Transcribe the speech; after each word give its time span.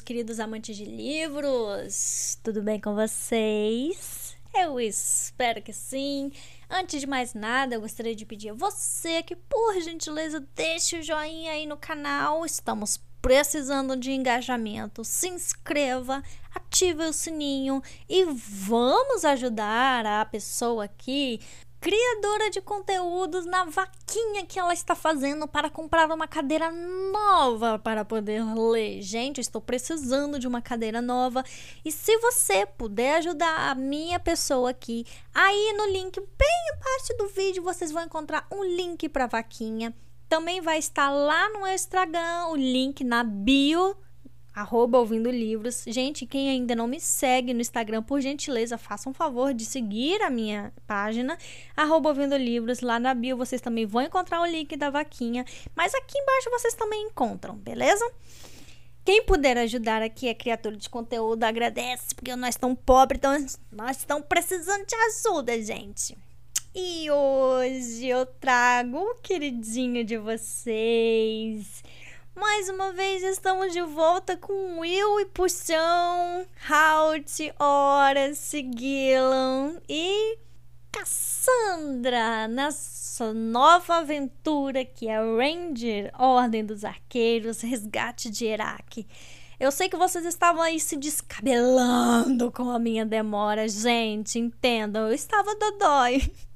queridos 0.00 0.40
amantes 0.40 0.76
de 0.76 0.84
livros! 0.84 2.38
Tudo 2.42 2.62
bem 2.62 2.80
com 2.80 2.94
vocês? 2.94 4.36
Eu 4.54 4.80
espero 4.80 5.62
que 5.62 5.72
sim. 5.72 6.32
Antes 6.68 7.00
de 7.00 7.06
mais 7.06 7.34
nada, 7.34 7.74
eu 7.74 7.80
gostaria 7.80 8.14
de 8.14 8.26
pedir 8.26 8.50
a 8.50 8.54
você 8.54 9.22
que, 9.22 9.36
por 9.36 9.80
gentileza, 9.80 10.46
deixe 10.54 10.98
o 10.98 11.02
joinha 11.02 11.52
aí 11.52 11.66
no 11.66 11.76
canal. 11.76 12.44
Estamos 12.44 13.00
precisando 13.20 13.96
de 13.96 14.12
engajamento. 14.12 15.04
Se 15.04 15.28
inscreva, 15.28 16.22
ative 16.54 17.04
o 17.04 17.12
sininho 17.12 17.82
e 18.08 18.24
vamos 18.24 19.24
ajudar 19.24 20.06
a 20.06 20.24
pessoa 20.24 20.84
aqui 20.84 21.40
criadora 21.80 22.50
de 22.50 22.60
conteúdos 22.60 23.46
na 23.46 23.64
vaquinha 23.64 24.44
que 24.46 24.58
ela 24.58 24.74
está 24.74 24.94
fazendo 24.94 25.48
para 25.48 25.70
comprar 25.70 26.10
uma 26.10 26.28
cadeira 26.28 26.70
nova 26.70 27.78
para 27.78 28.04
poder 28.04 28.44
ler. 28.54 29.00
Gente, 29.00 29.40
estou 29.40 29.62
precisando 29.62 30.38
de 30.38 30.46
uma 30.46 30.60
cadeira 30.60 31.00
nova. 31.00 31.42
E 31.82 31.90
se 31.90 32.16
você 32.18 32.66
puder 32.66 33.16
ajudar 33.16 33.70
a 33.70 33.74
minha 33.74 34.20
pessoa 34.20 34.70
aqui, 34.70 35.06
aí 35.34 35.74
no 35.76 35.86
link 35.86 36.20
bem 36.20 36.60
abaixo 36.74 37.16
do 37.16 37.28
vídeo 37.28 37.62
vocês 37.62 37.90
vão 37.90 38.04
encontrar 38.04 38.46
um 38.52 38.62
link 38.62 39.08
para 39.08 39.26
vaquinha. 39.26 39.94
Também 40.28 40.60
vai 40.60 40.78
estar 40.78 41.10
lá 41.10 41.48
no 41.48 41.66
Instagram 41.66 42.48
o 42.50 42.56
link 42.56 43.02
na 43.02 43.24
bio 43.24 43.96
arroba 44.60 44.98
ouvindo 44.98 45.30
livros. 45.30 45.84
Gente, 45.86 46.26
quem 46.26 46.50
ainda 46.50 46.74
não 46.74 46.86
me 46.86 47.00
segue 47.00 47.54
no 47.54 47.60
Instagram, 47.60 48.02
por 48.02 48.20
gentileza, 48.20 48.76
faça 48.76 49.08
um 49.08 49.14
favor 49.14 49.54
de 49.54 49.64
seguir 49.64 50.20
a 50.22 50.30
minha 50.30 50.72
página, 50.86 51.36
arroba 51.76 52.10
ouvindo 52.10 52.36
livros. 52.36 52.80
Lá 52.80 52.98
na 52.98 53.14
bio 53.14 53.36
vocês 53.36 53.60
também 53.60 53.86
vão 53.86 54.02
encontrar 54.02 54.40
o 54.40 54.46
link 54.46 54.76
da 54.76 54.90
vaquinha, 54.90 55.44
mas 55.74 55.94
aqui 55.94 56.18
embaixo 56.18 56.50
vocês 56.50 56.74
também 56.74 57.06
encontram, 57.06 57.56
beleza? 57.56 58.04
Quem 59.04 59.24
puder 59.24 59.56
ajudar 59.58 60.02
aqui 60.02 60.28
é 60.28 60.34
criatura 60.34 60.76
de 60.76 60.88
conteúdo, 60.88 61.42
agradece, 61.42 62.14
porque 62.14 62.36
nós 62.36 62.50
estamos 62.50 62.78
pobres, 62.84 63.18
então 63.18 63.46
nós 63.72 63.96
estamos 63.96 64.26
precisando 64.28 64.86
de 64.86 64.94
ajuda, 64.94 65.60
gente. 65.62 66.16
E 66.74 67.10
hoje 67.10 68.06
eu 68.06 68.24
trago 68.26 68.98
o 68.98 69.14
queridinho 69.16 70.04
de 70.04 70.16
vocês 70.18 71.82
mais 72.40 72.70
uma 72.70 72.90
vez 72.90 73.22
estamos 73.22 73.70
de 73.70 73.82
volta 73.82 74.34
com 74.34 74.80
Will 74.80 75.20
e 75.20 75.26
Puxão, 75.26 76.46
Halt, 76.66 77.52
Horace, 77.60 78.66
Gillan 78.74 79.74
e 79.86 80.38
Cassandra 80.90 82.48
nessa 82.48 83.34
nova 83.34 83.96
aventura 83.98 84.86
que 84.86 85.06
é 85.06 85.18
Ranger, 85.18 86.10
Ordem 86.18 86.64
dos 86.64 86.82
Arqueiros, 86.82 87.60
Resgate 87.60 88.30
de 88.30 88.46
Iraque. 88.46 89.06
Eu 89.58 89.70
sei 89.70 89.90
que 89.90 89.96
vocês 89.98 90.24
estavam 90.24 90.62
aí 90.62 90.80
se 90.80 90.96
descabelando 90.96 92.50
com 92.50 92.70
a 92.70 92.78
minha 92.78 93.04
demora, 93.04 93.68
gente, 93.68 94.38
entendam, 94.38 95.08
eu 95.08 95.12
estava 95.12 95.54
dodói. 95.56 96.22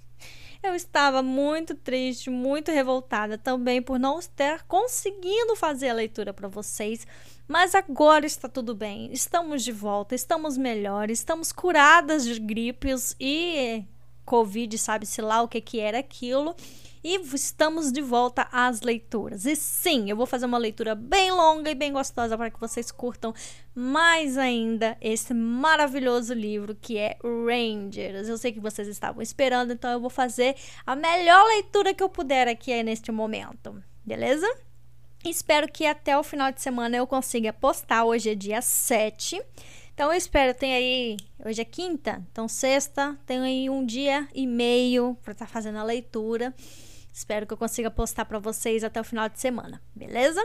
Eu 0.64 0.74
estava 0.74 1.22
muito 1.22 1.74
triste, 1.74 2.30
muito 2.30 2.72
revoltada 2.72 3.36
também 3.36 3.82
por 3.82 3.98
não 3.98 4.18
ter 4.34 4.62
conseguido 4.62 5.54
fazer 5.54 5.90
a 5.90 5.94
leitura 5.94 6.32
para 6.32 6.48
vocês. 6.48 7.06
Mas 7.46 7.74
agora 7.74 8.24
está 8.24 8.48
tudo 8.48 8.74
bem. 8.74 9.12
Estamos 9.12 9.62
de 9.62 9.70
volta, 9.70 10.14
estamos 10.14 10.56
melhores, 10.56 11.18
estamos 11.18 11.52
curadas 11.52 12.24
de 12.24 12.40
gripes 12.40 13.14
e 13.20 13.84
Covid, 14.24 14.78
sabe-se 14.78 15.20
lá 15.20 15.42
o 15.42 15.48
que, 15.48 15.60
que 15.60 15.80
era 15.80 15.98
aquilo. 15.98 16.56
E 17.06 17.20
estamos 17.34 17.92
de 17.92 18.00
volta 18.00 18.48
às 18.50 18.80
leituras. 18.80 19.44
E 19.44 19.54
sim, 19.54 20.08
eu 20.08 20.16
vou 20.16 20.24
fazer 20.24 20.46
uma 20.46 20.56
leitura 20.56 20.94
bem 20.94 21.30
longa 21.30 21.70
e 21.70 21.74
bem 21.74 21.92
gostosa 21.92 22.34
para 22.34 22.50
que 22.50 22.58
vocês 22.58 22.90
curtam 22.90 23.34
mais 23.74 24.38
ainda 24.38 24.96
esse 25.02 25.34
maravilhoso 25.34 26.32
livro 26.32 26.74
que 26.74 26.96
é 26.96 27.18
Rangers. 27.22 28.26
Eu 28.26 28.38
sei 28.38 28.52
que 28.52 28.58
vocês 28.58 28.88
estavam 28.88 29.20
esperando, 29.20 29.74
então 29.74 29.90
eu 29.90 30.00
vou 30.00 30.08
fazer 30.08 30.56
a 30.86 30.96
melhor 30.96 31.44
leitura 31.48 31.92
que 31.92 32.02
eu 32.02 32.08
puder 32.08 32.48
aqui 32.48 32.82
neste 32.82 33.12
momento. 33.12 33.84
Beleza? 34.02 34.50
Espero 35.22 35.70
que 35.70 35.84
até 35.84 36.16
o 36.16 36.22
final 36.22 36.50
de 36.52 36.62
semana 36.62 36.96
eu 36.96 37.06
consiga 37.06 37.52
postar. 37.52 38.06
Hoje 38.06 38.30
é 38.30 38.34
dia 38.34 38.62
7. 38.62 39.42
Então 39.92 40.10
eu 40.10 40.16
espero, 40.16 40.54
tem 40.54 40.74
aí, 40.74 41.16
hoje 41.44 41.60
é 41.60 41.64
quinta, 41.66 42.20
então 42.32 42.48
sexta, 42.48 43.16
tem 43.26 43.38
aí 43.38 43.70
um 43.70 43.86
dia 43.86 44.26
e 44.34 44.44
meio 44.44 45.16
para 45.22 45.32
estar 45.32 45.46
tá 45.46 45.52
fazendo 45.52 45.78
a 45.78 45.84
leitura. 45.84 46.52
Espero 47.14 47.46
que 47.46 47.52
eu 47.52 47.56
consiga 47.56 47.92
postar 47.92 48.24
para 48.24 48.40
vocês 48.40 48.82
até 48.82 49.00
o 49.00 49.04
final 49.04 49.28
de 49.28 49.38
semana, 49.38 49.80
beleza? 49.94 50.44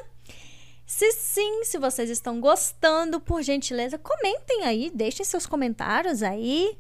Se 0.85 1.12
sim, 1.13 1.63
se 1.63 1.80
vocês 1.80 2.12
estão 2.12 2.40
gostando, 2.40 3.19
por 3.19 3.41
gentileza, 3.41 3.97
comentem 3.97 4.66
aí, 4.66 4.91
deixem 4.94 5.25
seus 5.25 5.47
comentários 5.47 6.22
aí. 6.22 6.78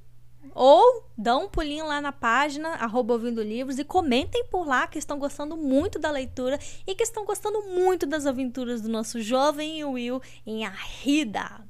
Ou 0.53 1.09
dão 1.17 1.45
um 1.45 1.49
pulinho 1.49 1.87
lá 1.87 1.99
na 1.99 2.11
página, 2.11 2.69
arroba 2.75 3.13
ouvindo 3.13 3.41
livros, 3.41 3.79
e 3.79 3.83
comentem 3.83 4.45
por 4.45 4.67
lá 4.67 4.85
que 4.85 4.99
estão 4.99 5.17
gostando 5.17 5.57
muito 5.57 5.97
da 5.97 6.11
leitura 6.11 6.59
e 6.85 6.93
que 6.93 7.03
estão 7.03 7.25
gostando 7.25 7.59
muito 7.63 8.05
das 8.05 8.27
aventuras 8.27 8.81
do 8.81 8.89
nosso 8.89 9.19
jovem 9.19 9.83
Will 9.83 10.21
em 10.45 10.65
Arrida. 10.65 11.67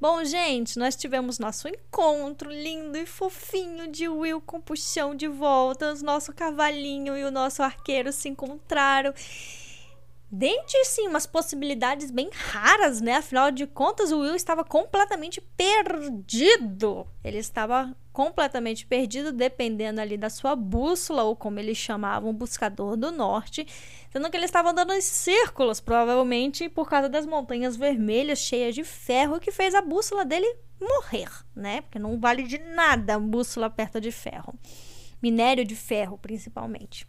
Bom, 0.00 0.24
gente, 0.24 0.78
nós 0.78 0.96
tivemos 0.96 1.38
nosso 1.38 1.68
encontro 1.68 2.50
lindo 2.50 2.96
e 2.96 3.04
fofinho 3.04 3.86
de 3.86 4.08
Will 4.08 4.40
com 4.40 4.58
puxão 4.58 5.14
de 5.14 5.28
volta. 5.28 5.94
Nosso 5.96 6.32
cavalinho 6.32 7.18
e 7.18 7.22
o 7.22 7.30
nosso 7.30 7.62
arqueiro 7.62 8.10
se 8.10 8.26
encontraram. 8.26 9.12
Dentre, 10.32 10.84
sim, 10.84 11.08
umas 11.08 11.26
possibilidades 11.26 12.08
bem 12.10 12.30
raras, 12.32 13.00
né? 13.00 13.16
Afinal 13.16 13.50
de 13.50 13.66
contas, 13.66 14.12
o 14.12 14.20
Will 14.20 14.36
estava 14.36 14.62
completamente 14.62 15.40
perdido. 15.40 17.04
Ele 17.24 17.38
estava 17.38 17.96
completamente 18.12 18.86
perdido, 18.86 19.32
dependendo 19.32 20.00
ali 20.00 20.16
da 20.16 20.30
sua 20.30 20.54
bússola, 20.54 21.24
ou 21.24 21.34
como 21.34 21.58
eles 21.58 21.76
chamavam, 21.76 22.32
buscador 22.32 22.96
do 22.96 23.10
norte, 23.10 23.66
sendo 24.12 24.30
que 24.30 24.36
ele 24.36 24.44
estava 24.44 24.70
andando 24.70 24.92
em 24.92 25.00
círculos, 25.00 25.80
provavelmente 25.80 26.68
por 26.68 26.88
causa 26.88 27.08
das 27.08 27.26
montanhas 27.26 27.76
vermelhas 27.76 28.38
cheias 28.38 28.74
de 28.74 28.84
ferro, 28.84 29.40
que 29.40 29.50
fez 29.50 29.74
a 29.74 29.82
bússola 29.82 30.24
dele 30.24 30.46
morrer, 30.80 31.28
né? 31.56 31.80
Porque 31.80 31.98
não 31.98 32.20
vale 32.20 32.44
de 32.44 32.58
nada 32.58 33.16
a 33.16 33.18
bússola 33.18 33.68
perto 33.68 34.00
de 34.00 34.12
ferro. 34.12 34.54
Minério 35.20 35.64
de 35.64 35.74
ferro, 35.74 36.16
principalmente. 36.16 37.04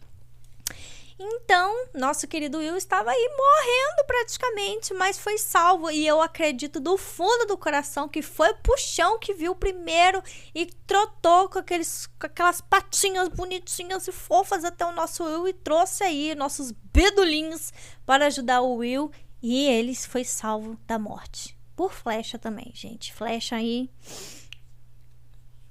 Então, 1.24 1.86
nosso 1.94 2.26
querido 2.26 2.58
Will 2.58 2.76
estava 2.76 3.10
aí 3.10 3.30
morrendo 3.36 4.06
praticamente, 4.08 4.92
mas 4.92 5.16
foi 5.16 5.38
salvo. 5.38 5.88
E 5.88 6.04
eu 6.04 6.20
acredito 6.20 6.80
do 6.80 6.96
fundo 6.96 7.46
do 7.46 7.56
coração 7.56 8.08
que 8.08 8.20
foi 8.20 8.50
o 8.50 8.56
puxão 8.56 9.20
que 9.20 9.32
viu 9.32 9.54
primeiro 9.54 10.20
e 10.52 10.66
trotou 10.66 11.48
com, 11.48 11.60
aqueles, 11.60 12.06
com 12.18 12.26
aquelas 12.26 12.60
patinhas 12.60 13.28
bonitinhas 13.28 14.08
e 14.08 14.12
fofas 14.12 14.64
até 14.64 14.84
o 14.84 14.90
nosso 14.90 15.22
Will 15.22 15.46
e 15.46 15.52
trouxe 15.52 16.02
aí 16.02 16.34
nossos 16.34 16.72
bedulinhos 16.72 17.72
para 18.04 18.26
ajudar 18.26 18.60
o 18.62 18.74
Will. 18.78 19.12
E 19.40 19.68
ele 19.68 19.94
foi 19.94 20.24
salvo 20.24 20.76
da 20.88 20.98
morte. 20.98 21.56
Por 21.76 21.92
flecha 21.92 22.36
também, 22.36 22.72
gente. 22.74 23.14
Flecha 23.14 23.54
aí. 23.54 23.88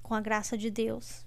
Com 0.02 0.14
a 0.14 0.20
graça 0.20 0.56
de 0.56 0.70
Deus. 0.70 1.26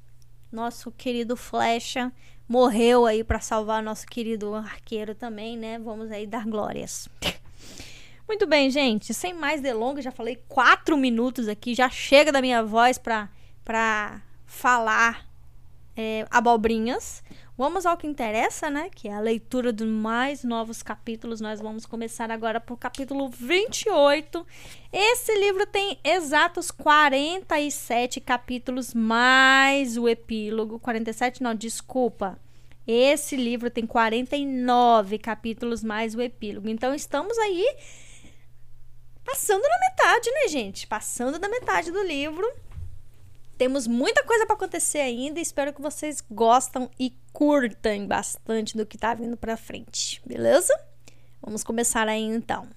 Nosso 0.52 0.92
querido 0.92 1.36
Flecha 1.36 2.12
morreu 2.48 3.06
aí 3.06 3.24
para 3.24 3.40
salvar 3.40 3.82
nosso 3.82 4.06
querido 4.06 4.54
arqueiro 4.56 5.16
também, 5.16 5.58
né? 5.58 5.80
Vamos 5.80 6.12
aí 6.12 6.26
dar 6.28 6.46
glórias. 6.46 7.10
Muito 8.28 8.48
bem, 8.48 8.72
gente. 8.72 9.14
Sem 9.14 9.34
mais 9.34 9.62
delongas, 9.62 10.04
já 10.04 10.12
falei 10.12 10.42
quatro 10.48 10.98
minutos 10.98 11.48
aqui. 11.48 11.76
Já 11.76 11.90
chega 11.90 12.32
da 12.32 12.42
minha 12.42 12.64
voz 12.64 12.98
para 12.98 14.22
falar 14.46 15.28
é, 15.96 16.26
abobrinhas. 16.32 17.24
Vamos 17.58 17.86
ao 17.86 17.96
que 17.96 18.06
interessa, 18.06 18.70
né? 18.70 18.90
Que 18.94 19.08
é 19.08 19.14
a 19.14 19.20
leitura 19.22 19.72
dos 19.72 19.88
mais 19.88 20.44
novos 20.44 20.84
capítulos. 20.84 21.40
Nós 21.40 21.62
vamos 21.62 21.86
começar 21.86 22.30
agora 22.30 22.60
por 22.60 22.78
capítulo 22.78 23.30
28. 23.30 24.46
Esse 24.92 25.34
livro 25.36 25.66
tem 25.66 25.98
exatos 26.04 26.70
47 26.70 28.20
capítulos, 28.20 28.94
mais 28.94 29.96
o 29.96 30.10
epílogo. 30.10 30.80
47, 30.80 31.42
não, 31.42 31.56
desculpa. 31.56 32.38
Esse 32.86 33.38
livro 33.38 33.72
tem 33.72 33.88
49 33.88 35.18
capítulos, 35.18 35.82
mais 35.82 36.14
o 36.14 36.22
epílogo. 36.22 36.68
Então, 36.68 36.94
estamos 36.94 37.38
aí 37.38 37.78
passando 39.24 39.64
na 39.64 39.80
metade, 39.90 40.30
né, 40.30 40.48
gente? 40.50 40.86
Passando 40.86 41.40
da 41.40 41.48
metade 41.48 41.90
do 41.90 42.04
livro. 42.04 42.46
Temos 43.58 43.88
muita 43.88 44.24
coisa 44.26 44.46
para 44.46 44.56
acontecer 44.56 45.00
ainda. 45.00 45.40
Espero 45.40 45.74
que 45.74 45.82
vocês 45.82 46.22
gostam 46.30 46.90
e 47.00 47.18
curtam 47.32 48.06
bastante 48.06 48.76
do 48.76 48.86
que 48.86 48.98
tá 48.98 49.14
vindo 49.14 49.38
para 49.38 49.56
frente, 49.56 50.22
beleza? 50.26 50.74
Vamos 51.42 51.64
começar 51.64 52.08
aí 52.08 52.24
então. 52.24 52.68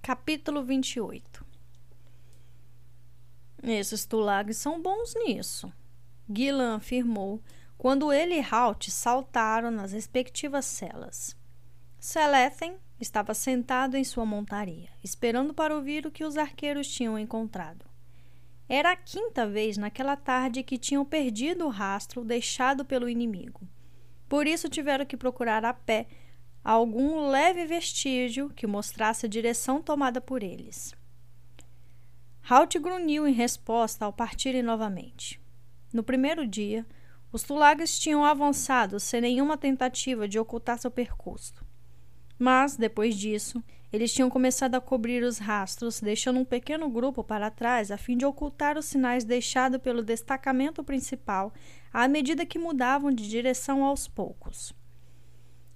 Capítulo 0.00 0.64
28. 0.64 1.44
Esses 3.62 4.04
tulags 4.04 4.56
são 4.56 4.82
bons 4.82 5.14
nisso, 5.14 5.72
Gillan 6.28 6.76
afirmou 6.76 7.40
quando 7.78 8.12
ele 8.12 8.34
e 8.34 8.44
Halt 8.50 8.90
saltaram 8.90 9.70
nas 9.70 9.92
respectivas 9.92 10.64
celas. 10.64 11.36
Selethen 11.98 12.76
estava 13.00 13.34
sentado 13.34 13.96
em 13.96 14.04
sua 14.04 14.24
montaria, 14.24 14.88
esperando 15.02 15.54
para 15.54 15.74
ouvir 15.74 16.06
o 16.06 16.10
que 16.10 16.24
os 16.24 16.36
arqueiros 16.36 16.88
tinham 16.88 17.18
encontrado. 17.18 17.91
Era 18.68 18.92
a 18.92 18.96
quinta 18.96 19.46
vez 19.46 19.76
naquela 19.76 20.16
tarde 20.16 20.62
que 20.62 20.78
tinham 20.78 21.04
perdido 21.04 21.66
o 21.66 21.70
rastro 21.70 22.24
deixado 22.24 22.84
pelo 22.84 23.08
inimigo. 23.08 23.60
Por 24.28 24.46
isso 24.46 24.68
tiveram 24.68 25.04
que 25.04 25.16
procurar 25.16 25.64
a 25.64 25.74
pé 25.74 26.06
algum 26.64 27.28
leve 27.28 27.66
vestígio 27.66 28.50
que 28.50 28.66
mostrasse 28.66 29.26
a 29.26 29.28
direção 29.28 29.82
tomada 29.82 30.20
por 30.20 30.42
eles. 30.42 30.94
Halt 32.48 32.78
grunhiu 32.78 33.26
em 33.26 33.32
resposta 33.32 34.04
ao 34.04 34.12
partirem 34.12 34.62
novamente. 34.62 35.40
No 35.92 36.02
primeiro 36.02 36.46
dia, 36.46 36.86
os 37.30 37.42
tulagas 37.42 37.98
tinham 37.98 38.24
avançado 38.24 38.98
sem 38.98 39.20
nenhuma 39.20 39.56
tentativa 39.56 40.26
de 40.26 40.38
ocultar 40.38 40.78
seu 40.78 40.90
percurso. 40.90 41.64
Mas, 42.38 42.76
depois 42.76 43.16
disso, 43.16 43.62
eles 43.92 44.12
tinham 44.12 44.30
começado 44.30 44.74
a 44.74 44.80
cobrir 44.80 45.22
os 45.22 45.36
rastros, 45.36 46.00
deixando 46.00 46.40
um 46.40 46.44
pequeno 46.44 46.88
grupo 46.88 47.22
para 47.22 47.50
trás 47.50 47.90
a 47.90 47.98
fim 47.98 48.16
de 48.16 48.24
ocultar 48.24 48.78
os 48.78 48.86
sinais 48.86 49.22
deixados 49.22 49.80
pelo 49.80 50.02
destacamento 50.02 50.82
principal 50.82 51.52
à 51.92 52.08
medida 52.08 52.46
que 52.46 52.58
mudavam 52.58 53.12
de 53.12 53.28
direção 53.28 53.84
aos 53.84 54.08
poucos. 54.08 54.72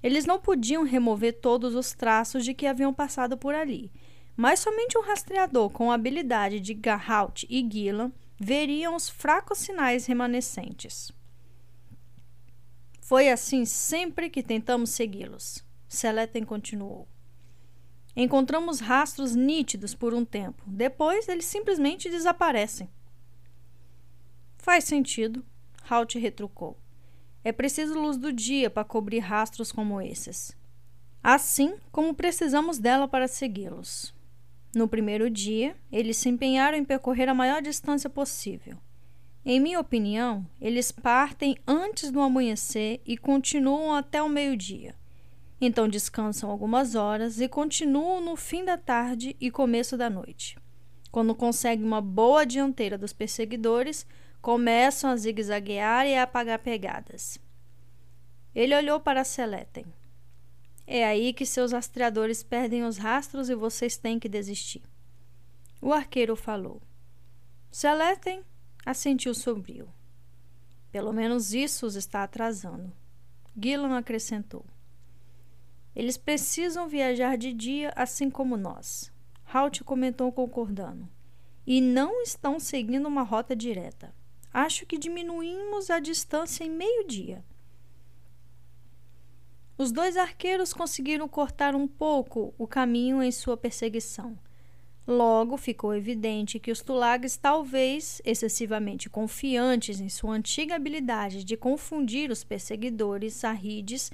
Eles 0.03 0.25
não 0.25 0.41
podiam 0.41 0.83
remover 0.83 1.41
todos 1.41 1.75
os 1.75 1.93
traços 1.93 2.45
de 2.45 2.55
que 2.55 2.67
haviam 2.67 2.95
passado 2.95 3.37
por 3.37 3.55
ali, 3.55 3.93
mas 4.35 4.61
somente 4.61 4.97
um 4.97 5.03
rastreador 5.03 5.69
com 5.69 5.91
a 5.91 5.95
habilidade 5.95 6.59
de 6.59 6.73
Garhaut 6.73 7.47
e 7.51 7.67
Gillan 7.71 8.13
veriam 8.39 8.95
os 8.95 9.11
fracos 9.11 9.59
sinais 9.59 10.07
remanescentes. 10.07 11.13
Foi 13.01 13.29
assim 13.29 13.65
sempre 13.65 14.31
que 14.31 14.43
tentamos 14.43 14.91
segui-los. 14.91 15.65
Seleten 15.89 16.45
continuou. 16.45 17.07
Encontramos 18.17 18.81
rastros 18.81 19.35
nítidos 19.35 19.95
por 19.95 20.15
um 20.15 20.25
tempo. 20.25 20.63
Depois, 20.67 21.29
eles 21.29 21.45
simplesmente 21.45 22.09
desaparecem. 22.09 22.89
Faz 24.57 24.85
sentido, 24.85 25.45
Halt 25.89 26.19
retrucou. 26.19 26.77
É 27.45 27.53
preciso 27.53 27.95
luz 27.95 28.17
do 28.17 28.33
dia 28.33 28.69
para 28.69 28.83
cobrir 28.83 29.21
rastros 29.21 29.71
como 29.71 30.01
esses. 30.01 30.57
Assim 31.23 31.77
como 31.93 32.15
precisamos 32.15 32.79
dela 32.79 33.07
para 33.07 33.29
segui-los. 33.29 34.15
No 34.75 34.89
primeiro 34.89 35.31
dia, 35.31 35.77
eles 35.93 36.17
se 36.17 36.29
empenharam 36.29 36.77
em 36.77 36.85
percorrer 36.85 37.29
a 37.29 37.35
maior 37.35 37.63
distância 37.63 38.11
possível. 38.11 38.77
Em 39.45 39.61
minha 39.61 39.79
opinião, 39.79 40.45
eles 40.61 40.91
partem 40.91 41.57
antes 41.67 42.11
do 42.11 42.21
amanhecer 42.21 43.01
e 43.07 43.17
continuam 43.17 43.95
até 43.95 44.21
o 44.21 44.29
meio-dia. 44.29 44.95
Então 45.61 45.89
descansam 45.89 46.51
algumas 46.51 46.95
horas 46.95 47.41
e 47.41 47.49
continuam 47.49 48.21
no 48.21 48.37
fim 48.37 48.65
da 48.65 48.77
tarde 48.77 49.35
e 49.41 49.51
começo 49.51 49.97
da 49.97 50.11
noite. 50.11 50.59
Quando 51.11 51.35
conseguem 51.35 51.85
uma 51.85 52.01
boa 52.01 52.45
dianteira 52.45 52.99
dos 52.99 53.13
perseguidores, 53.13 54.07
começam 54.43 55.11
a 55.11 55.17
zigue-zaguear 55.17 56.07
e 56.07 56.15
a 56.15 56.25
apagar 56.25 56.59
pegadas. 56.59 57.39
Ele 58.55 58.77
olhou 58.77 59.01
para 59.01 59.25
Seleten. 59.25 59.87
É 60.87 61.05
aí 61.05 61.33
que 61.33 61.45
seus 61.45 61.73
rastreadores 61.73 62.43
perdem 62.43 62.85
os 62.85 62.99
rastros 62.99 63.49
e 63.49 63.55
vocês 63.55 63.97
têm 63.97 64.19
que 64.19 64.29
desistir. 64.29 64.83
O 65.81 65.93
arqueiro 65.93 66.37
falou. 66.37 66.81
Seleten 67.71 68.43
assentiu 68.85 69.35
sombrio. 69.35 69.89
Pelo 70.93 71.13
menos 71.13 71.53
isso 71.53 71.87
os 71.87 71.97
está 71.97 72.23
atrasando. 72.23 72.93
Gillan 73.61 73.97
acrescentou. 73.97 74.65
Eles 75.97 76.19
precisam 76.19 76.87
viajar 76.87 77.39
de 77.39 77.55
dia 77.55 77.91
assim 77.97 78.29
como 78.29 78.55
nós. 78.55 79.11
Halt 79.51 79.83
comentou 79.83 80.31
concordando. 80.31 81.09
E 81.67 81.81
não 81.81 82.23
estão 82.23 82.61
seguindo 82.61 83.07
uma 83.07 83.23
rota 83.23 83.57
direta. 83.57 84.15
Acho 84.53 84.85
que 84.85 84.99
diminuímos 84.99 85.89
a 85.89 85.99
distância 85.99 86.65
em 86.65 86.71
meio 86.71 87.07
dia. 87.07 87.43
Os 89.79 89.91
dois 89.91 90.19
arqueiros 90.19 90.75
conseguiram 90.75 91.27
cortar 91.27 91.75
um 91.75 91.89
pouco 91.89 92.55
o 92.59 92.67
caminho 92.67 93.23
em 93.23 93.33
sua 93.33 93.57
perseguição. 93.57 94.39
Logo 95.07 95.57
ficou 95.57 95.95
evidente 95.95 96.59
que 96.59 96.71
os 96.71 96.83
Tulags, 96.83 97.37
talvez 97.37 98.21
excessivamente 98.25 99.09
confiantes 99.09 100.01
em 100.01 100.09
sua 100.09 100.35
antiga 100.35 100.75
habilidade 100.75 101.45
de 101.45 101.57
confundir 101.57 102.31
os 102.31 102.43
perseguidores 102.43 103.35
sarrides, 103.35 104.11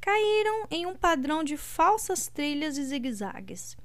caíram 0.00 0.66
em 0.70 0.86
um 0.86 0.94
padrão 0.94 1.42
de 1.42 1.56
falsas 1.56 2.28
trilhas 2.28 2.78
e 2.78 2.84
zigue-zagues. 2.84 3.76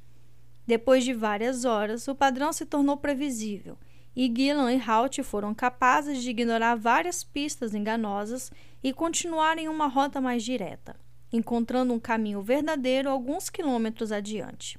Depois 0.66 1.04
de 1.04 1.14
várias 1.14 1.66
horas, 1.66 2.08
o 2.08 2.16
padrão 2.16 2.54
se 2.54 2.66
tornou 2.66 2.98
previsível 2.98 3.78
e 4.16 4.32
Gillan 4.34 4.74
e 4.74 4.82
Halt 4.82 5.24
foram 5.24 5.54
capazes 5.54 6.22
de 6.22 6.30
ignorar 6.30 6.76
várias 6.76 7.24
pistas 7.24 7.74
enganosas 7.74 8.52
e 8.84 8.92
continuar 8.92 9.58
em 9.58 9.70
uma 9.70 9.88
rota 9.88 10.20
mais 10.20 10.44
direta, 10.44 10.96
encontrando 11.32 11.94
um 11.94 12.00
caminho 12.00 12.42
verdadeiro 12.42 13.10
alguns 13.10 13.50
quilômetros 13.50 14.12
adiante. 14.12 14.78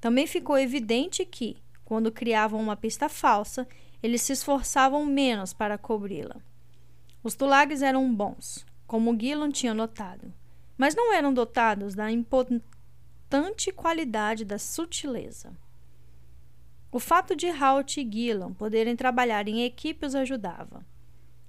Também 0.00 0.26
ficou 0.26 0.58
evidente 0.58 1.24
que, 1.26 1.58
quando 1.84 2.10
criavam 2.10 2.60
uma 2.60 2.76
pista 2.76 3.08
falsa, 3.08 3.68
eles 4.02 4.22
se 4.22 4.32
esforçavam 4.32 5.04
menos 5.04 5.52
para 5.52 5.76
cobri-la. 5.76 6.36
Os 7.22 7.34
tulags 7.34 7.82
eram 7.82 8.12
bons, 8.14 8.64
como 8.90 9.16
Gillan 9.16 9.52
tinha 9.52 9.72
notado, 9.72 10.34
mas 10.76 10.96
não 10.96 11.14
eram 11.14 11.32
dotados 11.32 11.94
da 11.94 12.10
importante 12.10 13.70
qualidade 13.72 14.44
da 14.44 14.58
sutileza. 14.58 15.56
O 16.90 16.98
fato 16.98 17.36
de 17.36 17.46
Halt 17.46 17.98
e 17.98 18.10
Gillan 18.10 18.52
poderem 18.52 18.96
trabalhar 18.96 19.46
em 19.46 19.62
equipe 19.62 20.04
os 20.04 20.16
ajudava. 20.16 20.84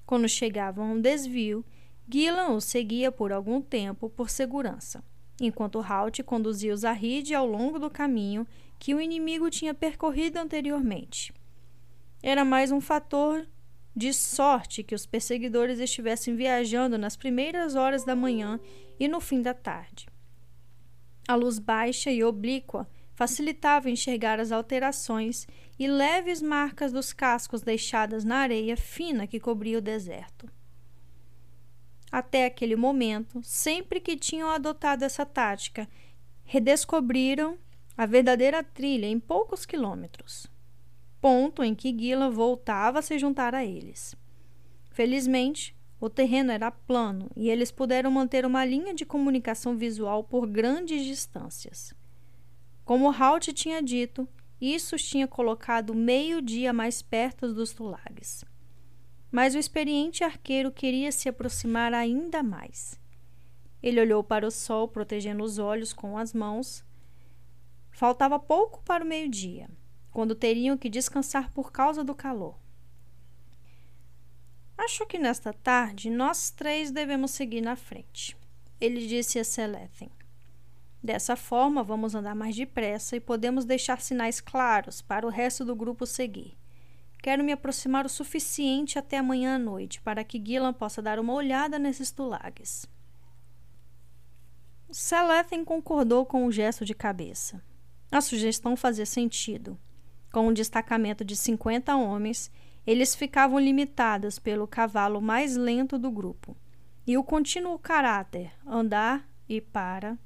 Quando 0.06 0.30
chegavam 0.30 0.86
a 0.86 0.92
um 0.92 1.02
desvio, 1.02 1.66
Gillan 2.08 2.50
os 2.50 2.66
seguia 2.66 3.12
por 3.12 3.32
algum 3.32 3.60
tempo 3.60 4.08
por 4.08 4.30
segurança 4.30 5.04
enquanto 5.40 5.82
Halt 5.82 6.22
conduzia 6.22 6.72
os 6.72 6.84
Arrid 6.84 7.34
ao 7.34 7.48
longo 7.48 7.80
do 7.80 7.90
caminho 7.90 8.46
que 8.78 8.94
o 8.94 9.02
inimigo 9.02 9.50
tinha 9.50 9.74
percorrido 9.74 10.38
anteriormente. 10.38 11.34
Era 12.22 12.46
mais 12.46 12.72
um 12.72 12.80
fator 12.80 13.48
de 13.96 14.13
sorte 14.13 14.84
que 14.84 14.96
os 14.96 15.06
perseguidores 15.06 15.80
estivessem 15.80 16.36
viajando 16.36 16.98
nas 16.98 17.15
primeiras 17.15 17.75
horas 17.75 18.04
da 18.04 18.15
manhã 18.15 18.60
e 19.00 19.08
no 19.08 19.20
fim 19.20 19.42
da 19.42 19.54
tarde. 19.54 20.08
A 21.27 21.36
luz 21.36 21.60
baixa 21.60 22.12
e 22.12 22.24
oblíqua 22.24 22.88
facilitava 23.13 23.89
enxergar 23.89 24.39
as 24.39 24.51
alterações 24.51 25.48
e 25.77 25.88
leves 25.88 26.42
marcas 26.42 26.92
dos 26.92 27.13
cascos 27.13 27.62
deixadas 27.62 28.24
na 28.24 28.38
areia 28.38 28.75
fina 28.75 29.27
que 29.27 29.39
cobria 29.39 29.77
o 29.77 29.82
deserto. 29.82 30.50
Até 32.12 32.46
aquele 32.46 32.75
momento, 32.75 33.42
sempre 33.44 34.00
que 34.00 34.18
tinham 34.18 34.50
adotado 34.50 35.06
essa 35.06 35.25
tática, 35.25 35.88
redescobriram 36.44 37.58
a 37.96 38.06
verdadeira 38.06 38.63
trilha 38.63 39.06
em 39.06 39.20
poucos 39.20 39.65
quilômetros, 39.65 40.50
ponto 41.22 41.63
em 41.63 41.74
que 41.75 41.92
Guila 41.92 42.30
voltava 42.30 43.00
a 43.00 43.01
se 43.01 43.18
juntar 43.20 43.56
a 43.56 43.63
eles. 43.63 44.16
Felizmente, 44.90 45.75
o 46.00 46.10
terreno 46.10 46.51
era 46.51 46.72
plano 46.72 47.30
e 47.36 47.50
eles 47.50 47.72
puderam 47.72 48.12
manter 48.12 48.46
uma 48.46 48.66
linha 48.66 48.94
de 48.94 49.06
comunicação 49.06 49.78
visual 49.78 50.24
por 50.24 50.48
grandes 50.48 51.06
distâncias. 51.06 51.94
Como 52.84 53.10
Halt 53.10 53.54
tinha 53.54 53.82
dito, 53.82 54.28
isso 54.60 54.98
tinha 54.98 55.28
colocado 55.28 55.94
meio 55.94 56.42
dia 56.42 56.74
mais 56.74 57.01
perto 57.01 57.54
dos 57.54 57.72
tulares 57.72 58.44
mas 59.32 59.56
o 59.56 59.58
experiente 59.58 60.24
arqueiro 60.24 60.72
queria 60.72 61.12
se 61.12 61.30
aproximar 61.30 61.94
ainda 61.94 62.44
mais. 62.44 63.00
Ele 63.82 64.01
olhou 64.01 64.24
para 64.24 64.46
o 64.46 64.51
sol, 64.51 64.88
protegendo 64.90 65.44
os 65.44 65.58
olhos 65.58 65.94
com 65.94 66.18
as 66.18 66.34
mãos. 66.34 66.84
Faltava 67.90 68.38
pouco 68.38 68.84
para 68.84 69.04
o 69.04 69.08
meio-dia, 69.08 69.70
quando 70.12 70.36
teriam 70.36 70.77
que 70.77 70.89
descansar 70.89 71.51
por 71.51 71.72
causa 71.72 72.03
do 72.03 72.13
calor. 72.13 72.56
Acho 74.77 75.06
que 75.06 75.18
nesta 75.18 75.53
tarde 75.53 76.10
nós 76.10 76.51
três 76.51 76.91
devemos 76.91 77.32
seguir 77.32 77.62
na 77.62 77.75
frente, 77.75 78.36
ele 78.80 79.08
disse 79.08 79.39
a 79.39 79.44
Selethen. 79.44 80.12
Dessa 81.03 81.36
forma, 81.36 81.84
vamos 81.84 82.13
andar 82.13 82.36
mais 82.36 82.56
depressa 82.56 83.15
e 83.15 83.20
podemos 83.20 83.65
deixar 83.65 84.01
sinais 84.01 84.39
claros 84.39 85.01
para 85.01 85.25
o 85.25 85.30
resto 85.30 85.65
do 85.65 85.75
grupo 85.75 86.06
seguir. 86.06 86.56
Quero 87.24 87.44
me 87.44 87.51
aproximar 87.51 88.06
o 88.06 88.10
suficiente 88.10 89.00
até 89.00 89.18
amanhã 89.18 89.56
à 89.56 89.60
noite 89.60 90.01
para 90.01 90.24
que 90.24 90.41
Gillan 90.44 90.74
possa 90.74 91.01
dar 91.01 91.20
uma 91.20 91.34
olhada 91.34 91.80
nesses 91.80 92.12
tulagues. 92.12 92.88
Selethen 94.91 95.63
concordou 95.63 96.25
com 96.25 96.46
o 96.46 96.51
gesto 96.51 96.84
de 96.84 96.94
cabeça. 96.94 97.63
A 98.12 98.20
sugestão 98.22 98.75
fazia 98.75 99.06
sentido. 99.06 99.80
Com 100.32 100.48
um 100.48 100.54
destacamento 100.54 101.26
de 101.26 101.36
50 101.36 101.96
homens, 101.96 102.50
eles 102.88 103.14
ficavam 103.14 103.60
limitados 103.60 104.40
pelo 104.40 104.66
cavalo 104.66 105.22
mais 105.22 105.56
lento 105.56 106.00
do 106.00 106.10
grupo 106.10 106.56
e 107.06 107.18
o 107.18 107.24
contínuo 107.24 107.78
caráter 107.78 108.52
andar 108.66 109.28
e 109.48 109.60
para 109.60 110.18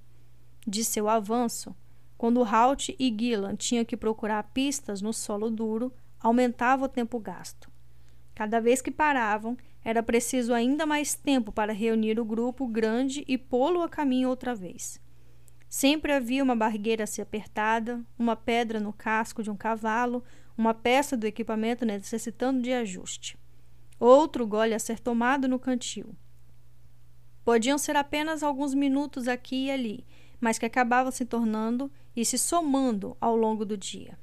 de 0.68 0.84
seu 0.84 1.10
avanço, 1.10 1.76
quando 2.18 2.44
Halt 2.44 2.96
e 2.98 3.16
Gillan 3.18 3.56
tinham 3.56 3.86
que 3.86 3.98
procurar 3.98 4.44
pistas 4.44 5.02
no 5.02 5.12
solo 5.12 5.50
duro, 5.50 5.92
aumentava 6.20 6.86
o 6.86 6.90
tempo 6.90 7.20
gasto. 7.20 7.70
Cada 8.34 8.60
vez 8.60 8.82
que 8.82 8.92
paravam, 8.92 9.58
era 9.84 10.02
preciso 10.02 10.54
ainda 10.54 10.86
mais 10.86 11.16
tempo 11.16 11.52
para 11.52 11.74
reunir 11.74 12.20
o 12.20 12.26
grupo 12.26 12.68
grande 12.68 13.24
e 13.28 13.38
pô-lo 13.38 13.82
a 13.82 13.90
caminho 13.90 14.30
outra 14.30 14.56
vez. 14.56 15.00
Sempre 15.67 16.13
havia 16.13 16.43
uma 16.43 16.55
barrigueira 16.55 17.03
a 17.03 17.07
ser 17.07 17.22
apertada, 17.22 18.03
uma 18.17 18.36
pedra 18.36 18.79
no 18.79 18.93
casco 18.93 19.43
de 19.43 19.51
um 19.51 19.57
cavalo, 19.57 20.24
uma 20.57 20.74
peça 20.74 21.17
do 21.17 21.25
equipamento 21.25 21.86
necessitando 21.86 22.62
de 22.62 22.72
ajuste. 22.72 23.38
Outro 24.00 24.45
gole 24.45 24.74
a 24.74 24.79
ser 24.79 25.00
tomado 25.00 25.48
no 25.48 25.60
cantil. 25.60 26.15
Podiam 27.43 27.77
ser 27.77 27.95
apenas 27.95 28.41
alguns 28.41 28.74
minutos 28.74 29.27
aqui 29.27 29.65
e 29.65 29.72
ali, 29.72 30.05
mas 30.39 30.57
que 30.57 30.65
acabavam 30.65 31.12
se 31.12 31.25
tornando 31.25 31.91
e 32.15 32.25
se 32.25 32.38
somando 32.38 33.15
ao 33.19 33.36
longo 33.36 33.65
do 33.65 33.77
dia. 33.77 34.17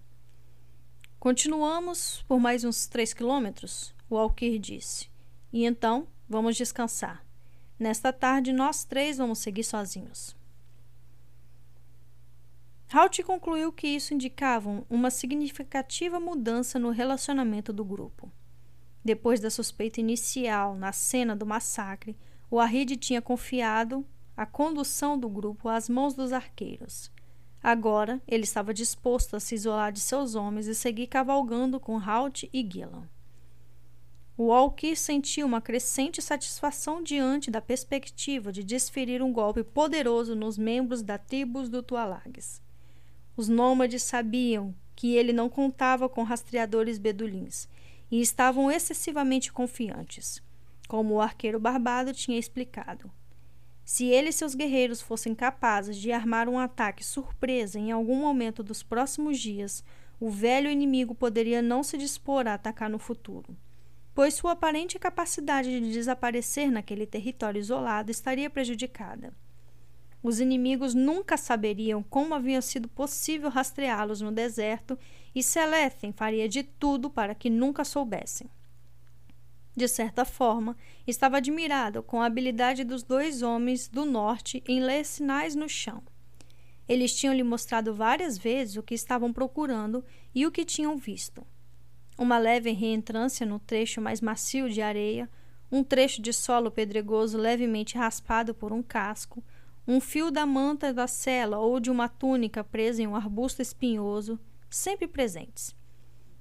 Continuamos 1.19 2.25
por 2.27 2.41
mais 2.41 2.65
uns 2.65 2.87
três 2.87 3.15
quilômetros, 3.15 3.95
o 4.11 4.17
Alquir 4.17 4.59
disse. 4.59 5.09
E 5.53 5.65
então 5.65 6.09
vamos 6.29 6.57
descansar. 6.57 7.25
Nesta 7.79 8.13
tarde, 8.13 8.53
nós 8.53 8.85
três 8.85 9.19
vamos 9.19 9.39
seguir 9.39 9.65
sozinhos. 9.65 10.37
Halt 12.93 13.23
concluiu 13.23 13.73
que 13.73 13.89
isso 13.89 14.13
indicava 14.13 14.85
uma 14.91 15.11
significativa 15.11 16.21
mudança 16.21 16.79
no 16.79 16.91
relacionamento 16.91 17.73
do 17.73 17.83
grupo. 17.85 18.31
Depois 19.03 19.41
da 19.41 19.49
suspeita 19.49 19.99
inicial 19.99 20.77
na 20.77 20.93
cena 20.93 21.35
do 21.35 21.47
massacre, 21.47 22.17
o 22.51 22.61
Arrid 22.61 22.97
tinha 22.99 23.23
confiado 23.23 24.07
a 24.37 24.45
condução 24.45 25.19
do 25.19 25.29
grupo 25.29 25.69
às 25.69 25.89
mãos 25.89 26.13
dos 26.13 26.33
arqueiros. 26.33 27.11
Agora 27.63 28.21
ele 28.29 28.45
estava 28.45 28.75
disposto 28.75 29.37
a 29.37 29.41
se 29.41 29.55
isolar 29.55 29.91
de 29.91 30.01
seus 30.01 30.35
homens 30.35 30.67
e 30.67 30.75
seguir 30.75 31.07
cavalgando 31.07 31.81
com 31.81 31.99
Halt 31.99 32.49
e 32.53 32.69
Gillan. 32.71 33.09
Alquir 34.37 34.99
sentiu 34.99 35.47
uma 35.47 35.61
crescente 35.61 36.21
satisfação 36.21 37.03
diante 37.03 37.51
da 37.51 37.61
perspectiva 37.61 38.53
de 38.53 38.63
desferir 38.63 39.23
um 39.23 39.33
golpe 39.33 39.63
poderoso 39.63 40.35
nos 40.35 40.59
membros 40.59 41.01
da 41.01 41.17
tribo 41.17 41.67
do 41.69 41.83
Tualagues. 41.83 42.61
Os 43.37 43.49
nômades 43.49 44.03
sabiam 44.03 44.75
que 44.95 45.15
ele 45.15 45.33
não 45.33 45.49
contava 45.49 46.09
com 46.09 46.23
rastreadores 46.23 46.99
bedulins 46.99 47.69
e 48.11 48.21
estavam 48.21 48.71
excessivamente 48.71 49.53
confiantes 49.53 50.43
como 50.93 51.15
o 51.15 51.21
arqueiro 51.23 51.59
barbado 51.59 52.13
tinha 52.13 52.39
explicado. 52.39 53.11
Se 53.83 54.09
ele 54.09 54.29
e 54.29 54.33
seus 54.33 54.55
guerreiros 54.55 55.01
fossem 55.01 55.35
capazes 55.35 55.97
de 55.97 56.13
armar 56.13 56.51
um 56.51 56.59
ataque 56.59 57.03
surpresa 57.03 57.79
em 57.79 57.91
algum 57.91 58.17
momento 58.17 58.63
dos 58.63 58.83
próximos 58.83 59.39
dias, 59.39 59.83
o 60.21 60.29
velho 60.29 60.71
inimigo 60.71 61.15
poderia 61.15 61.63
não 61.63 61.83
se 61.83 61.97
dispor 61.97 62.47
a 62.47 62.53
atacar 62.53 62.91
no 62.91 62.99
futuro, 62.99 63.57
pois 64.15 64.35
sua 64.35 64.53
aparente 64.53 64.99
capacidade 64.99 65.71
de 65.81 65.93
desaparecer 65.93 66.71
naquele 66.71 67.07
território 67.07 67.59
isolado 67.59 68.11
estaria 68.11 68.51
prejudicada. 68.51 69.33
Os 70.23 70.39
inimigos 70.39 70.95
nunca 70.95 71.37
saberiam 71.37 72.03
como 72.03 72.35
havia 72.35 72.63
sido 72.63 72.89
possível 72.89 73.51
rastreá-los 73.51 74.21
no 74.21 74.31
deserto 74.31 74.97
e 75.35 75.43
Selethen 75.43 76.13
faria 76.13 76.49
de 76.49 76.63
tudo 76.63 77.11
para 77.11 77.35
que 77.35 77.51
nunca 77.51 77.85
soubessem. 77.85 78.49
De 79.75 79.89
certa 79.89 80.25
forma, 80.25 80.77
estava 81.07 81.39
admirado 81.39 82.03
com 82.03 82.21
a 82.21 82.27
habilidade 82.27 82.85
dos 82.85 83.03
dois 83.03 83.43
homens 83.43 83.89
do 83.89 84.05
norte 84.05 84.63
em 84.69 84.81
ler 84.81 85.05
sinais 85.05 85.55
no 85.57 85.69
chão. 85.69 86.03
Eles 86.87 87.15
tinham 87.15 87.35
lhe 87.35 87.43
mostrado 87.43 87.95
várias 87.95 88.37
vezes 88.37 88.77
o 88.77 88.83
que 88.83 88.95
estavam 88.95 89.33
procurando 89.33 90.05
e 90.35 90.47
o 90.47 90.53
que 90.53 90.65
tinham 90.65 90.99
visto. 90.99 91.45
Uma 92.19 92.39
leve 92.39 92.71
reentrância 92.73 93.47
no 93.47 93.59
trecho 93.59 94.01
mais 94.01 94.21
macio 94.21 94.69
de 94.69 94.83
areia, 94.83 95.29
um 95.71 95.83
trecho 95.83 96.21
de 96.21 96.35
solo 96.35 96.71
pedregoso 96.71 97.39
levemente 97.39 97.97
raspado 97.97 98.55
por 98.55 98.73
um 98.73 98.83
casco, 98.83 99.43
um 99.87 100.01
fio 100.01 100.31
da 100.31 100.47
manta 100.47 100.93
da 100.93 101.07
cela 101.07 101.59
ou 101.59 101.81
de 101.81 101.91
uma 101.91 102.09
túnica 102.09 102.63
presa 102.63 103.03
em 103.03 103.07
um 103.07 103.17
arbusto 103.17 103.61
espinhoso, 103.61 104.39
sempre 104.71 105.09
presentes. 105.09 105.75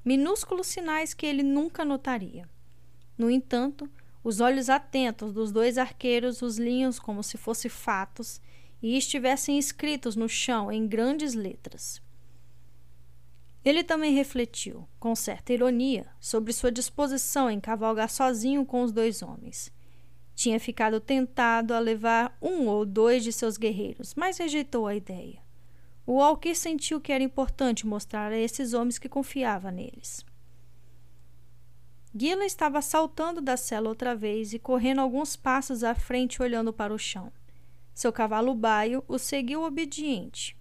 Minúsculos 0.06 0.68
sinais 0.68 1.14
que 1.14 1.26
ele 1.26 1.44
nunca 1.44 1.84
notaria. 1.84 2.48
No 3.18 3.30
entanto, 3.30 3.90
os 4.24 4.40
olhos 4.40 4.70
atentos 4.70 5.34
dos 5.34 5.52
dois 5.52 5.78
arqueiros 5.78 6.42
os 6.42 6.58
liam 6.58 6.92
como 6.94 7.24
se 7.24 7.38
fossem 7.38 7.70
fatos 7.70 8.40
e 8.82 8.98
estivessem 8.98 9.58
escritos 9.58 10.16
no 10.16 10.30
chão 10.30 10.72
em 10.72 10.88
grandes 10.88 11.34
letras. 11.34 12.02
Ele 13.64 13.84
também 13.84 14.14
refletiu, 14.14 14.88
com 15.00 15.16
certa 15.16 15.54
ironia, 15.54 16.08
sobre 16.20 16.52
sua 16.52 16.72
disposição 16.72 17.50
em 17.50 17.60
cavalgar 17.60 18.10
sozinho 18.10 18.66
com 18.66 18.82
os 18.82 18.92
dois 18.92 19.22
homens. 19.22 19.72
Tinha 20.42 20.60
ficado 20.60 21.00
tentado 21.00 21.72
a 21.72 21.78
levar 21.78 22.36
um 22.42 22.68
ou 22.68 22.84
dois 22.84 23.24
de 23.24 23.32
seus 23.32 23.58
guerreiros, 23.58 24.16
mas 24.16 24.40
rejeitou 24.40 24.88
a 24.88 24.96
ideia. 24.96 25.38
O 26.04 26.14
Walker 26.14 26.56
sentiu 26.56 27.00
que 27.00 27.12
era 27.12 27.24
importante 27.24 27.86
mostrar 27.86 28.32
a 28.32 28.38
esses 28.40 28.74
homens 28.74 28.98
que 28.98 29.08
confiava 29.08 29.70
neles. 29.70 30.26
Gila 32.16 32.44
estava 32.44 32.82
saltando 32.82 33.40
da 33.40 33.56
cela 33.56 33.88
outra 33.88 34.16
vez 34.16 34.52
e 34.52 34.58
correndo 34.58 35.02
alguns 35.02 35.36
passos 35.36 35.84
à 35.84 35.94
frente, 35.94 36.42
olhando 36.42 36.74
para 36.74 36.92
o 36.92 36.98
chão. 36.98 37.32
Seu 37.94 38.12
cavalo 38.12 38.56
baio 38.56 39.04
o 39.08 39.20
seguiu 39.20 39.62
obediente, 39.62 40.58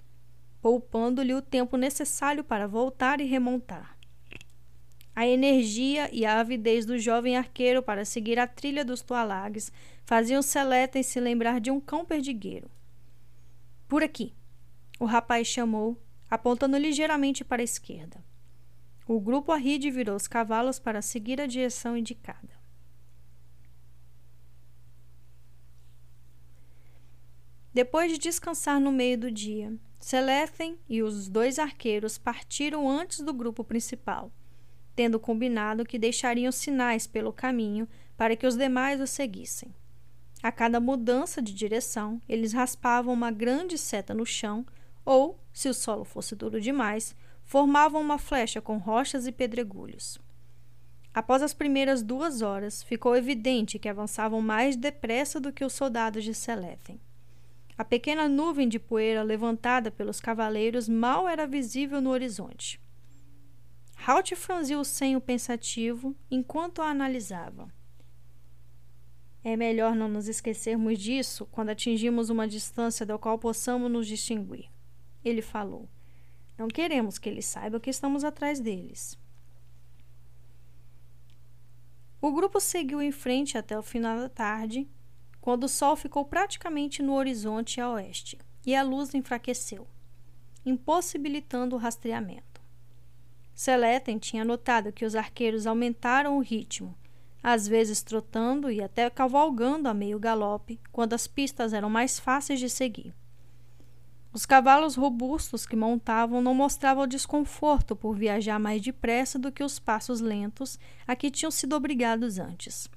poupando-lhe 0.60 1.32
o 1.32 1.40
tempo 1.40 1.78
necessário 1.78 2.44
para 2.44 2.68
voltar 2.68 3.18
e 3.18 3.24
remontar. 3.24 3.96
A 5.20 5.26
energia 5.26 6.08
e 6.14 6.24
a 6.24 6.40
avidez 6.40 6.86
do 6.86 6.98
jovem 6.98 7.36
arqueiro 7.36 7.82
para 7.82 8.06
seguir 8.06 8.38
a 8.38 8.46
trilha 8.46 8.82
dos 8.82 9.02
toalagues 9.02 9.70
faziam 10.02 10.40
Seletem 10.40 11.02
se 11.02 11.20
lembrar 11.20 11.60
de 11.60 11.70
um 11.70 11.78
cão 11.78 12.06
perdigueiro. 12.06 12.70
Por 13.86 14.02
aqui, 14.02 14.32
o 14.98 15.04
rapaz 15.04 15.46
chamou, 15.46 16.02
apontando 16.30 16.78
ligeiramente 16.78 17.44
para 17.44 17.60
a 17.60 17.62
esquerda. 17.62 18.24
O 19.06 19.20
grupo 19.20 19.52
Arrid 19.52 19.90
virou 19.90 20.16
os 20.16 20.26
cavalos 20.26 20.78
para 20.78 21.02
seguir 21.02 21.38
a 21.38 21.46
direção 21.46 21.98
indicada. 21.98 22.58
Depois 27.74 28.10
de 28.10 28.16
descansar 28.16 28.80
no 28.80 28.90
meio 28.90 29.18
do 29.18 29.30
dia, 29.30 29.76
Selethen 29.98 30.78
e 30.88 31.02
os 31.02 31.28
dois 31.28 31.58
arqueiros 31.58 32.16
partiram 32.16 32.88
antes 32.88 33.20
do 33.20 33.34
grupo 33.34 33.62
principal, 33.62 34.32
tendo 35.00 35.18
combinado 35.18 35.82
que 35.82 35.98
deixariam 35.98 36.52
sinais 36.52 37.06
pelo 37.06 37.32
caminho 37.32 37.88
para 38.18 38.36
que 38.36 38.46
os 38.46 38.54
demais 38.54 39.00
o 39.00 39.06
seguissem. 39.06 39.74
A 40.42 40.52
cada 40.52 40.78
mudança 40.78 41.40
de 41.40 41.54
direção, 41.54 42.20
eles 42.28 42.52
raspavam 42.52 43.14
uma 43.14 43.30
grande 43.30 43.78
seta 43.78 44.12
no 44.12 44.26
chão, 44.26 44.66
ou, 45.02 45.40
se 45.54 45.70
o 45.70 45.72
solo 45.72 46.04
fosse 46.04 46.36
duro 46.36 46.60
demais, 46.60 47.16
formavam 47.42 47.98
uma 47.98 48.18
flecha 48.18 48.60
com 48.60 48.76
rochas 48.76 49.26
e 49.26 49.32
pedregulhos. 49.32 50.18
Após 51.14 51.40
as 51.40 51.54
primeiras 51.54 52.02
duas 52.02 52.42
horas, 52.42 52.82
ficou 52.82 53.16
evidente 53.16 53.78
que 53.78 53.88
avançavam 53.88 54.42
mais 54.42 54.76
depressa 54.76 55.40
do 55.40 55.50
que 55.50 55.64
os 55.64 55.72
soldados 55.72 56.24
de 56.24 56.34
Selethen. 56.34 57.00
A 57.78 57.86
pequena 57.86 58.28
nuvem 58.28 58.68
de 58.68 58.78
poeira 58.78 59.22
levantada 59.22 59.90
pelos 59.90 60.20
cavaleiros 60.20 60.90
mal 60.90 61.26
era 61.26 61.46
visível 61.46 62.02
no 62.02 62.10
horizonte. 62.10 62.78
Halt 64.06 64.34
franziu 64.34 64.80
o 64.80 64.84
senho 64.84 65.20
pensativo 65.20 66.16
enquanto 66.30 66.80
a 66.80 66.90
analisava. 66.90 67.70
É 69.44 69.56
melhor 69.56 69.94
não 69.94 70.08
nos 70.08 70.26
esquecermos 70.26 70.98
disso 70.98 71.46
quando 71.46 71.70
atingimos 71.70 72.30
uma 72.30 72.48
distância 72.48 73.04
da 73.04 73.18
qual 73.18 73.38
possamos 73.38 73.90
nos 73.90 74.06
distinguir, 74.06 74.70
ele 75.24 75.42
falou. 75.42 75.88
Não 76.56 76.68
queremos 76.68 77.18
que 77.18 77.28
eles 77.28 77.44
saibam 77.46 77.80
que 77.80 77.90
estamos 77.90 78.24
atrás 78.24 78.58
deles. 78.60 79.18
O 82.20 82.32
grupo 82.32 82.60
seguiu 82.60 83.00
em 83.00 83.12
frente 83.12 83.56
até 83.56 83.78
o 83.78 83.82
final 83.82 84.18
da 84.18 84.28
tarde, 84.28 84.86
quando 85.40 85.64
o 85.64 85.68
sol 85.68 85.96
ficou 85.96 86.24
praticamente 86.24 87.02
no 87.02 87.14
horizonte 87.14 87.80
a 87.80 87.90
oeste 87.90 88.38
e 88.64 88.74
a 88.74 88.82
luz 88.82 89.14
enfraqueceu, 89.14 89.86
impossibilitando 90.64 91.76
o 91.76 91.78
rastreamento. 91.78 92.49
Seleten 93.54 94.18
tinha 94.18 94.44
notado 94.44 94.92
que 94.92 95.04
os 95.04 95.14
arqueiros 95.14 95.66
aumentaram 95.66 96.36
o 96.36 96.40
ritmo, 96.40 96.96
às 97.42 97.66
vezes 97.66 98.02
trotando 98.02 98.70
e 98.70 98.82
até 98.82 99.08
cavalgando 99.08 99.88
a 99.88 99.94
meio 99.94 100.18
galope, 100.18 100.80
quando 100.92 101.14
as 101.14 101.26
pistas 101.26 101.72
eram 101.72 101.90
mais 101.90 102.18
fáceis 102.18 102.60
de 102.60 102.68
seguir. 102.68 103.14
Os 104.32 104.46
cavalos 104.46 104.94
robustos 104.94 105.66
que 105.66 105.74
montavam 105.74 106.40
não 106.40 106.54
mostravam 106.54 107.06
desconforto 107.06 107.96
por 107.96 108.14
viajar 108.14 108.60
mais 108.60 108.80
depressa 108.80 109.38
do 109.38 109.50
que 109.50 109.64
os 109.64 109.80
passos 109.80 110.20
lentos 110.20 110.78
a 111.04 111.16
que 111.16 111.32
tinham 111.32 111.50
sido 111.50 111.74
obrigados 111.74 112.38
antes. 112.38 112.88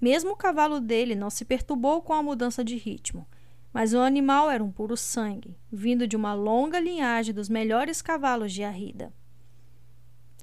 Mesmo 0.00 0.32
o 0.32 0.36
cavalo 0.36 0.80
dele 0.80 1.14
não 1.14 1.30
se 1.30 1.44
perturbou 1.44 2.02
com 2.02 2.12
a 2.12 2.22
mudança 2.22 2.64
de 2.64 2.76
ritmo, 2.76 3.26
mas 3.72 3.94
o 3.94 4.00
animal 4.00 4.50
era 4.50 4.64
um 4.64 4.72
puro 4.72 4.96
sangue, 4.96 5.56
vindo 5.70 6.06
de 6.06 6.16
uma 6.16 6.34
longa 6.34 6.80
linhagem 6.80 7.32
dos 7.32 7.48
melhores 7.48 8.02
cavalos 8.02 8.52
de 8.52 8.64
Arrida. 8.64 9.12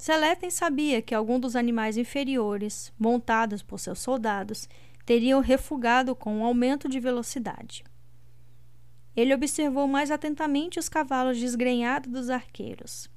Seleten 0.03 0.51
sabia 0.51 1.01
que 1.01 1.15
algum 1.15 1.39
dos 1.39 1.55
animais 1.55 1.95
inferiores, 1.95 2.91
montados 2.99 3.63
por 3.63 3.79
seus 3.79 3.99
soldados, 3.99 4.67
teriam 5.05 5.39
refugado 5.39 6.13
com 6.13 6.39
um 6.39 6.43
aumento 6.43 6.89
de 6.89 6.99
velocidade. 6.99 7.85
Ele 9.15 9.33
observou 9.33 9.87
mais 9.87 10.11
atentamente 10.11 10.77
os 10.77 10.89
cavalos 10.89 11.39
desgrenhados 11.39 12.11
dos 12.11 12.29
arqueiros. 12.29 13.09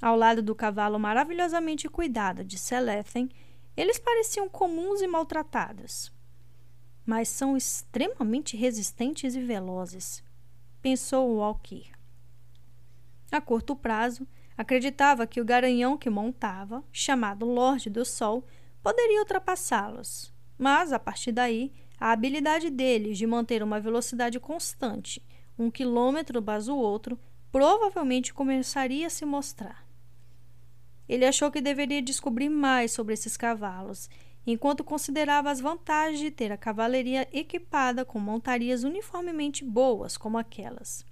Ao 0.00 0.14
lado 0.14 0.40
do 0.42 0.54
cavalo 0.54 0.96
maravilhosamente 0.96 1.88
cuidado 1.88 2.44
de 2.44 2.56
Selethen, 2.56 3.28
eles 3.76 3.98
pareciam 3.98 4.48
comuns 4.48 5.02
e 5.02 5.08
maltratados. 5.08 6.12
Mas 7.04 7.28
são 7.28 7.56
extremamente 7.56 8.56
resistentes 8.56 9.34
e 9.34 9.40
velozes, 9.40 10.22
pensou 10.80 11.42
Alquir. 11.42 11.90
A 13.32 13.40
curto 13.40 13.74
prazo, 13.74 14.24
acreditava 14.56 15.26
que 15.26 15.40
o 15.40 15.44
garanhão 15.44 15.96
que 15.96 16.08
montava, 16.08 16.82
chamado 16.92 17.44
Lorde 17.46 17.90
do 17.90 18.04
Sol, 18.04 18.46
poderia 18.82 19.20
ultrapassá-los, 19.20 20.32
mas, 20.58 20.92
a 20.92 20.98
partir 20.98 21.32
daí, 21.32 21.72
a 21.98 22.12
habilidade 22.12 22.70
deles 22.70 23.18
de 23.18 23.26
manter 23.26 23.62
uma 23.62 23.80
velocidade 23.80 24.38
constante, 24.38 25.22
um 25.58 25.70
quilômetro 25.70 26.38
após 26.38 26.68
o 26.68 26.76
outro, 26.76 27.18
provavelmente 27.50 28.34
começaria 28.34 29.06
a 29.06 29.10
se 29.10 29.24
mostrar. 29.24 29.86
Ele 31.08 31.24
achou 31.24 31.50
que 31.50 31.60
deveria 31.60 32.02
descobrir 32.02 32.48
mais 32.48 32.92
sobre 32.92 33.14
esses 33.14 33.36
cavalos, 33.36 34.10
enquanto 34.46 34.84
considerava 34.84 35.50
as 35.50 35.60
vantagens 35.60 36.20
de 36.20 36.30
ter 36.30 36.52
a 36.52 36.56
cavalaria 36.56 37.28
equipada 37.32 38.04
com 38.04 38.18
montarias 38.18 38.84
uniformemente 38.84 39.64
boas 39.64 40.16
como 40.16 40.38
aquelas. 40.38 41.04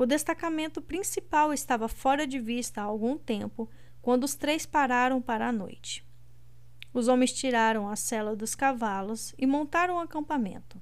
O 0.00 0.06
destacamento 0.06 0.80
principal 0.80 1.52
estava 1.52 1.86
fora 1.86 2.26
de 2.26 2.40
vista 2.40 2.80
há 2.80 2.84
algum 2.84 3.18
tempo 3.18 3.68
quando 4.00 4.24
os 4.24 4.34
três 4.34 4.64
pararam 4.64 5.20
para 5.20 5.46
a 5.46 5.52
noite. 5.52 6.02
Os 6.90 7.06
homens 7.06 7.34
tiraram 7.34 7.86
a 7.86 7.94
sela 7.94 8.34
dos 8.34 8.54
cavalos 8.54 9.34
e 9.36 9.46
montaram 9.46 9.96
um 9.96 9.98
acampamento. 9.98 10.80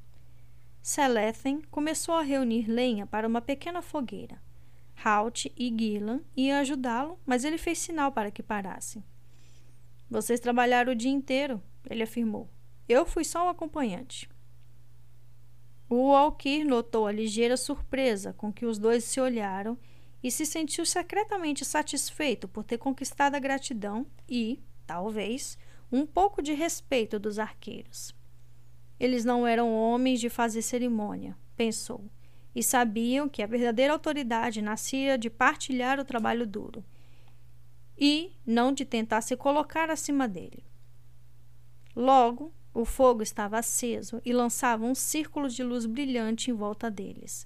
Selethen 0.80 1.62
começou 1.62 2.14
a 2.14 2.22
reunir 2.22 2.70
lenha 2.70 3.08
para 3.08 3.26
uma 3.26 3.40
pequena 3.40 3.82
fogueira. 3.82 4.40
Halt 5.04 5.46
e 5.56 5.74
Gillan 5.76 6.20
iam 6.36 6.60
ajudá-lo, 6.60 7.18
mas 7.26 7.42
ele 7.42 7.58
fez 7.58 7.78
sinal 7.80 8.12
para 8.12 8.30
que 8.30 8.40
parassem. 8.40 9.02
Vocês 10.08 10.38
trabalharam 10.38 10.92
o 10.92 10.94
dia 10.94 11.10
inteiro, 11.10 11.60
ele 11.90 12.04
afirmou. 12.04 12.48
Eu 12.88 13.04
fui 13.04 13.24
só 13.24 13.46
um 13.46 13.48
acompanhante. 13.48 14.30
O 15.88 16.14
Alquir 16.14 16.66
notou 16.66 17.06
a 17.06 17.12
ligeira 17.12 17.56
surpresa 17.56 18.34
com 18.34 18.52
que 18.52 18.66
os 18.66 18.78
dois 18.78 19.04
se 19.04 19.20
olharam 19.20 19.78
e 20.22 20.30
se 20.30 20.44
sentiu 20.44 20.84
secretamente 20.84 21.64
satisfeito 21.64 22.46
por 22.46 22.62
ter 22.62 22.76
conquistado 22.76 23.34
a 23.34 23.38
gratidão 23.38 24.06
e, 24.28 24.60
talvez, 24.86 25.56
um 25.90 26.04
pouco 26.04 26.42
de 26.42 26.52
respeito 26.52 27.18
dos 27.18 27.38
arqueiros. 27.38 28.14
Eles 29.00 29.24
não 29.24 29.46
eram 29.46 29.72
homens 29.72 30.20
de 30.20 30.28
fazer 30.28 30.60
cerimônia, 30.60 31.36
pensou 31.56 32.04
e 32.54 32.62
sabiam 32.62 33.28
que 33.28 33.42
a 33.42 33.46
verdadeira 33.46 33.92
autoridade 33.92 34.60
nascia 34.60 35.16
de 35.16 35.30
partilhar 35.30 36.00
o 36.00 36.04
trabalho 36.04 36.46
duro 36.46 36.84
e 37.96 38.32
não 38.44 38.72
de 38.72 38.84
tentar 38.84 39.20
se 39.20 39.36
colocar 39.36 39.90
acima 39.90 40.26
dele. 40.26 40.64
Logo, 41.94 42.52
o 42.80 42.84
fogo 42.84 43.24
estava 43.24 43.58
aceso 43.58 44.22
e 44.24 44.32
lançava 44.32 44.84
um 44.84 44.94
círculo 44.94 45.48
de 45.48 45.64
luz 45.64 45.84
brilhante 45.84 46.48
em 46.48 46.54
volta 46.54 46.88
deles. 46.88 47.44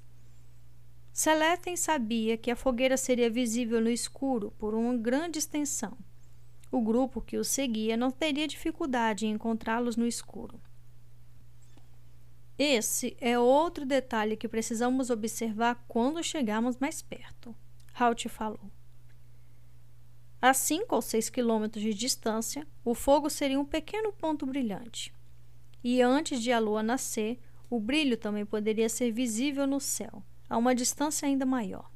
Seletem 1.10 1.74
sabia 1.74 2.36
que 2.36 2.50
a 2.50 2.56
fogueira 2.56 2.98
seria 2.98 3.30
visível 3.30 3.80
no 3.80 3.88
escuro 3.88 4.52
por 4.58 4.74
uma 4.74 4.94
grande 4.94 5.38
extensão. 5.38 5.96
O 6.70 6.82
grupo 6.82 7.22
que 7.22 7.38
os 7.38 7.48
seguia 7.48 7.96
não 7.96 8.10
teria 8.10 8.46
dificuldade 8.46 9.24
em 9.24 9.30
encontrá-los 9.30 9.96
no 9.96 10.06
escuro. 10.06 10.60
Esse 12.58 13.16
é 13.18 13.38
outro 13.38 13.86
detalhe 13.86 14.36
que 14.36 14.46
precisamos 14.46 15.08
observar 15.08 15.82
quando 15.88 16.22
chegarmos 16.22 16.76
mais 16.76 17.00
perto, 17.00 17.56
Halt 17.98 18.28
falou. 18.28 18.70
A 20.42 20.52
5 20.52 20.94
ou 20.94 21.00
6 21.00 21.30
quilômetros 21.30 21.82
de 21.82 21.94
distância, 21.94 22.66
o 22.84 22.94
fogo 22.94 23.30
seria 23.30 23.58
um 23.58 23.64
pequeno 23.64 24.12
ponto 24.12 24.44
brilhante. 24.44 25.10
E 25.82 26.00
antes 26.00 26.40
de 26.42 26.52
a 26.52 26.58
lua 26.58 26.82
nascer, 26.82 27.38
o 27.68 27.80
brilho 27.80 28.16
também 28.16 28.44
poderia 28.44 28.88
ser 28.88 29.10
visível 29.10 29.66
no 29.66 29.80
céu, 29.80 30.22
a 30.48 30.56
uma 30.58 30.74
distância 30.74 31.26
ainda 31.26 31.46
maior. 31.46 31.90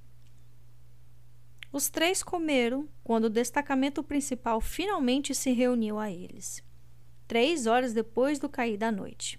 Os 1.73 1.91
três 1.91 2.23
comeram 2.23 2.89
quando 3.05 3.25
o 3.25 3.31
destacamento 3.31 4.03
principal 4.03 4.61
finalmente 4.61 5.35
se 5.35 5.53
reuniu 5.53 5.99
a 5.99 6.11
eles, 6.11 6.65
três 7.29 7.67
horas 7.67 7.93
depois 7.93 8.39
do 8.39 8.49
cair 8.49 8.79
da 8.79 8.91
noite. 8.91 9.39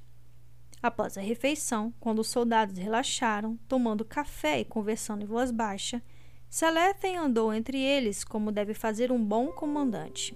Após 0.81 1.17
a 1.17 1.21
refeição, 1.21 1.91
quando 1.99 2.19
os 2.19 2.27
soldados 2.27 2.77
relaxaram, 2.77 3.57
tomando 3.67 4.05
café 4.05 4.59
e 4.59 4.65
conversando 4.65 5.23
em 5.23 5.25
voz 5.25 5.49
baixa, 5.49 6.03
Selethen 6.49 7.17
andou 7.17 7.51
entre 7.51 7.79
eles 7.79 8.23
como 8.23 8.51
deve 8.51 8.73
fazer 8.73 9.11
um 9.11 9.23
bom 9.23 9.47
comandante. 9.47 10.33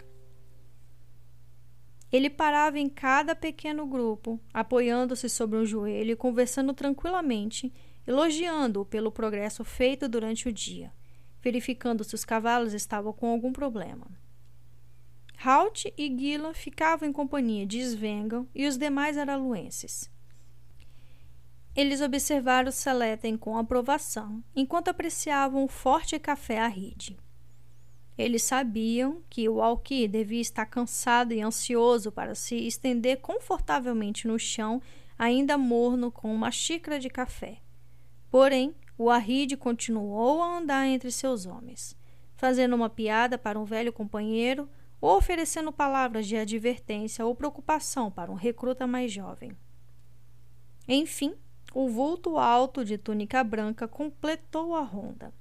Ele 2.12 2.30
parava 2.30 2.78
em 2.78 2.90
cada 2.90 3.34
pequeno 3.34 3.86
grupo, 3.86 4.40
apoiando-se 4.54 5.30
sobre 5.30 5.58
um 5.58 5.66
joelho 5.66 6.12
e 6.12 6.16
conversando 6.16 6.74
tranquilamente, 6.74 7.72
elogiando-o 8.06 8.86
pelo 8.86 9.12
progresso 9.12 9.64
feito 9.64 10.10
durante 10.10 10.50
o 10.50 10.52
dia, 10.52 10.92
verificando 11.42 12.04
se 12.04 12.14
os 12.14 12.26
cavalos 12.26 12.74
estavam 12.74 13.14
com 13.14 13.28
algum 13.28 13.54
problema. 13.54 14.08
Halt 15.44 15.86
e 15.98 16.08
Gila 16.08 16.54
ficavam 16.54 17.08
em 17.08 17.14
companhia 17.14 17.66
de 17.66 17.80
Svengal 17.80 18.46
e 18.54 18.68
os 18.68 18.78
demais 18.78 19.18
araluenses. 19.18 20.12
Eles 21.74 22.02
observaram 22.02 22.72
Seletem 22.72 23.38
com 23.38 23.58
aprovação, 23.58 24.44
enquanto 24.54 24.90
apreciavam 24.90 25.64
o 25.64 25.70
forte 25.70 26.20
café 26.20 26.60
Aride. 26.60 27.18
Eles 28.22 28.44
sabiam 28.44 29.24
que 29.32 29.50
o 29.50 29.64
Alki 29.64 30.08
devia 30.08 30.40
estar 30.40 30.68
cansado 30.68 31.34
e 31.34 31.42
ansioso 31.42 32.12
para 32.12 32.36
se 32.36 32.56
estender 32.68 33.18
confortavelmente 33.18 34.28
no 34.28 34.38
chão, 34.38 34.80
ainda 35.18 35.58
morno 35.58 36.12
com 36.12 36.32
uma 36.32 36.52
xícara 36.52 37.00
de 37.00 37.10
café. 37.10 37.58
Porém, 38.30 38.76
o 38.96 39.10
Aride 39.10 39.58
continuou 39.58 40.44
a 40.44 40.60
andar 40.60 40.86
entre 40.86 41.12
seus 41.12 41.48
homens, 41.48 41.98
fazendo 42.36 42.76
uma 42.76 42.92
piada 42.92 43.40
para 43.40 43.60
um 43.60 43.66
velho 43.66 43.92
companheiro 43.92 44.70
ou 45.02 45.18
oferecendo 45.18 45.72
palavras 45.72 46.28
de 46.28 46.38
advertência 46.38 47.26
ou 47.26 47.34
preocupação 47.34 48.12
para 48.12 48.32
um 48.32 48.36
recruta 48.36 48.86
mais 48.86 49.12
jovem. 49.12 49.58
Enfim, 50.88 51.34
o 51.74 51.90
vulto 51.90 52.38
alto 52.38 52.86
de 52.86 53.00
túnica 53.00 53.44
branca 53.44 53.88
completou 53.88 54.76
a 54.76 54.82
ronda. 54.82 55.34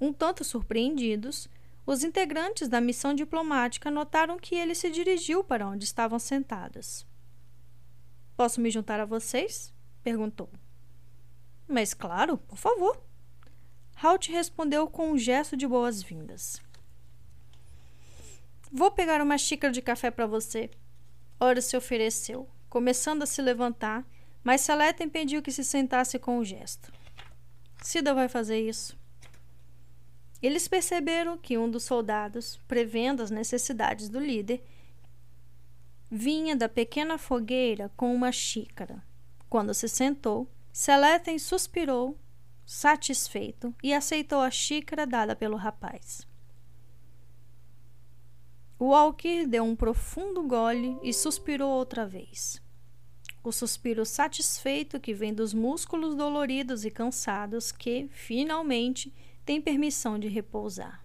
Um 0.00 0.12
tanto 0.12 0.42
surpreendidos, 0.42 1.48
os 1.88 2.04
integrantes 2.04 2.68
da 2.68 2.80
missão 2.80 3.14
diplomática 3.14 3.90
notaram 3.90 4.38
que 4.38 4.54
ele 4.54 4.74
se 4.74 4.90
dirigiu 4.90 5.42
para 5.42 5.66
onde 5.66 5.84
estavam 5.84 6.18
sentados. 6.18 7.06
Posso 8.36 8.60
me 8.60 8.70
juntar 8.70 9.00
a 9.00 9.06
vocês? 9.06 9.72
perguntou. 10.02 10.50
Mas 11.66 11.94
claro, 11.94 12.36
por 12.36 12.58
favor. 12.58 13.00
Halt 13.96 14.28
respondeu 14.30 14.86
com 14.88 15.12
um 15.12 15.18
gesto 15.18 15.56
de 15.56 15.66
boas-vindas. 15.66 16.60
Vou 18.70 18.90
pegar 18.90 19.22
uma 19.22 19.38
xícara 19.38 19.72
de 19.72 19.80
café 19.80 20.10
para 20.10 20.26
você. 20.26 20.70
Ora 21.40 21.62
se 21.62 21.76
ofereceu, 21.76 22.46
começando 22.68 23.22
a 23.22 23.26
se 23.26 23.40
levantar 23.40 24.04
mas 24.48 24.62
Saleta 24.62 25.04
impediu 25.04 25.42
que 25.42 25.52
se 25.52 25.62
sentasse 25.64 26.18
com 26.18 26.38
o 26.38 26.44
gesto. 26.44 26.92
Cida 27.82 28.14
vai 28.14 28.28
fazer 28.28 28.58
isso. 28.60 28.97
Eles 30.42 30.68
perceberam 30.68 31.36
que 31.36 31.58
um 31.58 31.70
dos 31.70 31.84
soldados, 31.84 32.60
prevendo 32.68 33.22
as 33.22 33.30
necessidades 33.30 34.08
do 34.08 34.20
líder, 34.20 34.62
vinha 36.10 36.54
da 36.54 36.68
pequena 36.68 37.18
fogueira 37.18 37.90
com 37.96 38.14
uma 38.14 38.30
xícara. 38.30 39.02
Quando 39.48 39.74
se 39.74 39.88
sentou, 39.88 40.48
Seleten 40.72 41.38
suspirou, 41.38 42.16
satisfeito, 42.64 43.74
e 43.82 43.92
aceitou 43.92 44.40
a 44.40 44.50
xícara 44.50 45.06
dada 45.06 45.34
pelo 45.34 45.56
rapaz. 45.56 46.26
O 48.78 48.94
Alquir 48.94 49.48
deu 49.48 49.64
um 49.64 49.74
profundo 49.74 50.44
gole 50.44 50.96
e 51.02 51.12
suspirou 51.12 51.70
outra 51.70 52.06
vez 52.06 52.62
o 53.48 53.52
suspiro 53.52 54.04
satisfeito 54.04 55.00
que 55.00 55.14
vem 55.14 55.32
dos 55.32 55.54
músculos 55.54 56.14
doloridos 56.14 56.84
e 56.84 56.90
cansados 56.90 57.72
que, 57.72 58.08
finalmente, 58.12 59.12
têm 59.48 59.62
permissão 59.62 60.18
de 60.18 60.28
repousar. 60.28 61.02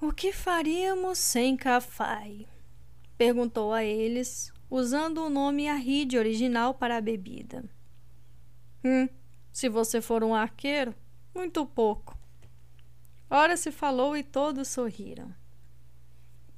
O 0.00 0.10
que 0.10 0.32
faríamos 0.32 1.18
sem 1.18 1.56
Cafai? 1.56 2.48
perguntou 3.16 3.72
a 3.72 3.84
eles 3.84 4.52
usando 4.68 5.18
o 5.18 5.30
nome 5.30 5.68
Arride 5.68 6.18
original 6.18 6.74
para 6.74 6.96
a 6.96 7.00
bebida. 7.00 7.64
Hum, 8.84 9.08
se 9.52 9.68
você 9.68 10.00
for 10.00 10.24
um 10.24 10.34
arqueiro, 10.34 10.92
muito 11.32 11.64
pouco. 11.64 12.18
Ora 13.30 13.56
se 13.56 13.70
falou 13.70 14.16
e 14.16 14.24
todos 14.24 14.66
sorriram. 14.66 15.32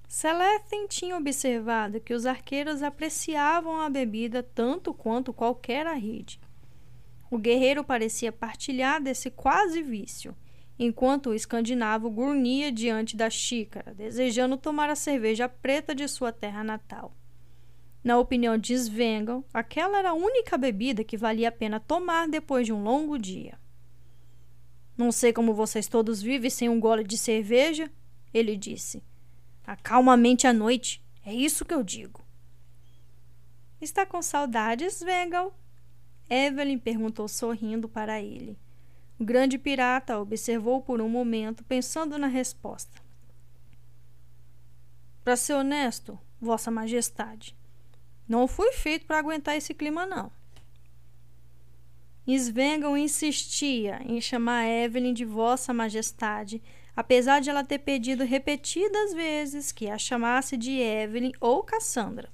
Celestin 0.09 0.87
tinha 0.87 1.15
observado 1.15 2.01
que 2.01 2.15
os 2.15 2.25
arqueiros 2.25 2.83
apreciavam 2.83 3.83
a 3.83 3.91
bebida 3.91 4.43
tanto 4.43 4.95
quanto 4.95 5.31
qualquer 5.31 5.87
arride. 5.87 6.41
O 7.33 7.39
guerreiro 7.39 7.83
parecia 7.83 8.31
partilhar 8.31 9.03
desse 9.03 9.31
quase 9.31 9.81
vício, 9.81 10.37
enquanto 10.79 11.31
o 11.31 11.35
escandinavo 11.35 12.11
grunhia 12.11 12.71
diante 12.71 13.17
da 13.17 13.31
xícara, 13.31 13.95
desejando 13.95 14.59
tomar 14.59 14.91
a 14.91 14.95
cerveja 14.95 15.49
preta 15.49 15.95
de 15.95 16.07
sua 16.09 16.31
terra 16.31 16.63
natal. 16.63 17.17
Na 18.05 18.19
opinião 18.19 18.59
de 18.59 18.75
Svengal, 18.75 19.43
aquela 19.51 20.01
era 20.01 20.11
a 20.11 20.15
única 20.15 20.59
bebida 20.59 21.03
que 21.03 21.17
valia 21.17 21.49
a 21.49 21.53
pena 21.53 21.81
tomar 21.81 22.29
depois 22.29 22.67
de 22.67 22.73
um 22.75 22.85
longo 22.85 23.19
dia. 23.19 23.59
Não 24.95 25.11
sei 25.11 25.33
como 25.33 25.55
vocês 25.55 25.89
todos 25.89 26.21
vivem 26.21 26.51
sem 26.51 26.69
um 26.69 26.79
gole 26.79 27.03
de 27.03 27.17
cerveja, 27.17 27.91
ele 28.35 28.59
disse. 28.59 29.03
Acalma 29.67 30.13
a 30.13 30.19
mente 30.19 30.47
à 30.47 30.53
noite, 30.53 31.03
é 31.25 31.33
isso 31.33 31.65
que 31.65 31.73
eu 31.73 31.83
digo. 31.83 32.21
Está 33.81 34.05
com 34.05 34.21
saudades, 34.21 34.97
Svengal? 34.97 35.62
Evelyn 36.29 36.79
perguntou 36.79 37.29
sorrindo 37.29 37.89
para 37.89 38.21
ele. 38.21 38.59
O 39.19 39.25
grande 39.25 39.59
pirata 39.59 40.19
observou 40.19 40.81
por 40.81 41.01
um 41.01 41.09
momento, 41.09 41.63
pensando 41.65 42.19
na 42.19 42.27
resposta. 42.27 43.01
Para 45.23 45.37
ser 45.37 45.55
honesto, 45.55 46.19
Vossa 46.41 46.71
Majestade, 46.71 47.57
não 48.29 48.49
fui 48.49 48.73
feito 48.73 49.07
para 49.07 49.19
aguentar 49.19 49.57
esse 49.57 49.73
clima, 49.73 50.05
não. 50.05 50.33
Svengal 52.27 52.97
insistia 52.97 54.01
em 54.05 54.21
chamar 54.21 54.67
Evelyn 54.67 55.13
de 55.13 55.25
Vossa 55.25 55.73
Majestade, 55.73 56.63
apesar 56.95 57.41
de 57.41 57.51
ela 57.51 57.65
ter 57.65 57.79
pedido 57.79 58.25
repetidas 58.25 59.13
vezes 59.13 59.73
que 59.73 59.89
a 59.89 59.99
chamasse 59.99 60.57
de 60.57 60.73
Evelyn 60.73 61.33
ou 61.41 61.63
Cassandra. 61.63 62.31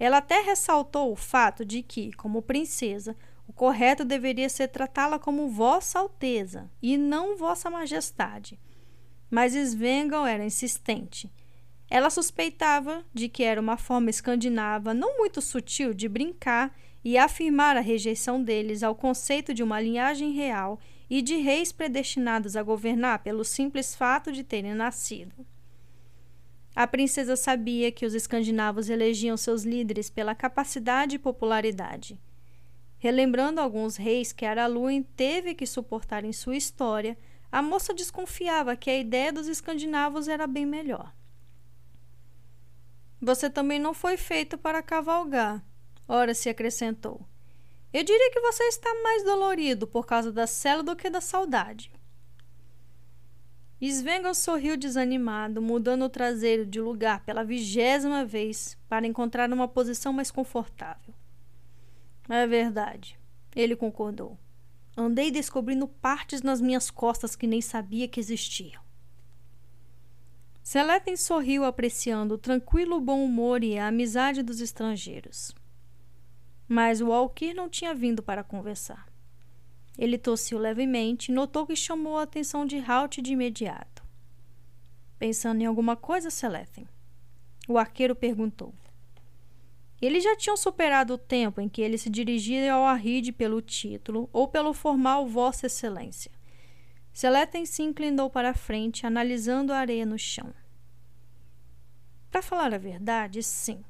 Ela 0.00 0.16
até 0.16 0.40
ressaltou 0.40 1.12
o 1.12 1.16
fato 1.16 1.62
de 1.62 1.82
que, 1.82 2.10
como 2.14 2.40
princesa, 2.40 3.14
o 3.46 3.52
correto 3.52 4.02
deveria 4.02 4.48
ser 4.48 4.68
tratá-la 4.68 5.18
como 5.18 5.50
Vossa 5.50 5.98
Alteza 5.98 6.70
e 6.80 6.96
não 6.96 7.36
Vossa 7.36 7.68
Majestade. 7.68 8.58
Mas 9.30 9.52
Svengal 9.52 10.26
era 10.26 10.42
insistente. 10.42 11.30
Ela 11.90 12.08
suspeitava 12.08 13.04
de 13.12 13.28
que 13.28 13.42
era 13.42 13.60
uma 13.60 13.76
forma 13.76 14.08
escandinava 14.08 14.94
não 14.94 15.18
muito 15.18 15.42
sutil 15.42 15.92
de 15.92 16.08
brincar 16.08 16.74
e 17.04 17.18
afirmar 17.18 17.76
a 17.76 17.80
rejeição 17.80 18.42
deles 18.42 18.82
ao 18.82 18.94
conceito 18.94 19.52
de 19.52 19.62
uma 19.62 19.80
linhagem 19.80 20.32
real 20.32 20.80
e 21.10 21.20
de 21.20 21.36
reis 21.36 21.72
predestinados 21.72 22.56
a 22.56 22.62
governar 22.62 23.18
pelo 23.18 23.44
simples 23.44 23.94
fato 23.94 24.32
de 24.32 24.44
terem 24.44 24.72
nascido. 24.72 25.44
A 26.74 26.86
princesa 26.86 27.36
sabia 27.36 27.90
que 27.90 28.06
os 28.06 28.14
escandinavos 28.14 28.88
elegiam 28.88 29.36
seus 29.36 29.64
líderes 29.64 30.08
pela 30.08 30.34
capacidade 30.34 31.16
e 31.16 31.18
popularidade. 31.18 32.20
Relembrando 32.98 33.60
alguns 33.60 33.96
reis 33.96 34.32
que 34.32 34.44
Araluen 34.44 35.02
teve 35.02 35.54
que 35.54 35.66
suportar 35.66 36.24
em 36.24 36.32
sua 36.32 36.56
história, 36.56 37.16
a 37.50 37.60
moça 37.60 37.92
desconfiava 37.92 38.76
que 38.76 38.90
a 38.90 38.98
ideia 38.98 39.32
dos 39.32 39.48
escandinavos 39.48 40.28
era 40.28 40.46
bem 40.46 40.64
melhor. 40.64 41.12
Você 43.20 43.50
também 43.50 43.78
não 43.78 43.92
foi 43.92 44.16
feito 44.16 44.56
para 44.56 44.82
cavalgar, 44.82 45.64
ora 46.06 46.34
se 46.34 46.48
acrescentou. 46.48 47.26
Eu 47.92 48.04
diria 48.04 48.30
que 48.30 48.40
você 48.40 48.62
está 48.64 48.88
mais 49.02 49.24
dolorido 49.24 49.86
por 49.86 50.06
causa 50.06 50.30
da 50.30 50.46
cela 50.46 50.82
do 50.82 50.94
que 50.94 51.10
da 51.10 51.20
saudade. 51.20 51.90
Svengal 53.88 54.34
sorriu 54.34 54.76
desanimado, 54.76 55.62
mudando 55.62 56.04
o 56.04 56.08
traseiro 56.10 56.66
de 56.66 56.80
lugar 56.80 57.24
pela 57.24 57.42
vigésima 57.42 58.24
vez 58.24 58.76
para 58.88 59.06
encontrar 59.06 59.50
uma 59.50 59.66
posição 59.66 60.12
mais 60.12 60.30
confortável. 60.30 61.14
É 62.28 62.46
verdade, 62.46 63.18
ele 63.56 63.74
concordou. 63.74 64.38
Andei 64.96 65.30
descobrindo 65.30 65.88
partes 65.88 66.42
nas 66.42 66.60
minhas 66.60 66.90
costas 66.90 67.34
que 67.34 67.46
nem 67.46 67.62
sabia 67.62 68.06
que 68.06 68.20
existiam. 68.20 68.82
Seleten 70.62 71.16
sorriu 71.16 71.64
apreciando 71.64 72.34
o 72.34 72.38
tranquilo 72.38 73.00
bom 73.00 73.24
humor 73.24 73.64
e 73.64 73.78
a 73.78 73.88
amizade 73.88 74.42
dos 74.42 74.60
estrangeiros. 74.60 75.52
Mas 76.68 77.00
o 77.00 77.12
Alquir 77.12 77.54
não 77.54 77.68
tinha 77.68 77.94
vindo 77.94 78.22
para 78.22 78.44
conversar. 78.44 79.09
Ele 80.00 80.16
tossiu 80.16 80.56
levemente 80.56 81.30
e 81.30 81.34
notou 81.34 81.66
que 81.66 81.76
chamou 81.76 82.16
a 82.16 82.22
atenção 82.22 82.64
de 82.64 82.78
Halt 82.78 83.20
de 83.20 83.34
imediato. 83.34 84.02
Pensando 85.18 85.60
em 85.60 85.66
alguma 85.66 85.94
coisa, 85.94 86.30
Seleten? 86.30 86.88
O 87.68 87.76
arqueiro 87.76 88.16
perguntou. 88.16 88.72
Eles 90.00 90.24
já 90.24 90.34
tinham 90.34 90.56
superado 90.56 91.12
o 91.12 91.18
tempo 91.18 91.60
em 91.60 91.68
que 91.68 91.82
ele 91.82 91.98
se 91.98 92.08
dirigia 92.08 92.72
ao 92.72 92.86
Arrid 92.86 93.30
pelo 93.32 93.60
título 93.60 94.30
ou 94.32 94.48
pelo 94.48 94.72
formal 94.72 95.26
Vossa 95.26 95.66
Excelência. 95.66 96.30
Seleten 97.12 97.66
se 97.66 97.82
inclinou 97.82 98.30
para 98.30 98.52
a 98.52 98.54
frente, 98.54 99.06
analisando 99.06 99.70
a 99.70 99.76
areia 99.76 100.06
no 100.06 100.18
chão. 100.18 100.54
Para 102.30 102.40
falar 102.40 102.72
a 102.72 102.78
verdade, 102.78 103.42
sim. 103.42 103.84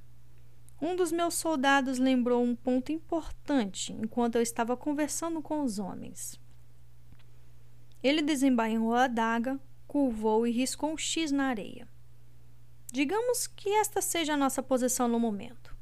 Um 0.81 0.97
dos 0.97 1.13
meus 1.13 1.35
soldados 1.35 1.99
lembrou 1.99 2.43
um 2.43 2.57
ponto 2.57 2.91
importante 2.91 3.93
enquanto 3.93 4.37
eu 4.37 4.43
estava 4.43 4.77
conversando 4.77 5.43
com 5.43 5.63
os 5.63 5.79
homens. 5.79 6.41
Ele 8.03 8.23
desembainhou 8.23 8.95
a 8.95 9.05
adaga, 9.05 9.61
curvou 9.87 10.47
e 10.47 10.51
riscou 10.51 10.93
um 10.93 10.97
X 10.97 11.31
na 11.31 11.49
areia. 11.49 11.87
Digamos 12.91 13.47
que 13.47 13.69
esta 13.69 14.01
seja 14.01 14.35
a 14.35 14.37
nossa 14.39 14.63
posição 14.63 15.07
no 15.07 15.21
momento. 15.21 15.77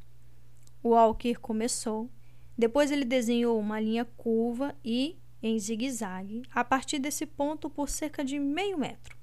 O 0.83 0.95
Alkir 0.95 1.39
começou, 1.39 2.11
depois 2.57 2.91
ele 2.91 3.05
desenhou 3.05 3.59
uma 3.59 3.81
linha 3.81 4.05
curva 4.05 4.75
e, 4.85 5.17
em 5.41 5.59
zigue-zague, 5.59 6.43
a 6.51 6.65
partir 6.65 6.99
desse 6.99 7.25
ponto 7.25 7.71
por 7.71 7.89
cerca 7.89 8.25
de 8.25 8.39
meio 8.39 8.77
metro. 8.77 9.17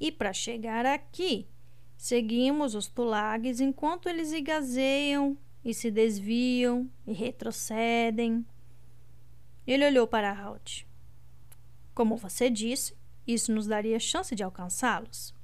E 0.00 0.10
para 0.10 0.32
chegar 0.32 0.84
aqui, 0.84 1.46
Seguimos 2.00 2.74
os 2.74 2.86
tulags 2.86 3.60
enquanto 3.60 4.08
eles 4.08 4.32
igazeiam 4.32 5.36
e 5.62 5.74
se 5.74 5.90
desviam 5.90 6.90
e 7.06 7.12
retrocedem. 7.12 8.42
Ele 9.66 9.84
olhou 9.84 10.06
para 10.06 10.32
Halt. 10.32 10.86
Como 11.94 12.16
você 12.16 12.48
disse, 12.48 12.96
isso 13.26 13.52
nos 13.52 13.66
daria 13.66 14.00
chance 14.00 14.34
de 14.34 14.42
alcançá-los. 14.42 15.34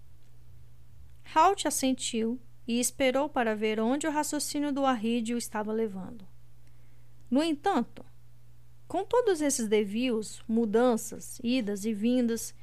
Halt 1.35 1.69
assentiu 1.69 2.41
e 2.67 2.81
esperou 2.81 3.29
para 3.29 3.55
ver 3.55 3.79
onde 3.79 4.07
o 4.07 4.11
raciocínio 4.11 4.73
do 4.73 4.87
Arrid 4.87 5.35
o 5.35 5.37
estava 5.37 5.71
levando. 5.71 6.27
No 7.31 7.43
entanto, 7.43 8.03
com 8.89 9.05
todos 9.05 9.43
esses 9.43 9.69
desvios, 9.69 10.43
mudanças, 10.49 11.39
idas 11.45 11.85
e 11.85 11.93
vindas, 11.93 12.55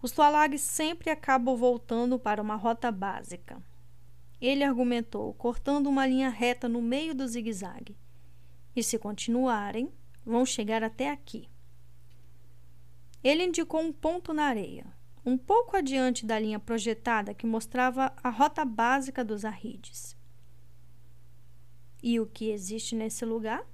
os 0.00 0.12
Tualags 0.12 0.60
sempre 0.60 1.10
acabam 1.10 1.56
voltando 1.56 2.18
para 2.18 2.40
uma 2.40 2.54
rota 2.54 2.90
básica. 2.92 3.60
Ele 4.40 4.62
argumentou, 4.62 5.34
cortando 5.34 5.88
uma 5.88 6.06
linha 6.06 6.28
reta 6.28 6.68
no 6.68 6.80
meio 6.80 7.14
do 7.14 7.26
zigue-zague. 7.26 7.96
E 8.76 8.82
se 8.82 8.98
continuarem, 8.98 9.92
vão 10.24 10.46
chegar 10.46 10.84
até 10.84 11.10
aqui. 11.10 11.48
Ele 13.24 13.44
indicou 13.44 13.80
um 13.80 13.92
ponto 13.92 14.32
na 14.32 14.44
areia, 14.44 14.86
um 15.24 15.36
pouco 15.36 15.76
adiante 15.76 16.24
da 16.24 16.38
linha 16.38 16.60
projetada 16.60 17.34
que 17.34 17.46
mostrava 17.46 18.12
a 18.22 18.30
rota 18.30 18.64
básica 18.64 19.24
dos 19.24 19.44
arrides. 19.44 20.16
E 22.00 22.20
o 22.20 22.26
que 22.26 22.50
existe 22.50 22.94
nesse 22.94 23.24
lugar? 23.24 23.66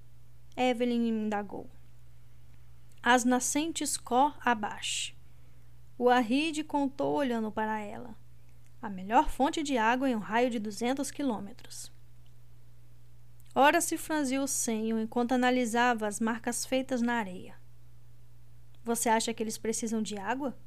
Evelyn 0.57 1.07
indagou. 1.07 1.69
As 3.03 3.25
nascentes 3.25 3.99
Cor 3.99 4.35
abaixo. 4.41 5.14
O 5.97 6.09
Arrid 6.09 6.65
contou 6.65 7.15
olhando 7.15 7.53
para 7.53 7.81
ela. 7.81 8.17
A 8.83 8.91
melhor 8.91 9.31
fonte 9.31 9.63
de 9.63 9.79
água 9.79 10.11
em 10.11 10.17
um 10.17 10.19
raio 10.19 10.51
de 10.51 10.59
200 10.59 11.11
quilômetros. 11.11 11.93
Ora 13.55 13.81
se 13.81 13.97
franziu 13.97 14.43
o 14.43 14.49
senho 14.49 14.99
enquanto 14.99 15.33
analisava 15.33 16.09
as 16.09 16.19
marcas 16.19 16.67
feitas 16.67 17.01
na 17.01 17.15
areia. 17.15 17.55
Você 18.83 19.09
acha 19.09 19.33
que 19.33 19.43
eles 19.43 19.57
precisam 19.57 20.03
de 20.03 20.19
água? 20.19 20.59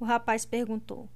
O 0.00 0.04
rapaz 0.04 0.46
perguntou. 0.46 1.08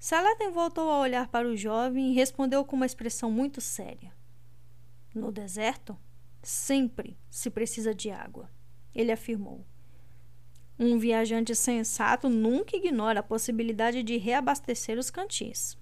Salaten 0.00 0.50
voltou 0.50 0.90
a 0.90 0.98
olhar 0.98 1.28
para 1.28 1.46
o 1.46 1.56
jovem 1.56 2.10
e 2.10 2.14
respondeu 2.14 2.64
com 2.64 2.74
uma 2.74 2.86
expressão 2.86 3.30
muito 3.30 3.60
séria. 3.60 4.12
No 5.14 5.30
deserto, 5.30 5.96
sempre 6.42 7.16
se 7.30 7.50
precisa 7.50 7.94
de 7.94 8.10
água, 8.10 8.50
ele 8.94 9.12
afirmou. 9.12 9.64
Um 10.82 10.98
viajante 10.98 11.54
sensato 11.54 12.30
nunca 12.30 12.74
ignora 12.74 13.20
a 13.20 13.22
possibilidade 13.22 14.02
de 14.02 14.16
reabastecer 14.16 14.98
os 14.98 15.10
cantis. 15.10 15.76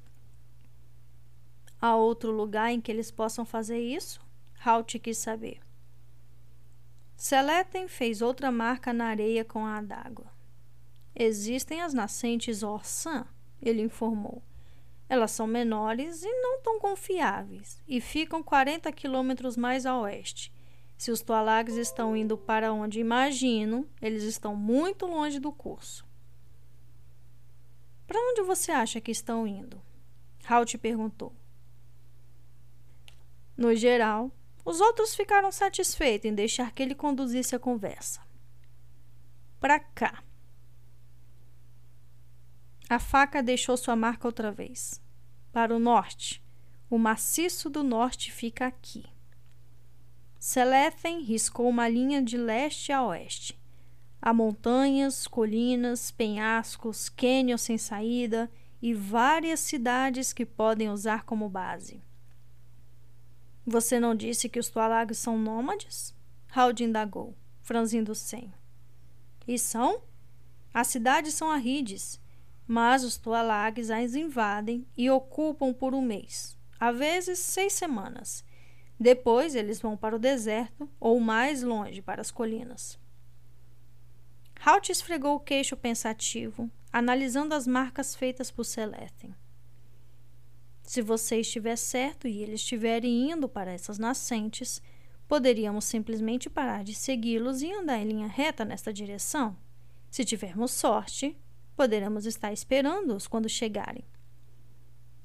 Há 1.81 1.95
outro 1.95 2.33
lugar 2.33 2.73
em 2.73 2.81
que 2.81 2.91
eles 2.91 3.09
possam 3.09 3.45
fazer 3.45 3.79
isso? 3.79 4.21
Halt 4.67 4.99
quis 4.99 5.19
saber. 5.19 5.61
Seletem 7.17 7.87
fez 7.87 8.21
outra 8.21 8.51
marca 8.51 8.93
na 8.93 9.05
areia 9.05 9.45
com 9.45 9.65
a 9.65 9.81
d'água. 9.81 10.33
Existem 11.15 11.81
as 11.81 11.95
nascentes 11.95 12.65
Orsan, 12.65 13.25
ele 13.63 13.83
informou. 13.83 14.43
Elas 15.09 15.31
são 15.31 15.47
menores 15.47 16.25
e 16.25 16.33
não 16.43 16.61
tão 16.61 16.81
confiáveis 16.81 17.81
e 17.87 18.01
ficam 18.01 18.43
40 18.43 18.91
quilômetros 18.91 19.57
mais 19.57 19.87
a 19.87 19.97
oeste. 19.97 20.53
Se 20.99 21.13
os 21.13 21.23
Tualags 21.23 21.77
estão 21.77 22.17
indo 22.17 22.37
para 22.37 22.73
onde 22.73 22.99
imagino, 22.99 23.89
eles 24.03 24.25
estão 24.25 24.57
muito 24.57 25.07
longe 25.07 25.39
do 25.39 25.53
curso. 25.53 26.05
Para 28.05 28.19
onde 28.19 28.43
você 28.43 28.73
acha 28.73 29.01
que 29.01 29.13
estão 29.13 29.47
indo? 29.47 29.81
Halt 30.45 30.77
perguntou. 30.77 31.33
No 33.57 33.73
geral, 33.77 34.33
os 34.65 34.81
outros 34.81 35.15
ficaram 35.15 35.53
satisfeitos 35.53 36.29
em 36.29 36.35
deixar 36.35 36.73
que 36.73 36.83
ele 36.83 36.97
conduzisse 36.97 37.55
a 37.55 37.61
conversa. 37.61 38.21
Para 39.61 39.79
cá. 39.79 40.25
A 42.91 42.99
faca 42.99 43.41
deixou 43.41 43.77
sua 43.77 43.95
marca 43.95 44.27
outra 44.27 44.51
vez. 44.51 45.01
Para 45.53 45.77
o 45.77 45.79
norte. 45.79 46.43
O 46.91 46.99
maciço 46.99 47.71
do 47.71 47.85
norte 47.85 48.33
fica 48.33 48.67
aqui. 48.67 49.05
Selethen 50.39 51.23
riscou 51.23 51.69
uma 51.69 51.89
linha 51.89 52.23
de 52.23 52.37
leste 52.37 52.93
a 52.93 53.03
oeste. 53.05 53.59
Há 54.21 54.33
montanhas, 54.33 55.27
colinas, 55.27 56.11
penhascos, 56.11 57.09
cânions 57.09 57.63
sem 57.63 57.79
saída 57.79 58.51
e 58.81 58.95
várias 58.95 59.61
cidades 59.61 60.33
que 60.33 60.47
podem 60.47 60.91
usar 60.91 61.25
como 61.25 61.49
base. 61.49 62.03
Você 63.67 64.01
não 64.01 64.15
disse 64.15 64.49
que 64.49 64.59
os 64.59 64.69
Tuareg 64.69 65.15
são 65.15 65.39
nômades? 65.39 66.15
Haldin 66.55 66.85
indagou, 66.85 67.37
franzindo 67.61 68.13
o 68.13 68.15
senho. 68.15 68.55
E 69.47 69.59
são? 69.59 70.03
As 70.73 70.87
cidades 70.87 71.35
são 71.35 71.51
arrides 71.51 72.21
mas 72.69 73.03
os 73.03 73.17
Tualags 73.17 73.91
as 73.91 74.15
invadem 74.15 74.87
e 74.95 75.11
ocupam 75.11 75.73
por 75.73 75.95
um 75.95 76.03
mês, 76.03 76.55
às 76.79 76.97
vezes 76.97 77.39
seis 77.39 77.73
semanas. 77.73 78.45
Depois 78.99 79.55
eles 79.55 79.81
vão 79.81 79.97
para 79.97 80.17
o 80.17 80.19
deserto 80.19 80.89
ou 80.99 81.21
mais 81.21 81.63
longe 81.63 82.03
para 82.03 82.21
as 82.21 82.31
colinas. 82.31 82.99
Halt 84.65 84.91
esfregou 84.91 85.37
o 85.37 85.41
queixo 85.41 85.77
pensativo, 85.77 86.71
analisando 86.93 87.55
as 87.55 87.67
marcas 87.67 88.17
feitas 88.17 88.51
por 88.51 88.65
Selethen. 88.65 89.35
Se 90.83 91.01
você 91.01 91.41
estiver 91.41 91.77
certo 91.77 92.27
e 92.27 92.43
eles 92.43 92.61
estiverem 92.61 93.31
indo 93.31 93.49
para 93.49 93.73
essas 93.73 93.99
nascentes, 93.99 94.83
poderíamos 95.29 95.85
simplesmente 95.85 96.51
parar 96.51 96.83
de 96.83 96.95
segui-los 96.95 97.63
e 97.63 97.73
andar 97.73 97.99
em 97.99 98.09
linha 98.09 98.27
reta 98.27 98.65
nesta 98.65 98.93
direção. 98.93 99.57
Se 100.11 100.25
tivermos 100.25 100.73
sorte, 100.73 101.37
Poderemos 101.79 102.27
estar 102.27 102.53
esperando-os 102.53 103.29
quando 103.29 103.49
chegarem. 103.49 104.03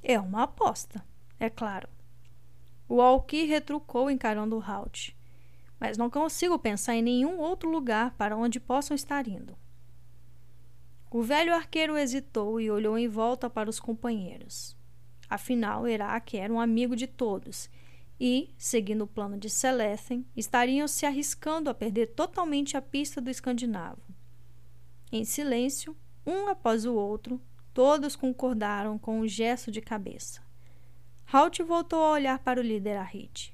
É 0.04 0.20
uma 0.20 0.44
aposta, 0.44 1.04
é 1.40 1.50
claro. 1.50 1.90
O 2.88 3.02
Alki 3.02 3.46
retrucou 3.46 4.10
encarando 4.10 4.58
o 4.58 4.62
Halt. 4.62 5.16
Mas 5.80 5.98
não 5.98 6.10
consigo 6.10 6.58
pensar 6.60 6.96
em 6.96 7.02
nenhum 7.02 7.40
outro 7.40 7.70
lugar 7.70 8.12
para 8.18 8.38
onde 8.38 8.60
possam 8.60 8.96
estar 8.96 9.28
indo. 9.28 9.56
O 11.12 11.22
velho 11.22 11.54
arqueiro 11.54 11.98
hesitou 11.98 12.60
e 12.60 12.72
olhou 12.72 12.98
em 12.98 13.08
volta 13.08 13.50
para 13.50 13.70
os 13.70 13.80
companheiros. 13.80 14.76
Afinal, 15.30 15.88
Herak 15.88 16.38
era 16.38 16.52
um 16.52 16.60
amigo 16.60 16.96
de 16.96 17.08
todos 17.08 17.70
e, 18.20 18.50
seguindo 18.58 19.04
o 19.04 19.08
plano 19.08 19.38
de 19.38 19.50
Selethen, 19.50 20.26
estariam 20.36 20.88
se 20.88 21.06
arriscando 21.06 21.70
a 21.70 21.74
perder 21.74 22.08
totalmente 22.08 22.78
a 22.78 22.82
pista 22.82 23.20
do 23.20 23.30
escandinavo. 23.30 24.02
Em 25.12 25.26
silêncio, 25.26 25.96
um 26.26 26.48
após 26.48 26.86
o 26.86 26.94
outro, 26.94 27.42
todos 27.74 28.16
concordaram 28.16 28.98
com 28.98 29.20
um 29.20 29.28
gesto 29.28 29.72
de 29.72 29.82
cabeça. 29.82 30.42
Halt 31.34 31.64
voltou 31.64 32.00
a 32.00 32.12
olhar 32.12 32.38
para 32.38 32.60
o 32.60 32.64
líder 32.64 32.96
Arrit. 32.96 33.52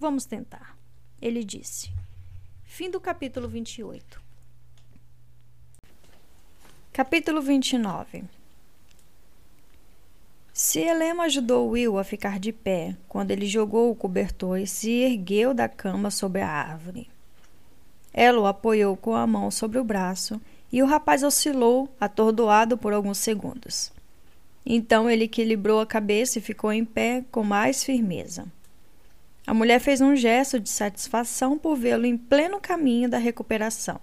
Vamos 0.00 0.24
tentar, 0.24 0.76
ele 1.22 1.44
disse. 1.44 1.92
Fim 2.64 2.90
do 2.90 2.98
capítulo 2.98 3.46
28. 3.46 4.20
Capítulo 6.92 7.40
29 7.40 8.24
Cielema 10.52 11.26
ajudou 11.26 11.68
Will 11.68 12.00
a 12.00 12.02
ficar 12.02 12.40
de 12.40 12.52
pé 12.52 12.96
quando 13.06 13.30
ele 13.30 13.46
jogou 13.46 13.92
o 13.92 13.94
cobertor 13.94 14.58
e 14.58 14.66
se 14.66 14.90
ergueu 14.90 15.54
da 15.54 15.68
cama 15.68 16.10
sobre 16.10 16.40
a 16.40 16.50
árvore. 16.50 17.08
Ela 18.12 18.40
o 18.40 18.46
apoiou 18.46 18.96
com 18.96 19.14
a 19.14 19.24
mão 19.24 19.52
sobre 19.52 19.78
o 19.78 19.84
braço 19.84 20.40
e 20.72 20.82
o 20.82 20.86
rapaz 20.86 21.22
oscilou, 21.22 21.88
atordoado 22.00 22.76
por 22.76 22.92
alguns 22.92 23.18
segundos. 23.18 23.96
Então 24.64 25.08
ele 25.08 25.24
equilibrou 25.24 25.80
a 25.80 25.86
cabeça 25.86 26.38
e 26.38 26.42
ficou 26.42 26.72
em 26.72 26.84
pé 26.84 27.24
com 27.30 27.42
mais 27.42 27.82
firmeza. 27.84 28.46
A 29.46 29.54
mulher 29.54 29.80
fez 29.80 30.00
um 30.00 30.14
gesto 30.14 30.60
de 30.60 30.68
satisfação 30.68 31.56
por 31.56 31.74
vê-lo 31.74 32.04
em 32.04 32.18
pleno 32.18 32.60
caminho 32.60 33.08
da 33.08 33.16
recuperação. 33.16 33.98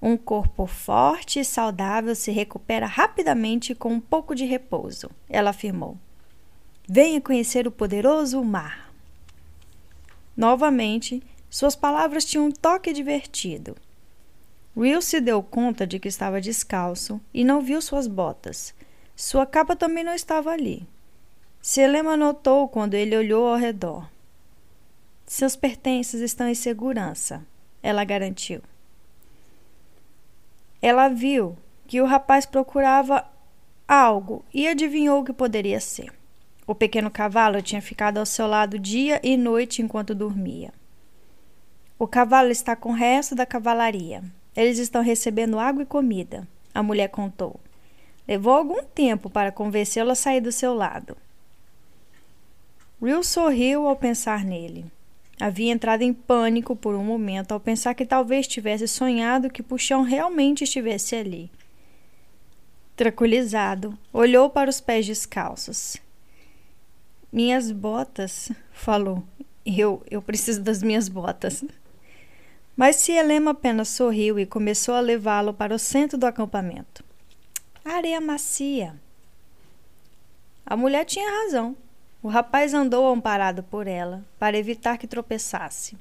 Um 0.00 0.16
corpo 0.16 0.66
forte 0.66 1.40
e 1.40 1.44
saudável 1.44 2.14
se 2.14 2.30
recupera 2.30 2.86
rapidamente 2.86 3.74
com 3.74 3.94
um 3.94 4.00
pouco 4.00 4.34
de 4.34 4.44
repouso, 4.44 5.10
ela 5.28 5.50
afirmou. 5.50 5.96
Venha 6.86 7.20
conhecer 7.20 7.66
o 7.66 7.72
poderoso 7.72 8.42
mar. 8.44 8.92
Novamente, 10.36 11.22
suas 11.50 11.74
palavras 11.74 12.24
tinham 12.24 12.46
um 12.46 12.52
toque 12.52 12.92
divertido. 12.92 13.74
Will 14.76 15.02
se 15.02 15.20
deu 15.20 15.42
conta 15.42 15.86
de 15.86 15.98
que 15.98 16.06
estava 16.06 16.40
descalço 16.40 17.20
e 17.34 17.42
não 17.42 17.60
viu 17.60 17.82
suas 17.82 18.06
botas. 18.06 18.72
Sua 19.20 19.44
capa 19.44 19.74
também 19.74 20.04
não 20.04 20.14
estava 20.14 20.52
ali. 20.52 20.86
Selema 21.60 22.16
notou 22.16 22.68
quando 22.68 22.94
ele 22.94 23.16
olhou 23.16 23.48
ao 23.48 23.56
redor. 23.56 24.08
Seus 25.26 25.56
pertences 25.56 26.20
estão 26.20 26.48
em 26.48 26.54
segurança, 26.54 27.44
ela 27.82 28.04
garantiu. 28.04 28.62
Ela 30.80 31.08
viu 31.08 31.58
que 31.88 32.00
o 32.00 32.06
rapaz 32.06 32.46
procurava 32.46 33.28
algo 33.88 34.44
e 34.54 34.68
adivinhou 34.68 35.20
o 35.20 35.24
que 35.24 35.32
poderia 35.32 35.80
ser. 35.80 36.12
O 36.64 36.72
pequeno 36.72 37.10
cavalo 37.10 37.60
tinha 37.60 37.82
ficado 37.82 38.18
ao 38.18 38.26
seu 38.26 38.46
lado 38.46 38.78
dia 38.78 39.20
e 39.24 39.36
noite 39.36 39.82
enquanto 39.82 40.14
dormia. 40.14 40.72
O 41.98 42.06
cavalo 42.06 42.50
está 42.50 42.76
com 42.76 42.90
o 42.90 42.94
resto 42.94 43.34
da 43.34 43.44
cavalaria, 43.44 44.22
eles 44.54 44.78
estão 44.78 45.02
recebendo 45.02 45.58
água 45.58 45.82
e 45.82 45.86
comida, 45.86 46.46
a 46.72 46.84
mulher 46.84 47.08
contou. 47.08 47.58
Levou 48.28 48.52
algum 48.52 48.84
tempo 48.84 49.30
para 49.30 49.50
convencê-lo 49.50 50.10
a 50.10 50.14
sair 50.14 50.42
do 50.42 50.52
seu 50.52 50.74
lado. 50.74 51.16
Will 53.00 53.24
sorriu 53.24 53.88
ao 53.88 53.96
pensar 53.96 54.44
nele. 54.44 54.84
Havia 55.40 55.72
entrado 55.72 56.02
em 56.02 56.12
pânico 56.12 56.76
por 56.76 56.94
um 56.94 57.02
momento 57.02 57.52
ao 57.52 57.60
pensar 57.60 57.94
que 57.94 58.04
talvez 58.04 58.46
tivesse 58.46 58.86
sonhado 58.86 59.48
que 59.48 59.62
Puxão 59.62 60.02
realmente 60.02 60.64
estivesse 60.64 61.16
ali. 61.16 61.50
Tranquilizado, 62.94 63.96
olhou 64.12 64.50
para 64.50 64.68
os 64.68 64.80
pés 64.80 65.06
descalços. 65.06 65.96
Minhas 67.32 67.70
botas, 67.70 68.50
falou. 68.72 69.22
Eu, 69.64 70.02
eu 70.10 70.20
preciso 70.20 70.60
das 70.60 70.82
minhas 70.82 71.08
botas. 71.08 71.64
Mas 72.76 72.96
Cielema 72.96 73.52
apenas 73.52 73.88
sorriu 73.88 74.38
e 74.38 74.44
começou 74.44 74.94
a 74.94 75.00
levá-lo 75.00 75.54
para 75.54 75.74
o 75.74 75.78
centro 75.78 76.18
do 76.18 76.26
acampamento. 76.26 77.07
Areia 77.90 78.20
macia. 78.20 78.94
A 80.66 80.76
mulher 80.76 81.06
tinha 81.06 81.42
razão. 81.42 81.74
O 82.22 82.28
rapaz 82.28 82.74
andou 82.74 83.10
amparado 83.10 83.62
por 83.62 83.86
ela 83.86 84.22
para 84.38 84.58
evitar 84.58 84.98
que 84.98 85.06
tropeçasse. 85.06 85.96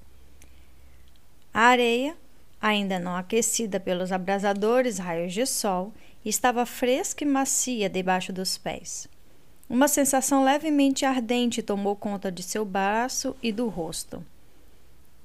A 1.54 1.62
areia, 1.62 2.14
ainda 2.60 3.00
não 3.00 3.16
aquecida 3.16 3.80
pelos 3.80 4.12
abrasadores 4.12 4.98
raios 4.98 5.34
de 5.34 5.46
sol, 5.46 5.94
estava 6.26 6.66
fresca 6.66 7.24
e 7.24 7.28
macia 7.28 7.90
debaixo 7.90 8.34
dos 8.34 8.58
pés. 8.58 9.08
Uma 9.70 9.88
sensação 9.88 10.44
levemente 10.44 11.06
ardente 11.06 11.64
tomou 11.64 11.96
conta 11.96 12.30
de 12.30 12.44
seu 12.44 12.66
braço 12.66 13.34
e 13.42 13.50
do 13.50 13.70
rosto. 13.70 14.22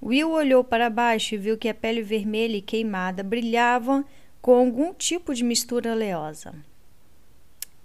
Will 0.01 0.31
olhou 0.31 0.63
para 0.63 0.89
baixo 0.89 1.35
e 1.35 1.39
viu 1.39 1.59
que 1.59 1.69
a 1.69 1.75
pele 1.75 2.03
vermelha 2.03 2.57
e 2.57 2.63
queimada 2.63 3.25
brilhava 3.25 4.05
com 4.43 4.57
algum 4.57 4.93
tipo 4.93 5.33
de 5.33 5.45
mistura 5.45 5.93
oleosa. 5.93 6.53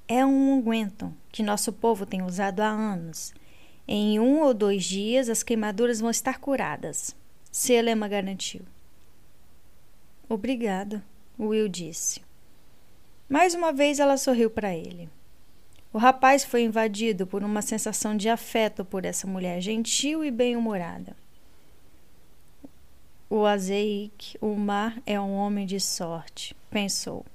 É 0.08 0.26
um 0.26 0.54
unguento 0.54 1.14
que 1.32 1.44
nosso 1.44 1.72
povo 1.72 2.04
tem 2.04 2.24
usado 2.24 2.62
há 2.62 2.68
anos. 2.68 3.32
Em 3.88 4.20
um 4.20 4.42
ou 4.42 4.56
dois 4.56 4.84
dias 4.84 5.30
as 5.30 5.44
queimaduras 5.44 6.00
vão 6.00 6.10
estar 6.10 6.40
curadas. 6.40 7.16
Selema 7.52 8.08
garantiu. 8.08 8.62
Obrigada, 10.28 11.04
Will 11.40 11.68
disse. 11.70 12.22
Mais 13.30 13.54
uma 13.54 13.72
vez 13.72 14.00
ela 14.00 14.18
sorriu 14.18 14.50
para 14.50 14.76
ele. 14.76 15.10
O 15.94 16.00
rapaz 16.00 16.44
foi 16.44 16.64
invadido 16.64 17.28
por 17.28 17.44
uma 17.44 17.62
sensação 17.62 18.18
de 18.18 18.30
afeto 18.30 18.84
por 18.84 19.06
essa 19.06 19.28
mulher 19.28 19.62
gentil 19.62 20.26
e 20.26 20.32
bem-humorada. 20.32 21.16
O 23.30 23.46
Azeik, 23.46 24.38
o 24.40 24.56
mar 24.56 25.02
é 25.06 25.20
um 25.20 25.34
homem 25.34 25.66
de 25.66 25.82
sorte, 25.82 26.56
pensou. 26.70 27.26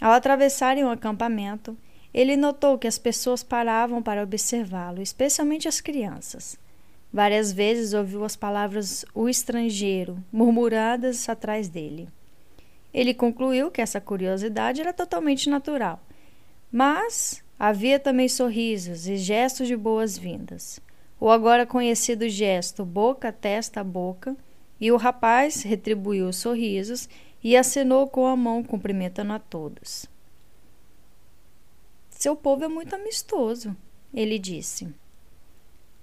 Ao 0.00 0.10
atravessarem 0.10 0.82
o 0.82 0.90
acampamento, 0.90 1.78
ele 2.12 2.36
notou 2.36 2.76
que 2.76 2.88
as 2.88 2.98
pessoas 2.98 3.44
paravam 3.44 4.02
para 4.02 4.24
observá-lo, 4.24 5.00
especialmente 5.00 5.68
as 5.68 5.80
crianças. 5.80 6.58
Várias 7.12 7.52
vezes 7.52 7.94
ouviu 7.94 8.24
as 8.24 8.34
palavras 8.34 9.04
o 9.14 9.28
estrangeiro 9.28 10.18
murmuradas 10.32 11.28
atrás 11.28 11.68
dele. 11.68 12.08
Ele 12.92 13.14
concluiu 13.14 13.70
que 13.70 13.80
essa 13.80 14.00
curiosidade 14.00 14.80
era 14.80 14.92
totalmente 14.92 15.48
natural, 15.48 16.02
mas 16.72 17.40
havia 17.56 18.00
também 18.00 18.28
sorrisos 18.28 19.06
e 19.06 19.16
gestos 19.16 19.68
de 19.68 19.76
boas-vindas. 19.76 20.80
O 21.20 21.30
agora 21.30 21.64
conhecido 21.64 22.28
gesto 22.28 22.84
boca, 22.84 23.30
testa, 23.30 23.84
boca, 23.84 24.36
e 24.80 24.92
o 24.92 24.96
rapaz 24.96 25.62
retribuiu 25.62 26.28
os 26.28 26.36
sorrisos 26.36 27.08
e 27.42 27.56
acenou 27.56 28.08
com 28.08 28.26
a 28.26 28.36
mão, 28.36 28.62
cumprimentando 28.62 29.32
a 29.32 29.38
todos. 29.38 30.06
Seu 32.10 32.34
povo 32.34 32.64
é 32.64 32.68
muito 32.68 32.94
amistoso, 32.94 33.76
ele 34.12 34.38
disse. 34.38 34.88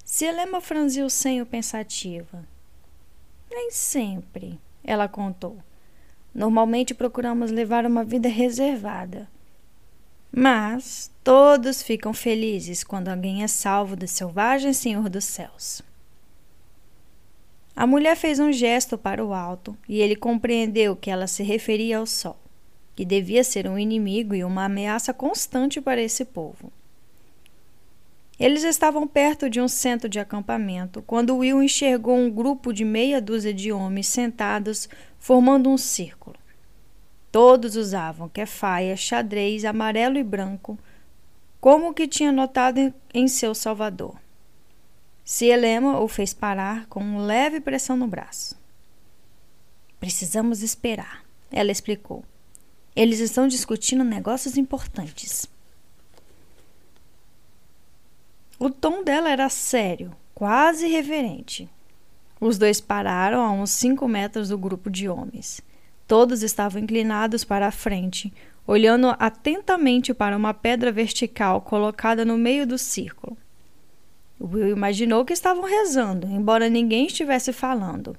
Selema 0.05 0.61
franziu 0.61 1.05
o 1.05 1.09
senho 1.09 1.45
pensativa. 1.45 2.47
Nem 3.49 3.71
sempre, 3.71 4.59
ela 4.83 5.07
contou. 5.07 5.57
Normalmente 6.33 6.93
procuramos 6.93 7.51
levar 7.51 7.85
uma 7.85 8.03
vida 8.03 8.27
reservada. 8.27 9.29
Mas 10.31 11.11
todos 11.23 11.83
ficam 11.83 12.13
felizes 12.13 12.83
quando 12.83 13.09
alguém 13.09 13.43
é 13.43 13.47
salvo 13.47 13.95
do 13.95 14.07
selvagem 14.07 14.73
Senhor 14.73 15.09
dos 15.09 15.25
céus. 15.25 15.81
A 17.75 17.87
mulher 17.87 18.15
fez 18.15 18.39
um 18.39 18.51
gesto 18.51 18.97
para 18.97 19.25
o 19.25 19.33
alto 19.33 19.75
e 19.89 19.99
ele 19.99 20.15
compreendeu 20.15 20.95
que 20.95 21.09
ela 21.09 21.25
se 21.25 21.41
referia 21.41 21.97
ao 21.97 22.05
sol, 22.05 22.37
que 22.95 23.03
devia 23.03 23.43
ser 23.43 23.67
um 23.67 23.79
inimigo 23.79 24.35
e 24.35 24.43
uma 24.43 24.65
ameaça 24.65 25.13
constante 25.13 25.81
para 25.81 26.01
esse 26.01 26.23
povo. 26.23 26.71
Eles 28.39 28.63
estavam 28.63 29.07
perto 29.07 29.49
de 29.49 29.61
um 29.61 29.67
centro 29.67 30.07
de 30.07 30.19
acampamento 30.19 31.01
quando 31.01 31.37
Will 31.37 31.63
enxergou 31.63 32.15
um 32.15 32.29
grupo 32.29 32.71
de 32.71 32.83
meia 32.85 33.21
dúzia 33.21 33.53
de 33.53 33.71
homens 33.71 34.07
sentados, 34.07 34.89
formando 35.19 35.69
um 35.69 35.77
círculo. 35.77 36.35
Todos 37.31 37.75
usavam 37.75 38.29
quefaia, 38.29 38.95
xadrez 38.95 39.65
amarelo 39.65 40.17
e 40.17 40.23
branco, 40.23 40.77
como 41.59 41.89
o 41.89 41.93
que 41.93 42.07
tinha 42.07 42.31
notado 42.31 42.93
em 43.13 43.27
seu 43.27 43.55
salvador. 43.55 44.22
Cielema 45.25 45.99
o 45.99 46.07
fez 46.07 46.33
parar 46.33 46.85
com 46.87 46.99
uma 46.99 47.21
leve 47.21 47.61
pressão 47.61 47.95
no 47.95 48.07
braço. 48.07 48.57
Precisamos 49.99 50.61
esperar, 50.61 51.23
ela 51.49 51.71
explicou. 51.71 52.25
Eles 52.95 53.19
estão 53.19 53.47
discutindo 53.47 54.03
negócios 54.03 54.57
importantes. 54.57 55.47
O 58.59 58.69
tom 58.69 59.03
dela 59.03 59.29
era 59.29 59.49
sério, 59.49 60.15
quase 60.35 60.87
reverente. 60.87 61.69
Os 62.39 62.57
dois 62.57 62.81
pararam 62.81 63.41
a 63.41 63.51
uns 63.51 63.71
cinco 63.71 64.07
metros 64.07 64.49
do 64.49 64.57
grupo 64.57 64.89
de 64.89 65.07
homens. 65.07 65.61
Todos 66.05 66.43
estavam 66.43 66.81
inclinados 66.81 67.45
para 67.45 67.67
a 67.67 67.71
frente, 67.71 68.31
olhando 68.67 69.15
atentamente 69.17 70.13
para 70.13 70.35
uma 70.35 70.53
pedra 70.53 70.91
vertical 70.91 71.61
colocada 71.61 72.25
no 72.25 72.37
meio 72.37 72.67
do 72.67 72.77
círculo. 72.77 73.37
Will 74.39 74.69
imaginou 74.69 75.23
que 75.23 75.33
estavam 75.33 75.63
rezando, 75.63 76.27
embora 76.27 76.69
ninguém 76.69 77.07
estivesse 77.07 77.53
falando. 77.53 78.17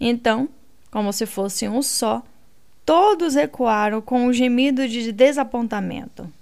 Então, 0.00 0.48
como 0.90 1.12
se 1.12 1.26
fosse 1.26 1.68
um 1.68 1.82
só, 1.82 2.22
todos 2.84 3.34
recuaram 3.34 4.00
com 4.00 4.26
um 4.26 4.32
gemido 4.32 4.88
de 4.88 5.12
desapontamento. 5.12 6.32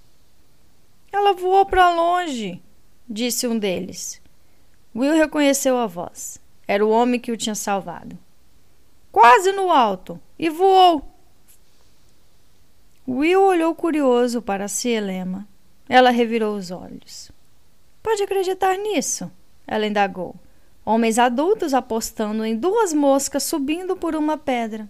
Ela 1.10 1.32
voou 1.32 1.64
para 1.66 1.94
longe, 1.94 2.62
disse 3.08 3.46
um 3.46 3.58
deles. 3.58 4.20
Will 4.94 5.14
reconheceu 5.14 5.76
a 5.76 5.86
voz. 5.86 6.40
Era 6.68 6.84
o 6.84 6.90
homem 6.90 7.18
que 7.20 7.32
o 7.32 7.36
tinha 7.36 7.54
salvado. 7.54 8.18
Quase 9.10 9.52
no 9.52 9.70
alto 9.70 10.20
e 10.38 10.48
voou. 10.50 11.02
Will 13.08 13.42
olhou 13.42 13.74
curioso 13.74 14.42
para 14.42 14.68
Cielema. 14.68 15.46
Ela 15.88 16.10
revirou 16.10 16.56
os 16.56 16.70
olhos. 16.70 17.30
Pode 18.06 18.22
acreditar 18.22 18.78
nisso? 18.78 19.28
Ela 19.66 19.84
indagou. 19.84 20.36
Homens 20.84 21.18
adultos 21.18 21.74
apostando 21.74 22.44
em 22.44 22.56
duas 22.56 22.92
moscas 22.92 23.42
subindo 23.42 23.96
por 23.96 24.14
uma 24.14 24.38
pedra. 24.38 24.88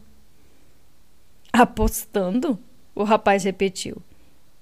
Apostando? 1.50 2.58
O 2.94 3.04
rapaz 3.04 3.42
repetiu. 3.42 4.02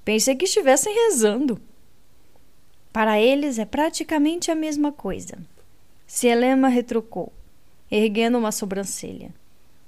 Pensei 0.05 0.37
que 0.37 0.45
estivessem 0.45 0.95
rezando. 0.95 1.61
Para 2.93 3.21
eles 3.21 3.59
é 3.59 3.65
praticamente 3.65 4.53
a 4.53 4.55
mesma 4.55 4.93
coisa. 4.93 5.37
Selema 6.07 6.69
retrucou, 6.69 7.33
erguendo 7.91 8.39
uma 8.39 8.53
sobrancelha. 8.53 9.35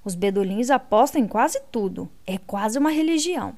Os 0.05 0.17
bedolins 0.17 0.71
apostam 0.71 1.23
em 1.23 1.29
quase 1.29 1.61
tudo. 1.71 2.11
É 2.27 2.37
quase 2.37 2.81
uma 2.81 2.91
religião. 2.91 3.55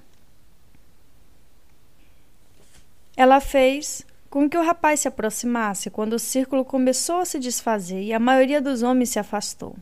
Ela 3.17 3.41
fez 3.41 4.07
com 4.31 4.49
que 4.49 4.59
o 4.59 4.63
rapaz 4.63 5.01
se 5.01 5.09
aproximasse 5.09 5.91
quando 5.91 6.15
o 6.15 6.19
círculo 6.19 6.65
começou 6.65 7.21
a 7.21 7.25
se 7.25 7.39
desfazer 7.39 8.03
e 8.03 8.13
a 8.13 8.19
maioria 8.19 8.61
dos 8.61 8.83
homens 8.83 9.11
se 9.11 9.19
afastou. 9.19 9.77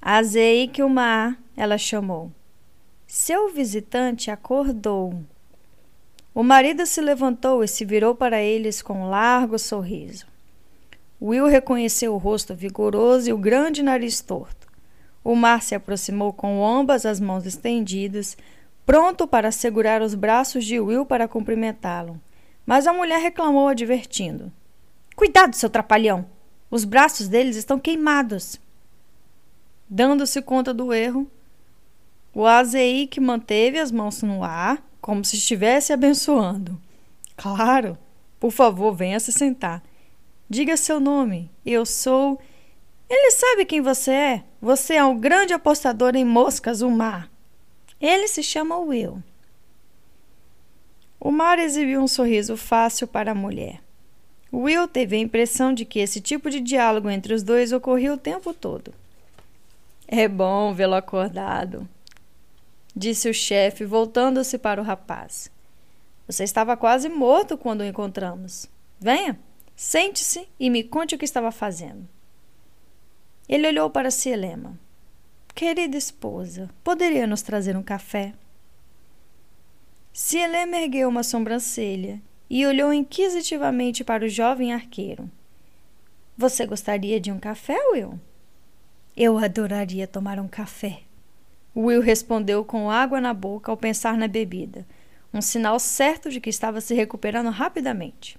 Azei 0.00 0.68
que 0.68 0.82
o 0.82 0.88
mar, 0.88 1.36
ela 1.56 1.78
chamou. 1.78 2.30
Seu 3.06 3.52
visitante 3.52 4.30
acordou. 4.30 5.14
O 6.34 6.42
marido 6.42 6.84
se 6.84 7.00
levantou 7.00 7.64
e 7.64 7.68
se 7.68 7.84
virou 7.84 8.14
para 8.14 8.40
eles 8.42 8.82
com 8.82 9.02
um 9.02 9.08
largo 9.08 9.58
sorriso. 9.58 10.26
Will 11.20 11.46
reconheceu 11.46 12.14
o 12.14 12.18
rosto 12.18 12.54
vigoroso 12.54 13.30
e 13.30 13.32
o 13.32 13.38
grande 13.38 13.82
nariz 13.82 14.20
torto. 14.20 14.66
O 15.24 15.34
mar 15.34 15.62
se 15.62 15.74
aproximou 15.74 16.32
com 16.32 16.64
ambas 16.64 17.06
as 17.06 17.18
mãos 17.18 17.46
estendidas, 17.46 18.36
pronto 18.86 19.26
para 19.26 19.50
segurar 19.50 20.00
os 20.00 20.14
braços 20.14 20.64
de 20.64 20.80
Will 20.80 21.04
para 21.04 21.28
cumprimentá-lo. 21.28 22.18
Mas 22.64 22.86
a 22.86 22.92
mulher 22.92 23.20
reclamou, 23.20 23.68
advertindo: 23.68 24.52
Cuidado, 25.14 25.54
seu 25.54 25.68
trapalhão! 25.68 26.26
Os 26.70 26.84
braços 26.84 27.28
deles 27.28 27.56
estão 27.56 27.78
queimados. 27.78 28.58
Dando-se 29.88 30.40
conta 30.40 30.72
do 30.72 30.92
erro, 30.92 31.30
o 32.34 32.44
Azeik 32.44 33.20
manteve 33.20 33.78
as 33.78 33.90
mãos 33.90 34.22
no 34.22 34.42
ar 34.42 34.82
como 35.00 35.24
se 35.24 35.36
estivesse 35.36 35.92
abençoando. 35.92 36.80
Claro, 37.36 37.96
por 38.40 38.50
favor, 38.50 38.92
venha 38.92 39.20
se 39.20 39.32
sentar. 39.32 39.82
Diga 40.50 40.76
seu 40.76 40.98
nome. 41.00 41.50
Eu 41.64 41.86
sou. 41.86 42.40
Ele 43.08 43.30
sabe 43.30 43.64
quem 43.64 43.80
você 43.80 44.10
é. 44.10 44.44
Você 44.60 44.94
é 44.94 45.04
um 45.04 45.18
grande 45.18 45.52
apostador 45.52 46.16
em 46.16 46.24
moscas, 46.24 46.82
o 46.82 46.90
mar. 46.90 47.30
Ele 48.00 48.28
se 48.28 48.42
chama 48.42 48.78
Will. 48.78 49.22
O 51.18 51.30
mar 51.30 51.58
exibiu 51.58 52.02
um 52.02 52.08
sorriso 52.08 52.56
fácil 52.56 53.08
para 53.08 53.32
a 53.32 53.34
mulher. 53.34 53.80
Will 54.52 54.86
teve 54.86 55.16
a 55.16 55.20
impressão 55.20 55.72
de 55.72 55.84
que 55.84 55.98
esse 55.98 56.20
tipo 56.20 56.50
de 56.50 56.60
diálogo 56.60 57.10
entre 57.10 57.34
os 57.34 57.42
dois 57.42 57.72
ocorria 57.72 58.12
o 58.12 58.18
tempo 58.18 58.54
todo. 58.54 58.92
É 60.06 60.28
bom 60.28 60.72
vê-lo 60.72 60.94
acordado, 60.94 61.88
disse 62.94 63.28
o 63.28 63.34
chefe, 63.34 63.84
voltando-se 63.84 64.56
para 64.56 64.80
o 64.80 64.84
rapaz. 64.84 65.50
Você 66.26 66.44
estava 66.44 66.76
quase 66.76 67.08
morto 67.08 67.58
quando 67.58 67.80
o 67.80 67.84
encontramos. 67.84 68.68
Venha, 69.00 69.38
sente-se 69.74 70.48
e 70.60 70.70
me 70.70 70.84
conte 70.84 71.14
o 71.14 71.18
que 71.18 71.24
estava 71.24 71.50
fazendo. 71.50 72.08
Ele 73.48 73.68
olhou 73.68 73.90
para 73.90 74.10
Cielema. 74.10 74.78
Querida 75.56 75.96
esposa, 75.96 76.68
poderia 76.84 77.26
nos 77.26 77.40
trazer 77.40 77.78
um 77.78 77.82
café? 77.82 78.34
Cielema 80.12 80.76
ergueu 80.76 81.08
uma 81.08 81.22
sobrancelha 81.22 82.20
e 82.50 82.66
olhou 82.66 82.92
inquisitivamente 82.92 84.04
para 84.04 84.26
o 84.26 84.28
jovem 84.28 84.74
arqueiro. 84.74 85.30
Você 86.36 86.66
gostaria 86.66 87.18
de 87.18 87.32
um 87.32 87.38
café, 87.38 87.78
Will? 87.90 88.20
Eu 89.16 89.38
adoraria 89.38 90.06
tomar 90.06 90.38
um 90.38 90.46
café, 90.46 91.00
Will 91.74 92.02
respondeu 92.02 92.62
com 92.62 92.90
água 92.90 93.18
na 93.18 93.32
boca 93.32 93.72
ao 93.72 93.78
pensar 93.78 94.18
na 94.18 94.28
bebida, 94.28 94.86
um 95.32 95.40
sinal 95.40 95.80
certo 95.80 96.28
de 96.28 96.38
que 96.38 96.50
estava 96.50 96.82
se 96.82 96.92
recuperando 96.92 97.48
rapidamente. 97.48 98.36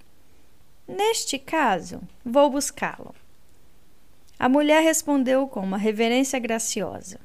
Neste 0.88 1.40
caso, 1.40 2.00
vou 2.24 2.48
buscá-lo. 2.52 3.16
A 4.40 4.48
mulher 4.48 4.84
respondeu 4.84 5.48
com 5.48 5.62
uma 5.62 5.78
reverência 5.78 6.40
graciosa. 6.40 7.20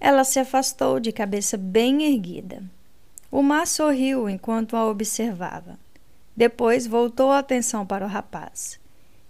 Ela 0.00 0.24
se 0.24 0.38
afastou 0.38 0.98
de 0.98 1.12
cabeça 1.12 1.56
bem 1.56 2.04
erguida. 2.04 2.62
O 3.30 3.42
mar 3.42 3.66
sorriu 3.66 4.28
enquanto 4.28 4.76
a 4.76 4.86
observava. 4.86 5.78
Depois 6.36 6.86
voltou 6.86 7.30
a 7.30 7.40
atenção 7.40 7.84
para 7.84 8.04
o 8.04 8.08
rapaz. 8.08 8.80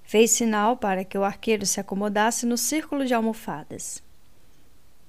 Fez 0.05 0.31
sinal 0.31 0.77
para 0.77 1.05
que 1.05 1.19
o 1.19 1.25
arqueiro 1.25 1.67
se 1.67 1.81
acomodasse 1.81 2.47
no 2.47 2.57
círculo 2.57 3.05
de 3.05 3.13
almofadas. 3.13 4.03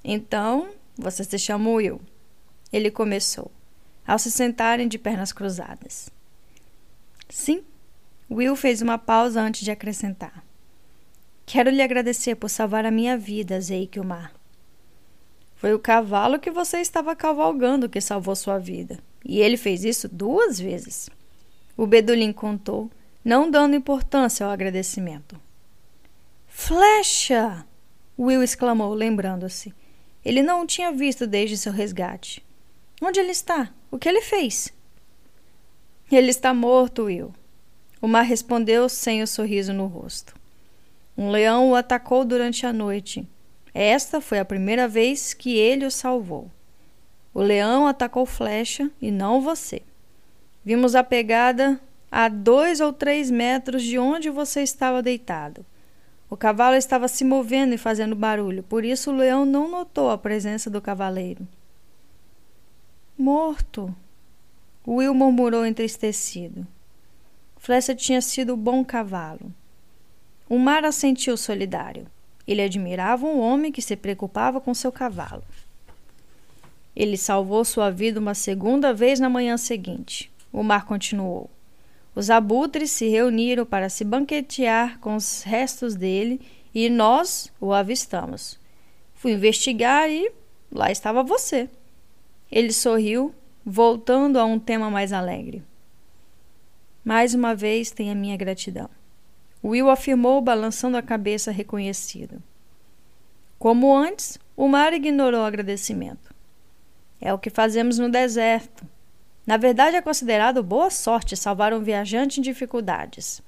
Então, 0.03 0.69
você 0.97 1.23
se 1.23 1.37
chama 1.37 1.69
Will. 1.69 2.01
Ele 2.71 2.89
começou, 2.89 3.51
ao 4.07 4.17
se 4.17 4.31
sentarem 4.31 4.87
de 4.87 4.97
pernas 4.97 5.31
cruzadas. 5.31 6.09
Sim, 7.29 7.63
Will 8.29 8.55
fez 8.55 8.81
uma 8.81 8.97
pausa 8.97 9.41
antes 9.41 9.61
de 9.61 9.71
acrescentar. 9.71 10.43
Quero 11.51 11.71
lhe 11.71 11.81
agradecer 11.81 12.35
por 12.35 12.47
salvar 12.47 12.85
a 12.85 12.91
minha 12.91 13.17
vida, 13.17 13.59
Zeikilmar. 13.59 14.31
Foi 15.55 15.73
o 15.73 15.79
cavalo 15.79 16.37
que 16.37 16.51
você 16.51 16.77
estava 16.77 17.15
cavalgando 17.15 17.89
que 17.89 17.99
salvou 17.99 18.35
sua 18.35 18.59
vida. 18.59 18.99
E 19.25 19.39
ele 19.39 19.57
fez 19.57 19.83
isso 19.83 20.07
duas 20.07 20.59
vezes. 20.59 21.09
O 21.75 21.87
Bedulim 21.87 22.31
contou, 22.31 22.87
não 23.25 23.49
dando 23.49 23.75
importância 23.75 24.45
ao 24.45 24.51
agradecimento. 24.51 25.41
Flecha! 26.45 27.65
Will 28.15 28.43
exclamou, 28.43 28.93
lembrando-se. 28.93 29.73
Ele 30.23 30.43
não 30.43 30.61
o 30.61 30.67
tinha 30.67 30.91
visto 30.91 31.25
desde 31.25 31.57
seu 31.57 31.73
resgate. 31.73 32.45
Onde 33.01 33.19
ele 33.19 33.31
está? 33.31 33.73
O 33.89 33.97
que 33.97 34.07
ele 34.07 34.21
fez? 34.21 34.71
Ele 36.11 36.29
está 36.29 36.53
morto, 36.53 37.05
Will. 37.05 37.33
O 37.99 38.07
mar 38.07 38.21
respondeu 38.21 38.87
sem 38.87 39.23
o 39.23 39.27
sorriso 39.27 39.73
no 39.73 39.87
rosto. 39.87 40.37
Um 41.19 41.29
leão 41.29 41.71
o 41.71 41.75
atacou 41.75 42.23
durante 42.23 42.65
a 42.65 42.71
noite 42.71 43.27
esta 43.73 44.19
foi 44.19 44.39
a 44.39 44.45
primeira 44.45 44.87
vez 44.87 45.33
que 45.33 45.57
ele 45.57 45.85
o 45.85 45.91
salvou. 45.91 46.49
O 47.33 47.41
leão 47.41 47.87
atacou 47.87 48.25
Flecha 48.25 48.89
e 49.01 49.11
não 49.11 49.41
você. 49.41 49.81
Vimos 50.65 50.95
a 50.95 51.03
pegada 51.03 51.79
a 52.11 52.27
dois 52.27 52.81
ou 52.81 52.91
três 52.91 53.29
metros 53.29 53.83
de 53.83 53.99
onde 53.99 54.29
você 54.29 54.63
estava 54.63 55.01
deitado. 55.01 55.65
O 56.29 56.35
cavalo 56.35 56.75
estava 56.75 57.07
se 57.07 57.23
movendo 57.23 57.73
e 57.73 57.77
fazendo 57.77 58.15
barulho, 58.15 58.63
por 58.63 58.83
isso 58.83 59.11
o 59.11 59.15
leão 59.15 59.45
não 59.45 59.69
notou 59.69 60.09
a 60.09 60.17
presença 60.17 60.69
do 60.69 60.81
cavaleiro. 60.81 61.47
Morto, 63.17 63.95
Will 64.87 65.13
murmurou 65.13 65.65
entristecido. 65.65 66.67
Flecha 67.57 67.93
tinha 67.93 68.21
sido 68.21 68.55
bom 68.55 68.83
cavalo. 68.83 69.53
O 70.49 70.57
mar 70.57 70.83
assentiu 70.83 71.37
solidário. 71.37 72.07
Ele 72.47 72.63
admirava 72.63 73.27
um 73.27 73.39
homem 73.39 73.71
que 73.71 73.83
se 73.83 73.95
preocupava 73.95 74.59
com 74.59 74.73
seu 74.73 74.91
cavalo. 74.91 75.43
Ele 76.95 77.15
salvou 77.15 77.63
sua 77.63 77.91
vida 77.91 78.19
uma 78.19 78.33
segunda 78.33 78.91
vez 78.91 79.19
na 79.19 79.29
manhã 79.29 79.55
seguinte. 79.55 80.31
O 80.51 80.63
mar 80.63 80.85
continuou. 80.85 81.47
Os 82.15 82.31
abutres 82.31 82.89
se 82.89 83.07
reuniram 83.07 83.63
para 83.63 83.89
se 83.89 84.03
banquetear 84.03 84.99
com 84.99 85.15
os 85.15 85.43
restos 85.43 85.95
dele 85.95 86.41
e 86.73 86.89
nós 86.89 87.51
o 87.61 87.71
avistamos. 87.71 88.59
Fui 89.13 89.33
investigar 89.33 90.09
e 90.09 90.31
lá 90.71 90.91
estava 90.91 91.21
você. 91.21 91.69
Ele 92.51 92.73
sorriu, 92.73 93.33
voltando 93.63 94.39
a 94.39 94.45
um 94.45 94.57
tema 94.57 94.89
mais 94.89 95.13
alegre. 95.13 95.61
Mais 97.05 97.35
uma 97.35 97.53
vez 97.53 97.91
tem 97.91 98.09
a 98.09 98.15
minha 98.15 98.35
gratidão. 98.35 98.89
Will 99.63 99.89
afirmou, 99.89 100.41
balançando 100.41 100.97
a 100.97 101.01
cabeça 101.01 101.51
reconhecido. 101.51 102.41
Como 103.57 103.95
antes, 103.95 104.39
o 104.55 104.67
mar 104.67 104.93
ignorou 104.93 105.41
o 105.41 105.45
agradecimento. 105.45 106.33
É 107.19 107.33
o 107.33 107.39
que 107.39 107.49
fazemos 107.49 107.99
no 107.99 108.09
deserto. 108.09 108.85
Na 109.45 109.57
verdade, 109.57 109.97
é 109.97 110.01
considerado 110.01 110.63
boa 110.63 110.89
sorte 110.89 111.35
salvar 111.35 111.73
um 111.73 111.83
viajante 111.83 112.39
em 112.39 112.43
dificuldades. 112.43 113.41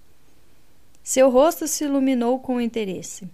Seu 1.03 1.30
rosto 1.30 1.68
se 1.68 1.86
iluminou 1.86 2.39
com 2.39 2.59
interesse. 2.59 3.30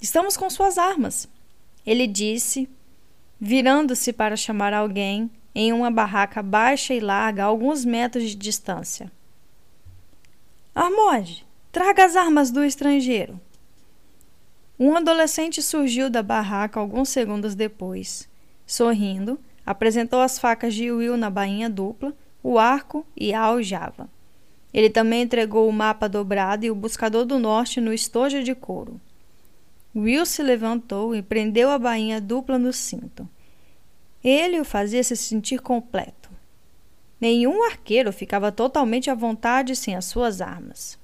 Estamos 0.00 0.36
com 0.36 0.48
suas 0.48 0.78
armas, 0.78 1.28
ele 1.86 2.06
disse, 2.06 2.68
virando-se 3.40 4.12
para 4.12 4.36
chamar 4.36 4.72
alguém 4.72 5.30
em 5.54 5.72
uma 5.72 5.90
barraca 5.90 6.42
baixa 6.42 6.94
e 6.94 7.00
larga 7.00 7.42
a 7.42 7.46
alguns 7.46 7.84
metros 7.84 8.24
de 8.24 8.34
distância. 8.34 9.10
Armode, 10.74 11.46
traga 11.70 12.04
as 12.04 12.16
armas 12.16 12.50
do 12.50 12.64
estrangeiro. 12.64 13.40
Um 14.76 14.96
adolescente 14.96 15.62
surgiu 15.62 16.10
da 16.10 16.20
barraca 16.20 16.80
alguns 16.80 17.10
segundos 17.10 17.54
depois. 17.54 18.28
Sorrindo, 18.66 19.38
apresentou 19.64 20.20
as 20.20 20.36
facas 20.36 20.74
de 20.74 20.90
Will 20.90 21.16
na 21.16 21.30
bainha 21.30 21.70
dupla, 21.70 22.12
o 22.42 22.58
arco 22.58 23.06
e 23.16 23.32
a 23.32 23.42
aljava. 23.42 24.10
Ele 24.72 24.90
também 24.90 25.22
entregou 25.22 25.68
o 25.68 25.72
mapa 25.72 26.08
dobrado 26.08 26.66
e 26.66 26.72
o 26.72 26.74
buscador 26.74 27.24
do 27.24 27.38
norte 27.38 27.80
no 27.80 27.92
estojo 27.92 28.42
de 28.42 28.52
couro. 28.52 29.00
Will 29.94 30.26
se 30.26 30.42
levantou 30.42 31.14
e 31.14 31.22
prendeu 31.22 31.70
a 31.70 31.78
bainha 31.78 32.20
dupla 32.20 32.58
no 32.58 32.72
cinto. 32.72 33.28
Ele 34.24 34.58
o 34.58 34.64
fazia 34.64 35.04
se 35.04 35.14
sentir 35.14 35.60
completo. 35.60 36.23
Nenhum 37.24 37.64
arqueiro 37.64 38.12
ficava 38.12 38.52
totalmente 38.52 39.08
à 39.08 39.14
vontade 39.14 39.74
sem 39.74 39.96
as 39.96 40.04
suas 40.04 40.42
armas. 40.42 40.98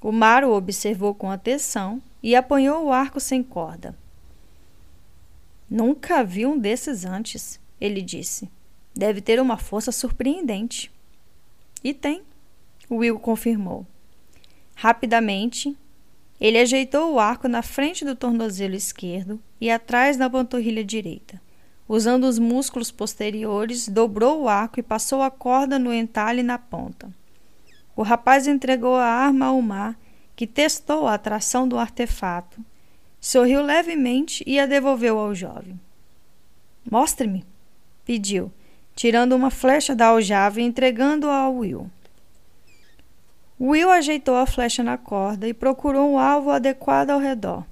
O 0.00 0.12
mar 0.12 0.44
o 0.44 0.52
observou 0.52 1.12
com 1.16 1.32
atenção 1.32 2.00
e 2.22 2.36
apanhou 2.36 2.84
o 2.84 2.92
arco 2.92 3.18
sem 3.18 3.42
corda. 3.42 3.98
Nunca 5.68 6.22
vi 6.22 6.46
um 6.46 6.56
desses 6.56 7.04
antes, 7.04 7.58
ele 7.80 8.00
disse. 8.00 8.48
Deve 8.94 9.20
ter 9.20 9.40
uma 9.40 9.58
força 9.58 9.90
surpreendente. 9.90 10.92
E 11.82 11.92
tem, 11.92 12.22
Will 12.88 13.18
confirmou. 13.18 13.84
Rapidamente, 14.76 15.76
ele 16.40 16.58
ajeitou 16.58 17.14
o 17.14 17.18
arco 17.18 17.48
na 17.48 17.62
frente 17.62 18.04
do 18.04 18.14
tornozelo 18.14 18.76
esquerdo 18.76 19.42
e 19.60 19.68
atrás 19.72 20.16
da 20.16 20.30
panturrilha 20.30 20.84
direita. 20.84 21.42
Usando 21.88 22.24
os 22.24 22.38
músculos 22.38 22.90
posteriores, 22.90 23.88
dobrou 23.88 24.42
o 24.42 24.48
arco 24.48 24.80
e 24.80 24.82
passou 24.82 25.22
a 25.22 25.30
corda 25.30 25.78
no 25.78 25.92
entalhe 25.92 26.42
na 26.42 26.58
ponta. 26.58 27.10
O 27.94 28.02
rapaz 28.02 28.46
entregou 28.46 28.96
a 28.96 29.06
arma 29.06 29.46
ao 29.46 29.60
mar, 29.60 29.98
que 30.34 30.46
testou 30.46 31.06
a 31.06 31.14
atração 31.14 31.68
do 31.68 31.78
artefato, 31.78 32.64
sorriu 33.20 33.62
levemente 33.62 34.42
e 34.46 34.58
a 34.58 34.66
devolveu 34.66 35.18
ao 35.18 35.34
jovem. 35.34 35.78
Mostre-me, 36.90 37.44
pediu, 38.04 38.50
tirando 38.94 39.34
uma 39.34 39.50
flecha 39.50 39.94
da 39.94 40.08
aljava 40.08 40.60
e 40.60 40.64
entregando-a 40.64 41.36
ao 41.36 41.56
Will. 41.56 41.90
Will 43.60 43.90
ajeitou 43.90 44.34
a 44.36 44.46
flecha 44.46 44.82
na 44.82 44.98
corda 44.98 45.46
e 45.46 45.54
procurou 45.54 46.10
um 46.10 46.18
alvo 46.18 46.50
adequado 46.50 47.10
ao 47.10 47.20
redor. 47.20 47.64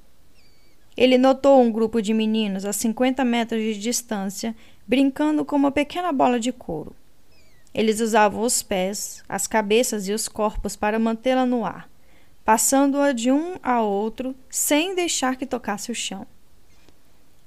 Ele 1.00 1.16
notou 1.16 1.58
um 1.62 1.72
grupo 1.72 2.02
de 2.02 2.12
meninos 2.12 2.66
a 2.66 2.74
50 2.74 3.24
metros 3.24 3.62
de 3.62 3.78
distância 3.78 4.54
brincando 4.86 5.46
com 5.46 5.56
uma 5.56 5.72
pequena 5.72 6.12
bola 6.12 6.38
de 6.38 6.52
couro. 6.52 6.94
Eles 7.72 8.00
usavam 8.00 8.42
os 8.42 8.62
pés, 8.62 9.24
as 9.26 9.46
cabeças 9.46 10.08
e 10.08 10.12
os 10.12 10.28
corpos 10.28 10.76
para 10.76 10.98
mantê-la 10.98 11.46
no 11.46 11.64
ar, 11.64 11.88
passando-a 12.44 13.12
de 13.12 13.32
um 13.32 13.54
a 13.62 13.80
outro 13.80 14.36
sem 14.50 14.94
deixar 14.94 15.36
que 15.36 15.46
tocasse 15.46 15.90
o 15.90 15.94
chão. 15.94 16.26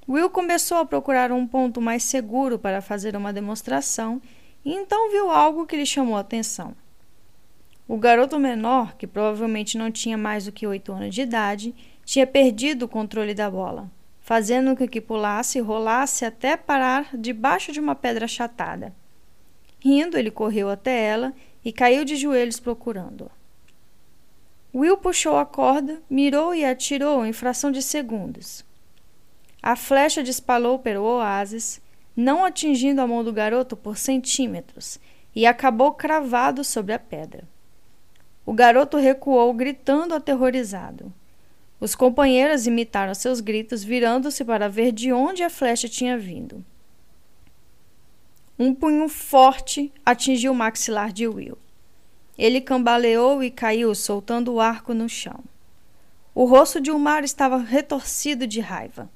Will 0.10 0.32
começou 0.32 0.80
a 0.80 0.86
procurar 0.86 1.32
um 1.32 1.46
ponto 1.46 1.80
mais 1.80 2.02
seguro 2.02 2.58
para 2.58 2.82
fazer 2.82 3.16
uma 3.16 3.32
demonstração 3.32 4.20
e 4.66 4.74
então 4.74 5.12
viu 5.12 5.30
algo 5.30 5.68
que 5.68 5.78
lhe 5.78 5.86
chamou 5.86 6.18
a 6.18 6.22
atenção. 6.22 6.76
O 7.88 7.98
garoto 7.98 8.40
menor, 8.40 8.96
que 8.96 9.06
provavelmente 9.06 9.78
não 9.78 9.92
tinha 9.92 10.18
mais 10.18 10.46
do 10.46 10.52
que 10.52 10.66
oito 10.66 10.92
anos 10.92 11.14
de 11.14 11.22
idade, 11.22 11.76
tinha 12.06 12.28
perdido 12.28 12.84
o 12.84 12.90
controle 12.90 13.34
da 13.34 13.50
bola, 13.50 13.90
fazendo 14.20 14.76
com 14.76 14.88
que 14.88 15.02
pulasse 15.02 15.58
e 15.58 15.62
rolasse 15.62 16.26
até 16.26 16.58
parar 16.58 17.10
debaixo 17.16 17.72
de 17.72 17.80
uma 17.80 17.96
pedra 17.96 18.26
achatada. 18.26 18.94
Rindo, 19.80 20.18
ele 20.18 20.32
correu 20.32 20.70
até 20.70 20.98
ela 21.04 21.34
e 21.64 21.72
caiu 21.72 22.06
de 22.06 22.16
joelhos 22.16 22.60
procurando-a. 22.60 23.32
Will 24.74 24.98
puxou 24.98 25.38
a 25.38 25.46
corda, 25.46 26.02
mirou 26.10 26.56
e 26.56 26.66
atirou 26.66 27.26
em 27.26 27.32
fração 27.32 27.72
de 27.72 27.82
segundos. 27.82 28.66
A 29.62 29.76
flecha 29.76 30.24
disparou 30.24 30.80
pelo 30.80 31.04
oásis, 31.04 31.80
não 32.16 32.44
atingindo 32.44 33.02
a 33.02 33.08
mão 33.08 33.24
do 33.24 33.32
garoto 33.32 33.78
por 33.78 33.98
centímetros, 33.98 35.00
e 35.36 35.46
acabou 35.46 35.94
cravado 35.94 36.64
sobre 36.64 36.94
a 36.94 37.00
pedra. 37.00 37.44
O 38.46 38.52
garoto 38.52 38.98
recuou, 38.98 39.54
gritando 39.54 40.14
aterrorizado. 40.14 41.14
Os 41.84 41.96
companheiros 41.96 42.66
imitaram 42.66 43.14
seus 43.14 43.42
gritos, 43.42 43.84
virando-se 43.84 44.46
para 44.46 44.70
ver 44.70 44.94
de 44.94 45.12
onde 45.12 45.44
a 45.44 45.50
flecha 45.50 45.90
tinha 45.90 46.18
vindo. 46.18 46.64
Um 48.58 48.74
punho 48.74 49.10
forte 49.10 49.92
atingiu 50.06 50.54
o 50.54 50.56
maxilar 50.56 51.12
de 51.12 51.28
Will. 51.28 51.58
Ele 52.38 52.62
cambaleou 52.62 53.44
e 53.44 53.52
caiu, 53.52 53.94
soltando 53.94 54.54
o 54.54 54.62
arco 54.62 54.94
no 54.94 55.10
chão. 55.10 55.44
O 56.34 56.46
rosto 56.46 56.80
de 56.80 56.90
Umar 56.90 57.26
estava 57.26 57.58
retorcido 57.58 58.48
de 58.48 58.62
raiva. 58.62 59.10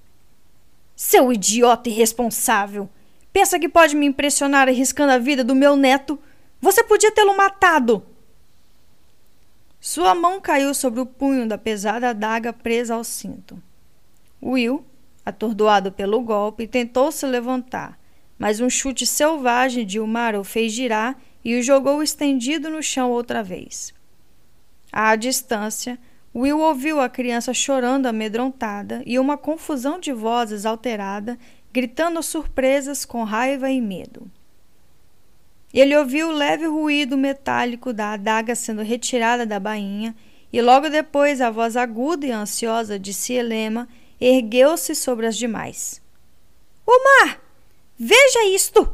Seu 0.93 1.31
idiota 1.31 1.87
irresponsável! 1.87 2.89
Pensa 3.31 3.57
que 3.57 3.69
pode 3.69 3.95
me 3.95 4.05
impressionar 4.05 4.67
arriscando 4.67 5.13
a 5.13 5.17
vida 5.17 5.41
do 5.41 5.55
meu 5.55 5.77
neto? 5.77 6.19
Você 6.59 6.83
podia 6.83 7.13
tê-lo 7.13 7.37
matado! 7.37 8.05
Sua 9.79 10.15
mão 10.15 10.41
caiu 10.41 10.73
sobre 10.73 10.99
o 10.99 11.05
punho 11.05 11.47
da 11.47 11.57
pesada 11.57 12.09
adaga 12.09 12.51
presa 12.51 12.95
ao 12.95 13.03
cinto. 13.03 13.61
Will, 14.41 14.83
atordoado 15.25 15.91
pelo 15.91 16.21
golpe, 16.21 16.67
tentou 16.67 17.11
se 17.11 17.25
levantar, 17.25 17.97
mas 18.37 18.59
um 18.59 18.69
chute 18.69 19.05
selvagem 19.05 19.85
de 19.85 19.99
Umar 19.99 20.35
o 20.35 20.43
fez 20.43 20.71
girar 20.71 21.15
e 21.43 21.57
o 21.57 21.63
jogou 21.63 22.01
estendido 22.01 22.69
no 22.69 22.81
chão 22.81 23.11
outra 23.11 23.43
vez. 23.43 23.93
À 24.91 25.15
distância, 25.15 25.99
Will 26.35 26.59
ouviu 26.59 26.99
a 26.99 27.09
criança 27.09 27.53
chorando 27.53 28.05
amedrontada 28.05 29.01
e 29.05 29.17
uma 29.17 29.37
confusão 29.37 29.99
de 29.99 30.11
vozes 30.11 30.65
alterada, 30.65 31.37
gritando 31.71 32.21
surpresas 32.21 33.05
com 33.05 33.23
raiva 33.23 33.69
e 33.69 33.81
medo. 33.81 34.29
Ele 35.79 35.95
ouviu 35.95 36.29
o 36.29 36.31
leve 36.31 36.65
ruído 36.65 37.15
metálico 37.15 37.93
da 37.93 38.13
adaga 38.13 38.55
sendo 38.55 38.81
retirada 38.81 39.45
da 39.45 39.59
bainha 39.59 40.15
e 40.51 40.59
logo 40.59 40.89
depois 40.89 41.39
a 41.39 41.51
voz 41.51 41.77
aguda 41.77 42.25
e 42.25 42.31
ansiosa 42.31 42.97
de 42.97 43.13
Cielema 43.13 43.87
ergueu-se 44.19 44.95
sobre 44.95 45.27
as 45.27 45.37
demais. 45.37 46.01
Omar, 46.83 47.39
veja 47.95 48.43
isto! 48.45 48.91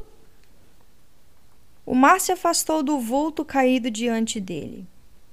O 1.86 1.96
mar 1.96 2.20
se 2.20 2.34
afastou 2.34 2.84
do 2.84 3.00
vulto 3.00 3.46
caído 3.46 3.90
diante 3.90 4.42
dele. 4.42 4.86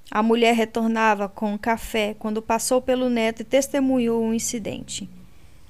A 0.09 0.23
mulher 0.23 0.55
retornava 0.55 1.27
com 1.27 1.51
um 1.51 1.57
café 1.57 2.15
quando 2.17 2.41
passou 2.41 2.81
pelo 2.81 3.09
neto 3.09 3.41
e 3.41 3.43
testemunhou 3.43 4.25
o 4.25 4.33
incidente. 4.33 5.09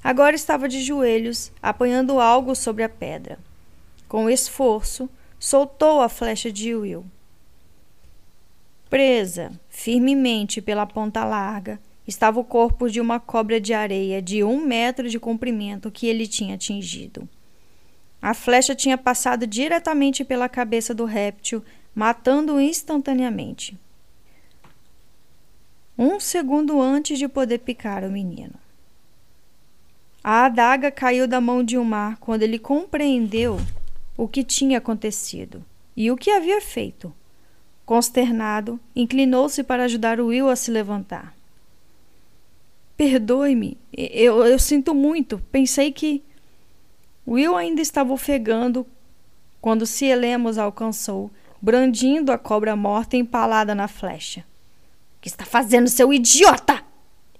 Agora 0.03 0.36
estava 0.36 0.69
de 0.69 0.79
joelhos, 0.84 1.51
apanhando 1.59 2.19
algo 2.19 2.53
sobre 2.53 2.84
a 2.84 2.89
pedra. 2.89 3.39
Com 4.07 4.29
esforço, 4.29 5.09
soltou 5.41 6.01
a 6.01 6.07
flecha 6.07 6.51
de 6.51 6.75
Will. 6.75 7.03
Presa 8.91 9.51
firmemente 9.69 10.61
pela 10.61 10.85
ponta 10.85 11.25
larga, 11.25 11.79
estava 12.07 12.39
o 12.39 12.43
corpo 12.43 12.87
de 12.87 13.01
uma 13.01 13.19
cobra 13.19 13.59
de 13.59 13.73
areia 13.73 14.21
de 14.21 14.43
um 14.43 14.63
metro 14.63 15.09
de 15.09 15.19
comprimento 15.19 15.89
que 15.89 16.05
ele 16.05 16.27
tinha 16.27 16.53
atingido. 16.53 17.27
A 18.21 18.35
flecha 18.35 18.75
tinha 18.75 18.99
passado 18.99 19.47
diretamente 19.47 20.23
pela 20.23 20.47
cabeça 20.47 20.93
do 20.93 21.05
réptil, 21.05 21.65
matando-o 21.95 22.61
instantaneamente. 22.61 23.75
Um 25.97 26.19
segundo 26.19 26.79
antes 26.79 27.17
de 27.17 27.27
poder 27.27 27.57
picar 27.59 28.03
o 28.03 28.11
menino. 28.11 28.53
A 30.23 30.45
adaga 30.45 30.91
caiu 30.91 31.27
da 31.27 31.41
mão 31.41 31.63
de 31.63 31.79
Umar 31.79 32.19
quando 32.19 32.43
ele 32.43 32.59
compreendeu 32.59 33.57
o 34.22 34.28
que 34.28 34.43
tinha 34.43 34.78
acontecido 34.78 35.65
e 35.97 36.11
o 36.11 36.15
que 36.15 36.30
havia 36.30 36.61
feito. 36.61 37.11
Consternado, 37.84 38.80
inclinou-se 38.95 39.63
para 39.63 39.86
ajudar 39.86 40.22
Will 40.22 40.47
a 40.47 40.55
se 40.55 40.69
levantar. 40.69 41.36
Perdoe-me, 42.95 43.80
eu, 43.91 44.45
eu 44.45 44.59
sinto 44.59 44.93
muito. 44.93 45.41
Pensei 45.51 45.91
que. 45.91 46.24
Will 47.28 47.55
ainda 47.55 47.82
estava 47.82 48.13
ofegando 48.13 48.86
quando 49.59 49.88
Cielemos 49.88 50.59
alcançou, 50.59 51.32
brandindo 51.59 52.32
a 52.32 52.38
cobra 52.38 52.76
morta 52.76 53.17
empalada 53.17 53.74
na 53.74 53.88
flecha. 53.88 54.41
O 55.17 55.22
que 55.22 55.30
está 55.30 55.45
fazendo, 55.45 55.89
seu 55.89 56.13
idiota? 56.13 56.84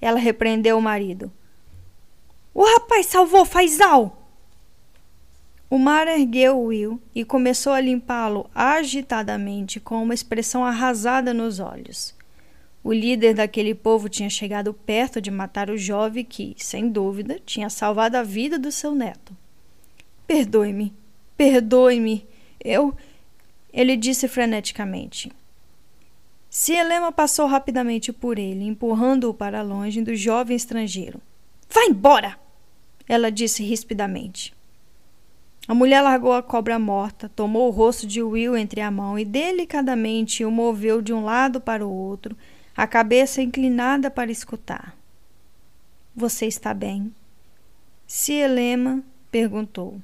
Ela 0.01 0.17
repreendeu 0.17 0.79
o 0.79 0.82
marido. 0.82 1.32
O 2.55 2.65
rapaz 2.65 3.05
salvou 3.05 3.45
Faisal! 3.45 4.20
O 5.72 5.80
mar 5.80 6.05
ergueu 6.05 6.59
Will 6.59 7.01
e 7.15 7.24
começou 7.24 7.72
a 7.72 7.80
limpá-lo 7.80 8.49
agitadamente, 8.53 9.80
com 9.80 10.03
uma 10.03 10.13
expressão 10.13 10.65
arrasada 10.65 11.34
nos 11.34 11.61
olhos. 11.61 12.13
O 12.84 12.91
líder 12.91 13.36
daquele 13.36 13.74
povo 13.74 14.09
tinha 14.09 14.30
chegado 14.30 14.74
perto 14.74 15.22
de 15.22 15.32
matar 15.32 15.69
o 15.69 15.78
jovem 15.78 16.26
que, 16.26 16.53
sem 16.57 16.89
dúvida, 16.89 17.39
tinha 17.45 17.69
salvado 17.69 18.17
a 18.17 18.22
vida 18.22 18.59
do 18.59 18.69
seu 18.69 18.93
neto. 18.93 19.34
Perdoe-me, 20.28 20.93
perdoe-me. 21.38 22.28
Eu. 22.59 22.93
Ele 23.72 23.95
disse 23.95 24.28
freneticamente. 24.28 25.32
Cielema 26.49 27.13
passou 27.13 27.47
rapidamente 27.47 28.11
por 28.11 28.38
ele, 28.38 28.65
empurrando-o 28.65 29.34
para 29.34 29.61
longe 29.61 30.01
do 30.01 30.13
jovem 30.17 30.57
estrangeiro. 30.57 31.22
Vá 31.69 31.86
embora! 31.86 32.38
Ela 33.07 33.32
disse 33.32 33.63
rispidamente. 33.63 34.53
A 35.68 35.74
mulher 35.74 36.01
largou 36.01 36.34
a 36.34 36.41
cobra 36.41 36.80
morta, 36.80 37.30
tomou 37.30 37.68
o 37.68 37.72
rosto 37.72 38.07
de 38.07 38.22
Will 38.22 38.57
entre 38.57 38.82
a 38.82 38.89
mão 38.89 39.18
e 39.18 39.24
delicadamente 39.24 40.43
o 40.43 40.51
moveu 40.51 41.01
de 41.01 41.14
um 41.14 41.24
lado 41.24 41.62
para 41.62 41.86
o 41.86 41.91
outro, 41.91 42.36
a 42.76 42.88
cabeça 42.88 43.41
inclinada 43.41 44.09
para 44.09 44.32
escutar. 44.32 44.95
Você 46.16 46.45
está 46.45 46.74
bem? 46.74 47.14
Cielema 48.07 49.03
perguntou. 49.30 50.01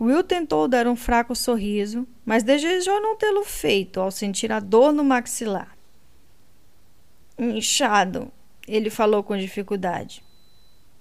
Will 0.00 0.24
tentou 0.24 0.66
dar 0.68 0.86
um 0.86 0.96
fraco 0.96 1.34
sorriso, 1.34 2.06
mas 2.24 2.42
desejou 2.42 3.00
não 3.00 3.16
tê-lo 3.16 3.44
feito 3.44 4.00
ao 4.00 4.10
sentir 4.10 4.50
a 4.50 4.60
dor 4.60 4.92
no 4.92 5.04
maxilar. 5.04 5.76
Inchado, 7.38 8.30
ele 8.66 8.90
falou 8.90 9.22
com 9.22 9.36
dificuldade. 9.36 10.24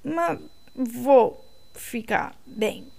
Mas 0.04 0.40
vou 0.76 1.44
ficar 1.74 2.36
bem. 2.46 2.93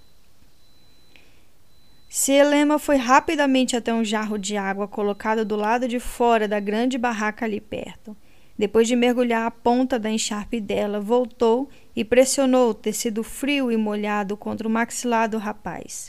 Cielema 2.17 2.79
foi 2.79 2.95
rapidamente 2.95 3.75
até 3.75 3.93
um 3.93 4.05
jarro 4.05 4.39
de 4.39 4.57
água 4.57 4.87
colocado 4.87 5.45
do 5.45 5.57
lado 5.57 5.89
de 5.89 5.99
fora 5.99 6.47
da 6.47 6.61
grande 6.61 6.97
barraca 6.97 7.45
ali 7.45 7.61
perto. 7.61 8.17
Depois 8.57 8.87
de 8.87 8.95
mergulhar 8.95 9.45
a 9.45 9.51
ponta 9.51 9.99
da 9.99 10.09
encharpe 10.09 10.61
dela, 10.61 11.01
voltou 11.01 11.69
e 11.95 12.05
pressionou 12.05 12.71
o 12.71 12.75
tecido 12.75 13.25
frio 13.25 13.69
e 13.69 13.77
molhado 13.77 14.37
contra 14.37 14.69
o 14.69 14.71
maxilar 14.71 15.29
do 15.29 15.39
rapaz. 15.39 16.09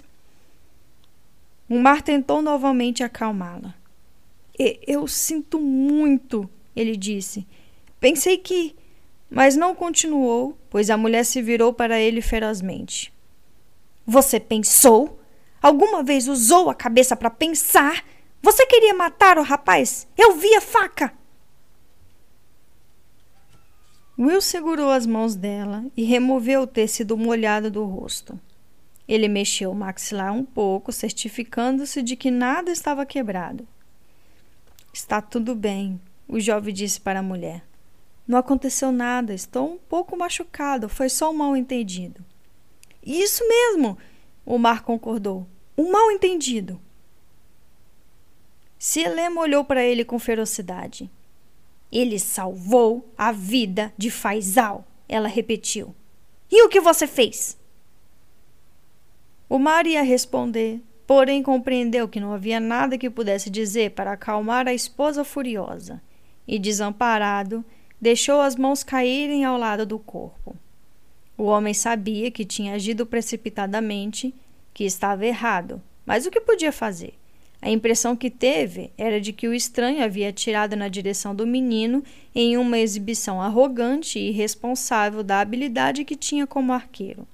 O 1.67 1.79
mar 1.79 2.03
tentou 2.03 2.39
novamente 2.39 3.03
acalmá-la. 3.03 3.73
Eu 4.85 5.07
sinto 5.07 5.59
muito, 5.59 6.47
ele 6.75 6.95
disse. 6.95 7.47
Pensei 7.99 8.37
que. 8.37 8.75
Mas 9.27 9.55
não 9.55 9.73
continuou, 9.73 10.55
pois 10.69 10.91
a 10.91 10.97
mulher 10.97 11.25
se 11.25 11.41
virou 11.41 11.73
para 11.73 11.99
ele 11.99 12.21
ferozmente. 12.21 13.11
Você 14.05 14.39
pensou? 14.39 15.24
Alguma 15.65 16.03
vez 16.03 16.27
usou 16.27 16.69
a 16.69 16.75
cabeça 16.75 17.15
para 17.15 17.27
pensar? 17.27 18.05
Você 18.39 18.67
queria 18.67 18.93
matar 18.93 19.39
o 19.39 19.41
rapaz? 19.41 20.07
Eu 20.15 20.35
vi 20.35 20.53
a 20.53 20.61
faca! 20.61 21.11
Will 24.15 24.41
segurou 24.41 24.91
as 24.91 25.07
mãos 25.07 25.33
dela 25.33 25.83
e 25.97 26.03
removeu 26.03 26.61
o 26.61 26.67
tecido 26.67 27.17
molhado 27.17 27.71
do 27.71 27.83
rosto. 27.83 28.39
Ele 29.07 29.27
mexeu 29.27 29.71
o 29.71 29.75
maxilar 29.75 30.31
um 30.31 30.45
pouco, 30.45 30.91
certificando-se 30.91 32.03
de 32.03 32.15
que 32.15 32.29
nada 32.29 32.69
estava 32.71 33.03
quebrado. 33.03 33.67
Está 34.93 35.19
tudo 35.19 35.55
bem, 35.55 35.99
o 36.27 36.39
jovem 36.39 36.75
disse 36.75 37.01
para 37.01 37.21
a 37.21 37.23
mulher. 37.23 37.65
Não 38.27 38.37
aconteceu 38.37 38.91
nada, 38.91 39.33
estou 39.33 39.73
um 39.73 39.77
pouco 39.79 40.15
machucado, 40.15 40.87
foi 40.87 41.09
só 41.09 41.31
um 41.31 41.37
mal-entendido. 41.37 42.23
Isso 43.03 43.43
mesmo, 43.47 43.97
o 44.45 44.59
Mar 44.59 44.83
concordou. 44.83 45.47
Um 45.77 45.91
mal-entendido. 45.91 46.79
Cielema 48.77 49.41
olhou 49.41 49.65
para 49.65 49.83
ele 49.83 50.05
com 50.05 50.17
ferocidade. 50.17 51.09
Ele 51.91 52.17
salvou 52.19 53.11
a 53.17 53.31
vida 53.31 53.93
de 53.97 54.09
Faisal, 54.09 54.85
ela 55.07 55.27
repetiu. 55.27 55.93
E 56.51 56.63
o 56.63 56.69
que 56.69 56.79
você 56.79 57.07
fez? 57.07 57.57
O 59.49 59.59
mar 59.59 59.85
ia 59.85 60.01
responder, 60.01 60.81
porém 61.05 61.43
compreendeu 61.43 62.07
que 62.07 62.19
não 62.19 62.33
havia 62.33 62.59
nada 62.59 62.97
que 62.97 63.09
pudesse 63.09 63.49
dizer 63.49 63.91
para 63.91 64.13
acalmar 64.13 64.67
a 64.67 64.73
esposa 64.73 65.23
furiosa, 65.23 66.01
e, 66.47 66.57
desamparado, 66.57 67.63
deixou 67.99 68.41
as 68.41 68.55
mãos 68.55 68.83
caírem 68.83 69.45
ao 69.45 69.57
lado 69.57 69.85
do 69.85 69.99
corpo. 69.99 70.55
O 71.37 71.43
homem 71.43 71.73
sabia 71.73 72.31
que 72.31 72.45
tinha 72.45 72.75
agido 72.75 73.05
precipitadamente 73.05 74.33
que 74.75 74.83
estava 74.83 75.25
errado, 75.25 75.81
mas 76.05 76.25
o 76.25 76.29
que 76.29 76.41
podia 76.41 76.71
fazer? 76.71 77.13
A 77.61 77.69
impressão 77.71 78.13
que 78.13 78.29
teve 78.29 78.91
era 78.97 79.21
de 79.21 79.31
que 79.31 79.47
o 79.47 79.53
estranho 79.53 80.03
havia 80.03 80.29
atirado 80.29 80.75
na 80.75 80.89
direção 80.89 81.33
do 81.33 81.47
menino 81.47 82.03
em 82.35 82.57
uma 82.57 82.77
exibição 82.77 83.41
arrogante 83.41 84.19
e 84.19 84.27
irresponsável 84.27 85.23
da 85.23 85.39
habilidade 85.39 86.03
que 86.03 86.15
tinha 86.15 86.45
como 86.45 86.73
arqueiro. 86.73 87.25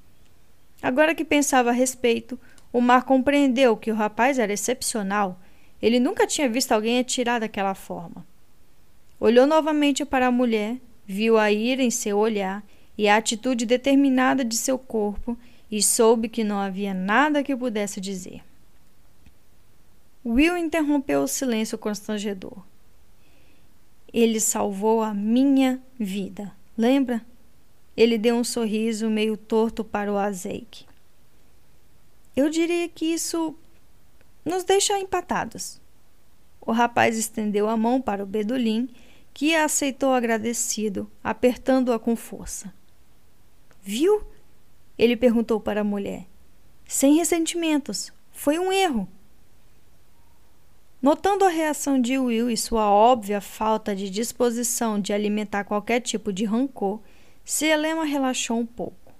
Agora 0.84 1.16
que 1.16 1.26
pensava 1.26 1.72
a 1.72 1.74
respeito, 1.74 2.40
o 2.72 2.80
Mar 2.80 3.06
compreendeu 3.06 3.76
que 3.76 3.92
o 3.92 3.96
rapaz 3.96 4.38
era 4.38 4.54
excepcional. 4.54 5.42
Ele 5.82 6.00
nunca 6.00 6.28
tinha 6.28 6.48
visto 6.48 6.72
alguém 6.72 7.00
atirar 7.00 7.40
daquela 7.40 7.74
forma. 7.74 8.24
Olhou 9.20 9.48
novamente 9.48 10.06
para 10.06 10.28
a 10.28 10.32
mulher, 10.32 10.78
viu 11.08 11.40
a 11.40 11.52
ira 11.52 11.82
em 11.82 11.90
seu 11.90 12.20
olhar 12.20 12.64
e 12.96 13.08
a 13.08 13.18
atitude 13.18 13.66
determinada 13.66 14.46
de 14.46 14.56
seu 14.56 14.78
corpo 14.78 15.36
e 15.72 15.82
soube 15.82 16.28
que 16.28 16.44
não 16.44 16.60
havia 16.60 16.94
nada 16.94 17.42
que 17.42 17.56
pudesse 17.56 18.02
dizer. 18.02 18.44
Will 20.24 20.58
interrompeu 20.58 21.24
o 21.24 21.28
silêncio 21.28 21.78
constrangedor. 21.78 22.62
Ele 24.14 24.42
salvou 24.42 25.02
a 25.02 25.14
minha 25.14 25.82
vida, 25.98 26.54
lembra? 26.78 27.26
Ele 27.96 28.18
deu 28.18 28.36
um 28.36 28.44
sorriso 28.44 29.10
meio 29.10 29.38
torto 29.38 29.84
para 29.84 30.12
o 30.12 30.18
Azeik. 30.18 30.86
Eu 32.36 32.50
diria 32.50 32.88
que 32.90 33.06
isso 33.06 33.56
nos 34.44 34.64
deixa 34.64 35.00
empatados. 35.00 35.80
O 36.60 36.72
rapaz 36.72 37.18
estendeu 37.18 37.68
a 37.68 37.78
mão 37.78 38.02
para 38.02 38.24
o 38.24 38.28
Bedulim, 38.28 38.90
que 39.34 39.56
a 39.56 39.66
aceitou 39.66 40.14
agradecido, 40.14 41.10
apertando-a 41.24 41.98
com 41.98 42.16
força. 42.16 42.74
Viu? 43.82 44.24
Ele 44.98 45.16
perguntou 45.16 45.60
para 45.60 45.82
a 45.82 45.84
mulher. 45.84 46.28
Sem 46.88 47.16
ressentimentos. 47.16 48.12
Foi 48.32 48.60
um 48.60 48.72
erro. 48.72 49.08
Notando 51.02 51.46
a 51.46 51.50
reação 51.50 52.00
de 52.00 52.20
Will 52.20 52.50
e 52.50 52.56
sua 52.56 52.90
óbvia 52.90 53.42
falta 53.42 53.96
de 53.96 54.10
disposição 54.10 55.00
de 55.00 55.12
alimentar 55.12 55.64
qualquer 55.64 56.00
tipo 56.00 56.32
de 56.32 56.46
rancor, 56.46 57.00
Selema 57.44 58.06
relaxou 58.06 58.60
um 58.60 58.66
pouco. 58.66 59.12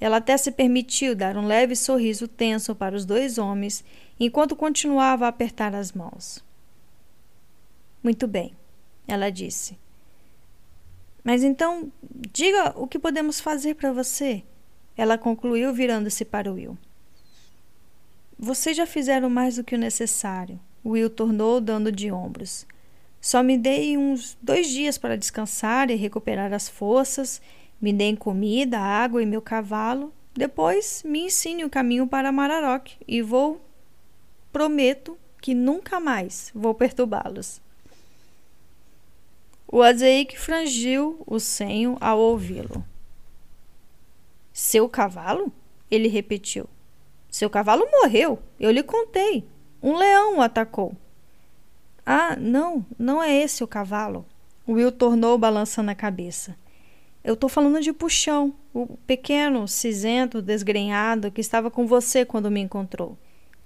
Ela 0.00 0.18
até 0.18 0.36
se 0.36 0.52
permitiu 0.52 1.16
dar 1.16 1.36
um 1.36 1.46
leve 1.46 1.74
sorriso 1.74 2.28
tenso 2.28 2.74
para 2.74 2.94
os 2.94 3.04
dois 3.04 3.36
homens 3.36 3.84
enquanto 4.18 4.54
continuava 4.54 5.26
a 5.26 5.28
apertar 5.28 5.74
as 5.74 5.92
mãos. 5.92 6.44
Muito 8.02 8.28
bem, 8.28 8.56
ela 9.08 9.28
disse. 9.28 9.76
Mas 11.24 11.42
então, 11.42 11.92
diga 12.32 12.72
o 12.76 12.86
que 12.86 12.98
podemos 12.98 13.40
fazer 13.40 13.74
para 13.74 13.92
você. 13.92 14.44
Ela 14.98 15.16
concluiu, 15.16 15.72
virando-se 15.72 16.24
para 16.24 16.52
Will. 16.52 16.76
Vocês 18.36 18.76
já 18.76 18.84
fizeram 18.84 19.30
mais 19.30 19.54
do 19.54 19.62
que 19.62 19.76
o 19.76 19.78
necessário. 19.78 20.58
Will 20.84 21.08
tornou, 21.08 21.60
dando 21.60 21.92
de 21.92 22.10
ombros. 22.10 22.66
Só 23.20 23.40
me 23.40 23.56
dei 23.56 23.96
uns 23.96 24.36
dois 24.42 24.68
dias 24.68 24.98
para 24.98 25.16
descansar 25.16 25.88
e 25.88 25.94
recuperar 25.94 26.52
as 26.52 26.68
forças. 26.68 27.40
Me 27.80 27.92
deem 27.92 28.16
comida, 28.16 28.80
água 28.80 29.22
e 29.22 29.26
meu 29.26 29.40
cavalo. 29.40 30.12
Depois 30.34 31.04
me 31.04 31.20
ensine 31.20 31.64
o 31.64 31.70
caminho 31.70 32.08
para 32.08 32.32
Mararok 32.32 32.96
e 33.06 33.22
vou. 33.22 33.64
Prometo 34.52 35.16
que 35.40 35.54
nunca 35.54 36.00
mais 36.00 36.50
vou 36.52 36.74
perturbá-los. 36.74 37.60
O 39.70 39.80
Azeik 39.80 40.36
frangiu 40.36 41.22
o 41.24 41.38
senho 41.38 41.96
ao 42.00 42.18
ouvi-lo. 42.18 42.84
Seu 44.58 44.88
cavalo? 44.88 45.52
Ele 45.88 46.08
repetiu. 46.08 46.68
Seu 47.30 47.48
cavalo 47.48 47.86
morreu. 47.92 48.42
Eu 48.58 48.72
lhe 48.72 48.82
contei. 48.82 49.46
Um 49.80 49.96
leão 49.96 50.38
o 50.38 50.42
atacou. 50.42 50.96
Ah, 52.04 52.34
não, 52.34 52.84
não 52.98 53.22
é 53.22 53.32
esse 53.32 53.62
o 53.62 53.68
cavalo. 53.68 54.26
Will 54.68 54.90
tornou 54.90 55.38
balançando 55.38 55.92
a 55.92 55.94
cabeça. 55.94 56.56
Eu 57.22 57.34
estou 57.34 57.48
falando 57.48 57.80
de 57.80 57.92
Puxão, 57.92 58.52
o 58.74 58.96
pequeno, 59.06 59.68
cinzento, 59.68 60.42
desgrenhado 60.42 61.30
que 61.30 61.40
estava 61.40 61.70
com 61.70 61.86
você 61.86 62.24
quando 62.24 62.50
me 62.50 62.60
encontrou. 62.60 63.16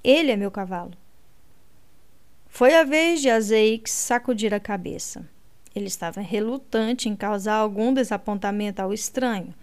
Ele 0.05 0.31
é 0.31 0.37
meu 0.37 0.51
cavalo. 0.51 0.93
Foi 2.49 2.75
a 2.75 2.85
vez 2.85 3.23
de 3.23 3.31
Azeix 3.31 3.81
sacudir 3.87 4.53
a 4.53 4.61
cabeça. 4.61 5.27
Ele 5.75 5.87
estava 5.87 6.21
relutante 6.21 7.09
em 7.09 7.17
causar 7.17 7.55
algum 7.55 7.95
desapontamento 7.95 8.83
ao 8.83 8.93
estranho, 8.93 9.55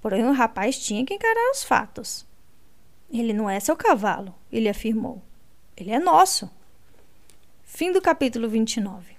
porém 0.00 0.24
o 0.24 0.32
rapaz 0.32 0.78
tinha 0.78 1.04
que 1.04 1.14
encarar 1.14 1.50
os 1.50 1.64
fatos. 1.64 2.26
Ele 3.10 3.32
não 3.32 3.48
é 3.48 3.58
seu 3.58 3.76
cavalo, 3.76 4.34
ele 4.52 4.68
afirmou. 4.68 5.22
Ele 5.76 5.90
é 5.90 5.98
nosso. 5.98 6.50
Fim 7.64 7.92
do 7.92 8.00
capítulo 8.00 8.48
29. 8.48 9.16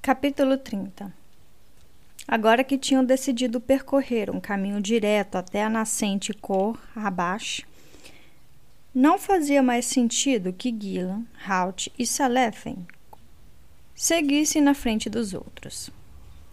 Capítulo 0.00 0.56
30. 0.56 1.12
Agora 2.26 2.62
que 2.62 2.78
tinham 2.78 3.04
decidido 3.04 3.60
percorrer 3.60 4.30
um 4.30 4.40
caminho 4.40 4.80
direto 4.80 5.36
até 5.36 5.62
a 5.62 5.68
nascente 5.70 6.32
cor 6.34 6.78
abaixo, 6.94 7.66
não 8.94 9.18
fazia 9.18 9.62
mais 9.62 9.86
sentido 9.86 10.52
que 10.52 10.74
Gillan, 10.78 11.24
Halt 11.46 11.88
e 11.98 12.06
Salephen 12.06 12.86
seguissem 13.94 14.62
na 14.62 14.74
frente 14.74 15.10
dos 15.10 15.34
outros. 15.34 15.90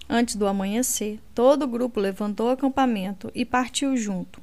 Antes 0.09 0.35
do 0.35 0.47
amanhecer, 0.47 1.19
todo 1.33 1.63
o 1.63 1.67
grupo 1.67 1.99
levantou 1.99 2.47
o 2.47 2.51
acampamento 2.51 3.31
e 3.33 3.43
partiu 3.43 3.97
junto, 3.97 4.41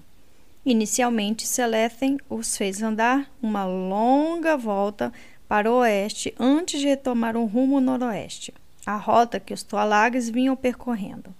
Inicialmente, 0.64 1.44
Selethen 1.44 2.18
os 2.30 2.56
fez 2.56 2.80
andar 2.82 3.28
uma 3.42 3.64
longa 3.64 4.56
volta 4.56 5.12
para 5.48 5.70
o 5.70 5.78
oeste 5.78 6.32
antes 6.38 6.80
de 6.80 6.86
retomar 6.86 7.36
um 7.36 7.46
rumo 7.46 7.80
noroeste, 7.80 8.54
a 8.86 8.96
rota 8.96 9.40
que 9.40 9.52
os 9.52 9.64
Tualagues 9.64 10.30
vinham 10.30 10.54
percorrendo. 10.54 11.34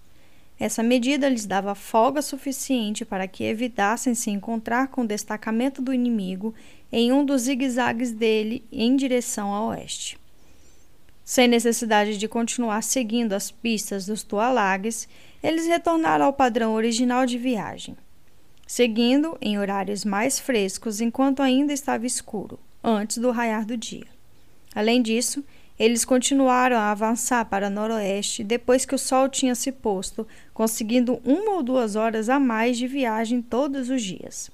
Essa 0.58 0.82
medida 0.82 1.28
lhes 1.28 1.46
dava 1.46 1.74
folga 1.74 2.20
suficiente 2.20 3.04
para 3.04 3.28
que 3.28 3.44
evitassem 3.44 4.14
se 4.14 4.30
encontrar 4.30 4.88
com 4.88 5.02
o 5.02 5.06
destacamento 5.06 5.80
do 5.80 5.94
inimigo 5.94 6.52
em 6.90 7.12
um 7.12 7.24
dos 7.24 7.42
zigue-zagues 7.42 8.10
dele 8.10 8.64
em 8.72 8.96
direção 8.96 9.54
a 9.54 9.66
oeste. 9.66 10.18
Sem 11.24 11.48
necessidade 11.48 12.18
de 12.18 12.28
continuar 12.28 12.82
seguindo 12.82 13.32
as 13.32 13.50
pistas 13.50 14.06
dos 14.06 14.22
Tualagues, 14.22 15.08
eles 15.42 15.66
retornaram 15.66 16.26
ao 16.26 16.32
padrão 16.32 16.74
original 16.74 17.26
de 17.26 17.38
viagem 17.38 17.96
seguindo 18.72 19.36
em 19.38 19.58
horários 19.58 20.02
mais 20.02 20.38
frescos 20.38 21.02
enquanto 21.02 21.42
ainda 21.42 21.74
estava 21.74 22.06
escuro, 22.06 22.58
antes 22.82 23.18
do 23.18 23.30
raiar 23.30 23.66
do 23.66 23.76
dia. 23.76 24.06
Além 24.74 25.02
disso, 25.02 25.44
eles 25.78 26.06
continuaram 26.06 26.78
a 26.78 26.90
avançar 26.90 27.44
para 27.44 27.68
noroeste 27.68 28.42
depois 28.42 28.86
que 28.86 28.94
o 28.94 28.98
sol 28.98 29.28
tinha 29.28 29.54
se 29.54 29.70
posto, 29.70 30.26
conseguindo 30.54 31.20
uma 31.22 31.52
ou 31.52 31.62
duas 31.62 31.96
horas 31.96 32.30
a 32.30 32.40
mais 32.40 32.78
de 32.78 32.86
viagem 32.86 33.42
todos 33.42 33.90
os 33.90 34.02
dias. 34.02 34.50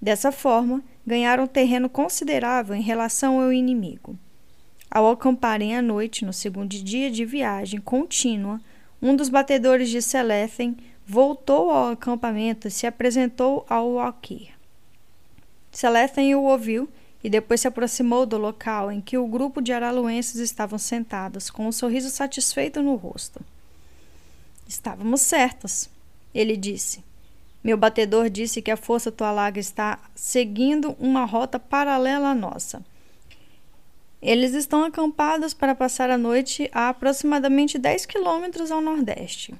Dessa 0.00 0.32
forma, 0.32 0.82
ganharam 1.06 1.46
terreno 1.46 1.90
considerável 1.90 2.74
em 2.74 2.80
relação 2.80 3.38
ao 3.38 3.52
inimigo. 3.52 4.18
Ao 4.96 5.10
acamparem 5.10 5.76
à 5.76 5.82
noite 5.82 6.24
no 6.24 6.32
segundo 6.32 6.70
dia 6.70 7.10
de 7.10 7.22
viagem 7.22 7.78
contínua, 7.78 8.58
um 9.02 9.14
dos 9.14 9.28
batedores 9.28 9.90
de 9.90 10.00
Selethen 10.00 10.74
voltou 11.06 11.70
ao 11.70 11.90
acampamento 11.90 12.66
e 12.66 12.70
se 12.70 12.86
apresentou 12.86 13.66
ao 13.68 13.90
Walkir. 13.90 14.54
Selethen 15.70 16.34
o 16.34 16.44
ouviu 16.44 16.88
e 17.22 17.28
depois 17.28 17.60
se 17.60 17.68
aproximou 17.68 18.24
do 18.24 18.38
local 18.38 18.90
em 18.90 19.02
que 19.02 19.18
o 19.18 19.26
grupo 19.26 19.60
de 19.60 19.70
araluenses 19.70 20.36
estavam 20.36 20.78
sentados, 20.78 21.50
com 21.50 21.68
um 21.68 21.72
sorriso 21.72 22.08
satisfeito 22.08 22.80
no 22.80 22.94
rosto. 22.94 23.42
Estávamos 24.66 25.20
certos, 25.20 25.90
ele 26.34 26.56
disse. 26.56 27.04
Meu 27.62 27.76
batedor 27.76 28.30
disse 28.30 28.62
que 28.62 28.70
a 28.70 28.78
força 28.78 29.12
Tualaga 29.12 29.60
está 29.60 29.98
seguindo 30.14 30.96
uma 30.98 31.26
rota 31.26 31.60
paralela 31.60 32.30
à 32.30 32.34
nossa. 32.34 32.82
Eles 34.20 34.54
estão 34.54 34.82
acampados 34.82 35.52
para 35.52 35.74
passar 35.74 36.10
a 36.10 36.16
noite 36.18 36.68
a 36.72 36.88
aproximadamente 36.88 37.78
10 37.78 38.06
quilômetros 38.06 38.70
ao 38.70 38.80
nordeste. 38.80 39.54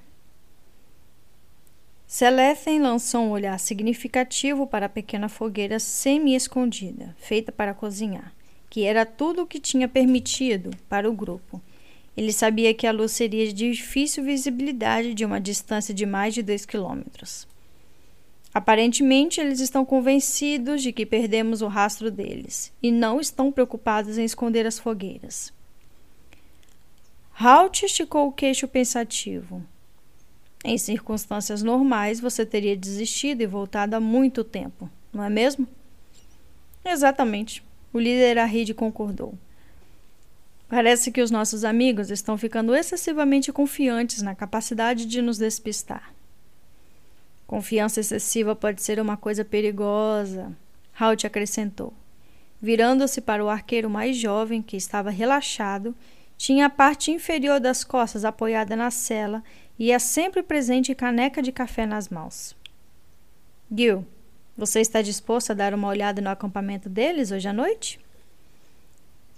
Selethen 2.06 2.80
lançou 2.80 3.22
um 3.22 3.30
olhar 3.30 3.58
significativo 3.58 4.66
para 4.66 4.86
a 4.86 4.88
pequena 4.88 5.28
fogueira 5.28 5.78
semi-escondida, 5.78 7.14
feita 7.18 7.50
para 7.50 7.74
cozinhar, 7.74 8.32
que 8.70 8.84
era 8.84 9.04
tudo 9.04 9.42
o 9.42 9.46
que 9.46 9.60
tinha 9.60 9.88
permitido 9.88 10.70
para 10.88 11.10
o 11.10 11.12
grupo. 11.12 11.60
Ele 12.16 12.32
sabia 12.32 12.72
que 12.72 12.86
a 12.86 12.92
luz 12.92 13.12
seria 13.12 13.52
de 13.52 13.72
difícil 13.72 14.24
visibilidade 14.24 15.12
de 15.12 15.24
uma 15.24 15.40
distância 15.40 15.92
de 15.92 16.06
mais 16.06 16.32
de 16.32 16.42
dois 16.42 16.64
quilômetros. 16.64 17.46
Aparentemente, 18.56 19.38
eles 19.38 19.60
estão 19.60 19.84
convencidos 19.84 20.82
de 20.82 20.90
que 20.90 21.04
perdemos 21.04 21.60
o 21.60 21.66
rastro 21.66 22.10
deles 22.10 22.72
e 22.82 22.90
não 22.90 23.20
estão 23.20 23.52
preocupados 23.52 24.16
em 24.16 24.24
esconder 24.24 24.66
as 24.66 24.78
fogueiras. 24.78 25.52
Halt 27.38 27.82
esticou 27.82 28.28
o 28.28 28.32
queixo 28.32 28.66
pensativo. 28.66 29.62
Em 30.64 30.78
circunstâncias 30.78 31.62
normais, 31.62 32.18
você 32.18 32.46
teria 32.46 32.74
desistido 32.74 33.42
e 33.42 33.46
voltado 33.46 33.94
há 33.94 34.00
muito 34.00 34.42
tempo, 34.42 34.88
não 35.12 35.22
é 35.22 35.28
mesmo? 35.28 35.68
Exatamente. 36.82 37.62
O 37.92 37.98
líder 37.98 38.38
Arrid 38.38 38.72
concordou. 38.72 39.34
Parece 40.66 41.12
que 41.12 41.20
os 41.20 41.30
nossos 41.30 41.62
amigos 41.62 42.10
estão 42.10 42.38
ficando 42.38 42.74
excessivamente 42.74 43.52
confiantes 43.52 44.22
na 44.22 44.34
capacidade 44.34 45.04
de 45.04 45.20
nos 45.20 45.36
despistar. 45.36 46.15
Confiança 47.46 48.00
excessiva 48.00 48.56
pode 48.56 48.82
ser 48.82 48.98
uma 48.98 49.16
coisa 49.16 49.44
perigosa, 49.44 50.56
Halt 50.98 51.26
acrescentou. 51.26 51.92
Virando-se 52.60 53.20
para 53.20 53.44
o 53.44 53.48
arqueiro 53.48 53.88
mais 53.88 54.16
jovem, 54.16 54.62
que 54.62 54.76
estava 54.76 55.10
relaxado, 55.10 55.94
tinha 56.36 56.66
a 56.66 56.70
parte 56.70 57.10
inferior 57.10 57.60
das 57.60 57.84
costas 57.84 58.24
apoiada 58.24 58.74
na 58.74 58.90
cela 58.90 59.44
e 59.78 59.92
é 59.92 59.98
sempre 59.98 60.42
presente 60.42 60.94
caneca 60.94 61.42
de 61.42 61.52
café 61.52 61.86
nas 61.86 62.08
mãos. 62.08 62.56
Gil, 63.70 64.06
você 64.56 64.80
está 64.80 65.02
disposto 65.02 65.50
a 65.50 65.54
dar 65.54 65.74
uma 65.74 65.88
olhada 65.88 66.20
no 66.22 66.30
acampamento 66.30 66.88
deles 66.88 67.30
hoje 67.30 67.46
à 67.46 67.52
noite? 67.52 68.00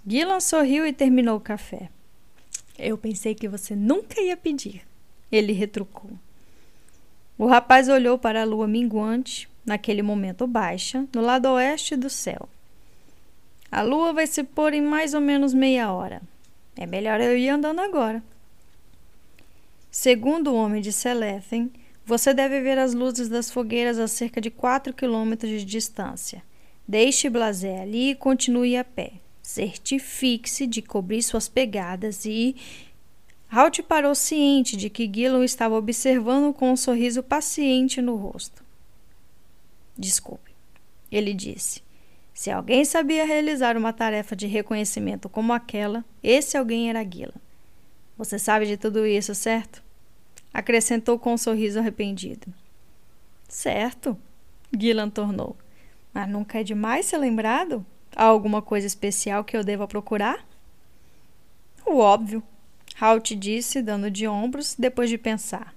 Gillan 0.07 0.39
sorriu 0.39 0.87
e 0.87 0.93
terminou 0.93 1.37
o 1.37 1.41
café. 1.41 1.89
Eu 2.77 2.97
pensei 2.97 3.35
que 3.35 3.49
você 3.49 3.75
nunca 3.75 4.21
ia 4.21 4.37
pedir. 4.37 4.81
Ele 5.29 5.51
retrucou. 5.51 6.11
O 7.39 7.47
rapaz 7.47 7.87
olhou 7.87 8.19
para 8.19 8.41
a 8.41 8.45
lua 8.45 8.67
minguante, 8.67 9.47
naquele 9.65 10.01
momento 10.01 10.45
baixa, 10.45 11.07
no 11.15 11.21
lado 11.21 11.47
oeste 11.47 11.95
do 11.95 12.09
céu. 12.09 12.49
A 13.71 13.81
lua 13.81 14.11
vai 14.11 14.27
se 14.27 14.43
pôr 14.43 14.73
em 14.73 14.81
mais 14.81 15.13
ou 15.13 15.21
menos 15.21 15.53
meia 15.53 15.89
hora. 15.89 16.21
É 16.75 16.85
melhor 16.85 17.21
eu 17.21 17.37
ir 17.37 17.47
andando 17.47 17.79
agora. 17.79 18.21
Segundo 19.89 20.51
o 20.51 20.55
homem 20.55 20.81
de 20.81 20.91
Selethen, 20.91 21.71
você 22.05 22.33
deve 22.33 22.59
ver 22.59 22.77
as 22.77 22.93
luzes 22.93 23.29
das 23.29 23.49
fogueiras 23.49 23.99
a 23.99 24.07
cerca 24.09 24.41
de 24.41 24.51
4 24.51 24.93
quilômetros 24.93 25.49
de 25.49 25.63
distância. 25.63 26.43
Deixe 26.85 27.29
Blasé 27.29 27.79
ali 27.79 28.09
e 28.09 28.15
continue 28.15 28.75
a 28.75 28.83
pé. 28.83 29.13
Certifique-se 29.41 30.67
de 30.67 30.81
cobrir 30.81 31.23
suas 31.23 31.47
pegadas 31.47 32.25
e. 32.25 32.55
Halt 33.51 33.81
parou 33.81 34.13
ciente 34.13 34.77
de 34.77 34.89
que 34.89 35.09
Gillan 35.11 35.43
estava 35.43 35.75
observando 35.75 36.53
com 36.53 36.71
um 36.71 36.77
sorriso 36.77 37.23
paciente 37.23 38.01
no 38.01 38.15
rosto. 38.15 38.63
Desculpe, 39.97 40.51
ele 41.11 41.33
disse. 41.33 41.81
Se 42.33 42.51
alguém 42.51 42.85
sabia 42.85 43.25
realizar 43.25 43.75
uma 43.75 43.91
tarefa 43.91 44.35
de 44.35 44.47
reconhecimento 44.47 45.27
como 45.27 45.51
aquela, 45.51 46.05
esse 46.23 46.55
alguém 46.55 46.89
era 46.89 47.03
Gillan. 47.03 47.33
Você 48.17 48.37
sabe 48.37 48.65
de 48.65 48.77
tudo 48.77 49.05
isso, 49.05 49.33
certo? 49.33 49.83
Acrescentou 50.53 51.17
com 51.17 51.33
um 51.33 51.37
sorriso 51.37 51.79
arrependido. 51.79 52.53
Certo, 53.47 54.17
Gillan 54.77 55.09
tornou. 55.09 55.57
Mas 56.13 56.29
nunca 56.29 56.59
é 56.59 56.63
demais 56.63 57.07
ser 57.07 57.17
lembrado? 57.17 57.85
Há 58.15 58.25
alguma 58.25 58.61
coisa 58.61 58.85
especial 58.85 59.43
que 59.43 59.57
eu 59.57 59.63
deva 59.63 59.87
procurar? 59.87 60.45
O 61.85 61.97
óbvio, 61.97 62.43
Halt 62.99 63.35
disse, 63.35 63.81
dando 63.81 64.11
de 64.11 64.27
ombros, 64.27 64.75
depois 64.77 65.09
de 65.09 65.17
pensar. 65.17 65.73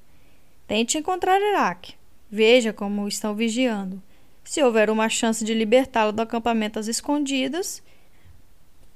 Tente 0.66 0.98
encontrar 0.98 1.40
Iraque. 1.40 1.94
Veja 2.30 2.72
como 2.72 3.06
estão 3.06 3.34
vigiando. 3.34 4.02
Se 4.42 4.62
houver 4.62 4.90
uma 4.90 5.08
chance 5.08 5.44
de 5.44 5.54
libertá-lo 5.54 6.12
do 6.12 6.20
acampamento 6.20 6.78
às 6.78 6.88
escondidas, 6.88 7.82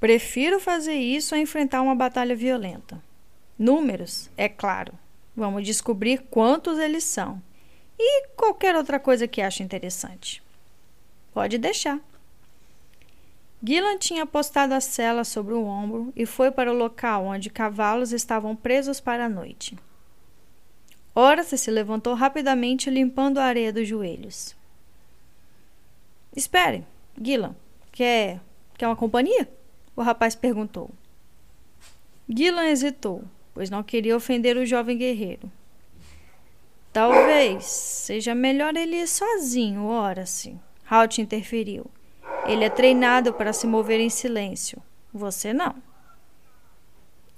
prefiro 0.00 0.58
fazer 0.58 0.94
isso 0.94 1.34
a 1.34 1.38
enfrentar 1.38 1.82
uma 1.82 1.94
batalha 1.94 2.34
violenta. 2.34 3.00
Números, 3.58 4.28
é 4.36 4.48
claro. 4.48 4.92
Vamos 5.36 5.64
descobrir 5.64 6.22
quantos 6.30 6.78
eles 6.78 7.04
são. 7.04 7.40
E 7.98 8.28
qualquer 8.36 8.74
outra 8.74 8.98
coisa 8.98 9.28
que 9.28 9.40
ache 9.40 9.62
interessante. 9.62 10.42
Pode 11.32 11.58
deixar. 11.58 12.00
Gillan 13.62 13.98
tinha 13.98 14.26
postado 14.26 14.74
a 14.74 14.80
cela 14.80 15.24
sobre 15.24 15.54
o 15.54 15.64
ombro 15.64 16.12
e 16.14 16.26
foi 16.26 16.50
para 16.50 16.72
o 16.72 16.76
local 16.76 17.24
onde 17.24 17.50
cavalos 17.50 18.12
estavam 18.12 18.54
presos 18.54 19.00
para 19.00 19.24
a 19.24 19.28
noite. 19.28 19.76
Horace 21.14 21.56
se 21.56 21.70
levantou 21.70 22.12
rapidamente, 22.14 22.90
limpando 22.90 23.38
a 23.38 23.44
areia 23.44 23.72
dos 23.72 23.88
joelhos. 23.88 24.54
Espere, 26.36 26.84
Gillan. 27.18 27.56
Quer, 27.90 28.40
quer 28.76 28.86
uma 28.86 28.94
companhia? 28.94 29.48
O 29.96 30.02
rapaz 30.02 30.34
perguntou. 30.34 30.90
Gillan 32.28 32.66
hesitou, 32.66 33.24
pois 33.54 33.70
não 33.70 33.82
queria 33.82 34.14
ofender 34.14 34.58
o 34.58 34.66
jovem 34.66 34.98
guerreiro. 34.98 35.50
Talvez 36.92 37.64
seja 37.64 38.34
melhor 38.34 38.76
ele 38.76 38.96
ir 38.96 39.08
sozinho, 39.08 39.86
Horace. 39.86 40.58
Halt 40.90 41.18
interferiu. 41.18 41.86
Ele 42.46 42.64
é 42.64 42.70
treinado 42.70 43.32
para 43.32 43.52
se 43.52 43.66
mover 43.66 44.00
em 44.00 44.10
silêncio. 44.10 44.82
Você 45.12 45.52
não. 45.52 45.74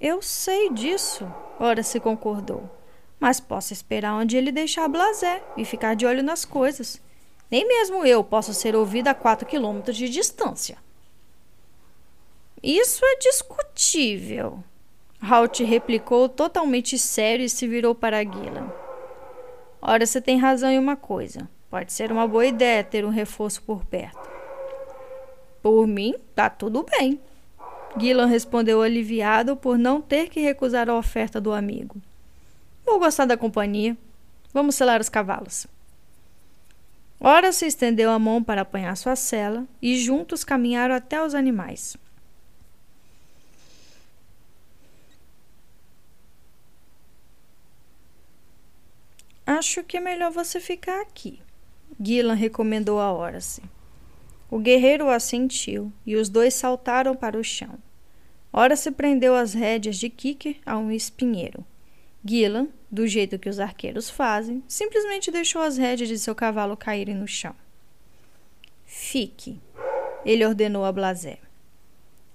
Eu 0.00 0.22
sei 0.22 0.70
disso, 0.70 1.26
ora 1.58 1.82
se 1.82 1.98
concordou. 1.98 2.68
Mas 3.18 3.40
posso 3.40 3.72
esperar 3.72 4.14
onde 4.14 4.36
ele 4.36 4.52
deixar 4.52 4.86
Blasé 4.88 5.42
e 5.56 5.64
ficar 5.64 5.94
de 5.94 6.06
olho 6.06 6.22
nas 6.22 6.44
coisas. 6.44 7.00
Nem 7.50 7.66
mesmo 7.66 8.04
eu 8.04 8.22
posso 8.22 8.54
ser 8.54 8.76
ouvida 8.76 9.10
a 9.10 9.14
quatro 9.14 9.46
quilômetros 9.46 9.96
de 9.96 10.08
distância. 10.08 10.78
Isso 12.62 13.04
é 13.04 13.16
discutível. 13.16 14.62
Halt 15.20 15.60
replicou 15.64 16.28
totalmente 16.28 16.98
sério 16.98 17.44
e 17.44 17.48
se 17.48 17.66
virou 17.66 17.94
para 17.94 18.22
Gillan. 18.22 18.70
Ora, 19.80 20.04
você 20.04 20.20
tem 20.20 20.38
razão 20.38 20.70
em 20.70 20.78
uma 20.78 20.96
coisa. 20.96 21.48
Pode 21.70 21.92
ser 21.92 22.12
uma 22.12 22.26
boa 22.26 22.46
ideia 22.46 22.84
ter 22.84 23.04
um 23.04 23.10
reforço 23.10 23.62
por 23.62 23.84
perto. 23.84 24.27
Por 25.68 25.86
mim, 25.86 26.14
tá 26.34 26.48
tudo 26.48 26.82
bem. 26.82 27.20
Gillan 28.00 28.24
respondeu 28.24 28.80
aliviado 28.80 29.54
por 29.54 29.76
não 29.76 30.00
ter 30.00 30.30
que 30.30 30.40
recusar 30.40 30.88
a 30.88 30.96
oferta 30.96 31.38
do 31.38 31.52
amigo. 31.52 32.00
Vou 32.86 32.98
gostar 32.98 33.26
da 33.26 33.36
companhia. 33.36 33.94
Vamos 34.50 34.76
selar 34.76 34.98
os 34.98 35.10
cavalos. 35.10 35.66
Ora 37.20 37.52
se 37.52 37.66
estendeu 37.66 38.10
a 38.10 38.18
mão 38.18 38.42
para 38.42 38.62
apanhar 38.62 38.96
sua 38.96 39.14
cela 39.14 39.66
e 39.82 39.98
juntos 39.98 40.42
caminharam 40.42 40.94
até 40.94 41.22
os 41.22 41.34
animais. 41.34 41.98
Acho 49.44 49.84
que 49.84 49.98
é 49.98 50.00
melhor 50.00 50.30
você 50.30 50.60
ficar 50.60 51.02
aqui, 51.02 51.38
Gillan 52.00 52.32
recomendou 52.32 52.98
a 52.98 53.12
Horace. 53.12 53.62
O 54.50 54.58
guerreiro 54.58 55.10
assentiu 55.10 55.92
e 56.06 56.16
os 56.16 56.28
dois 56.28 56.54
saltaram 56.54 57.14
para 57.14 57.38
o 57.38 57.44
chão. 57.44 57.78
Ora 58.52 58.76
se 58.76 58.90
prendeu 58.90 59.34
as 59.34 59.52
rédeas 59.52 59.96
de 59.96 60.08
Kicker 60.08 60.56
a 60.64 60.78
um 60.78 60.90
espinheiro. 60.90 61.64
Gillan, 62.24 62.68
do 62.90 63.06
jeito 63.06 63.38
que 63.38 63.48
os 63.48 63.60
arqueiros 63.60 64.08
fazem, 64.08 64.62
simplesmente 64.66 65.30
deixou 65.30 65.62
as 65.62 65.76
rédeas 65.76 66.08
de 66.08 66.18
seu 66.18 66.34
cavalo 66.34 66.76
caírem 66.76 67.14
no 67.14 67.28
chão. 67.28 67.54
Fique, 68.86 69.60
ele 70.24 70.44
ordenou 70.44 70.84
a 70.84 70.92
Blasé. 70.92 71.38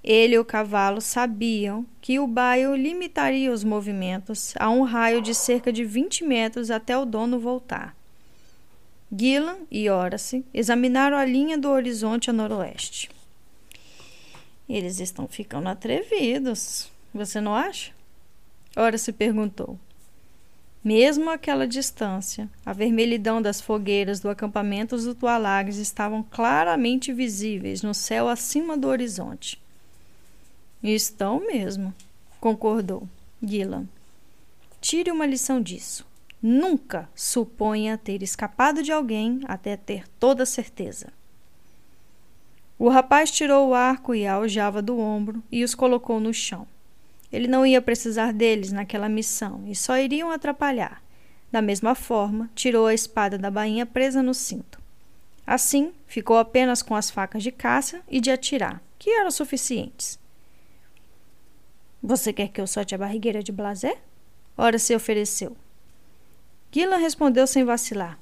Ele 0.03 0.36
e 0.36 0.39
o 0.39 0.45
cavalo 0.45 1.01
sabiam 1.01 1.86
que 2.01 2.20
o 2.20 2.28
baio 2.28 2.76
limitaria 2.76 3.51
os 3.51 3.64
movimentos 3.64 4.53
a 4.59 4.70
um 4.70 4.84
raio 4.84 5.22
de 5.22 5.34
cerca 5.34 5.72
de 5.72 5.84
20 5.86 6.26
metros 6.26 6.70
até 6.70 6.97
o 6.97 7.05
dono 7.05 7.39
voltar. 7.39 7.95
Gillan 9.16 9.57
e 9.70 9.88
Horace 9.91 10.43
examinaram 10.51 11.16
a 11.16 11.24
linha 11.24 11.55
do 11.55 11.70
horizonte 11.70 12.32
a 12.32 12.34
noroeste. 12.34 13.11
Eles 14.68 14.99
estão 14.99 15.28
ficando 15.28 15.70
atrevidos, 15.70 16.89
você 17.14 17.39
não 17.39 17.53
acha? 17.53 17.91
Horace 18.76 19.11
perguntou. 19.11 19.78
Mesmo 20.84 21.30
àquela 21.30 21.68
distância, 21.68 22.49
a 22.66 22.74
vermelhidão 22.74 23.39
das 23.39 23.61
fogueiras 23.61 24.20
do 24.20 24.30
acampamento 24.30 24.97
dos 24.97 25.16
Tualagues 25.16 25.78
estavam 25.78 26.24
claramente 26.24 27.14
visíveis 27.14 27.84
no 27.84 27.93
céu 27.93 28.28
acima 28.28 28.76
do 28.76 28.88
horizonte. 28.88 29.61
Estão 30.82 31.39
mesmo, 31.39 31.93
concordou 32.41 33.07
Gillan. 33.41 33.86
Tire 34.82 35.11
uma 35.11 35.26
lição 35.26 35.61
disso. 35.61 36.05
Nunca 36.45 37.09
suponha 37.15 37.97
ter 37.97 38.21
escapado 38.21 38.83
de 38.83 38.91
alguém 38.91 39.39
até 39.45 39.77
ter 39.77 40.05
toda 40.19 40.45
certeza. 40.45 41.07
O 42.77 42.89
rapaz 42.89 43.31
tirou 43.31 43.69
o 43.69 43.73
arco 43.73 44.13
e 44.13 44.27
a 44.27 44.33
aljava 44.33 44.81
do 44.81 44.99
ombro 44.99 45.41
e 45.49 45.63
os 45.63 45.73
colocou 45.73 46.19
no 46.19 46.33
chão. 46.33 46.67
Ele 47.31 47.47
não 47.47 47.65
ia 47.65 47.81
precisar 47.81 48.33
deles 48.33 48.73
naquela 48.73 49.07
missão 49.07 49.63
e 49.67 49.73
só 49.73 49.97
iriam 49.97 50.31
atrapalhar. 50.31 51.01
Da 51.49 51.61
mesma 51.61 51.95
forma, 51.95 52.49
tirou 52.53 52.87
a 52.87 52.93
espada 52.93 53.37
da 53.37 53.49
bainha 53.49 53.85
presa 53.85 54.21
no 54.21 54.33
cinto. 54.33 54.81
Assim, 55.47 55.93
ficou 56.05 56.37
apenas 56.37 56.81
com 56.81 56.93
as 56.93 57.09
facas 57.09 57.41
de 57.41 57.53
caça 57.53 58.01
e 58.09 58.19
de 58.19 58.29
atirar, 58.29 58.83
que 58.99 59.09
eram 59.09 59.31
suficientes. 59.31 60.19
Você 62.01 62.33
quer 62.33 62.49
que 62.49 62.59
eu 62.59 62.67
solte 62.67 62.93
a 62.93 62.97
barrigueira 62.97 63.41
de 63.41 63.53
Blasé? 63.53 63.97
Ora 64.57 64.77
se 64.77 64.93
ofereceu. 64.93 65.55
Gillan 66.74 66.97
respondeu 66.97 67.45
sem 67.45 67.63
vacilar. 67.63 68.17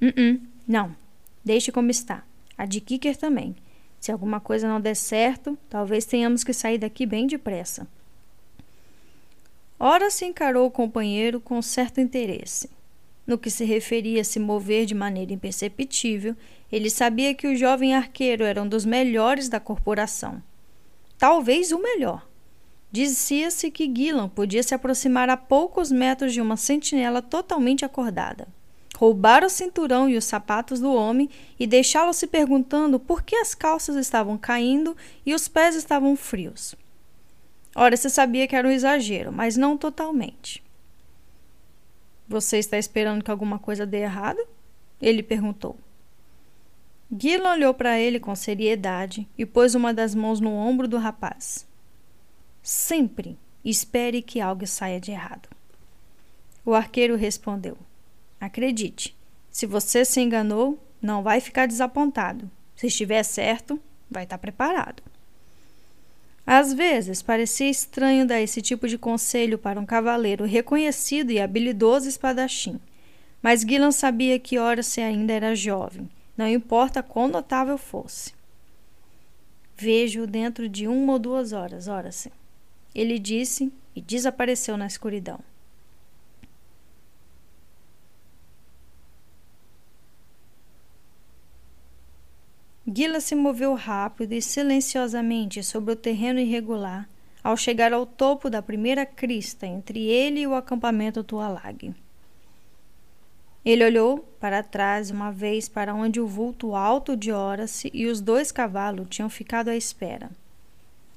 Uh 0.00 0.06
-uh, 0.06 0.40
não, 0.66 0.96
deixe 1.44 1.70
como 1.70 1.90
está. 1.90 2.24
A 2.56 2.64
de 2.64 2.80
Kicker 2.80 3.14
também. 3.14 3.54
Se 4.00 4.10
alguma 4.10 4.40
coisa 4.40 4.66
não 4.66 4.80
der 4.80 4.96
certo, 4.96 5.58
talvez 5.68 6.06
tenhamos 6.06 6.42
que 6.42 6.54
sair 6.54 6.78
daqui 6.78 7.04
bem 7.04 7.26
depressa. 7.26 7.86
Ora 9.78 10.10
se 10.10 10.24
encarou 10.24 10.66
o 10.66 10.70
companheiro 10.70 11.40
com 11.40 11.60
certo 11.60 12.00
interesse. 12.00 12.70
No 13.26 13.36
que 13.36 13.50
se 13.50 13.64
referia 13.64 14.22
a 14.22 14.24
se 14.24 14.38
mover 14.38 14.86
de 14.86 14.94
maneira 14.94 15.34
imperceptível, 15.34 16.34
ele 16.72 16.88
sabia 16.88 17.34
que 17.34 17.46
o 17.46 17.56
jovem 17.56 17.94
arqueiro 17.94 18.44
era 18.44 18.62
um 18.62 18.68
dos 18.68 18.86
melhores 18.86 19.48
da 19.48 19.60
corporação. 19.60 20.42
Talvez 21.18 21.70
o 21.70 21.78
melhor. 21.78 22.26
Dizia-se 22.92 23.70
que 23.70 23.92
Gillan 23.92 24.28
podia 24.28 24.62
se 24.62 24.74
aproximar 24.74 25.30
a 25.30 25.36
poucos 25.36 25.92
metros 25.92 26.32
de 26.32 26.40
uma 26.40 26.56
sentinela 26.56 27.22
totalmente 27.22 27.84
acordada. 27.84 28.48
roubar 28.96 29.42
o 29.42 29.48
cinturão 29.48 30.10
e 30.10 30.16
os 30.18 30.26
sapatos 30.26 30.78
do 30.78 30.92
homem 30.92 31.30
e 31.58 31.66
deixá-lo 31.66 32.12
se 32.12 32.26
perguntando 32.26 33.00
por 33.00 33.22
que 33.22 33.34
as 33.34 33.54
calças 33.54 33.96
estavam 33.96 34.36
caindo 34.36 34.94
e 35.24 35.32
os 35.32 35.48
pés 35.48 35.74
estavam 35.74 36.14
frios. 36.16 36.74
Ora, 37.74 37.96
se 37.96 38.10
sabia 38.10 38.46
que 38.46 38.54
era 38.54 38.68
um 38.68 38.70
exagero, 38.70 39.32
mas 39.32 39.56
não 39.56 39.78
totalmente. 39.78 40.62
Você 42.28 42.58
está 42.58 42.76
esperando 42.76 43.24
que 43.24 43.30
alguma 43.30 43.58
coisa 43.58 43.86
dê 43.86 44.00
errado? 44.00 44.40
Ele 45.00 45.22
perguntou. 45.22 45.78
Gillan 47.10 47.52
olhou 47.52 47.72
para 47.72 47.98
ele 47.98 48.20
com 48.20 48.34
seriedade 48.34 49.26
e 49.38 49.46
pôs 49.46 49.74
uma 49.74 49.94
das 49.94 50.14
mãos 50.14 50.40
no 50.40 50.52
ombro 50.52 50.86
do 50.86 50.98
rapaz. 50.98 51.66
Sempre 52.62 53.38
espere 53.64 54.22
que 54.22 54.40
algo 54.40 54.66
saia 54.66 55.00
de 55.00 55.10
errado. 55.10 55.48
O 56.64 56.74
arqueiro 56.74 57.16
respondeu: 57.16 57.76
Acredite, 58.40 59.16
se 59.50 59.66
você 59.66 60.04
se 60.04 60.20
enganou, 60.20 60.78
não 61.00 61.22
vai 61.22 61.40
ficar 61.40 61.66
desapontado. 61.66 62.50
Se 62.76 62.86
estiver 62.86 63.22
certo, 63.22 63.80
vai 64.10 64.24
estar 64.24 64.38
preparado. 64.38 65.02
Às 66.46 66.72
vezes, 66.72 67.22
parecia 67.22 67.68
estranho 67.68 68.26
dar 68.26 68.40
esse 68.40 68.60
tipo 68.60 68.88
de 68.88 68.98
conselho 68.98 69.58
para 69.58 69.78
um 69.78 69.86
cavaleiro 69.86 70.44
reconhecido 70.44 71.30
e 71.30 71.40
habilidoso 71.40 72.08
espadachim, 72.08 72.80
mas 73.42 73.60
Gillan 73.60 73.92
sabia 73.92 74.38
que 74.38 74.58
ora 74.58 74.82
se 74.82 75.00
ainda 75.00 75.32
era 75.32 75.54
jovem 75.54 76.08
não 76.40 76.48
importa 76.48 77.02
quão 77.02 77.28
notável 77.28 77.76
fosse. 77.76 78.32
Vejo-o 79.76 80.26
dentro 80.26 80.70
de 80.70 80.88
uma 80.88 81.12
ou 81.12 81.18
duas 81.18 81.52
horas, 81.52 81.86
ora 81.86 82.10
sim. 82.10 82.30
Ele 82.94 83.18
disse 83.18 83.72
e 83.94 84.00
desapareceu 84.00 84.76
na 84.76 84.86
escuridão. 84.86 85.40
Gila 92.92 93.20
se 93.20 93.36
moveu 93.36 93.74
rápido 93.74 94.32
e 94.32 94.42
silenciosamente 94.42 95.62
sobre 95.62 95.92
o 95.92 95.96
terreno 95.96 96.40
irregular 96.40 97.08
ao 97.42 97.56
chegar 97.56 97.92
ao 97.92 98.04
topo 98.04 98.50
da 98.50 98.60
primeira 98.60 99.06
crista 99.06 99.66
entre 99.66 100.00
ele 100.00 100.40
e 100.40 100.46
o 100.46 100.54
acampamento 100.54 101.22
Tualag. 101.22 101.94
Ele 103.64 103.84
olhou 103.84 104.18
para 104.40 104.62
trás 104.62 105.10
uma 105.10 105.30
vez 105.30 105.68
para 105.68 105.94
onde 105.94 106.20
o 106.20 106.26
vulto 106.26 106.74
alto 106.74 107.16
de 107.16 107.30
Horace 107.30 107.90
e 107.92 108.06
os 108.06 108.20
dois 108.20 108.50
cavalos 108.50 109.06
tinham 109.08 109.28
ficado 109.28 109.68
à 109.68 109.76
espera. 109.76 110.30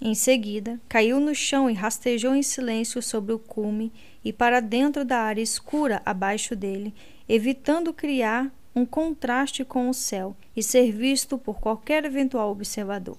Em 0.05 0.13
seguida, 0.13 0.81
caiu 0.89 1.17
no 1.17 1.33
chão 1.33 1.69
e 1.69 1.73
rastejou 1.73 2.35
em 2.35 2.43
silêncio 2.43 3.01
sobre 3.01 3.31
o 3.31 3.39
cume 3.39 3.89
e 4.21 4.33
para 4.33 4.59
dentro 4.59 5.05
da 5.05 5.19
área 5.19 5.41
escura 5.41 6.01
abaixo 6.05 6.57
dele, 6.57 6.93
evitando 7.27 7.93
criar 7.93 8.51
um 8.75 8.85
contraste 8.85 9.63
com 9.63 9.87
o 9.87 9.93
céu 9.93 10.35
e 10.53 10.61
ser 10.61 10.91
visto 10.91 11.37
por 11.37 11.61
qualquer 11.61 12.03
eventual 12.03 12.51
observador. 12.51 13.17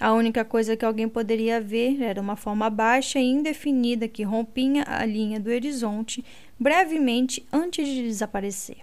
A 0.00 0.14
única 0.14 0.42
coisa 0.42 0.74
que 0.74 0.86
alguém 0.86 1.06
poderia 1.06 1.60
ver 1.60 2.00
era 2.00 2.18
uma 2.18 2.34
forma 2.34 2.70
baixa 2.70 3.18
e 3.18 3.30
indefinida 3.30 4.08
que 4.08 4.22
rompia 4.22 4.84
a 4.86 5.04
linha 5.04 5.38
do 5.38 5.50
horizonte 5.50 6.24
brevemente 6.58 7.46
antes 7.52 7.86
de 7.86 8.02
desaparecer. 8.04 8.78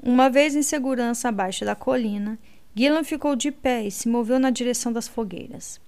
Uma 0.00 0.30
vez 0.30 0.54
em 0.54 0.62
segurança 0.62 1.28
abaixo 1.28 1.64
da 1.64 1.74
colina, 1.74 2.38
Gillan 2.74 3.04
ficou 3.04 3.34
de 3.34 3.50
pé 3.50 3.86
e 3.86 3.90
se 3.90 4.08
moveu 4.08 4.38
na 4.38 4.50
direção 4.50 4.92
das 4.92 5.08
fogueiras. 5.08 5.80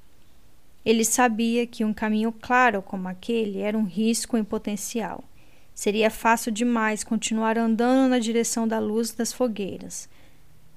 Ele 0.85 1.05
sabia 1.05 1.67
que 1.67 1.85
um 1.85 1.95
caminho 1.95 2.33
claro 2.33 2.83
como 2.83 3.09
aquele 3.09 3.61
era 3.61 3.79
um 3.79 3.85
risco 3.85 4.37
em 4.37 4.43
potencial. 4.45 5.23
Seria 5.75 6.11
fácil 6.11 6.53
demais 6.53 7.05
continuar 7.05 7.57
andando 7.57 8.11
na 8.11 8.19
direção 8.19 8.67
da 8.67 8.79
luz 8.79 9.13
das 9.13 9.33
fogueiras 9.33 10.09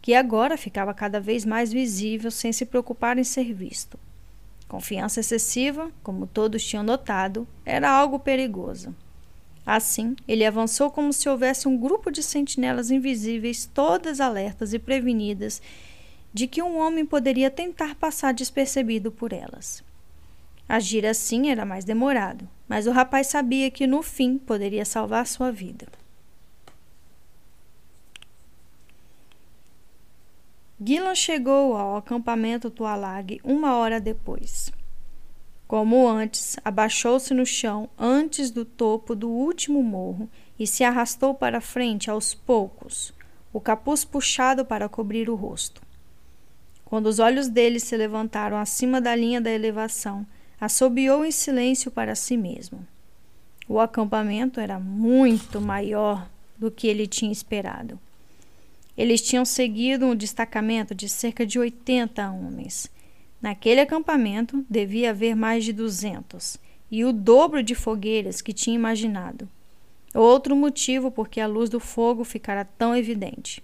que 0.05 0.13
agora 0.13 0.55
ficava 0.55 0.93
cada 0.93 1.19
vez 1.19 1.43
mais 1.43 1.73
visível 1.73 2.29
sem 2.29 2.53
se 2.53 2.63
preocupar 2.63 3.17
em 3.17 3.23
ser 3.23 3.51
visto. 3.51 3.97
Confiança 4.67 5.19
excessiva, 5.19 5.89
como 6.03 6.27
todos 6.27 6.63
tinham 6.63 6.83
notado, 6.83 7.47
era 7.65 7.89
algo 7.89 8.19
perigoso. 8.19 8.93
Assim, 9.65 10.15
ele 10.27 10.45
avançou 10.45 10.91
como 10.91 11.11
se 11.11 11.27
houvesse 11.27 11.67
um 11.67 11.75
grupo 11.75 12.11
de 12.11 12.21
sentinelas 12.21 12.91
invisíveis, 12.91 13.67
todas 13.73 14.21
alertas 14.21 14.75
e 14.75 14.77
prevenidas 14.77 15.59
de 16.35 16.47
que 16.47 16.61
um 16.61 16.77
homem 16.77 17.05
poderia 17.05 17.49
tentar 17.49 17.95
passar 17.95 18.33
despercebido 18.33 19.09
por 19.09 19.31
elas. 19.31 19.81
Agir 20.67 21.05
assim 21.05 21.49
era 21.49 21.65
mais 21.65 21.85
demorado, 21.85 22.45
mas 22.67 22.87
o 22.87 22.91
rapaz 22.91 23.27
sabia 23.27 23.71
que 23.71 23.87
no 23.87 24.03
fim 24.03 24.37
poderia 24.37 24.83
salvar 24.83 25.25
sua 25.25 25.49
vida. 25.49 25.87
Gillan 30.77 31.15
chegou 31.15 31.77
ao 31.77 31.95
acampamento 31.95 32.69
Tualag 32.69 33.39
uma 33.41 33.77
hora 33.77 34.01
depois. 34.01 34.73
Como 35.65 36.05
antes, 36.05 36.57
abaixou-se 36.65 37.33
no 37.33 37.45
chão 37.45 37.89
antes 37.97 38.51
do 38.51 38.65
topo 38.65 39.15
do 39.15 39.29
último 39.29 39.81
morro 39.81 40.29
e 40.59 40.67
se 40.67 40.83
arrastou 40.83 41.33
para 41.33 41.61
frente 41.61 42.11
aos 42.11 42.33
poucos, 42.33 43.13
o 43.53 43.61
capuz 43.61 44.03
puxado 44.03 44.65
para 44.65 44.89
cobrir 44.89 45.29
o 45.29 45.35
rosto. 45.35 45.84
Quando 46.95 47.07
os 47.07 47.19
olhos 47.19 47.49
dele 47.49 47.77
se 47.77 47.97
levantaram 47.97 48.55
acima 48.55 49.01
da 49.01 49.13
linha 49.13 49.41
da 49.41 49.51
elevação, 49.51 50.25
assobiou 50.57 51.25
em 51.25 51.29
silêncio 51.29 51.91
para 51.91 52.15
si 52.15 52.37
mesmo. 52.37 52.87
O 53.67 53.81
acampamento 53.81 54.61
era 54.61 54.79
muito 54.79 55.59
maior 55.59 56.25
do 56.57 56.71
que 56.71 56.87
ele 56.87 57.05
tinha 57.05 57.33
esperado. 57.33 57.99
Eles 58.97 59.21
tinham 59.21 59.43
seguido 59.43 60.05
um 60.05 60.15
destacamento 60.15 60.95
de 60.95 61.09
cerca 61.09 61.45
de 61.45 61.59
80 61.59 62.31
homens. 62.31 62.89
Naquele 63.41 63.81
acampamento 63.81 64.65
devia 64.69 65.09
haver 65.09 65.35
mais 65.35 65.65
de 65.65 65.73
200 65.73 66.57
e 66.89 67.03
o 67.03 67.11
dobro 67.11 67.61
de 67.61 67.75
fogueiras 67.75 68.41
que 68.41 68.53
tinha 68.53 68.73
imaginado. 68.73 69.49
Outro 70.13 70.55
motivo 70.55 71.11
por 71.11 71.27
que 71.27 71.41
a 71.41 71.47
luz 71.47 71.69
do 71.69 71.81
fogo 71.81 72.23
ficara 72.23 72.63
tão 72.63 72.95
evidente. 72.95 73.61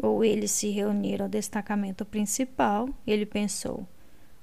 Ou 0.00 0.24
eles 0.24 0.50
se 0.50 0.68
reuniram 0.70 1.24
ao 1.24 1.28
destacamento 1.28 2.04
principal, 2.04 2.88
ele 3.06 3.26
pensou, 3.26 3.86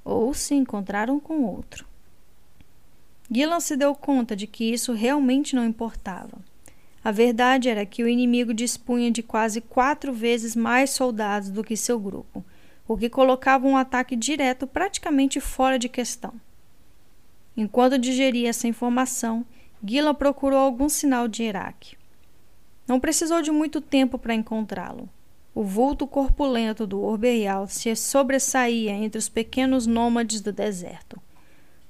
ou 0.03 0.33
se 0.33 0.53
encontraram 0.53 1.19
com 1.19 1.43
outro. 1.43 1.87
Gillan 3.31 3.59
se 3.59 3.75
deu 3.75 3.95
conta 3.95 4.35
de 4.35 4.45
que 4.45 4.71
isso 4.71 4.93
realmente 4.93 5.55
não 5.55 5.65
importava. 5.65 6.37
A 7.03 7.11
verdade 7.11 7.69
era 7.69 7.85
que 7.85 8.03
o 8.03 8.07
inimigo 8.07 8.53
dispunha 8.53 9.09
de 9.11 9.23
quase 9.23 9.61
quatro 9.61 10.11
vezes 10.11 10.55
mais 10.55 10.89
soldados 10.89 11.49
do 11.49 11.63
que 11.63 11.77
seu 11.77 11.99
grupo, 11.99 12.43
o 12.87 12.97
que 12.97 13.09
colocava 13.09 13.67
um 13.67 13.77
ataque 13.77 14.15
direto 14.15 14.67
praticamente 14.67 15.39
fora 15.39 15.79
de 15.79 15.87
questão. 15.87 16.33
Enquanto 17.57 17.97
digeria 17.97 18.49
essa 18.49 18.67
informação, 18.67 19.45
Gila 19.83 20.13
procurou 20.13 20.59
algum 20.59 20.89
sinal 20.89 21.27
de 21.27 21.43
Iraque. 21.43 21.95
Não 22.87 22.99
precisou 22.99 23.41
de 23.41 23.51
muito 23.51 23.79
tempo 23.81 24.19
para 24.19 24.33
encontrá-lo. 24.33 25.09
O 25.55 25.63
vulto 25.63 26.05
corpulento 26.05 26.85
do 26.85 27.01
Orbeial 27.01 27.65
se 27.69 27.95
sobressaía 27.95 28.91
entre 28.91 29.17
os 29.17 29.29
pequenos 29.29 29.87
nômades 29.87 30.41
do 30.41 30.51
deserto. 30.51 31.17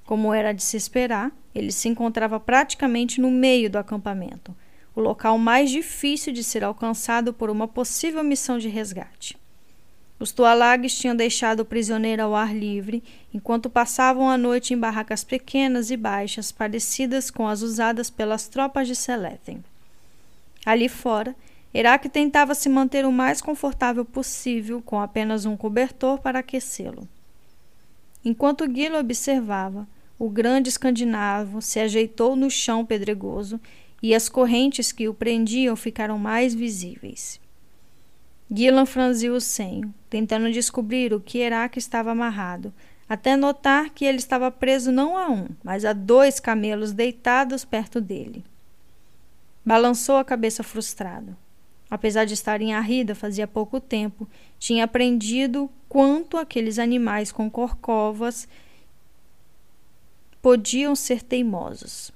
Como 0.04 0.32
era 0.32 0.52
de 0.52 0.62
se 0.62 0.76
esperar, 0.76 1.32
ele 1.52 1.72
se 1.72 1.88
encontrava 1.88 2.38
praticamente 2.38 3.20
no 3.20 3.28
meio 3.28 3.68
do 3.68 3.76
acampamento, 3.76 4.54
o 4.94 5.00
local 5.00 5.36
mais 5.36 5.68
difícil 5.68 6.32
de 6.32 6.44
ser 6.44 6.62
alcançado 6.62 7.32
por 7.34 7.50
uma 7.50 7.66
possível 7.66 8.22
missão 8.22 8.56
de 8.56 8.68
resgate. 8.68 9.36
Os 10.20 10.30
Tualagues 10.30 10.96
tinham 10.96 11.16
deixado 11.16 11.60
o 11.60 11.64
prisioneiro 11.64 12.22
ao 12.22 12.36
ar 12.36 12.54
livre, 12.54 13.02
enquanto 13.34 13.68
passavam 13.68 14.30
a 14.30 14.38
noite 14.38 14.74
em 14.74 14.78
barracas 14.78 15.24
pequenas 15.24 15.90
e 15.90 15.96
baixas, 15.96 16.52
parecidas 16.52 17.32
com 17.32 17.48
as 17.48 17.62
usadas 17.62 18.10
pelas 18.10 18.46
tropas 18.46 18.86
de 18.86 18.94
Seletem. 18.94 19.62
Ali 20.64 20.88
fora, 20.88 21.34
Herak 21.76 22.08
tentava 22.08 22.54
se 22.54 22.70
manter 22.70 23.04
o 23.04 23.12
mais 23.12 23.42
confortável 23.42 24.02
possível, 24.02 24.80
com 24.80 24.98
apenas 24.98 25.44
um 25.44 25.58
cobertor 25.58 26.18
para 26.18 26.38
aquecê-lo. 26.38 27.06
Enquanto 28.24 28.64
Gilo 28.64 28.96
observava, 28.96 29.86
o 30.18 30.30
grande 30.30 30.70
escandinavo 30.70 31.60
se 31.60 31.78
ajeitou 31.78 32.34
no 32.34 32.50
chão 32.50 32.82
pedregoso 32.82 33.60
e 34.02 34.14
as 34.14 34.26
correntes 34.26 34.90
que 34.90 35.06
o 35.06 35.12
prendiam 35.12 35.76
ficaram 35.76 36.18
mais 36.18 36.54
visíveis. 36.54 37.38
Gillan 38.50 38.86
franziu 38.86 39.34
o 39.34 39.40
senho, 39.40 39.94
tentando 40.08 40.50
descobrir 40.50 41.12
o 41.12 41.20
que 41.20 41.42
era 41.42 41.68
que 41.68 41.78
estava 41.78 42.10
amarrado, 42.10 42.72
até 43.06 43.36
notar 43.36 43.90
que 43.90 44.06
ele 44.06 44.16
estava 44.16 44.50
preso 44.50 44.90
não 44.90 45.14
a 45.14 45.28
um, 45.28 45.46
mas 45.62 45.84
a 45.84 45.92
dois 45.92 46.40
camelos 46.40 46.92
deitados 46.92 47.66
perto 47.66 48.00
dele. 48.00 48.42
Balançou 49.62 50.16
a 50.16 50.24
cabeça 50.24 50.62
frustrado. 50.62 51.36
Apesar 51.90 52.24
de 52.24 52.34
estar 52.34 52.60
em 52.60 52.74
Arrida 52.74 53.14
fazia 53.14 53.46
pouco 53.46 53.80
tempo, 53.80 54.28
tinha 54.58 54.84
aprendido 54.84 55.70
quanto 55.88 56.36
aqueles 56.36 56.78
animais 56.78 57.30
com 57.30 57.50
corcovas 57.50 58.48
podiam 60.42 60.94
ser 60.94 61.22
teimosos. 61.22 62.12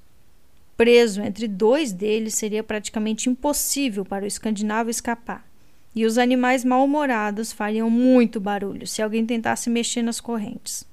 Preso 0.75 1.21
entre 1.21 1.47
dois 1.47 1.91
deles, 1.91 2.35
seria 2.35 2.63
praticamente 2.63 3.29
impossível 3.29 4.03
para 4.03 4.23
o 4.23 4.27
escandinavo 4.27 4.89
escapar. 4.89 5.45
E 5.93 6.05
os 6.05 6.17
animais 6.17 6.63
mal-humorados 6.63 7.51
fariam 7.51 7.89
muito 7.89 8.39
barulho 8.39 8.87
se 8.87 9.01
alguém 9.01 9.25
tentasse 9.25 9.69
mexer 9.69 10.01
nas 10.01 10.21
correntes. 10.21 10.85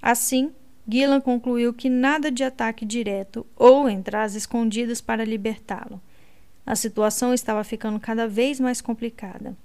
Assim, 0.00 0.50
Gillan 0.88 1.20
concluiu 1.20 1.72
que 1.72 1.88
nada 1.88 2.30
de 2.30 2.42
ataque 2.42 2.84
direto 2.84 3.46
ou 3.54 3.88
entradas 3.88 4.34
escondidas 4.34 5.00
para 5.00 5.24
libertá-lo. 5.24 6.00
A 6.64 6.76
situação 6.76 7.34
estava 7.34 7.64
ficando 7.64 7.98
cada 7.98 8.28
vez 8.28 8.60
mais 8.60 8.80
complicada. 8.80 9.56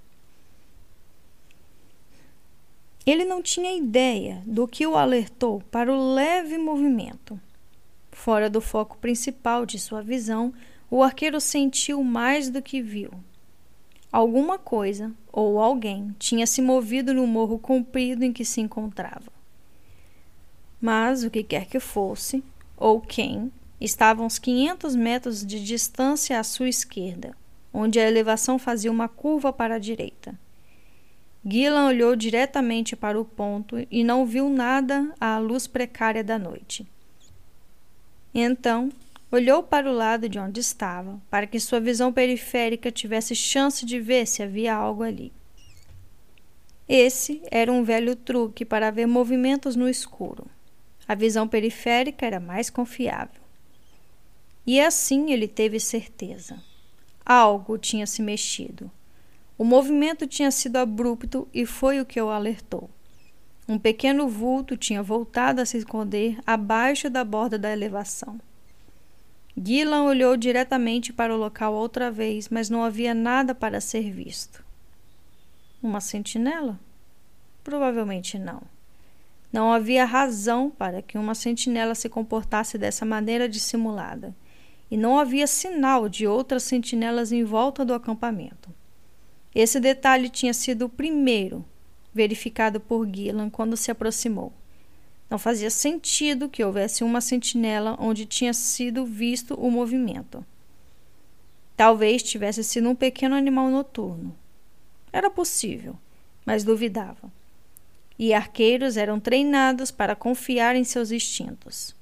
Ele 3.06 3.24
não 3.24 3.40
tinha 3.40 3.76
ideia 3.76 4.42
do 4.44 4.68
que 4.68 4.86
o 4.86 4.96
alertou 4.96 5.62
para 5.70 5.92
o 5.92 6.14
leve 6.14 6.58
movimento. 6.58 7.40
Fora 8.12 8.50
do 8.50 8.60
foco 8.60 8.98
principal 8.98 9.64
de 9.64 9.78
sua 9.78 10.02
visão, 10.02 10.52
o 10.90 11.02
arqueiro 11.02 11.40
sentiu 11.40 12.02
mais 12.02 12.50
do 12.50 12.60
que 12.60 12.82
viu. 12.82 13.10
Alguma 14.10 14.58
coisa 14.58 15.12
ou 15.32 15.60
alguém 15.60 16.14
tinha 16.18 16.46
se 16.46 16.60
movido 16.60 17.14
no 17.14 17.26
morro 17.26 17.58
comprido 17.58 18.24
em 18.24 18.32
que 18.32 18.44
se 18.44 18.60
encontrava. 18.60 19.30
Mas 20.80 21.24
o 21.24 21.30
que 21.30 21.42
quer 21.42 21.66
que 21.66 21.80
fosse, 21.80 22.42
ou 22.76 23.00
quem, 23.00 23.52
estava 23.80 24.22
a 24.22 24.26
uns 24.26 24.38
500 24.38 24.94
metros 24.94 25.46
de 25.46 25.64
distância 25.64 26.38
à 26.38 26.42
sua 26.42 26.68
esquerda, 26.68 27.36
onde 27.72 27.98
a 27.98 28.08
elevação 28.08 28.58
fazia 28.58 28.90
uma 28.90 29.08
curva 29.08 29.52
para 29.52 29.76
a 29.76 29.78
direita. 29.78 30.38
Gillan 31.44 31.86
olhou 31.86 32.16
diretamente 32.16 32.96
para 32.96 33.18
o 33.18 33.24
ponto 33.24 33.76
e 33.90 34.02
não 34.02 34.26
viu 34.26 34.48
nada 34.48 35.14
à 35.20 35.38
luz 35.38 35.66
precária 35.66 36.22
da 36.22 36.38
noite. 36.38 36.86
Então, 38.34 38.90
olhou 39.30 39.62
para 39.62 39.90
o 39.90 39.94
lado 39.94 40.28
de 40.28 40.38
onde 40.38 40.60
estava, 40.60 41.20
para 41.30 41.46
que 41.46 41.60
sua 41.60 41.80
visão 41.80 42.12
periférica 42.12 42.90
tivesse 42.90 43.34
chance 43.34 43.86
de 43.86 44.00
ver 44.00 44.26
se 44.26 44.42
havia 44.42 44.74
algo 44.74 45.02
ali. 45.02 45.32
Esse 46.88 47.42
era 47.50 47.70
um 47.70 47.84
velho 47.84 48.16
truque 48.16 48.64
para 48.64 48.90
ver 48.90 49.06
movimentos 49.06 49.76
no 49.76 49.88
escuro. 49.88 50.46
A 51.06 51.14
visão 51.14 51.46
periférica 51.46 52.26
era 52.26 52.40
mais 52.40 52.70
confiável. 52.70 53.47
E 54.70 54.82
assim 54.82 55.32
ele 55.32 55.48
teve 55.48 55.80
certeza. 55.80 56.62
Algo 57.24 57.78
tinha 57.78 58.06
se 58.06 58.20
mexido. 58.20 58.90
O 59.56 59.64
movimento 59.64 60.26
tinha 60.26 60.50
sido 60.50 60.76
abrupto 60.76 61.48
e 61.54 61.64
foi 61.64 62.02
o 62.02 62.04
que 62.04 62.20
o 62.20 62.28
alertou. 62.28 62.90
Um 63.66 63.78
pequeno 63.78 64.28
vulto 64.28 64.76
tinha 64.76 65.02
voltado 65.02 65.62
a 65.62 65.64
se 65.64 65.78
esconder 65.78 66.38
abaixo 66.46 67.08
da 67.08 67.24
borda 67.24 67.58
da 67.58 67.72
elevação. 67.72 68.38
Gillan 69.56 70.02
olhou 70.02 70.36
diretamente 70.36 71.14
para 71.14 71.34
o 71.34 71.38
local 71.38 71.72
outra 71.72 72.10
vez, 72.10 72.50
mas 72.50 72.68
não 72.68 72.84
havia 72.84 73.14
nada 73.14 73.54
para 73.54 73.80
ser 73.80 74.12
visto. 74.12 74.62
Uma 75.82 76.02
sentinela? 76.02 76.78
Provavelmente 77.64 78.38
não. 78.38 78.60
Não 79.50 79.72
havia 79.72 80.04
razão 80.04 80.68
para 80.68 81.00
que 81.00 81.16
uma 81.16 81.34
sentinela 81.34 81.94
se 81.94 82.10
comportasse 82.10 82.76
dessa 82.76 83.06
maneira 83.06 83.48
dissimulada, 83.48 84.36
e 84.90 84.96
não 84.96 85.18
havia 85.18 85.46
sinal 85.46 86.08
de 86.08 86.26
outras 86.26 86.62
sentinelas 86.62 87.32
em 87.32 87.44
volta 87.44 87.84
do 87.84 87.94
acampamento. 87.94 88.74
Esse 89.54 89.80
detalhe 89.80 90.28
tinha 90.28 90.54
sido 90.54 90.86
o 90.86 90.88
primeiro 90.88 91.64
verificado 92.12 92.80
por 92.80 93.06
Gillan 93.06 93.50
quando 93.50 93.76
se 93.76 93.90
aproximou. 93.90 94.52
Não 95.30 95.38
fazia 95.38 95.70
sentido 95.70 96.48
que 96.48 96.64
houvesse 96.64 97.04
uma 97.04 97.20
sentinela 97.20 97.96
onde 98.00 98.24
tinha 98.24 98.54
sido 98.54 99.04
visto 99.04 99.54
o 99.54 99.70
movimento. 99.70 100.44
Talvez 101.76 102.22
tivesse 102.22 102.64
sido 102.64 102.88
um 102.88 102.94
pequeno 102.94 103.34
animal 103.34 103.68
noturno. 103.68 104.34
Era 105.12 105.30
possível, 105.30 105.96
mas 106.44 106.64
duvidava. 106.64 107.30
E 108.18 108.32
arqueiros 108.32 108.96
eram 108.96 109.20
treinados 109.20 109.90
para 109.90 110.16
confiar 110.16 110.74
em 110.74 110.82
seus 110.82 111.12
instintos. 111.12 111.94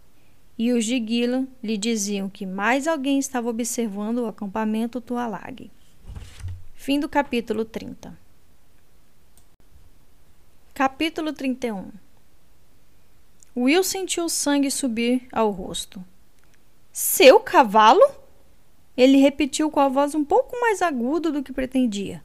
E 0.59 0.72
os 0.72 0.84
de 0.84 1.04
Gillan 1.04 1.46
lhe 1.62 1.76
diziam 1.76 2.30
que 2.30 2.46
mais 2.46 2.88
alguém 2.88 3.18
estava 3.18 3.48
observando 3.48 4.18
o 4.18 4.26
acampamento 4.26 5.00
Tualag. 5.00 5.70
Fim 6.74 6.98
do 6.98 7.09
capítulo 7.09 7.64
30. 7.64 8.16
Capítulo 10.72 11.32
31 11.32 11.90
Will 13.57 13.82
sentiu 13.82 14.24
o 14.24 14.30
sangue 14.30 14.70
subir 14.70 15.26
ao 15.32 15.50
rosto. 15.50 16.04
Seu 16.92 17.40
cavalo? 17.40 18.07
Ele 18.96 19.18
repetiu 19.18 19.70
com 19.70 19.80
a 19.80 19.88
voz 19.88 20.14
um 20.14 20.24
pouco 20.24 20.59
mais 20.61 20.80
aguda 20.80 21.30
do 21.30 21.42
que 21.42 21.52
pretendia. 21.52 22.22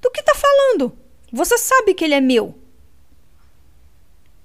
Do 0.00 0.10
que 0.10 0.20
está 0.20 0.34
falando? 0.34 0.96
Você 1.32 1.56
sabe 1.58 1.94
que 1.94 2.04
ele 2.04 2.14
é 2.14 2.20
meu. 2.20 2.54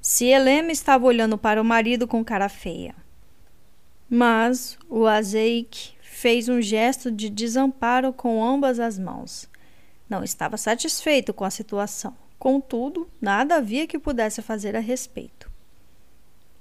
Cielema 0.02 0.72
estava 0.72 1.06
olhando 1.06 1.38
para 1.38 1.62
o 1.62 1.66
marido 1.66 2.08
com 2.08 2.26
cara 2.26 2.50
feia. 2.50 2.96
Mas 4.10 4.78
o 4.90 5.06
Azeik 5.06 5.92
fez 6.02 6.50
um 6.50 6.60
gesto 6.60 7.12
de 7.12 7.30
desamparo 7.30 8.12
com 8.12 8.44
ambas 8.44 8.80
as 8.80 8.98
mãos. 8.98 9.48
Não 10.10 10.24
estava 10.24 10.58
satisfeito 10.58 11.34
com 11.34 11.46
a 11.46 11.52
situação. 11.52 12.18
Contudo, 12.40 13.08
nada 13.22 13.58
havia 13.58 13.86
que 13.86 14.00
pudesse 14.00 14.42
fazer 14.42 14.76
a 14.76 14.80
respeito. 14.80 15.52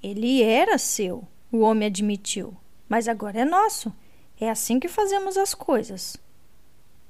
Ele 0.02 0.42
era 0.42 0.76
seu, 0.76 1.26
o 1.50 1.60
homem 1.60 1.88
admitiu, 1.88 2.54
mas 2.88 3.08
agora 3.08 3.40
é 3.40 3.44
nosso. 3.44 3.90
É 4.38 4.50
assim 4.50 4.78
que 4.78 4.88
fazemos 4.88 5.38
as 5.38 5.54
coisas. 5.54 6.18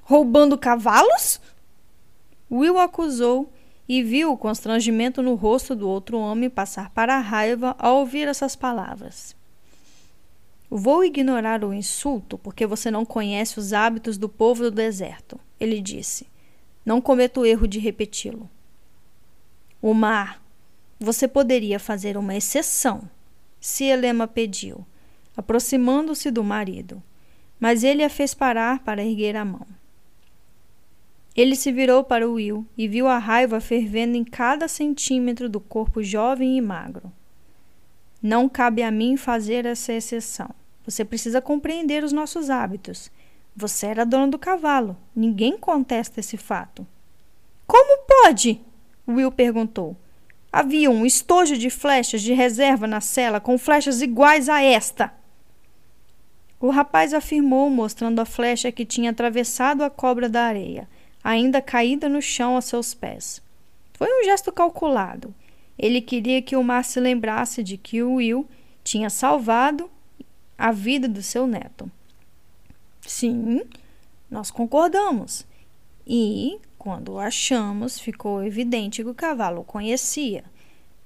Roubando 0.03 0.57
cavalos? 0.57 1.41
Will 2.51 2.79
acusou 2.79 3.53
e 3.93 4.05
viu 4.05 4.31
o 4.31 4.37
constrangimento 4.37 5.21
no 5.21 5.35
rosto 5.35 5.75
do 5.75 5.89
outro 5.89 6.17
homem 6.17 6.49
passar 6.49 6.91
para 6.91 7.17
a 7.17 7.21
raiva 7.21 7.75
ao 7.77 7.97
ouvir 7.97 8.29
essas 8.29 8.55
palavras. 8.55 9.35
Vou 10.71 11.05
ignorar 11.05 11.65
o 11.65 11.75
insulto 11.75 12.39
porque 12.39 12.69
você 12.69 12.89
não 12.89 13.05
conhece 13.05 13.59
os 13.59 13.73
hábitos 13.73 14.17
do 14.17 14.29
povo 14.29 14.63
do 14.63 14.71
deserto, 14.71 15.41
ele 15.59 15.81
disse. 15.81 16.29
Não 16.87 17.01
cometa 17.01 17.41
o 17.41 17.45
erro 17.45 17.67
de 17.67 17.81
repeti-lo. 17.81 18.49
O 19.83 19.93
mar. 19.93 20.41
Você 21.01 21.27
poderia 21.27 21.81
fazer 21.81 22.17
uma 22.17 22.37
exceção, 22.37 23.11
se 23.61 23.87
Elema 23.87 24.29
pediu, 24.29 24.87
aproximando-se 25.37 26.31
do 26.31 26.45
marido, 26.45 27.03
mas 27.59 27.83
ele 27.83 28.05
a 28.05 28.09
fez 28.09 28.35
parar 28.35 28.85
para 28.85 29.03
erguer 29.03 29.35
a 29.35 29.45
mão. 29.45 29.67
Ele 31.37 31.55
se 31.55 31.71
virou 31.71 32.03
para 32.03 32.29
Will 32.29 32.67
e 32.77 32.89
viu 32.89 33.07
a 33.07 33.19
raiva 33.19 33.61
fervendo 33.61 34.17
em 34.17 34.25
cada 34.25 34.67
centímetro 34.67 35.49
do 35.49 35.61
corpo 35.61 36.03
jovem 36.03 36.57
e 36.57 36.61
magro. 36.61 37.13
Não 38.23 38.49
cabe 38.49 38.83
a 38.83 38.91
mim 38.91 39.17
fazer 39.17 39.65
essa 39.65 39.93
exceção. 39.93 40.51
Você 40.85 41.05
precisa 41.05 41.41
compreender 41.41 42.03
os 42.03 42.13
nossos 42.13 42.51
hábitos. 42.51 43.11
Você 43.57 43.87
era 43.87 44.05
dona 44.05 44.29
do 44.29 44.39
cavalo. 44.39 44.97
Ninguém 45.15 45.57
contesta 45.57 46.21
esse 46.21 46.37
fato. 46.37 46.87
Como 47.67 48.05
pode? 48.07 48.61
Will 49.07 49.31
perguntou. 49.31 49.97
Havia 50.53 50.91
um 50.91 51.07
estojo 51.07 51.57
de 51.57 51.71
flechas 51.71 52.23
de 52.23 52.33
reserva 52.33 52.87
na 52.87 53.01
cela 53.01 53.41
com 53.41 53.57
flechas 53.57 54.03
iguais 54.03 54.49
a 54.49 54.61
esta. 54.61 55.13
O 56.59 56.69
rapaz 56.71 57.15
afirmou, 57.15 57.71
mostrando 57.71 58.21
a 58.21 58.27
flecha 58.27 58.73
que 58.73 58.85
tinha 58.85 59.11
atravessado 59.11 59.83
a 59.83 59.89
cobra 59.89 60.29
da 60.29 60.43
areia, 60.43 60.89
ainda 61.23 61.61
caída 61.61 62.09
no 62.09 62.21
chão 62.21 62.57
a 62.57 62.61
seus 62.61 62.95
pés. 62.95 63.43
Foi 63.95 64.09
um 64.21 64.25
gesto 64.25 64.51
calculado. 64.51 65.35
Ele 65.79 66.01
queria 66.01 66.43
que 66.43 66.57
o 66.57 66.63
mar 66.63 66.85
se 66.85 67.01
lembrasse 67.01 67.63
de 67.63 67.77
que 67.77 68.03
o 68.03 68.15
Will 68.15 68.49
tinha 68.83 69.11
salvado 69.11 69.91
a 70.57 70.73
vida 70.73 71.09
do 71.09 71.23
seu 71.23 71.47
neto. 71.47 71.91
Sim, 73.01 73.63
nós 74.31 74.51
concordamos. 74.51 75.47
E, 76.07 76.59
quando 76.79 77.13
o 77.13 77.19
achamos, 77.19 77.99
ficou 77.99 78.43
evidente 78.45 79.03
que 79.03 79.09
o 79.09 79.15
cavalo 79.15 79.63
o 79.63 79.65
conhecia. 79.65 80.45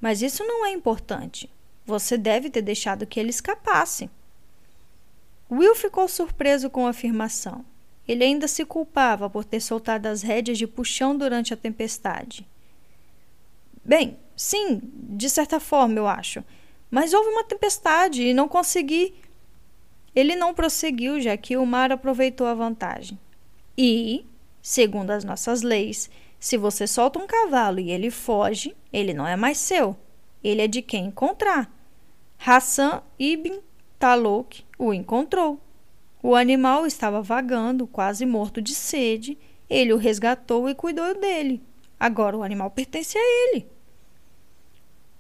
Mas 0.01 0.23
isso 0.23 0.45
não 0.45 0.67
é 0.67 0.73
importante. 0.73 1.49
Você 1.87 2.17
deve 2.17 2.51
ter 2.51 2.63
deixado 2.63 3.07
que 3.07 3.21
ele 3.21 3.31
escapasse. 3.31 4.11
Will 5.51 5.75
ficou 5.75 6.09
surpreso 6.09 6.71
com 6.71 6.87
a 6.87 6.91
afirmação. 6.91 7.65
Ele 8.07 8.25
ainda 8.25 8.47
se 8.47 8.65
culpava 8.65 9.31
por 9.31 9.45
ter 9.45 9.61
soltado 9.61 10.07
as 10.07 10.23
rédeas 10.23 10.59
de 10.59 10.67
puxão 10.67 11.17
durante 11.17 11.55
a 11.55 11.57
tempestade. 11.57 12.47
Bem, 13.85 14.17
sim, 14.37 14.81
de 14.95 15.29
certa 15.29 15.59
forma, 15.59 15.99
eu 15.99 16.07
acho. 16.07 16.45
Mas 16.91 17.13
houve 17.13 17.29
uma 17.31 17.45
tempestade 17.45 18.23
e 18.23 18.35
não 18.35 18.49
consegui. 18.49 19.15
Ele 20.15 20.37
não 20.37 20.55
prosseguiu, 20.55 21.21
já 21.21 21.37
que 21.37 21.57
o 21.57 21.67
mar 21.67 21.91
aproveitou 21.91 22.47
a 22.47 22.55
vantagem. 22.55 23.19
E, 23.77 24.25
segundo 24.63 25.11
as 25.11 25.25
nossas 25.25 25.63
leis, 25.63 26.09
se 26.39 26.57
você 26.57 26.87
solta 26.87 27.19
um 27.19 27.27
cavalo 27.27 27.81
e 27.81 27.91
ele 27.91 28.11
foge, 28.11 28.77
ele 28.93 29.13
não 29.13 29.27
é 29.27 29.35
mais 29.35 29.59
seu. 29.59 29.97
Ele 30.43 30.63
é 30.63 30.69
de 30.69 30.83
quem 30.83 31.07
encontrar. 31.07 31.71
Hassan 32.39 33.03
ibn 33.19 33.59
Taluk 33.99 34.63
o 34.79 34.93
encontrou. 34.93 35.59
O 36.25 36.35
animal 36.35 36.87
estava 36.87 37.21
vagando, 37.21 37.87
quase 37.87 38.25
morto 38.25 38.63
de 38.63 38.75
sede. 38.75 39.37
Ele 39.69 39.93
o 39.93 39.99
resgatou 39.99 40.71
e 40.71 40.75
cuidou 40.75 41.15
dele. 41.21 41.63
Agora 42.01 42.35
o 42.35 42.43
animal 42.43 42.71
pertence 42.71 43.19
a 43.19 43.21
ele. 43.21 43.69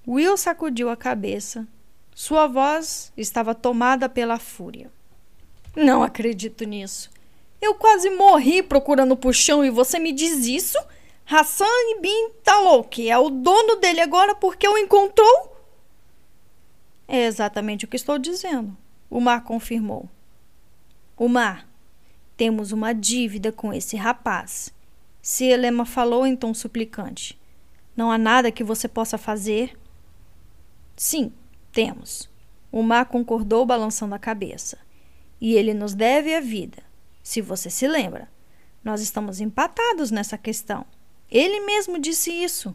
Will 0.08 0.34
sacudiu 0.38 0.88
a 0.88 0.96
cabeça. 0.96 1.68
Sua 2.14 2.46
voz 2.46 3.12
estava 3.18 3.54
tomada 3.54 4.08
pela 4.08 4.38
fúria. 4.38 4.90
Não 5.76 6.02
acredito 6.02 6.64
nisso. 6.64 7.10
Eu 7.60 7.74
quase 7.74 8.08
morri 8.08 8.62
procurando 8.62 9.12
o 9.12 9.16
puxão 9.16 9.62
e 9.62 9.68
você 9.68 9.98
me 9.98 10.10
diz 10.10 10.46
isso? 10.46 10.78
Hassan 11.26 12.00
bin 12.00 12.30
Talok 12.42 13.10
é 13.10 13.18
o 13.18 13.28
dono 13.28 13.76
dele 13.76 14.00
agora 14.00 14.34
porque 14.34 14.66
o 14.66 14.78
encontrou? 14.78 15.54
É 17.06 17.26
exatamente 17.26 17.84
o 17.84 17.88
que 17.88 17.96
estou 17.96 18.16
dizendo. 18.16 18.74
O 19.10 19.20
mar 19.20 19.44
confirmou. 19.44 20.08
O 21.16 21.28
mar, 21.28 21.68
temos 22.36 22.72
uma 22.72 22.92
dívida 22.92 23.52
com 23.52 23.72
esse 23.72 23.96
rapaz. 23.96 24.74
Elema 25.40 25.86
falou 25.86 26.26
em 26.26 26.34
tom 26.34 26.52
suplicante. 26.52 27.38
Não 27.96 28.10
há 28.10 28.18
nada 28.18 28.50
que 28.50 28.64
você 28.64 28.88
possa 28.88 29.16
fazer? 29.16 29.78
Sim, 30.96 31.32
temos. 31.70 32.28
O 32.72 32.82
mar 32.82 33.06
concordou 33.06 33.64
balançando 33.64 34.14
a 34.16 34.18
cabeça. 34.18 34.78
E 35.40 35.54
ele 35.54 35.72
nos 35.72 35.94
deve 35.94 36.34
a 36.34 36.40
vida. 36.40 36.82
Se 37.22 37.40
você 37.40 37.70
se 37.70 37.86
lembra, 37.86 38.28
nós 38.82 39.00
estamos 39.00 39.40
empatados 39.40 40.10
nessa 40.10 40.36
questão. 40.36 40.84
Ele 41.30 41.60
mesmo 41.60 41.98
disse 41.98 42.32
isso. 42.32 42.74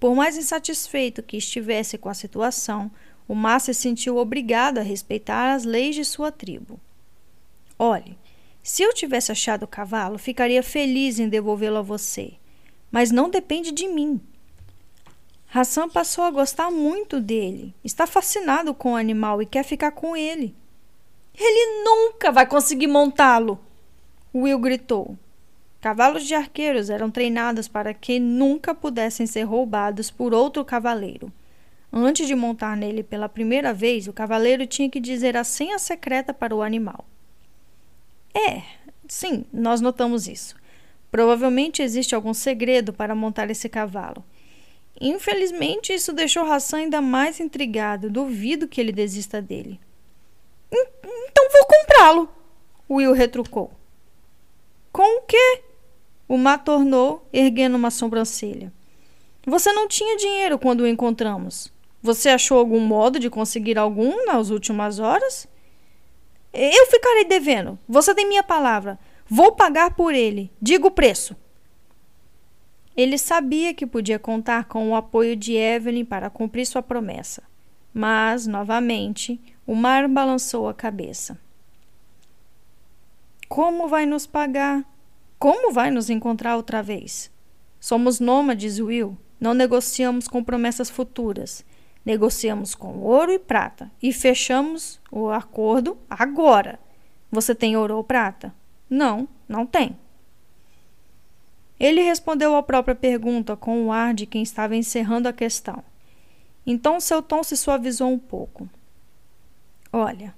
Por 0.00 0.14
mais 0.14 0.36
insatisfeito 0.36 1.22
que 1.22 1.36
estivesse 1.36 1.96
com 1.96 2.08
a 2.08 2.14
situação, 2.14 2.90
o 3.28 3.34
Mar 3.34 3.60
se 3.60 3.72
sentiu 3.72 4.16
obrigado 4.16 4.78
a 4.78 4.82
respeitar 4.82 5.54
as 5.54 5.64
leis 5.64 5.94
de 5.94 6.04
sua 6.04 6.32
tribo. 6.32 6.80
Olhe, 7.78 8.16
se 8.62 8.82
eu 8.82 8.92
tivesse 8.92 9.30
achado 9.30 9.64
o 9.64 9.68
cavalo, 9.68 10.18
ficaria 10.18 10.62
feliz 10.62 11.18
em 11.18 11.28
devolvê-lo 11.28 11.76
a 11.76 11.82
você. 11.82 12.32
Mas 12.90 13.10
não 13.10 13.30
depende 13.30 13.70
de 13.70 13.86
mim. 13.86 14.20
Hassan 15.52 15.88
passou 15.88 16.24
a 16.24 16.30
gostar 16.30 16.70
muito 16.70 17.20
dele. 17.20 17.74
Está 17.84 18.06
fascinado 18.06 18.74
com 18.74 18.92
o 18.92 18.96
animal 18.96 19.40
e 19.40 19.46
quer 19.46 19.62
ficar 19.62 19.92
com 19.92 20.16
ele. 20.16 20.54
Ele 21.38 21.84
nunca 21.84 22.32
vai 22.32 22.46
conseguir 22.46 22.86
montá-lo! 22.86 23.60
Will 24.34 24.58
gritou. 24.58 25.16
Cavalos 25.80 26.24
de 26.24 26.34
arqueiros 26.34 26.90
eram 26.90 27.10
treinados 27.10 27.68
para 27.68 27.94
que 27.94 28.18
nunca 28.18 28.74
pudessem 28.74 29.26
ser 29.26 29.44
roubados 29.44 30.10
por 30.10 30.34
outro 30.34 30.64
cavaleiro. 30.64 31.32
Antes 31.92 32.26
de 32.26 32.34
montar 32.34 32.76
nele 32.76 33.02
pela 33.02 33.28
primeira 33.28 33.72
vez, 33.72 34.08
o 34.08 34.12
cavaleiro 34.12 34.66
tinha 34.66 34.90
que 34.90 34.98
dizer 34.98 35.36
a 35.36 35.44
senha 35.44 35.78
secreta 35.78 36.34
para 36.34 36.54
o 36.54 36.62
animal. 36.62 37.04
É, 38.36 38.62
sim, 39.08 39.46
nós 39.50 39.80
notamos 39.80 40.28
isso. 40.28 40.54
Provavelmente 41.10 41.80
existe 41.80 42.14
algum 42.14 42.34
segredo 42.34 42.92
para 42.92 43.14
montar 43.14 43.48
esse 43.50 43.66
cavalo. 43.66 44.22
Infelizmente, 45.00 45.94
isso 45.94 46.12
deixou 46.12 46.44
Hassan 46.44 46.78
ainda 46.78 47.00
mais 47.00 47.40
intrigado. 47.40 48.10
Duvido 48.10 48.68
que 48.68 48.78
ele 48.78 48.92
desista 48.92 49.40
dele. 49.40 49.80
Então 50.70 51.48
vou 51.50 51.66
comprá-lo, 51.66 52.28
Will 52.90 53.12
retrucou. 53.12 53.70
Com 54.92 55.18
o 55.18 55.22
quê? 55.22 55.62
O 56.28 56.36
Má 56.36 56.58
tornou, 56.58 57.26
erguendo 57.32 57.76
uma 57.76 57.90
sobrancelha. 57.90 58.72
Você 59.46 59.72
não 59.72 59.88
tinha 59.88 60.16
dinheiro 60.16 60.58
quando 60.58 60.80
o 60.80 60.86
encontramos. 60.86 61.72
Você 62.02 62.28
achou 62.28 62.58
algum 62.58 62.80
modo 62.80 63.18
de 63.18 63.30
conseguir 63.30 63.78
algum 63.78 64.26
nas 64.26 64.50
últimas 64.50 64.98
horas? 64.98 65.48
Eu 66.56 66.86
ficarei 66.86 67.24
devendo. 67.24 67.78
Você 67.86 68.14
tem 68.14 68.26
minha 68.26 68.42
palavra. 68.42 68.98
Vou 69.28 69.52
pagar 69.52 69.94
por 69.94 70.14
ele. 70.14 70.50
Diga 70.60 70.86
o 70.86 70.90
preço. 70.90 71.36
Ele 72.96 73.18
sabia 73.18 73.74
que 73.74 73.86
podia 73.86 74.18
contar 74.18 74.64
com 74.64 74.90
o 74.90 74.94
apoio 74.94 75.36
de 75.36 75.52
Evelyn 75.54 76.04
para 76.04 76.30
cumprir 76.30 76.64
sua 76.64 76.82
promessa. 76.82 77.42
Mas, 77.92 78.46
novamente, 78.46 79.38
o 79.66 79.74
mar 79.74 80.08
balançou 80.08 80.68
a 80.68 80.74
cabeça. 80.74 81.38
Como 83.48 83.86
vai 83.86 84.06
nos 84.06 84.26
pagar? 84.26 84.84
Como 85.38 85.72
vai 85.72 85.90
nos 85.90 86.08
encontrar 86.08 86.56
outra 86.56 86.82
vez? 86.82 87.30
Somos 87.78 88.18
nômades, 88.18 88.80
Will. 88.80 89.16
Não 89.38 89.52
negociamos 89.52 90.26
com 90.26 90.42
promessas 90.42 90.88
futuras. 90.88 91.64
Negociamos 92.06 92.72
com 92.72 93.00
ouro 93.00 93.32
e 93.32 93.38
prata 93.38 93.90
e 94.00 94.12
fechamos 94.12 95.00
o 95.10 95.28
acordo 95.28 95.98
agora. 96.08 96.78
Você 97.32 97.52
tem 97.52 97.76
ouro 97.76 97.96
ou 97.96 98.04
prata? 98.04 98.54
Não, 98.88 99.28
não 99.48 99.66
tem. 99.66 99.98
Ele 101.80 102.00
respondeu 102.02 102.54
à 102.54 102.62
própria 102.62 102.94
pergunta 102.94 103.56
com 103.56 103.86
o 103.86 103.92
ar 103.92 104.14
de 104.14 104.24
quem 104.24 104.40
estava 104.40 104.76
encerrando 104.76 105.28
a 105.28 105.32
questão. 105.32 105.82
Então 106.64 107.00
seu 107.00 107.20
tom 107.20 107.42
se 107.42 107.56
suavizou 107.56 108.12
um 108.12 108.18
pouco. 108.20 108.70
Olha, 109.92 110.32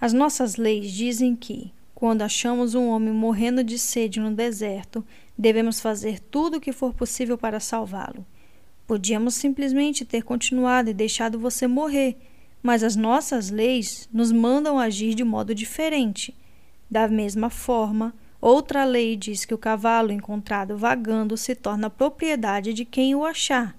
as 0.00 0.12
nossas 0.12 0.56
leis 0.56 0.90
dizem 0.90 1.36
que, 1.36 1.72
quando 1.94 2.22
achamos 2.22 2.74
um 2.74 2.88
homem 2.88 3.14
morrendo 3.14 3.62
de 3.62 3.78
sede 3.78 4.18
no 4.18 4.32
deserto, 4.32 5.06
devemos 5.36 5.78
fazer 5.78 6.18
tudo 6.18 6.56
o 6.56 6.60
que 6.60 6.72
for 6.72 6.92
possível 6.92 7.38
para 7.38 7.60
salvá-lo. 7.60 8.26
Podíamos 8.88 9.34
simplesmente 9.34 10.02
ter 10.02 10.22
continuado 10.22 10.88
e 10.88 10.94
deixado 10.94 11.38
você 11.38 11.66
morrer, 11.66 12.16
mas 12.62 12.82
as 12.82 12.96
nossas 12.96 13.50
leis 13.50 14.08
nos 14.10 14.32
mandam 14.32 14.78
agir 14.78 15.14
de 15.14 15.22
modo 15.22 15.54
diferente. 15.54 16.34
Da 16.90 17.06
mesma 17.06 17.50
forma, 17.50 18.14
outra 18.40 18.86
lei 18.86 19.14
diz 19.14 19.44
que 19.44 19.52
o 19.52 19.58
cavalo 19.58 20.10
encontrado 20.10 20.74
vagando 20.74 21.36
se 21.36 21.54
torna 21.54 21.90
propriedade 21.90 22.72
de 22.72 22.86
quem 22.86 23.14
o 23.14 23.26
achar. 23.26 23.76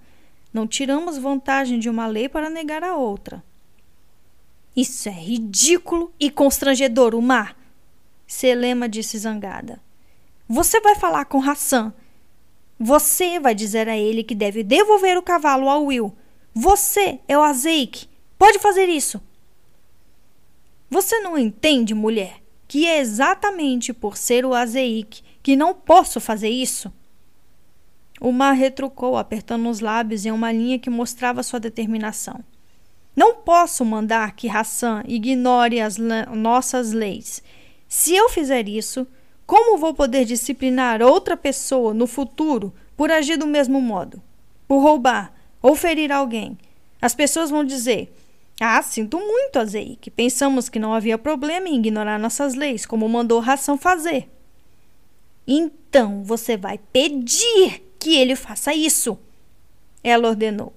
Não 0.53 0.67
tiramos 0.67 1.17
vantagem 1.17 1.79
de 1.79 1.89
uma 1.89 2.05
lei 2.05 2.29
para 2.29 2.47
negar 2.47 2.83
a 2.83 2.95
outra. 2.95 3.43
Isso 4.75 5.09
é 5.09 5.11
ridículo 5.11 6.13
e 6.19 6.29
constrangedor, 6.29 7.15
Umar! 7.15 7.57
Selema 8.27 8.87
disse 8.87 9.17
zangada. 9.17 9.81
Você 10.47 10.79
vai 10.79 10.93
falar 10.93 11.25
com 11.25 11.41
Hassan. 11.41 11.91
Você 12.79 13.39
vai 13.39 13.53
dizer 13.53 13.89
a 13.89 13.97
ele 13.97 14.23
que 14.23 14.33
deve 14.33 14.63
devolver 14.63 15.17
o 15.17 15.21
cavalo 15.21 15.67
ao 15.67 15.85
Will. 15.85 16.15
Você 16.53 17.19
é 17.27 17.37
o 17.37 17.41
Azeik. 17.41 18.07
Pode 18.37 18.57
fazer 18.59 18.87
isso. 18.87 19.21
Você 20.89 21.19
não 21.19 21.37
entende, 21.37 21.93
mulher, 21.93 22.41
que 22.67 22.87
é 22.87 22.99
exatamente 22.99 23.93
por 23.93 24.15
ser 24.15 24.45
o 24.45 24.53
Azeik 24.53 25.21
que 25.43 25.55
não 25.55 25.73
posso 25.73 26.21
fazer 26.21 26.49
isso? 26.49 26.91
O 28.21 28.31
mar 28.31 28.53
retrucou, 28.53 29.17
apertando 29.17 29.69
os 29.69 29.79
lábios 29.79 30.25
em 30.25 30.31
uma 30.31 30.51
linha 30.51 30.79
que 30.79 30.89
mostrava 30.89 31.43
sua 31.43 31.59
determinação. 31.59 32.43
Não 33.15 33.35
posso 33.35 33.83
mandar 33.83 34.35
que 34.35 34.49
Hassan 34.49 35.03
ignore 35.05 35.81
as 35.81 35.97
nossas 35.97 36.91
leis. 36.91 37.43
Se 37.87 38.15
eu 38.15 38.29
fizer 38.29 38.67
isso, 38.69 39.05
como 39.49 39.79
vou 39.79 39.95
poder 39.95 40.25
disciplinar 40.25 41.01
outra 41.01 41.35
pessoa 41.35 41.91
no 41.91 42.05
futuro 42.05 42.71
por 42.95 43.09
agir 43.09 43.35
do 43.35 43.47
mesmo 43.47 43.81
modo? 43.81 44.21
Por 44.67 44.77
roubar 44.77 45.33
ou 45.59 45.75
ferir 45.75 46.11
alguém? 46.11 46.55
As 47.01 47.15
pessoas 47.15 47.49
vão 47.49 47.63
dizer: 47.63 48.13
Ah, 48.61 48.79
sinto 48.83 49.17
muito, 49.17 49.57
Azeik. 49.57 50.11
Pensamos 50.11 50.69
que 50.69 50.77
não 50.77 50.93
havia 50.93 51.17
problema 51.17 51.67
em 51.67 51.77
ignorar 51.77 52.19
nossas 52.19 52.53
leis, 52.53 52.85
como 52.85 53.09
mandou 53.09 53.39
Ração 53.39 53.75
fazer. 53.75 54.29
Então 55.47 56.23
você 56.23 56.55
vai 56.55 56.77
pedir 56.93 57.81
que 57.97 58.17
ele 58.17 58.35
faça 58.35 58.71
isso. 58.71 59.17
Ela 60.03 60.27
ordenou. 60.27 60.71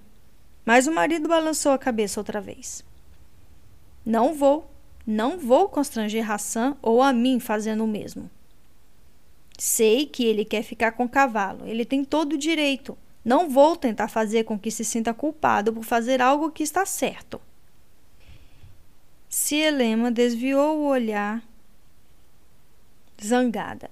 Mas 0.64 0.86
o 0.86 0.94
marido 0.94 1.28
balançou 1.28 1.72
a 1.72 1.78
cabeça 1.78 2.18
outra 2.18 2.40
vez. 2.40 2.82
Não 4.02 4.32
vou, 4.32 4.72
não 5.06 5.36
vou 5.36 5.68
constranger 5.68 6.30
Hassan 6.30 6.74
ou 6.80 7.02
a 7.02 7.12
mim 7.12 7.38
fazendo 7.38 7.84
o 7.84 7.86
mesmo. 7.86 8.30
Sei 9.64 10.06
que 10.06 10.24
ele 10.24 10.44
quer 10.44 10.64
ficar 10.64 10.90
com 10.90 11.04
o 11.04 11.08
cavalo. 11.08 11.68
Ele 11.68 11.84
tem 11.84 12.04
todo 12.04 12.32
o 12.32 12.36
direito. 12.36 12.98
Não 13.24 13.48
vou 13.48 13.76
tentar 13.76 14.08
fazer 14.08 14.42
com 14.42 14.58
que 14.58 14.72
se 14.72 14.84
sinta 14.84 15.14
culpado 15.14 15.72
por 15.72 15.84
fazer 15.84 16.20
algo 16.20 16.50
que 16.50 16.64
está 16.64 16.84
certo. 16.84 17.40
Cielema 19.28 20.10
desviou 20.10 20.78
o 20.78 20.88
olhar 20.88 21.44
zangada. 23.22 23.88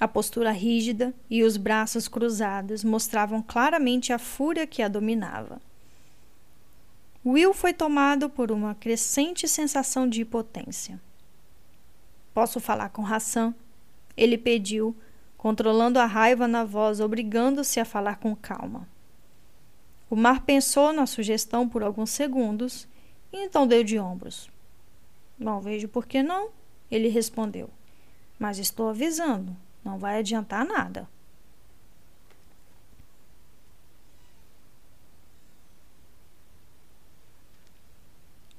A 0.00 0.08
postura 0.08 0.50
rígida 0.50 1.14
e 1.30 1.44
os 1.44 1.56
braços 1.56 2.08
cruzados 2.08 2.82
mostravam 2.82 3.40
claramente 3.40 4.12
a 4.12 4.18
fúria 4.18 4.66
que 4.66 4.82
a 4.82 4.88
dominava. 4.88 5.62
Will 7.24 7.54
foi 7.54 7.72
tomado 7.72 8.28
por 8.28 8.50
uma 8.50 8.74
crescente 8.74 9.46
sensação 9.46 10.08
de 10.08 10.22
impotência. 10.22 11.00
Posso 12.34 12.58
falar 12.58 12.88
com 12.88 13.06
Hassan? 13.06 13.54
Ele 14.16 14.38
pediu, 14.38 14.96
controlando 15.44 15.98
a 15.98 16.06
raiva 16.06 16.48
na 16.48 16.64
voz, 16.64 17.00
obrigando-se 17.00 17.78
a 17.78 17.84
falar 17.84 18.16
com 18.16 18.34
calma. 18.34 18.88
O 20.08 20.16
mar 20.16 20.40
pensou 20.40 20.90
na 20.90 21.04
sugestão 21.04 21.68
por 21.68 21.82
alguns 21.82 22.08
segundos 22.08 22.88
e 23.30 23.44
então 23.44 23.66
deu 23.66 23.84
de 23.84 23.98
ombros. 23.98 24.48
Não 25.38 25.60
vejo 25.60 25.86
por 25.86 26.06
que 26.06 26.22
não, 26.22 26.48
ele 26.90 27.08
respondeu. 27.08 27.68
Mas 28.38 28.56
estou 28.58 28.88
avisando, 28.88 29.54
não 29.84 29.98
vai 29.98 30.20
adiantar 30.20 30.64
nada. 30.64 31.06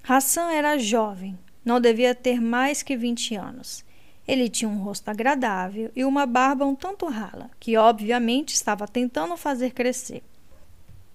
Hassan 0.07 0.51
era 0.51 0.77
jovem, 0.77 1.35
não 1.65 1.81
devia 1.81 2.13
ter 2.13 2.39
mais 2.39 2.83
que 2.83 2.95
20 2.95 3.33
anos. 3.33 3.83
Ele 4.27 4.49
tinha 4.49 4.69
um 4.69 4.79
rosto 4.79 5.09
agradável 5.09 5.91
e 5.95 6.03
uma 6.03 6.25
barba 6.25 6.65
um 6.65 6.75
tanto 6.75 7.05
rala, 7.05 7.49
que 7.59 7.77
obviamente 7.77 8.53
estava 8.53 8.87
tentando 8.87 9.37
fazer 9.37 9.71
crescer. 9.71 10.23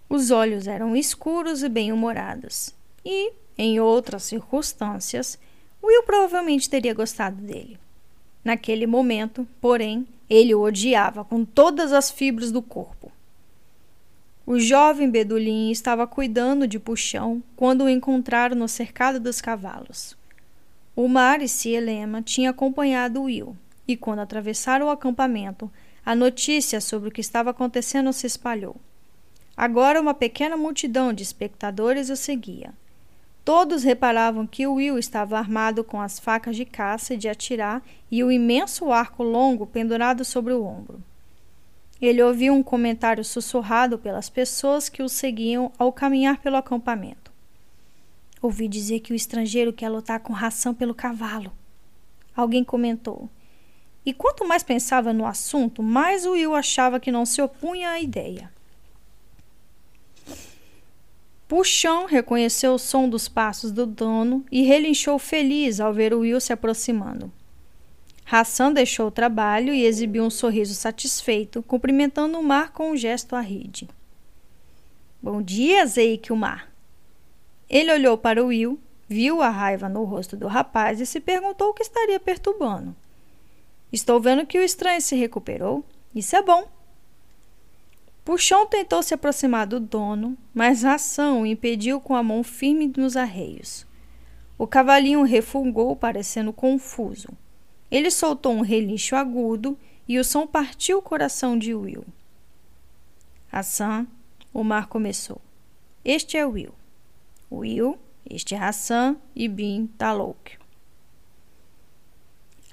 Os 0.08 0.30
olhos 0.30 0.66
eram 0.66 0.96
escuros 0.96 1.62
e 1.62 1.68
bem-humorados. 1.68 2.74
E, 3.04 3.32
em 3.56 3.80
outras 3.80 4.24
circunstâncias, 4.24 5.38
Will 5.82 6.02
provavelmente 6.02 6.68
teria 6.68 6.94
gostado 6.94 7.36
dele. 7.36 7.78
Naquele 8.44 8.86
momento, 8.86 9.46
porém, 9.60 10.06
ele 10.28 10.54
o 10.54 10.62
odiava 10.62 11.24
com 11.24 11.44
todas 11.44 11.92
as 11.92 12.10
fibras 12.10 12.52
do 12.52 12.62
corpo. 12.62 13.10
O 14.46 14.58
jovem 14.58 15.08
Bedulim 15.10 15.70
estava 15.70 16.06
cuidando 16.06 16.66
de 16.66 16.78
Puxão 16.78 17.42
quando 17.54 17.84
o 17.84 17.88
encontraram 17.88 18.56
no 18.56 18.66
cercado 18.66 19.20
dos 19.20 19.40
cavalos. 19.40 20.16
O 21.02 21.08
mar 21.08 21.40
e 21.40 21.48
Cielema 21.48 22.20
tinham 22.20 22.50
acompanhado 22.50 23.22
Will, 23.22 23.56
e 23.88 23.96
quando 23.96 24.18
atravessaram 24.18 24.84
o 24.84 24.90
acampamento, 24.90 25.72
a 26.04 26.14
notícia 26.14 26.78
sobre 26.78 27.08
o 27.08 27.10
que 27.10 27.22
estava 27.22 27.48
acontecendo 27.48 28.12
se 28.12 28.26
espalhou. 28.26 28.76
Agora 29.56 29.98
uma 29.98 30.12
pequena 30.12 30.58
multidão 30.58 31.10
de 31.10 31.22
espectadores 31.22 32.10
o 32.10 32.16
seguia. 32.16 32.74
Todos 33.46 33.82
reparavam 33.82 34.46
que 34.46 34.66
Will 34.66 34.98
estava 34.98 35.38
armado 35.38 35.82
com 35.82 36.02
as 36.02 36.18
facas 36.18 36.54
de 36.54 36.66
caça 36.66 37.14
e 37.14 37.16
de 37.16 37.30
atirar 37.30 37.82
e 38.10 38.22
o 38.22 38.30
imenso 38.30 38.92
arco 38.92 39.22
longo 39.22 39.66
pendurado 39.66 40.22
sobre 40.22 40.52
o 40.52 40.62
ombro. 40.62 41.02
Ele 41.98 42.22
ouviu 42.22 42.52
um 42.52 42.62
comentário 42.62 43.24
sussurrado 43.24 43.98
pelas 43.98 44.28
pessoas 44.28 44.90
que 44.90 45.02
o 45.02 45.08
seguiam 45.08 45.72
ao 45.78 45.94
caminhar 45.94 46.40
pelo 46.40 46.58
acampamento. 46.58 47.19
Ouvi 48.42 48.68
dizer 48.68 49.00
que 49.00 49.12
o 49.12 49.16
estrangeiro 49.16 49.72
quer 49.72 49.88
lutar 49.88 50.20
com 50.20 50.32
ração 50.32 50.74
pelo 50.74 50.94
cavalo. 50.94 51.52
Alguém 52.34 52.64
comentou. 52.64 53.28
E 54.04 54.14
quanto 54.14 54.46
mais 54.46 54.62
pensava 54.62 55.12
no 55.12 55.26
assunto, 55.26 55.82
mais 55.82 56.24
Will 56.24 56.54
achava 56.54 56.98
que 56.98 57.12
não 57.12 57.26
se 57.26 57.42
opunha 57.42 57.90
à 57.90 58.00
ideia. 58.00 58.50
Puxão 61.46 62.06
reconheceu 62.06 62.74
o 62.74 62.78
som 62.78 63.08
dos 63.08 63.28
passos 63.28 63.72
do 63.72 63.84
dono 63.84 64.44
e 64.50 64.62
relinchou 64.62 65.18
feliz 65.18 65.80
ao 65.80 65.92
ver 65.92 66.14
Will 66.14 66.40
se 66.40 66.52
aproximando. 66.52 67.30
Hassan 68.24 68.72
deixou 68.72 69.08
o 69.08 69.10
trabalho 69.10 69.74
e 69.74 69.84
exibiu 69.84 70.22
um 70.22 70.30
sorriso 70.30 70.74
satisfeito, 70.74 71.62
cumprimentando 71.64 72.38
o 72.38 72.42
mar 72.42 72.72
com 72.72 72.92
um 72.92 72.96
gesto 72.96 73.34
arride. 73.34 73.88
Bom 75.20 75.42
dia, 75.42 75.84
Zeik 75.84 76.32
Mar. 76.32 76.69
Ele 77.70 77.92
olhou 77.92 78.18
para 78.18 78.44
Will, 78.44 78.80
viu 79.08 79.40
a 79.40 79.48
raiva 79.48 79.88
no 79.88 80.02
rosto 80.02 80.36
do 80.36 80.48
rapaz 80.48 81.00
e 81.00 81.06
se 81.06 81.20
perguntou 81.20 81.70
o 81.70 81.74
que 81.74 81.84
estaria 81.84 82.18
perturbando. 82.18 82.96
Estou 83.92 84.20
vendo 84.20 84.44
que 84.44 84.58
o 84.58 84.62
estranho 84.62 85.00
se 85.00 85.14
recuperou. 85.14 85.84
Isso 86.12 86.34
é 86.34 86.42
bom. 86.42 86.68
Puxão 88.24 88.66
tentou 88.66 89.02
se 89.02 89.14
aproximar 89.14 89.68
do 89.68 89.78
dono, 89.78 90.36
mas 90.52 90.84
Hassan 90.84 91.34
o 91.34 91.46
impediu 91.46 92.00
com 92.00 92.16
a 92.16 92.22
mão 92.22 92.42
firme 92.42 92.92
nos 92.96 93.16
arreios. 93.16 93.86
O 94.58 94.66
cavalinho 94.66 95.22
refungou, 95.22 95.94
parecendo 95.94 96.52
confuso. 96.52 97.28
Ele 97.90 98.10
soltou 98.10 98.52
um 98.52 98.60
relincho 98.60 99.14
agudo 99.14 99.78
e 100.08 100.18
o 100.18 100.24
som 100.24 100.46
partiu 100.46 100.98
o 100.98 101.02
coração 101.02 101.56
de 101.56 101.72
Will. 101.72 102.04
Hassan, 103.50 104.06
o 104.52 104.62
mar 104.62 104.86
começou. 104.86 105.40
Este 106.04 106.36
é 106.36 106.44
Will. 106.44 106.79
Will, 107.50 107.98
este 108.28 108.54
é 108.54 108.58
Hassan 108.58 109.16
e 109.34 109.48
Bin 109.48 109.86
Talok. 109.98 110.58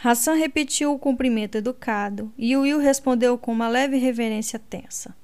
Hassan 0.03 0.35
repetiu 0.35 0.93
o 0.93 0.99
cumprimento 0.99 1.57
educado 1.57 2.31
e 2.37 2.55
Will 2.55 2.77
respondeu 2.77 3.37
com 3.37 3.51
uma 3.51 3.67
leve 3.67 3.97
reverência 3.97 4.59
tensa. 4.59 5.15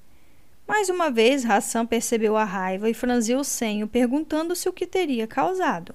Mais 0.67 0.89
uma 0.89 1.11
vez, 1.11 1.45
Hassan 1.45 1.85
percebeu 1.85 2.35
a 2.35 2.43
raiva 2.43 2.89
e 2.89 2.93
franziu 2.93 3.39
o 3.39 3.43
senho, 3.43 3.87
perguntando-se 3.87 4.67
o 4.67 4.73
que 4.73 4.87
teria 4.87 5.27
causado. 5.27 5.93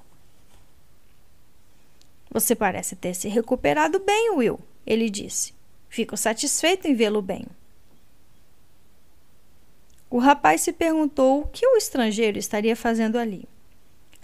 Você 2.31 2.55
parece 2.55 2.95
ter 2.95 3.15
se 3.15 3.29
recuperado 3.29 3.99
bem, 3.99 4.31
Will, 4.31 4.61
ele 4.87 5.11
disse. 5.11 5.55
Fico 5.89 6.17
satisfeito 6.17 6.87
em 6.87 6.95
vê-lo 6.95 7.23
bem. 7.23 7.47
O 10.11 10.19
rapaz 10.19 10.63
se 10.63 10.73
perguntou 10.73 11.43
o 11.43 11.47
que 11.49 11.67
o 11.67 11.77
estrangeiro 11.77 12.39
estaria 12.39 12.75
fazendo 12.75 13.19
ali. 13.19 13.47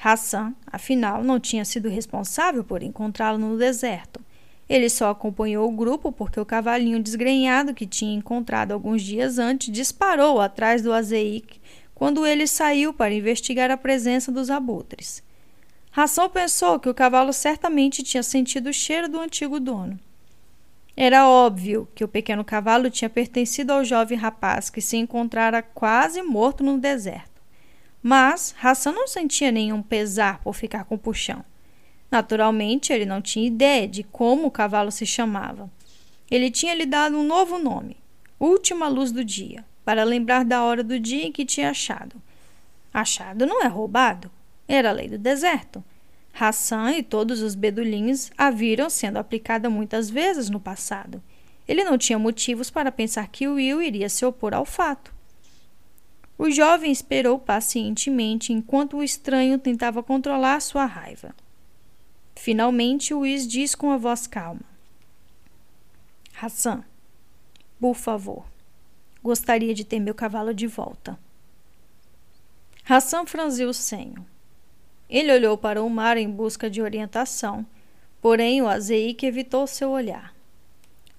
Hassan, 0.03 0.55
afinal, 0.67 1.23
não 1.23 1.39
tinha 1.39 1.65
sido 1.65 1.89
responsável 1.89 2.65
por 2.65 2.83
encontrá-lo 2.83 3.39
no 3.39 3.59
deserto. 3.59 4.21
Ele 4.69 4.89
só 4.89 5.11
acompanhou 5.11 5.69
o 5.69 5.77
grupo 5.77 6.11
porque 6.11 6.41
o 6.41 6.47
cavalinho 6.47 7.03
desgrenhado 7.03 7.75
que 7.75 7.87
tinha 7.87 8.17
encontrado 8.17 8.73
alguns 8.73 9.03
dias 9.03 9.39
antes 9.39 9.71
disparou 9.71 10.41
atrás 10.41 10.81
do 10.81 10.93
Azeik 10.93 11.61
quando 11.95 12.27
ele 12.27 12.47
saiu 12.47 12.93
para 12.93 13.15
investigar 13.15 13.71
a 13.71 13.77
presença 13.77 14.33
dos 14.33 14.51
abutres. 14.51 15.23
Ração 15.91 16.29
pensou 16.29 16.81
que 16.81 16.89
o 16.89 16.95
cavalo 16.95 17.33
certamente 17.33 18.03
tinha 18.03 18.23
sentido 18.23 18.71
o 18.71 18.73
cheiro 18.73 19.09
do 19.09 19.21
antigo 19.21 19.61
dono. 19.61 19.99
Era 20.97 21.29
óbvio 21.29 21.89
que 21.95 22.05
o 22.05 22.09
pequeno 22.09 22.45
cavalo 22.45 22.89
tinha 22.89 23.11
pertencido 23.11 23.73
ao 23.73 23.85
jovem 23.85 24.17
rapaz 24.17 24.71
que 24.71 24.81
se 24.81 24.97
encontrara 24.97 25.61
quase 25.61 26.23
morto 26.23 26.63
no 26.63 26.79
deserto. 26.79 27.43
Mas 28.03 28.55
Ração 28.57 28.93
não 28.93 29.09
sentia 29.09 29.51
nenhum 29.51 29.83
pesar 29.83 30.41
por 30.41 30.55
ficar 30.55 30.85
com 30.85 30.95
o 30.95 30.99
puxão. 30.99 31.45
Naturalmente, 32.11 32.93
ele 32.93 33.05
não 33.05 33.21
tinha 33.21 33.47
ideia 33.47 33.89
de 33.89 34.05
como 34.05 34.47
o 34.47 34.51
cavalo 34.51 34.93
se 34.93 35.05
chamava. 35.05 35.69
Ele 36.31 36.51
tinha 36.51 36.75
lhe 36.75 36.87
dado 36.87 37.19
um 37.19 37.25
novo 37.25 37.59
nome, 37.59 37.97
Última 38.39 38.89
Luz 38.89 39.11
do 39.11 39.25
Dia, 39.25 39.65
para 39.85 40.05
lembrar 40.05 40.45
da 40.45 40.63
hora 40.63 40.85
do 40.85 41.01
dia 41.01 41.25
em 41.25 41.33
que 41.33 41.45
tinha 41.45 41.71
achado. 41.71 42.23
Achado 42.93 43.47
não 43.47 43.63
é 43.63 43.67
roubado. 43.67 44.31
Era 44.69 44.91
a 44.91 44.93
lei 44.93 45.09
do 45.09 45.19
deserto. 45.19 45.83
Hassan 46.39 46.93
e 46.93 47.03
todos 47.03 47.41
os 47.43 47.55
bedulinhos 47.55 48.31
a 48.37 48.51
viram 48.51 48.91
sendo 48.91 49.19
aplicada 49.19 49.71
muitas 49.71 50.11
vezes 50.11 50.51
no 50.51 50.59
passado. 50.59 51.23
Ele 51.67 51.85
não 51.85 51.97
tinha 51.97 52.19
motivos 52.19 52.71
para 52.71 52.91
pensar 52.91 53.29
que 53.29 53.47
Will 53.47 53.81
iria 53.81 54.09
se 54.09 54.27
opor 54.27 54.53
ao 54.53 54.65
fato. 54.65 55.15
O 56.37 56.51
jovem 56.51 56.91
esperou 56.91 57.39
pacientemente 57.39 58.53
enquanto 58.53 58.97
o 58.97 59.03
estranho 59.03 59.59
tentava 59.59 60.03
controlar 60.03 60.61
sua 60.61 60.85
raiva. 60.85 61.33
Finalmente, 62.35 63.15
Will 63.15 63.47
disse 63.47 63.77
com 63.77 63.93
a 63.93 63.97
voz 63.97 64.27
calma: 64.27 64.63
Hassan, 66.43 66.85
por 67.79 67.95
favor, 67.95 68.45
gostaria 69.23 69.73
de 69.73 69.85
ter 69.85 70.01
meu 70.01 70.15
cavalo 70.15 70.53
de 70.53 70.67
volta. 70.67 71.17
Hassan 72.87 73.25
franziu 73.25 73.69
o 73.69 73.75
senho. 73.75 74.34
Ele 75.15 75.33
olhou 75.33 75.57
para 75.57 75.81
o 75.81 75.89
mar 75.89 76.17
em 76.17 76.29
busca 76.29 76.69
de 76.69 76.83
orientação, 76.83 77.65
porém 78.21 78.61
o 78.61 78.67
Azeik 78.67 79.25
evitou 79.25 79.65
seu 79.65 79.91
olhar. 79.91 80.35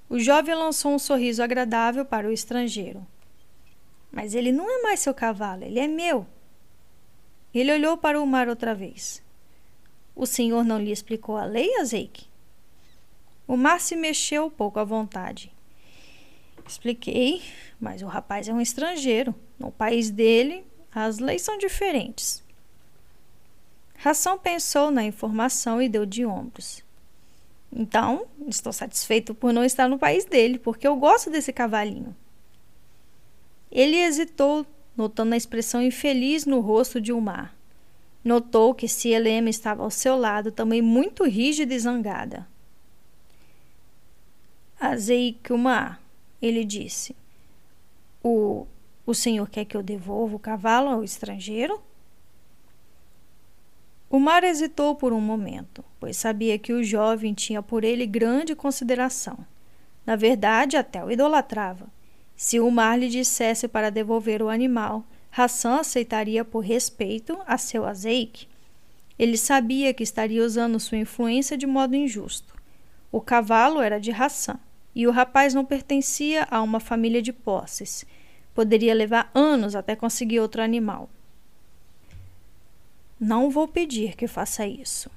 O 0.09 0.19
jovem 0.19 0.53
lançou 0.53 0.91
um 0.91 0.99
sorriso 0.99 1.41
agradável 1.41 2.03
para 2.03 2.27
o 2.27 2.33
estrangeiro. 2.33 3.07
Mas 4.11 4.35
ele 4.35 4.51
não 4.51 4.69
é 4.69 4.81
mais 4.81 4.99
seu 4.99 5.13
cavalo, 5.13 5.63
ele 5.63 5.79
é 5.79 5.87
meu. 5.87 6.27
Ele 7.53 7.71
olhou 7.71 7.95
para 7.95 8.21
o 8.21 8.27
mar 8.27 8.49
outra 8.49 8.75
vez. 8.75 9.23
O 10.13 10.25
senhor 10.25 10.65
não 10.65 10.77
lhe 10.77 10.91
explicou 10.91 11.37
a 11.37 11.45
lei, 11.45 11.77
Azeik? 11.77 12.25
O 13.47 13.55
mar 13.55 13.79
se 13.79 13.95
mexeu 13.95 14.51
pouco 14.51 14.77
à 14.77 14.83
vontade. 14.83 15.53
Expliquei, 16.67 17.41
mas 17.79 18.01
o 18.01 18.07
rapaz 18.07 18.49
é 18.49 18.53
um 18.53 18.59
estrangeiro. 18.59 19.33
No 19.57 19.71
país 19.71 20.09
dele, 20.09 20.65
as 20.93 21.17
leis 21.19 21.43
são 21.43 21.57
diferentes. 21.57 22.43
Ração 23.97 24.37
pensou 24.37 24.91
na 24.91 25.03
informação 25.03 25.81
e 25.81 25.89
deu 25.89 26.05
de 26.05 26.25
ombros. 26.25 26.83
Então, 27.71 28.25
estou 28.47 28.71
satisfeito 28.71 29.33
por 29.33 29.51
não 29.51 29.63
estar 29.63 29.89
no 29.89 29.99
país 29.99 30.25
dele, 30.25 30.57
porque 30.57 30.87
eu 30.87 30.95
gosto 30.95 31.29
desse 31.29 31.51
cavalinho. 31.51 32.15
Ele 33.71 33.97
hesitou, 33.97 34.65
notando 34.95 35.33
a 35.33 35.37
expressão 35.37 35.81
infeliz 35.81 36.45
no 36.45 36.61
rosto 36.61 37.01
de 37.01 37.11
Umar. 37.11 37.53
Notou 38.23 38.73
que 38.73 38.87
Cielema 38.87 39.49
estava 39.49 39.83
ao 39.83 39.91
seu 39.91 40.15
lado, 40.15 40.51
também 40.51 40.81
muito 40.81 41.25
rígida 41.25 41.73
e 41.73 41.79
zangada. 41.79 42.47
Azeikuma, 44.79 45.99
ele 46.41 46.63
disse. 46.63 47.15
O, 48.23 48.65
o 49.05 49.13
senhor 49.13 49.49
quer 49.49 49.65
que 49.65 49.75
eu 49.75 49.83
devolva 49.83 50.35
o 50.35 50.39
cavalo 50.39 50.89
ao 50.89 51.03
estrangeiro? 51.03 51.81
O 54.25 54.27
mar 54.27 54.43
hesitou 54.43 54.95
por 54.95 55.13
um 55.13 55.21
momento, 55.21 55.85
pois 55.99 56.17
sabia 56.17 56.57
que 56.57 56.73
o 56.73 56.83
jovem 56.83 57.31
tinha 57.31 57.61
por 57.61 57.83
ele 57.83 58.07
grande 58.07 58.55
consideração. 58.55 59.37
Na 60.03 60.15
verdade, 60.15 60.75
até 60.75 61.05
o 61.05 61.11
idolatrava. 61.11 61.85
Se 62.35 62.59
o 62.59 62.71
mar 62.71 62.97
lhe 62.97 63.07
dissesse 63.07 63.67
para 63.67 63.91
devolver 63.91 64.41
o 64.41 64.49
animal, 64.49 65.05
Hassan 65.31 65.75
aceitaria 65.75 66.43
por 66.43 66.61
respeito 66.61 67.37
a 67.45 67.55
seu 67.59 67.85
azeite. 67.85 68.49
Ele 69.19 69.37
sabia 69.37 69.93
que 69.93 70.01
estaria 70.01 70.43
usando 70.43 70.79
sua 70.79 70.97
influência 70.97 71.55
de 71.55 71.67
modo 71.67 71.95
injusto. 71.95 72.55
O 73.11 73.21
cavalo 73.21 73.79
era 73.79 73.99
de 73.99 74.09
Hassan 74.09 74.57
e 74.95 75.05
o 75.05 75.11
rapaz 75.11 75.53
não 75.53 75.63
pertencia 75.63 76.47
a 76.49 76.63
uma 76.63 76.79
família 76.79 77.21
de 77.21 77.31
posses. 77.31 78.03
Poderia 78.55 78.95
levar 78.95 79.29
anos 79.35 79.75
até 79.75 79.95
conseguir 79.95 80.39
outro 80.39 80.63
animal. 80.63 81.11
Não 83.19 83.49
vou 83.49 83.67
pedir 83.67 84.15
que 84.15 84.27
faça 84.27 84.67
isso. 84.67 85.09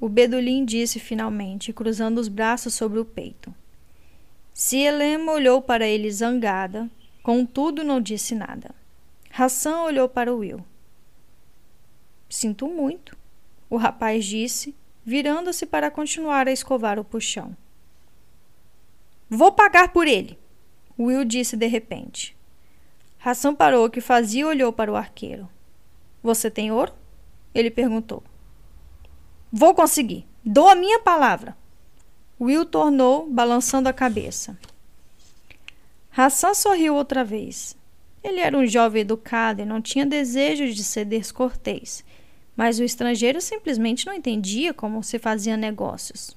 O 0.00 0.08
Bedulim 0.08 0.64
disse 0.64 0.98
finalmente, 0.98 1.72
cruzando 1.72 2.18
os 2.18 2.28
braços 2.28 2.72
sobre 2.72 2.98
o 2.98 3.04
peito. 3.04 3.54
Sielem 4.54 5.28
olhou 5.28 5.60
para 5.60 5.86
ele 5.86 6.10
zangada, 6.10 6.90
contudo 7.22 7.84
não 7.84 8.00
disse 8.00 8.34
nada. 8.34 8.74
Hassan 9.30 9.82
olhou 9.82 10.08
para 10.08 10.32
Will. 10.32 10.64
Sinto 12.28 12.66
muito, 12.66 13.16
o 13.68 13.76
rapaz 13.76 14.24
disse, 14.24 14.74
virando-se 15.04 15.66
para 15.66 15.90
continuar 15.90 16.48
a 16.48 16.52
escovar 16.52 16.98
o 16.98 17.04
puxão. 17.04 17.56
Vou 19.28 19.52
pagar 19.52 19.92
por 19.92 20.06
ele, 20.06 20.38
Will 20.98 21.24
disse 21.24 21.56
de 21.56 21.66
repente. 21.66 22.36
Hassan 23.22 23.54
parou 23.54 23.86
o 23.86 23.90
que 23.90 24.00
fazia 24.00 24.40
e 24.40 24.44
olhou 24.44 24.72
para 24.72 24.90
o 24.90 24.96
arqueiro. 24.96 25.48
Você 26.22 26.50
tem 26.50 26.72
ouro? 26.72 26.99
Ele 27.54 27.70
perguntou. 27.70 28.22
Vou 29.52 29.74
conseguir. 29.74 30.26
Dou 30.44 30.68
a 30.68 30.74
minha 30.74 31.00
palavra. 31.00 31.56
Will 32.40 32.64
tornou, 32.64 33.28
balançando 33.28 33.88
a 33.88 33.92
cabeça. 33.92 34.58
Hassan 36.16 36.54
sorriu 36.54 36.94
outra 36.94 37.24
vez. 37.24 37.76
Ele 38.22 38.40
era 38.40 38.56
um 38.56 38.66
jovem 38.66 39.02
educado 39.02 39.62
e 39.62 39.64
não 39.64 39.80
tinha 39.80 40.06
desejo 40.06 40.72
de 40.72 40.84
ser 40.84 41.04
descortês, 41.04 42.04
mas 42.56 42.78
o 42.78 42.84
estrangeiro 42.84 43.40
simplesmente 43.40 44.06
não 44.06 44.12
entendia 44.12 44.74
como 44.74 45.02
se 45.02 45.18
fazia 45.18 45.56
negócios. 45.56 46.36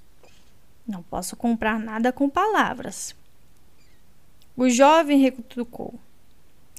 Não 0.88 1.04
posso 1.04 1.36
comprar 1.36 1.80
nada 1.80 2.12
com 2.12 2.30
palavras. 2.30 3.16
O 4.56 4.70
jovem 4.70 5.20
retrucou. 5.20 6.00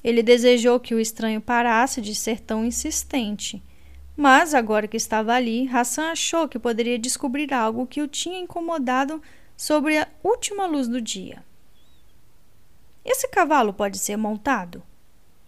Ele 0.03 0.21
desejou 0.21 0.79
que 0.79 0.93
o 0.93 0.99
estranho 0.99 1.41
parasse 1.41 2.01
de 2.01 2.13
ser 2.13 2.39
tão 2.39 2.63
insistente 2.63 3.61
mas, 4.17 4.53
agora 4.53 4.87
que 4.87 4.95
estava 4.97 5.33
ali, 5.33 5.67
Hassan 5.67 6.11
achou 6.11 6.47
que 6.47 6.57
poderia 6.57 6.97
descobrir 6.97 7.53
algo 7.53 7.85
que 7.85 8.01
o 8.01 8.07
tinha 8.07 8.39
incomodado 8.39 9.21
sobre 9.57 9.97
a 9.97 10.07
última 10.23 10.65
luz 10.65 10.87
do 10.87 11.01
dia. 11.01 11.43
Esse 13.03 13.27
cavalo 13.27 13.73
pode 13.73 13.99
ser 13.99 14.17
montado? 14.17 14.81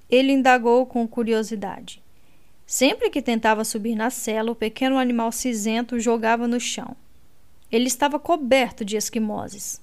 Ele 0.09 0.31
indagou 0.31 0.85
com 0.85 1.07
curiosidade. 1.07 2.03
Sempre 2.65 3.09
que 3.09 3.21
tentava 3.21 3.63
subir 3.63 3.95
na 3.95 4.09
cela, 4.09 4.51
o 4.51 4.55
pequeno 4.55 4.97
animal 4.97 5.31
cinzento 5.31 5.99
jogava 5.99 6.47
no 6.47 6.59
chão. 6.59 6.95
Ele 7.71 7.87
estava 7.87 8.19
coberto 8.19 8.83
de 8.83 8.97
esquimoses. 8.97 9.81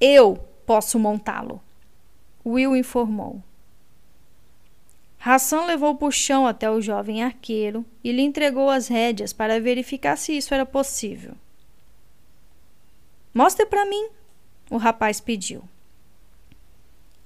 Eu 0.00 0.36
posso 0.66 0.98
montá-lo, 0.98 1.60
Will 2.44 2.74
informou. 2.74 3.42
Hassan 5.20 5.64
levou 5.64 5.90
o 5.92 5.96
puxão 5.96 6.46
até 6.46 6.70
o 6.70 6.80
jovem 6.80 7.22
arqueiro 7.22 7.84
e 8.04 8.12
lhe 8.12 8.22
entregou 8.22 8.70
as 8.70 8.86
rédeas 8.86 9.32
para 9.32 9.60
verificar 9.60 10.16
se 10.16 10.36
isso 10.36 10.54
era 10.54 10.64
possível. 10.64 11.34
Mostre 13.34 13.66
para 13.66 13.84
mim, 13.84 14.08
o 14.70 14.76
rapaz 14.76 15.20
pediu. 15.20 15.62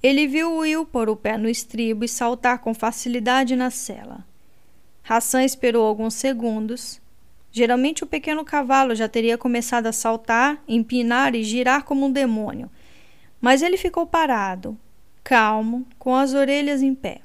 Ele 0.01 0.27
viu 0.27 0.57
Will 0.57 0.85
pôr 0.85 1.07
o 1.07 1.15
pé 1.15 1.37
no 1.37 1.47
estribo 1.47 2.03
e 2.03 2.09
saltar 2.09 2.59
com 2.59 2.73
facilidade 2.73 3.55
na 3.55 3.69
cela. 3.69 4.25
Hassan 5.07 5.43
esperou 5.43 5.85
alguns 5.85 6.15
segundos. 6.15 6.99
Geralmente 7.51 8.03
o 8.03 8.07
pequeno 8.07 8.43
cavalo 8.43 8.95
já 8.95 9.07
teria 9.07 9.37
começado 9.37 9.85
a 9.85 9.93
saltar, 9.93 10.61
empinar 10.67 11.35
e 11.35 11.43
girar 11.43 11.83
como 11.83 12.07
um 12.07 12.11
demônio, 12.11 12.69
mas 13.39 13.61
ele 13.61 13.77
ficou 13.77 14.07
parado, 14.07 14.77
calmo, 15.23 15.85
com 15.99 16.15
as 16.15 16.33
orelhas 16.33 16.81
em 16.81 16.95
pé. 16.95 17.21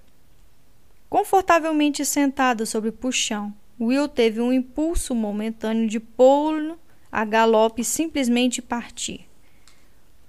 Confortavelmente 1.09 2.05
sentado 2.05 2.67
sobre 2.67 2.91
o 2.91 2.93
puxão, 2.93 3.55
Will 3.81 4.09
teve 4.09 4.41
um 4.41 4.53
impulso 4.53 5.15
momentâneo 5.15 5.89
de 5.89 5.99
pô-lo 5.99 6.79
a 7.11 7.25
galope 7.25 7.81
e 7.81 7.85
simplesmente 7.85 8.61
partir. 8.61 9.27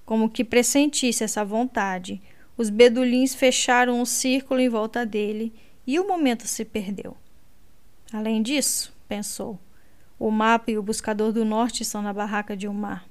Como 0.06 0.30
que 0.30 0.44
pressentisse 0.44 1.24
essa 1.24 1.44
vontade, 1.44 2.22
os 2.56 2.70
bedulins 2.70 3.36
fecharam 3.36 4.00
um 4.00 4.06
círculo 4.06 4.60
em 4.60 4.70
volta 4.70 5.06
dele 5.06 5.54
e 5.86 6.00
o 6.00 6.08
momento 6.08 6.48
se 6.48 6.64
perdeu. 6.64 7.16
Além 8.14 8.42
disso, 8.42 8.96
pensou, 9.08 9.60
o 10.18 10.32
mapa 10.32 10.72
e 10.72 10.78
o 10.78 10.84
buscador 10.84 11.32
do 11.34 11.44
norte 11.44 11.84
estão 11.84 12.02
na 12.02 12.14
barraca 12.14 12.56
de 12.56 12.68
Umar. 12.68 13.06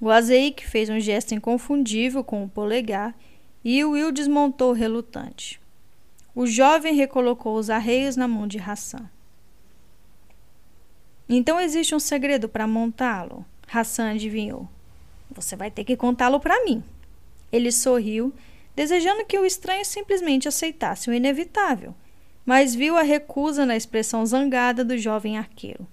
O 0.00 0.10
Azeik 0.10 0.66
fez 0.66 0.88
um 0.88 1.00
gesto 1.00 1.34
inconfundível 1.34 2.24
com 2.24 2.44
o 2.44 2.48
polegar 2.48 3.14
e 3.64 3.84
Will 3.84 4.12
desmontou 4.12 4.72
relutante. 4.72 5.60
O 6.38 6.46
jovem 6.46 6.94
recolocou 6.94 7.56
os 7.56 7.68
arreios 7.68 8.14
na 8.14 8.28
mão 8.28 8.46
de 8.46 8.60
Hassan. 8.60 9.10
Então 11.28 11.60
existe 11.60 11.96
um 11.96 11.98
segredo 11.98 12.48
para 12.48 12.64
montá-lo, 12.64 13.44
Hassan 13.66 14.12
adivinhou. 14.12 14.68
Você 15.32 15.56
vai 15.56 15.68
ter 15.68 15.82
que 15.82 15.96
contá-lo 15.96 16.38
para 16.38 16.64
mim. 16.64 16.80
Ele 17.50 17.72
sorriu, 17.72 18.32
desejando 18.76 19.24
que 19.24 19.36
o 19.36 19.44
estranho 19.44 19.84
simplesmente 19.84 20.46
aceitasse 20.46 21.10
o 21.10 21.12
inevitável, 21.12 21.92
mas 22.46 22.72
viu 22.72 22.96
a 22.96 23.02
recusa 23.02 23.66
na 23.66 23.76
expressão 23.76 24.24
zangada 24.24 24.84
do 24.84 24.96
jovem 24.96 25.36
arqueiro. 25.36 25.88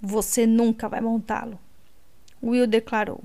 Você 0.00 0.46
nunca 0.46 0.88
vai 0.88 1.00
montá-lo, 1.00 1.58
Will 2.40 2.68
declarou. 2.68 3.24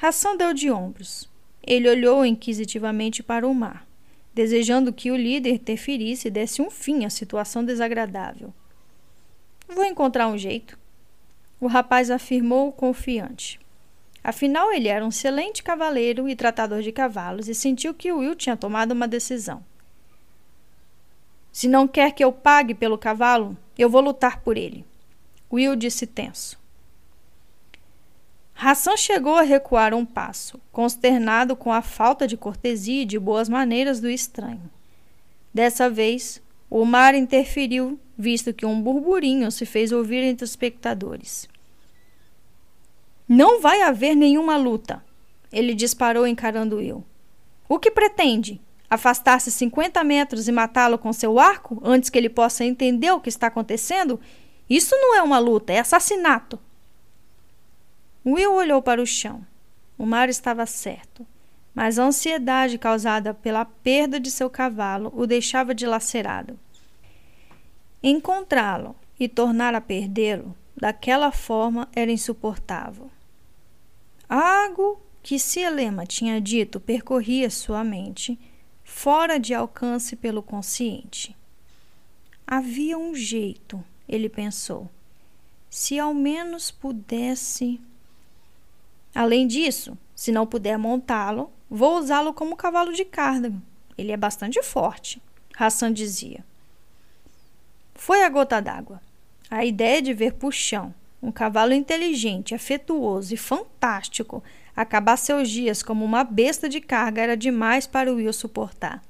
Hassan 0.00 0.36
deu 0.36 0.54
de 0.54 0.70
ombros. 0.70 1.28
Ele 1.60 1.88
olhou 1.88 2.24
inquisitivamente 2.24 3.20
para 3.20 3.48
o 3.48 3.52
mar 3.52 3.83
desejando 4.34 4.92
que 4.92 5.10
o 5.10 5.16
líder 5.16 5.54
interferisse 5.54 6.28
e 6.28 6.30
desse 6.30 6.60
um 6.60 6.70
fim 6.70 7.04
à 7.04 7.10
situação 7.10 7.64
desagradável. 7.64 8.52
Vou 9.68 9.84
encontrar 9.84 10.28
um 10.28 10.36
jeito, 10.36 10.78
o 11.60 11.66
rapaz 11.66 12.10
afirmou 12.10 12.72
confiante. 12.72 13.60
Afinal, 14.22 14.72
ele 14.72 14.88
era 14.88 15.04
um 15.04 15.08
excelente 15.08 15.62
cavaleiro 15.62 16.28
e 16.28 16.34
tratador 16.34 16.82
de 16.82 16.90
cavalos 16.90 17.48
e 17.48 17.54
sentiu 17.54 17.94
que 17.94 18.10
Will 18.10 18.34
tinha 18.34 18.56
tomado 18.56 18.92
uma 18.92 19.06
decisão. 19.06 19.64
Se 21.52 21.68
não 21.68 21.86
quer 21.86 22.12
que 22.12 22.24
eu 22.24 22.32
pague 22.32 22.74
pelo 22.74 22.98
cavalo, 22.98 23.56
eu 23.78 23.88
vou 23.88 24.00
lutar 24.00 24.40
por 24.40 24.56
ele. 24.56 24.84
Will 25.52 25.76
disse 25.76 26.06
tenso. 26.06 26.58
Hassan 28.66 28.96
chegou 28.96 29.34
a 29.34 29.42
recuar 29.42 29.92
um 29.92 30.06
passo, 30.06 30.58
consternado 30.72 31.54
com 31.54 31.70
a 31.70 31.82
falta 31.82 32.26
de 32.26 32.34
cortesia 32.34 33.02
e 33.02 33.04
de 33.04 33.18
boas 33.18 33.46
maneiras 33.46 34.00
do 34.00 34.08
estranho. 34.08 34.70
Dessa 35.52 35.90
vez, 35.90 36.40
o 36.70 36.82
mar 36.86 37.14
interferiu, 37.14 38.00
visto 38.16 38.54
que 38.54 38.64
um 38.64 38.80
burburinho 38.80 39.50
se 39.50 39.66
fez 39.66 39.92
ouvir 39.92 40.22
entre 40.22 40.44
os 40.44 40.50
espectadores. 40.50 41.46
Não 43.28 43.60
vai 43.60 43.82
haver 43.82 44.14
nenhuma 44.14 44.56
luta, 44.56 45.04
ele 45.52 45.74
disparou 45.74 46.26
encarando 46.26 46.80
eu. 46.80 47.04
O 47.68 47.78
que 47.78 47.90
pretende? 47.90 48.62
Afastar-se 48.88 49.50
50 49.50 50.02
metros 50.04 50.48
e 50.48 50.52
matá-lo 50.52 50.96
com 50.96 51.12
seu 51.12 51.38
arco 51.38 51.82
antes 51.84 52.08
que 52.08 52.16
ele 52.16 52.30
possa 52.30 52.64
entender 52.64 53.10
o 53.10 53.20
que 53.20 53.28
está 53.28 53.48
acontecendo? 53.48 54.18
Isso 54.70 54.96
não 54.96 55.14
é 55.14 55.20
uma 55.20 55.38
luta, 55.38 55.70
é 55.70 55.80
assassinato. 55.80 56.58
Will 58.24 58.54
olhou 58.54 58.80
para 58.80 59.02
o 59.02 59.06
chão. 59.06 59.46
O 59.98 60.06
mar 60.06 60.28
estava 60.28 60.66
certo, 60.66 61.26
mas 61.74 61.98
a 61.98 62.04
ansiedade 62.04 62.78
causada 62.78 63.34
pela 63.34 63.64
perda 63.64 64.18
de 64.18 64.30
seu 64.30 64.48
cavalo 64.48 65.12
o 65.14 65.26
deixava 65.26 65.74
dilacerado. 65.74 66.58
Encontrá-lo 68.02 68.96
e 69.18 69.28
tornar 69.28 69.74
a 69.74 69.80
perdê-lo 69.80 70.54
daquela 70.76 71.30
forma 71.30 71.88
era 71.94 72.10
insuportável. 72.10 73.10
Algo 74.28 75.00
que 75.22 75.38
Cielema 75.38 76.04
tinha 76.04 76.40
dito 76.40 76.80
percorria 76.80 77.48
sua 77.48 77.84
mente, 77.84 78.38
fora 78.82 79.38
de 79.38 79.54
alcance 79.54 80.16
pelo 80.16 80.42
consciente. 80.42 81.34
Havia 82.46 82.98
um 82.98 83.14
jeito, 83.14 83.82
ele 84.06 84.28
pensou. 84.28 84.90
Se 85.70 85.98
ao 85.98 86.12
menos 86.12 86.70
pudesse. 86.70 87.80
Além 89.14 89.46
disso, 89.46 89.96
se 90.14 90.32
não 90.32 90.46
puder 90.46 90.76
montá-lo, 90.76 91.52
vou 91.70 91.98
usá-lo 91.98 92.34
como 92.34 92.56
cavalo 92.56 92.92
de 92.92 93.04
carga. 93.04 93.52
Ele 93.96 94.10
é 94.10 94.16
bastante 94.16 94.62
forte, 94.62 95.22
Hassan 95.56 95.92
dizia. 95.92 96.44
Foi 97.94 98.24
a 98.24 98.28
gota 98.28 98.60
d'água. 98.60 99.00
A 99.48 99.64
ideia 99.64 100.02
de 100.02 100.12
ver 100.12 100.32
Puxão, 100.32 100.92
um 101.22 101.30
cavalo 101.30 101.72
inteligente, 101.72 102.54
afetuoso 102.54 103.32
e 103.32 103.36
fantástico, 103.36 104.42
acabar 104.74 105.16
seus 105.16 105.48
dias 105.48 105.82
como 105.82 106.04
uma 106.04 106.24
besta 106.24 106.68
de 106.68 106.80
carga 106.80 107.22
era 107.22 107.36
demais 107.36 107.86
para 107.86 108.12
Will 108.12 108.32
suportar. 108.32 109.00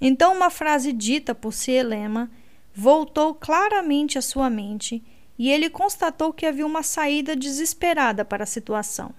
Então, 0.00 0.34
uma 0.34 0.50
frase 0.50 0.92
dita 0.92 1.32
por 1.32 1.52
Cielema 1.52 2.28
voltou 2.74 3.34
claramente 3.34 4.18
à 4.18 4.22
sua 4.22 4.50
mente 4.50 5.02
e 5.38 5.50
ele 5.50 5.70
constatou 5.70 6.32
que 6.32 6.46
havia 6.46 6.66
uma 6.66 6.82
saída 6.82 7.34
desesperada 7.34 8.24
para 8.24 8.44
a 8.44 8.46
situação. 8.46 9.14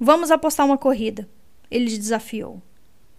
Vamos 0.00 0.30
apostar 0.30 0.64
uma 0.64 0.78
corrida, 0.78 1.28
ele 1.70 1.86
desafiou. 1.86 2.62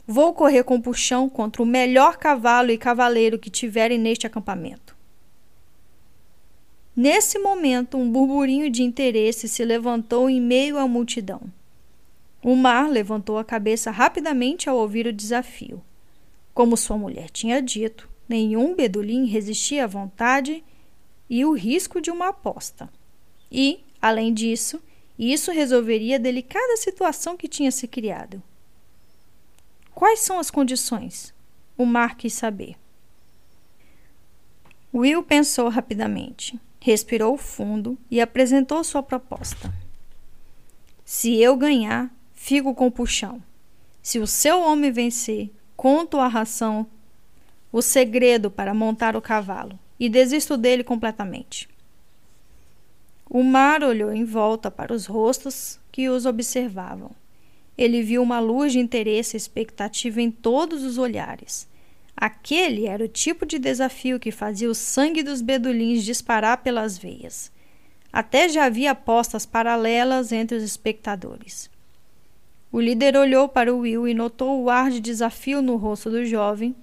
Vou 0.08 0.34
correr 0.34 0.64
com 0.64 0.82
puxão 0.82 1.30
contra 1.30 1.62
o 1.62 1.66
melhor 1.66 2.18
cavalo 2.18 2.72
e 2.72 2.78
cavaleiro 2.78 3.38
que 3.38 3.50
tiverem 3.50 4.00
neste 4.00 4.26
acampamento. 4.26 4.98
Nesse 6.96 7.38
momento, 7.38 7.98
um 7.98 8.12
burburinho 8.12 8.70
de 8.70 8.84
interesse 8.84 9.48
se 9.48 9.64
levantou 9.64 10.30
em 10.30 10.42
meio 10.42 10.78
à 10.78 10.88
multidão. 10.88 11.42
O 12.44 12.56
mar 12.56 12.90
levantou 12.90 13.38
a 13.38 13.44
cabeça 13.44 13.92
rapidamente 13.92 14.70
ao 14.70 14.78
ouvir 14.78 15.06
o 15.06 15.14
desafio. 15.14 15.82
Como 16.54 16.76
sua 16.76 16.98
mulher 16.98 17.30
tinha 17.30 17.62
dito, 17.62 18.10
nenhum 18.28 18.76
bedulim 18.76 19.26
resistia 19.26 19.84
à 19.84 19.88
vontade 19.88 20.64
e 21.30 21.46
o 21.46 21.54
risco 21.54 22.02
de 22.02 22.10
uma 22.10 22.30
aposta. 22.30 22.90
E, 23.52 23.84
além 24.02 24.34
disso, 24.34 24.82
isso 25.18 25.52
resolveria 25.52 26.16
a 26.16 26.20
delicada 26.20 26.78
situação 26.78 27.38
que 27.38 27.48
tinha 27.48 27.72
se 27.72 27.88
criado. 27.88 28.42
Quais 29.94 30.22
são 30.22 30.40
as 30.40 30.50
condições? 30.50 31.34
O 31.78 31.86
Mar 31.86 32.16
quis 32.16 32.34
saber. 32.34 32.76
Will 34.94 35.22
pensou 35.22 35.70
rapidamente, 35.70 36.60
respirou 36.80 37.38
fundo 37.38 37.98
e 38.10 38.20
apresentou 38.20 38.84
sua 38.84 39.04
proposta. 39.04 39.72
Se 41.06 41.36
eu 41.36 41.56
ganhar, 41.56 42.12
fico 42.34 42.74
com 42.74 42.88
o 42.88 42.92
puxão. 42.92 43.44
Se 44.02 44.20
o 44.20 44.26
seu 44.26 44.62
homem 44.62 44.92
vencer, 44.92 45.52
conto 45.76 46.18
a 46.18 46.28
ração, 46.28 46.88
o 47.72 47.82
segredo 47.82 48.50
para 48.50 48.74
montar 48.74 49.16
o 49.16 49.22
cavalo 49.22 49.78
e 50.00 50.08
desisto 50.08 50.56
dele 50.56 50.84
completamente. 50.84 51.68
O 53.30 53.44
mar 53.44 53.84
olhou 53.84 54.12
em 54.12 54.24
volta 54.24 54.72
para 54.72 54.94
os 54.94 55.06
rostos 55.06 55.80
que 55.92 56.10
os 56.10 56.26
observavam. 56.26 57.12
Ele 57.78 58.02
viu 58.02 58.24
uma 58.24 58.40
luz 58.40 58.74
de 58.74 58.80
interesse 58.80 59.36
e 59.36 59.38
expectativa 59.38 60.22
em 60.22 60.32
todos 60.32 60.84
os 60.84 60.98
olhares. 60.98 61.68
Aquele 62.18 62.88
era 62.88 63.06
o 63.06 63.08
tipo 63.08 63.46
de 63.46 63.60
desafio 63.60 64.20
que 64.20 64.32
fazia 64.32 64.70
o 64.70 64.76
sangue 64.76 65.24
dos 65.24 65.42
bedulins 65.42 66.04
disparar 66.04 66.64
pelas 66.64 66.98
veias. 66.98 67.52
Até 68.12 68.50
já 68.50 68.66
havia 68.66 68.92
apostas 68.92 69.46
paralelas 69.46 70.32
entre 70.32 70.58
os 70.58 70.64
espectadores. 70.64 71.70
O 72.72 72.82
líder 72.82 73.16
olhou 73.16 73.48
para 73.48 73.74
Will 73.74 74.08
e 74.08 74.14
notou 74.14 74.62
o 74.62 74.70
ar 74.70 74.90
de 74.90 75.00
desafio 75.00 75.62
no 75.62 75.76
rosto 75.76 76.10
do 76.10 76.26
jovem 76.26 76.76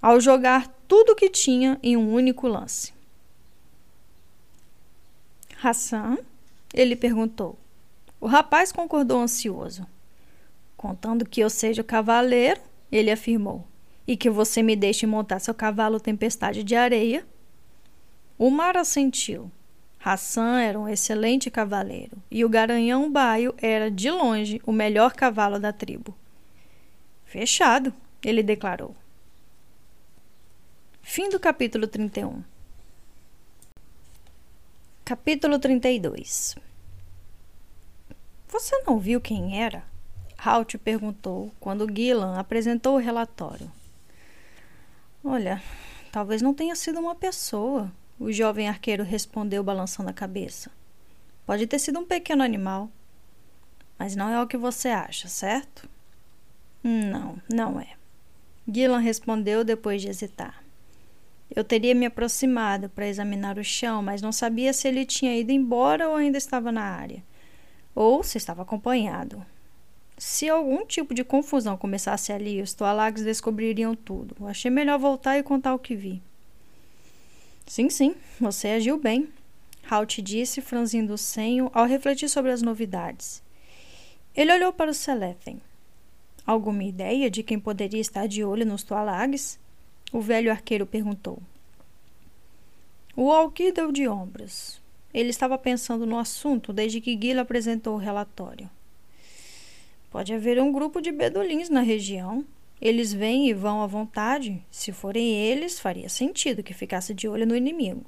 ao 0.00 0.20
jogar 0.20 0.68
tudo 0.88 1.12
o 1.12 1.16
que 1.16 1.28
tinha 1.28 1.78
em 1.82 1.96
um 1.96 2.12
único 2.12 2.46
lance. 2.48 2.92
Hassan? 5.62 6.18
Ele 6.72 6.96
perguntou. 6.96 7.58
O 8.20 8.26
rapaz 8.26 8.72
concordou 8.72 9.20
ansioso. 9.20 9.86
Contando 10.76 11.26
que 11.26 11.40
eu 11.40 11.50
seja 11.50 11.82
o 11.82 11.84
cavaleiro, 11.84 12.60
ele 12.90 13.10
afirmou, 13.10 13.66
e 14.06 14.16
que 14.16 14.30
você 14.30 14.62
me 14.62 14.74
deixe 14.74 15.06
montar 15.06 15.38
seu 15.38 15.54
cavalo 15.54 16.00
tempestade 16.00 16.64
de 16.64 16.74
areia. 16.74 17.26
O 18.38 18.50
mar 18.50 18.76
assentiu. 18.76 19.50
Hassan 20.02 20.60
era 20.60 20.80
um 20.80 20.88
excelente 20.88 21.50
cavaleiro 21.50 22.16
e 22.30 22.42
o 22.42 22.48
garanhão 22.48 23.12
baio 23.12 23.54
era, 23.58 23.90
de 23.90 24.10
longe, 24.10 24.60
o 24.64 24.72
melhor 24.72 25.12
cavalo 25.12 25.58
da 25.58 25.74
tribo. 25.74 26.16
Fechado, 27.26 27.92
ele 28.24 28.42
declarou. 28.42 28.96
Fim 31.12 31.28
do 31.28 31.40
capítulo 31.40 31.88
31. 31.88 32.44
Capítulo 35.04 35.58
32 35.58 36.54
Você 38.46 38.82
não 38.86 38.96
viu 38.96 39.20
quem 39.20 39.60
era? 39.60 39.82
Halt 40.38 40.78
perguntou 40.78 41.52
quando 41.58 41.92
Gillan 41.92 42.38
apresentou 42.38 42.94
o 42.94 43.00
relatório. 43.00 43.68
Olha, 45.24 45.60
talvez 46.12 46.42
não 46.42 46.54
tenha 46.54 46.76
sido 46.76 47.00
uma 47.00 47.16
pessoa, 47.16 47.90
o 48.16 48.30
jovem 48.30 48.68
arqueiro 48.68 49.02
respondeu 49.02 49.64
balançando 49.64 50.10
a 50.10 50.14
cabeça. 50.14 50.70
Pode 51.44 51.66
ter 51.66 51.80
sido 51.80 51.98
um 51.98 52.06
pequeno 52.06 52.44
animal. 52.44 52.88
Mas 53.98 54.14
não 54.14 54.28
é 54.28 54.40
o 54.40 54.46
que 54.46 54.56
você 54.56 54.90
acha, 54.90 55.26
certo? 55.26 55.90
Não, 56.84 57.36
não 57.52 57.80
é. 57.80 57.96
Gillan 58.72 59.00
respondeu 59.00 59.64
depois 59.64 60.00
de 60.00 60.08
hesitar. 60.08 60.59
Eu 61.54 61.64
teria 61.64 61.94
me 61.94 62.06
aproximado 62.06 62.88
para 62.88 63.08
examinar 63.08 63.58
o 63.58 63.64
chão, 63.64 64.02
mas 64.02 64.22
não 64.22 64.30
sabia 64.30 64.72
se 64.72 64.86
ele 64.86 65.04
tinha 65.04 65.36
ido 65.36 65.50
embora 65.50 66.08
ou 66.08 66.14
ainda 66.14 66.38
estava 66.38 66.70
na 66.70 66.82
área, 66.82 67.24
ou 67.94 68.22
se 68.22 68.38
estava 68.38 68.62
acompanhado. 68.62 69.44
Se 70.16 70.48
algum 70.48 70.84
tipo 70.86 71.14
de 71.14 71.24
confusão 71.24 71.76
começasse 71.76 72.32
ali, 72.32 72.60
os 72.60 72.74
Tualags 72.74 73.24
descobririam 73.24 73.94
tudo. 73.94 74.36
Achei 74.46 74.70
melhor 74.70 74.98
voltar 74.98 75.38
e 75.38 75.42
contar 75.42 75.74
o 75.74 75.78
que 75.78 75.96
vi. 75.96 76.22
Sim, 77.66 77.88
sim, 77.88 78.14
você 78.38 78.68
agiu 78.68 78.98
bem, 78.98 79.28
Halt 79.88 80.20
disse, 80.22 80.60
franzindo 80.60 81.14
o 81.14 81.18
senho 81.18 81.70
ao 81.74 81.86
refletir 81.86 82.28
sobre 82.28 82.52
as 82.52 82.62
novidades. 82.62 83.42
Ele 84.34 84.52
olhou 84.52 84.72
para 84.72 84.90
o 84.90 84.94
Selethen. 84.94 85.60
Alguma 86.46 86.84
ideia 86.84 87.30
de 87.30 87.42
quem 87.42 87.58
poderia 87.58 88.00
estar 88.00 88.26
de 88.26 88.44
olho 88.44 88.64
nos 88.64 88.82
Tualags? 88.82 89.58
O 90.12 90.20
velho 90.20 90.50
arqueiro 90.50 90.86
perguntou. 90.86 91.40
O 93.16 93.30
Alquir 93.30 93.72
deu 93.72 93.92
de 93.92 94.08
ombros. 94.08 94.80
Ele 95.12 95.30
estava 95.30 95.58
pensando 95.58 96.06
no 96.06 96.18
assunto 96.18 96.72
desde 96.72 97.00
que 97.00 97.14
Guilherme 97.14 97.40
apresentou 97.40 97.94
o 97.94 97.98
relatório. 97.98 98.70
Pode 100.10 100.32
haver 100.32 100.60
um 100.60 100.72
grupo 100.72 101.00
de 101.00 101.12
bedolins 101.12 101.68
na 101.68 101.80
região. 101.80 102.44
Eles 102.80 103.12
vêm 103.12 103.48
e 103.48 103.54
vão 103.54 103.82
à 103.82 103.86
vontade. 103.86 104.64
Se 104.70 104.90
forem 104.90 105.34
eles, 105.34 105.78
faria 105.78 106.08
sentido 106.08 106.62
que 106.62 106.74
ficasse 106.74 107.12
de 107.12 107.28
olho 107.28 107.46
no 107.46 107.56
inimigo. 107.56 108.04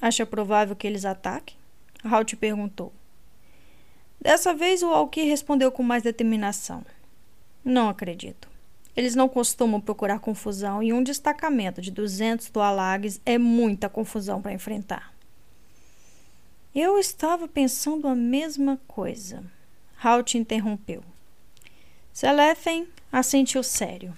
Acha 0.00 0.24
provável 0.24 0.74
que 0.74 0.86
eles 0.86 1.04
ataquem? 1.04 1.56
Halt 2.02 2.36
perguntou. 2.36 2.92
Dessa 4.20 4.54
vez, 4.54 4.82
o 4.82 4.88
Alquir 4.88 5.26
respondeu 5.26 5.72
com 5.72 5.82
mais 5.82 6.02
determinação. 6.02 6.84
Não 7.64 7.88
acredito. 7.88 8.49
Eles 8.96 9.14
não 9.14 9.28
costumam 9.28 9.80
procurar 9.80 10.18
confusão 10.18 10.82
e 10.82 10.92
um 10.92 11.02
destacamento 11.02 11.80
de 11.80 11.90
200 11.90 12.50
toalagues 12.50 13.20
é 13.24 13.38
muita 13.38 13.88
confusão 13.88 14.42
para 14.42 14.52
enfrentar. 14.52 15.14
Eu 16.74 16.98
estava 16.98 17.48
pensando 17.48 18.06
a 18.06 18.14
mesma 18.14 18.80
coisa. 18.86 19.44
Halt 20.02 20.36
interrompeu. 20.36 21.02
Selethen 22.12 22.86
assentiu 23.12 23.62
sério. 23.62 24.16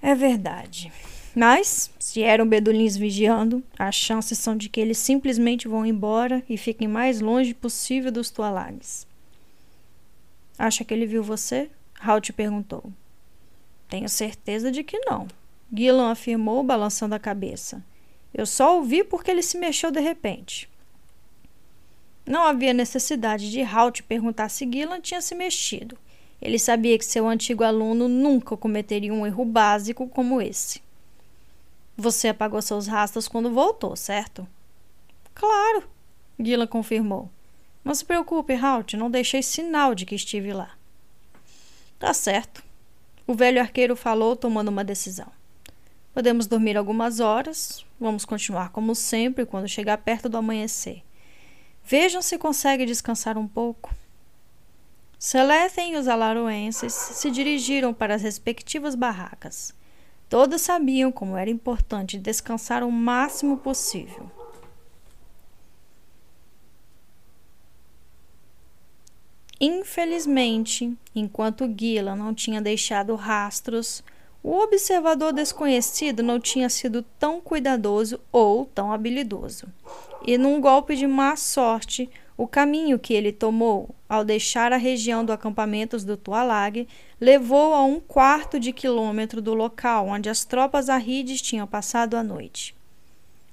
É 0.00 0.14
verdade. 0.14 0.92
Mas, 1.34 1.90
se 1.98 2.22
eram 2.22 2.48
bedulins 2.48 2.96
vigiando, 2.96 3.62
as 3.78 3.94
chances 3.94 4.38
são 4.38 4.56
de 4.56 4.68
que 4.68 4.80
eles 4.80 4.98
simplesmente 4.98 5.68
vão 5.68 5.84
embora 5.84 6.42
e 6.48 6.56
fiquem 6.56 6.88
mais 6.88 7.20
longe 7.20 7.54
possível 7.54 8.10
dos 8.10 8.30
toalagues. 8.30 9.06
Acha 10.58 10.84
que 10.84 10.92
ele 10.92 11.06
viu 11.06 11.22
você? 11.22 11.70
Halt 12.00 12.32
perguntou. 12.32 12.92
Tenho 13.88 14.08
certeza 14.08 14.70
de 14.70 14.84
que 14.84 14.98
não. 15.00 15.26
Gillan 15.72 16.10
afirmou, 16.10 16.62
balançando 16.62 17.14
a 17.14 17.18
cabeça. 17.18 17.84
Eu 18.32 18.46
só 18.46 18.76
ouvi 18.76 19.02
porque 19.02 19.30
ele 19.30 19.42
se 19.42 19.58
mexeu 19.58 19.90
de 19.90 20.00
repente. 20.00 20.68
Não 22.26 22.44
havia 22.44 22.74
necessidade 22.74 23.50
de 23.50 23.62
Halt 23.62 24.02
perguntar 24.02 24.48
se 24.48 24.70
Gillan 24.70 25.00
tinha 25.00 25.20
se 25.20 25.34
mexido. 25.34 25.96
Ele 26.40 26.58
sabia 26.58 26.96
que 26.98 27.04
seu 27.04 27.26
antigo 27.26 27.64
aluno 27.64 28.06
nunca 28.06 28.56
cometeria 28.56 29.12
um 29.12 29.26
erro 29.26 29.44
básico 29.44 30.06
como 30.08 30.40
esse. 30.40 30.82
Você 31.96 32.28
apagou 32.28 32.62
seus 32.62 32.86
rastros 32.86 33.26
quando 33.26 33.50
voltou, 33.50 33.96
certo? 33.96 34.46
Claro, 35.34 35.82
Gillan 36.38 36.66
confirmou. 36.66 37.28
Não 37.84 37.94
se 37.94 38.04
preocupe, 38.04 38.52
Halt, 38.52 38.94
não 38.94 39.10
deixei 39.10 39.42
sinal 39.42 39.94
de 39.94 40.06
que 40.06 40.14
estive 40.14 40.52
lá. 40.52 40.77
Tá 41.98 42.14
certo. 42.14 42.62
O 43.26 43.34
velho 43.34 43.60
arqueiro 43.60 43.96
falou, 43.96 44.36
tomando 44.36 44.68
uma 44.68 44.84
decisão. 44.84 45.26
Podemos 46.14 46.46
dormir 46.46 46.76
algumas 46.76 47.20
horas. 47.20 47.84
Vamos 48.00 48.24
continuar 48.24 48.70
como 48.70 48.94
sempre 48.94 49.44
quando 49.44 49.68
chegar 49.68 49.98
perto 49.98 50.28
do 50.28 50.36
amanhecer. 50.36 51.02
Vejam 51.84 52.22
se 52.22 52.38
consegue 52.38 52.86
descansar 52.86 53.36
um 53.36 53.48
pouco. 53.48 53.94
Selethen 55.18 55.94
e 55.94 55.96
os 55.96 56.06
alaroenses 56.06 56.92
se 56.92 57.30
dirigiram 57.30 57.92
para 57.92 58.14
as 58.14 58.22
respectivas 58.22 58.94
barracas. 58.94 59.74
Todos 60.28 60.62
sabiam 60.62 61.10
como 61.10 61.36
era 61.36 61.50
importante 61.50 62.18
descansar 62.18 62.84
o 62.84 62.92
máximo 62.92 63.56
possível. 63.56 64.30
Infelizmente, 69.60 70.96
enquanto 71.14 71.68
Gila 71.68 72.14
não 72.14 72.32
tinha 72.32 72.60
deixado 72.60 73.14
rastros, 73.16 74.04
o 74.42 74.56
observador 74.56 75.32
desconhecido 75.32 76.22
não 76.22 76.38
tinha 76.38 76.68
sido 76.68 77.02
tão 77.18 77.40
cuidadoso 77.40 78.20
ou 78.30 78.66
tão 78.66 78.92
habilidoso. 78.92 79.66
E 80.24 80.38
num 80.38 80.60
golpe 80.60 80.94
de 80.94 81.08
má 81.08 81.34
sorte, 81.34 82.08
o 82.36 82.46
caminho 82.46 83.00
que 83.00 83.12
ele 83.12 83.32
tomou 83.32 83.92
ao 84.08 84.24
deixar 84.24 84.72
a 84.72 84.76
região 84.76 85.24
do 85.24 85.32
acampamento 85.32 85.98
do 85.98 86.16
Tualag 86.16 86.86
levou 87.20 87.74
a 87.74 87.82
um 87.82 87.98
quarto 87.98 88.60
de 88.60 88.72
quilômetro 88.72 89.42
do 89.42 89.54
local 89.54 90.06
onde 90.06 90.28
as 90.28 90.44
tropas 90.44 90.88
arrides 90.88 91.42
tinham 91.42 91.66
passado 91.66 92.14
a 92.14 92.22
noite. 92.22 92.77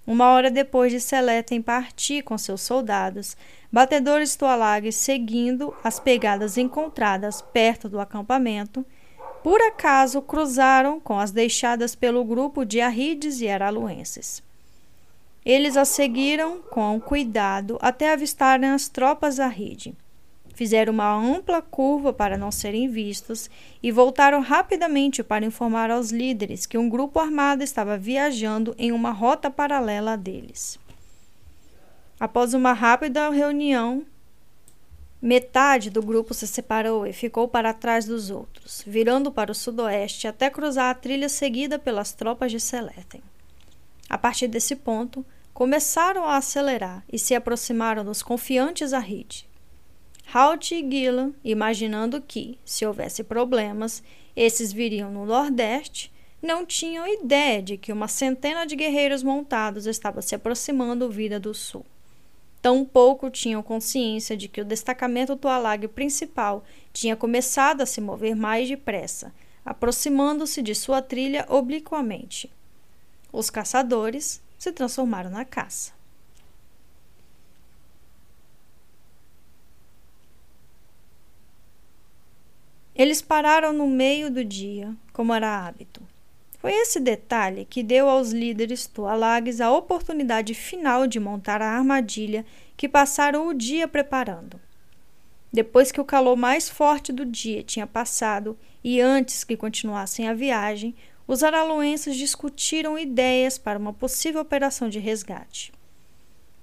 Uma 0.07 0.31
hora 0.31 0.51
depois 0.51 0.91
de 0.91 0.99
Seletem 0.99 1.61
partir 1.61 2.21
com 2.21 2.37
seus 2.37 2.61
soldados, 2.61 3.35
batedores 3.71 4.35
Tualag 4.35 4.91
seguindo 4.91 5.75
as 5.83 5.99
pegadas 5.99 6.57
encontradas 6.57 7.41
perto 7.41 7.89
do 7.89 7.99
acampamento, 7.99 8.85
por 9.43 9.59
acaso 9.61 10.21
cruzaram 10.21 10.99
com 10.99 11.19
as 11.19 11.31
deixadas 11.31 11.95
pelo 11.95 12.23
grupo 12.23 12.63
de 12.63 12.81
arrides 12.81 13.41
e 13.41 13.45
eraluenses. 13.45 14.43
Eles 15.43 15.77
a 15.77 15.85
seguiram 15.85 16.61
com 16.69 16.99
cuidado 16.99 17.77
até 17.81 18.11
avistarem 18.11 18.69
as 18.69 18.87
tropas 18.87 19.37
da 19.37 19.47
rede. 19.47 19.95
Fizeram 20.55 20.93
uma 20.93 21.13
ampla 21.13 21.61
curva 21.61 22.13
para 22.13 22.37
não 22.37 22.49
serem 22.49 22.87
vistos 22.87 23.49
e 23.83 23.91
voltaram 23.91 24.39
rapidamente 24.39 25.21
para 25.21 25.45
informar 25.45 25.91
aos 25.91 26.11
líderes 26.11 26.65
que 26.65 26.77
um 26.77 26.87
grupo 26.89 27.19
armado 27.19 27.61
estava 27.61 27.97
viajando 27.97 28.73
em 28.77 28.93
uma 28.93 29.11
rota 29.11 29.51
paralela 29.51 30.13
a 30.13 30.15
deles. 30.15 30.79
Após 32.17 32.53
uma 32.53 32.71
rápida 32.71 33.29
reunião, 33.29 34.05
metade 35.21 35.89
do 35.89 36.01
grupo 36.01 36.33
se 36.33 36.47
separou 36.47 37.05
e 37.05 37.11
ficou 37.11 37.49
para 37.49 37.73
trás 37.73 38.05
dos 38.05 38.29
outros, 38.29 38.81
virando 38.87 39.33
para 39.33 39.51
o 39.51 39.55
sudoeste 39.55 40.25
até 40.25 40.49
cruzar 40.49 40.89
a 40.89 40.95
trilha 40.95 41.27
seguida 41.27 41.77
pelas 41.77 42.13
tropas 42.13 42.49
de 42.49 42.61
Seleten. 42.61 43.21
A 44.09 44.17
partir 44.17 44.47
desse 44.47 44.77
ponto, 44.77 45.25
começaram 45.53 46.23
a 46.23 46.37
acelerar 46.37 47.03
e 47.11 47.19
se 47.19 47.35
aproximaram 47.35 48.05
dos 48.05 48.23
confiantes 48.23 48.93
a 48.93 48.99
Reed. 48.99 49.43
Halt 50.33 50.71
e 50.71 50.81
Gillan, 50.81 51.33
imaginando 51.43 52.21
que, 52.21 52.57
se 52.65 52.85
houvesse 52.85 53.23
problemas, 53.23 54.03
esses 54.35 54.73
viriam 54.73 55.11
no 55.11 55.25
Nordeste, 55.25 56.11
não 56.41 56.65
tinham 56.65 57.07
ideia 57.07 57.61
de 57.61 57.77
que 57.77 57.91
uma 57.91 58.07
centena 58.07 58.65
de 58.65 58.75
guerreiros 58.75 59.23
montados 59.23 59.85
estava 59.85 60.21
se 60.21 60.35
aproximando 60.35 61.09
vida 61.09 61.39
do 61.39 61.53
Sul. 61.53 61.85
Tampouco 62.61 63.29
tinham 63.29 63.61
consciência 63.61 64.35
de 64.35 64.47
que 64.47 64.59
o 64.59 64.65
destacamento 64.65 65.35
Tualag 65.35 65.87
principal 65.87 66.63
tinha 66.91 67.15
começado 67.15 67.81
a 67.81 67.85
se 67.85 68.01
mover 68.01 68.35
mais 68.35 68.67
depressa, 68.67 69.33
aproximando-se 69.63 70.61
de 70.61 70.73
sua 70.75 71.01
trilha 71.01 71.45
obliquamente. 71.47 72.51
Os 73.31 73.49
caçadores, 73.49 74.41
se 74.57 74.71
transformaram 74.71 75.29
na 75.29 75.45
caça. 75.45 75.93
Eles 82.95 83.21
pararam 83.21 83.73
no 83.73 83.87
meio 83.87 84.31
do 84.31 84.43
dia, 84.43 84.95
como 85.11 85.33
era 85.33 85.65
hábito. 85.67 86.01
Foi 86.59 86.71
esse 86.71 86.99
detalhe 86.99 87.65
que 87.65 87.83
deu 87.83 88.09
aos 88.09 88.31
líderes 88.31 88.87
Tualagues 88.87 89.59
a 89.59 89.71
oportunidade 89.71 90.53
final 90.53 91.05
de 91.05 91.19
montar 91.19 91.61
a 91.61 91.77
armadilha 91.77 92.45
que 92.77 92.87
passaram 92.87 93.47
o 93.47 93.53
dia 93.53 93.87
preparando. 93.87 94.59
Depois 95.51 95.91
que 95.91 96.01
o 96.01 96.05
calor 96.05 96.35
mais 96.35 96.69
forte 96.69 97.11
do 97.11 97.25
dia 97.25 97.61
tinha 97.63 97.85
passado 97.85 98.57
e 98.83 98.99
antes 98.99 99.43
que 99.43 99.57
continuassem 99.57 100.27
a 100.27 100.33
viagem, 100.33 100.95
os 101.27 101.43
araluenses 101.43 102.15
discutiram 102.15 102.97
ideias 102.97 103.57
para 103.57 103.77
uma 103.77 103.93
possível 103.93 104.41
operação 104.41 104.89
de 104.89 104.99
resgate. 104.99 105.71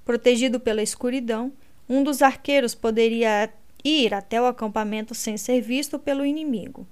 Protegido 0.04 0.58
pela 0.58 0.82
escuridão, 0.82 1.52
um 1.88 2.02
dos 2.02 2.22
arqueiros 2.22 2.74
poderia 2.74 3.52
ir 3.84 4.14
até 4.14 4.40
o 4.40 4.46
acampamento 4.46 5.14
sem 5.14 5.36
ser 5.36 5.60
visto 5.60 5.98
pelo 5.98 6.24
inimigo. 6.24 6.86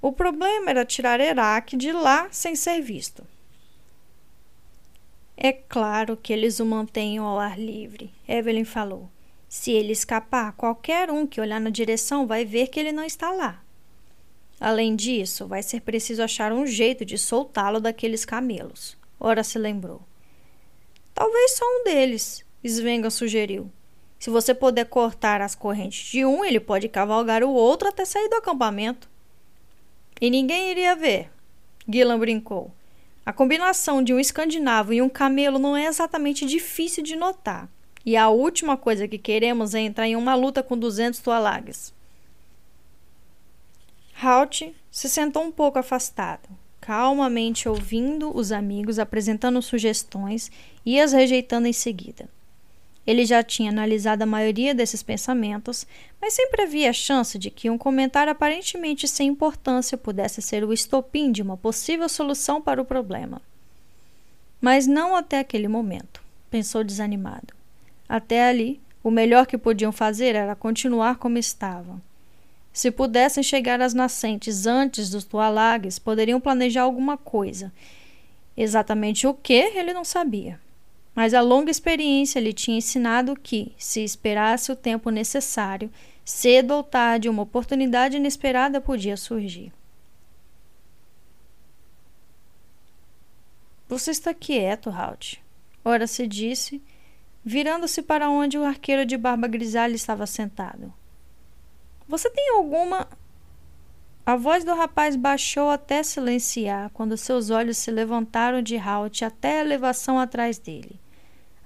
O 0.00 0.12
problema 0.12 0.70
era 0.70 0.84
tirar 0.84 1.20
Herak 1.20 1.76
de 1.76 1.92
lá 1.92 2.28
sem 2.30 2.56
ser 2.56 2.80
visto. 2.80 3.26
É 5.36 5.52
claro 5.52 6.16
que 6.16 6.32
eles 6.32 6.60
o 6.60 6.66
mantenham 6.66 7.24
ao 7.24 7.38
ar 7.38 7.58
livre, 7.58 8.12
Evelyn 8.28 8.64
falou. 8.64 9.10
Se 9.48 9.72
ele 9.72 9.92
escapar, 9.92 10.52
qualquer 10.52 11.10
um 11.10 11.26
que 11.26 11.40
olhar 11.40 11.60
na 11.60 11.70
direção 11.70 12.26
vai 12.26 12.44
ver 12.44 12.68
que 12.68 12.78
ele 12.78 12.92
não 12.92 13.04
está 13.04 13.30
lá. 13.32 13.62
Além 14.60 14.94
disso, 14.94 15.46
vai 15.46 15.62
ser 15.62 15.80
preciso 15.80 16.22
achar 16.22 16.52
um 16.52 16.66
jeito 16.66 17.04
de 17.04 17.16
soltá-lo 17.16 17.80
daqueles 17.80 18.24
camelos. 18.26 18.96
Ora 19.18 19.42
se 19.42 19.58
lembrou. 19.58 20.02
Talvez 21.14 21.56
só 21.56 21.64
um 21.64 21.84
deles, 21.84 22.44
Svenga 22.62 23.10
sugeriu. 23.10 23.70
Se 24.20 24.28
você 24.28 24.54
puder 24.54 24.84
cortar 24.84 25.40
as 25.40 25.54
correntes 25.54 26.10
de 26.10 26.26
um, 26.26 26.44
ele 26.44 26.60
pode 26.60 26.90
cavalgar 26.90 27.42
o 27.42 27.50
outro 27.50 27.88
até 27.88 28.04
sair 28.04 28.28
do 28.28 28.36
acampamento. 28.36 29.08
E 30.20 30.28
ninguém 30.28 30.70
iria 30.70 30.94
ver, 30.94 31.30
Gillan 31.88 32.18
brincou. 32.18 32.70
A 33.24 33.32
combinação 33.32 34.02
de 34.02 34.12
um 34.12 34.20
escandinavo 34.20 34.92
e 34.92 35.00
um 35.00 35.08
camelo 35.08 35.58
não 35.58 35.74
é 35.74 35.86
exatamente 35.86 36.44
difícil 36.44 37.02
de 37.02 37.16
notar. 37.16 37.66
E 38.04 38.14
a 38.14 38.28
última 38.28 38.76
coisa 38.76 39.08
que 39.08 39.16
queremos 39.16 39.74
é 39.74 39.80
entrar 39.80 40.06
em 40.06 40.16
uma 40.16 40.34
luta 40.34 40.62
com 40.62 40.76
200 40.76 41.18
tualagues. 41.20 41.94
Halt 44.22 44.74
se 44.90 45.08
sentou 45.08 45.42
um 45.44 45.50
pouco 45.50 45.78
afastado, 45.78 46.46
calmamente 46.78 47.66
ouvindo 47.66 48.36
os 48.36 48.52
amigos 48.52 48.98
apresentando 48.98 49.62
sugestões 49.62 50.50
e 50.84 51.00
as 51.00 51.14
rejeitando 51.14 51.66
em 51.66 51.72
seguida. 51.72 52.28
Ele 53.10 53.26
já 53.26 53.42
tinha 53.42 53.72
analisado 53.72 54.22
a 54.22 54.26
maioria 54.26 54.72
desses 54.72 55.02
pensamentos, 55.02 55.84
mas 56.22 56.32
sempre 56.32 56.62
havia 56.62 56.90
a 56.90 56.92
chance 56.92 57.36
de 57.40 57.50
que 57.50 57.68
um 57.68 57.76
comentário 57.76 58.30
aparentemente 58.30 59.08
sem 59.08 59.26
importância 59.26 59.98
pudesse 59.98 60.40
ser 60.40 60.62
o 60.62 60.72
estopim 60.72 61.32
de 61.32 61.42
uma 61.42 61.56
possível 61.56 62.08
solução 62.08 62.62
para 62.62 62.80
o 62.80 62.84
problema. 62.84 63.42
Mas 64.60 64.86
não 64.86 65.16
até 65.16 65.40
aquele 65.40 65.66
momento, 65.66 66.22
pensou 66.48 66.84
desanimado. 66.84 67.52
Até 68.08 68.48
ali, 68.48 68.80
o 69.02 69.10
melhor 69.10 69.44
que 69.44 69.58
podiam 69.58 69.90
fazer 69.90 70.36
era 70.36 70.54
continuar 70.54 71.16
como 71.16 71.36
estavam. 71.36 72.00
Se 72.72 72.92
pudessem 72.92 73.42
chegar 73.42 73.80
às 73.80 73.92
nascentes 73.92 74.66
antes 74.66 75.10
dos 75.10 75.24
Tualagues, 75.24 75.98
poderiam 75.98 76.40
planejar 76.40 76.82
alguma 76.82 77.18
coisa. 77.18 77.72
Exatamente 78.56 79.26
o 79.26 79.34
que, 79.34 79.52
ele 79.52 79.92
não 79.92 80.04
sabia. 80.04 80.60
Mas 81.20 81.34
a 81.34 81.42
longa 81.42 81.70
experiência 81.70 82.40
lhe 82.40 82.50
tinha 82.50 82.78
ensinado 82.78 83.36
que, 83.36 83.74
se 83.76 84.02
esperasse 84.02 84.72
o 84.72 84.74
tempo 84.74 85.10
necessário, 85.10 85.90
cedo 86.24 86.70
ou 86.70 86.82
tarde 86.82 87.28
uma 87.28 87.42
oportunidade 87.42 88.16
inesperada 88.16 88.80
podia 88.80 89.18
surgir. 89.18 89.70
Você 93.86 94.12
está 94.12 94.32
quieto, 94.32 94.88
Halt. 94.88 95.44
Ora 95.84 96.06
se 96.06 96.26
disse, 96.26 96.82
virando-se 97.44 98.00
para 98.00 98.30
onde 98.30 98.56
o 98.56 98.64
arqueiro 98.64 99.04
de 99.04 99.18
barba 99.18 99.46
grisalha 99.46 99.94
estava 99.94 100.26
sentado. 100.26 100.90
Você 102.08 102.30
tem 102.30 102.56
alguma. 102.56 103.06
A 104.24 104.36
voz 104.36 104.64
do 104.64 104.72
rapaz 104.72 105.16
baixou 105.16 105.68
até 105.68 106.02
silenciar 106.02 106.88
quando 106.94 107.14
seus 107.18 107.50
olhos 107.50 107.76
se 107.76 107.90
levantaram 107.90 108.62
de 108.62 108.78
Halt 108.78 109.22
até 109.22 109.58
a 109.58 109.64
elevação 109.64 110.18
atrás 110.18 110.58
dele, 110.58 110.98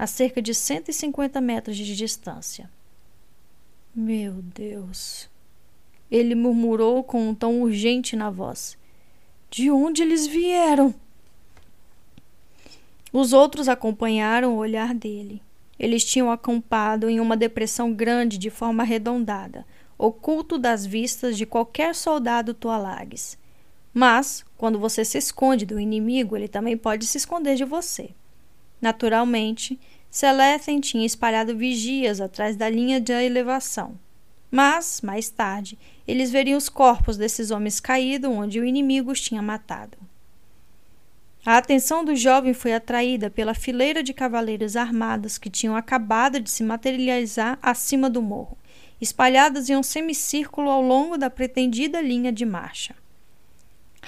a 0.04 0.06
cerca 0.06 0.42
de 0.42 0.54
150 0.54 1.40
metros 1.40 1.78
de 1.78 1.96
distância. 1.96 2.70
Meu 3.94 4.34
Deus! 4.34 5.30
Ele 6.10 6.34
murmurou 6.34 7.02
com 7.02 7.26
um 7.26 7.34
tom 7.34 7.62
urgente 7.62 8.14
na 8.14 8.28
voz. 8.28 8.76
De 9.50 9.70
onde 9.70 10.02
eles 10.02 10.26
vieram? 10.26 10.94
Os 13.10 13.32
outros 13.32 13.66
acompanharam 13.66 14.54
o 14.54 14.58
olhar 14.58 14.92
dele. 14.92 15.40
Eles 15.78 16.04
tinham 16.04 16.30
acampado 16.30 17.08
em 17.08 17.18
uma 17.18 17.36
depressão 17.36 17.90
grande 17.90 18.36
de 18.36 18.50
forma 18.50 18.82
arredondada, 18.82 19.64
oculto 19.96 20.58
das 20.58 20.84
vistas 20.84 21.34
de 21.34 21.46
qualquer 21.46 21.94
soldado 21.94 22.52
Tualagues. 22.52 23.38
Mas, 23.92 24.44
quando 24.58 24.78
você 24.78 25.02
se 25.02 25.16
esconde 25.16 25.64
do 25.64 25.80
inimigo, 25.80 26.36
ele 26.36 26.48
também 26.48 26.76
pode 26.76 27.06
se 27.06 27.16
esconder 27.16 27.56
de 27.56 27.64
você. 27.64 28.10
Naturalmente, 28.84 29.80
Selethen 30.14 30.78
tinha 30.78 31.04
espalhado 31.04 31.56
vigias 31.56 32.20
atrás 32.20 32.54
da 32.54 32.70
linha 32.70 33.00
de 33.00 33.12
elevação. 33.12 33.98
Mas, 34.48 35.00
mais 35.00 35.28
tarde, 35.28 35.76
eles 36.06 36.30
veriam 36.30 36.56
os 36.56 36.68
corpos 36.68 37.16
desses 37.16 37.50
homens 37.50 37.80
caídos 37.80 38.30
onde 38.30 38.60
o 38.60 38.64
inimigo 38.64 39.10
os 39.10 39.20
tinha 39.20 39.42
matado. 39.42 39.98
A 41.44 41.56
atenção 41.56 42.04
do 42.04 42.14
jovem 42.14 42.54
foi 42.54 42.72
atraída 42.72 43.28
pela 43.28 43.54
fileira 43.54 44.04
de 44.04 44.14
cavaleiros 44.14 44.76
armados 44.76 45.36
que 45.36 45.50
tinham 45.50 45.74
acabado 45.74 46.38
de 46.38 46.48
se 46.48 46.62
materializar 46.62 47.58
acima 47.60 48.08
do 48.08 48.22
morro, 48.22 48.56
espalhados 49.00 49.68
em 49.68 49.76
um 49.76 49.82
semicírculo 49.82 50.70
ao 50.70 50.80
longo 50.80 51.18
da 51.18 51.28
pretendida 51.28 52.00
linha 52.00 52.30
de 52.30 52.46
marcha. 52.46 52.94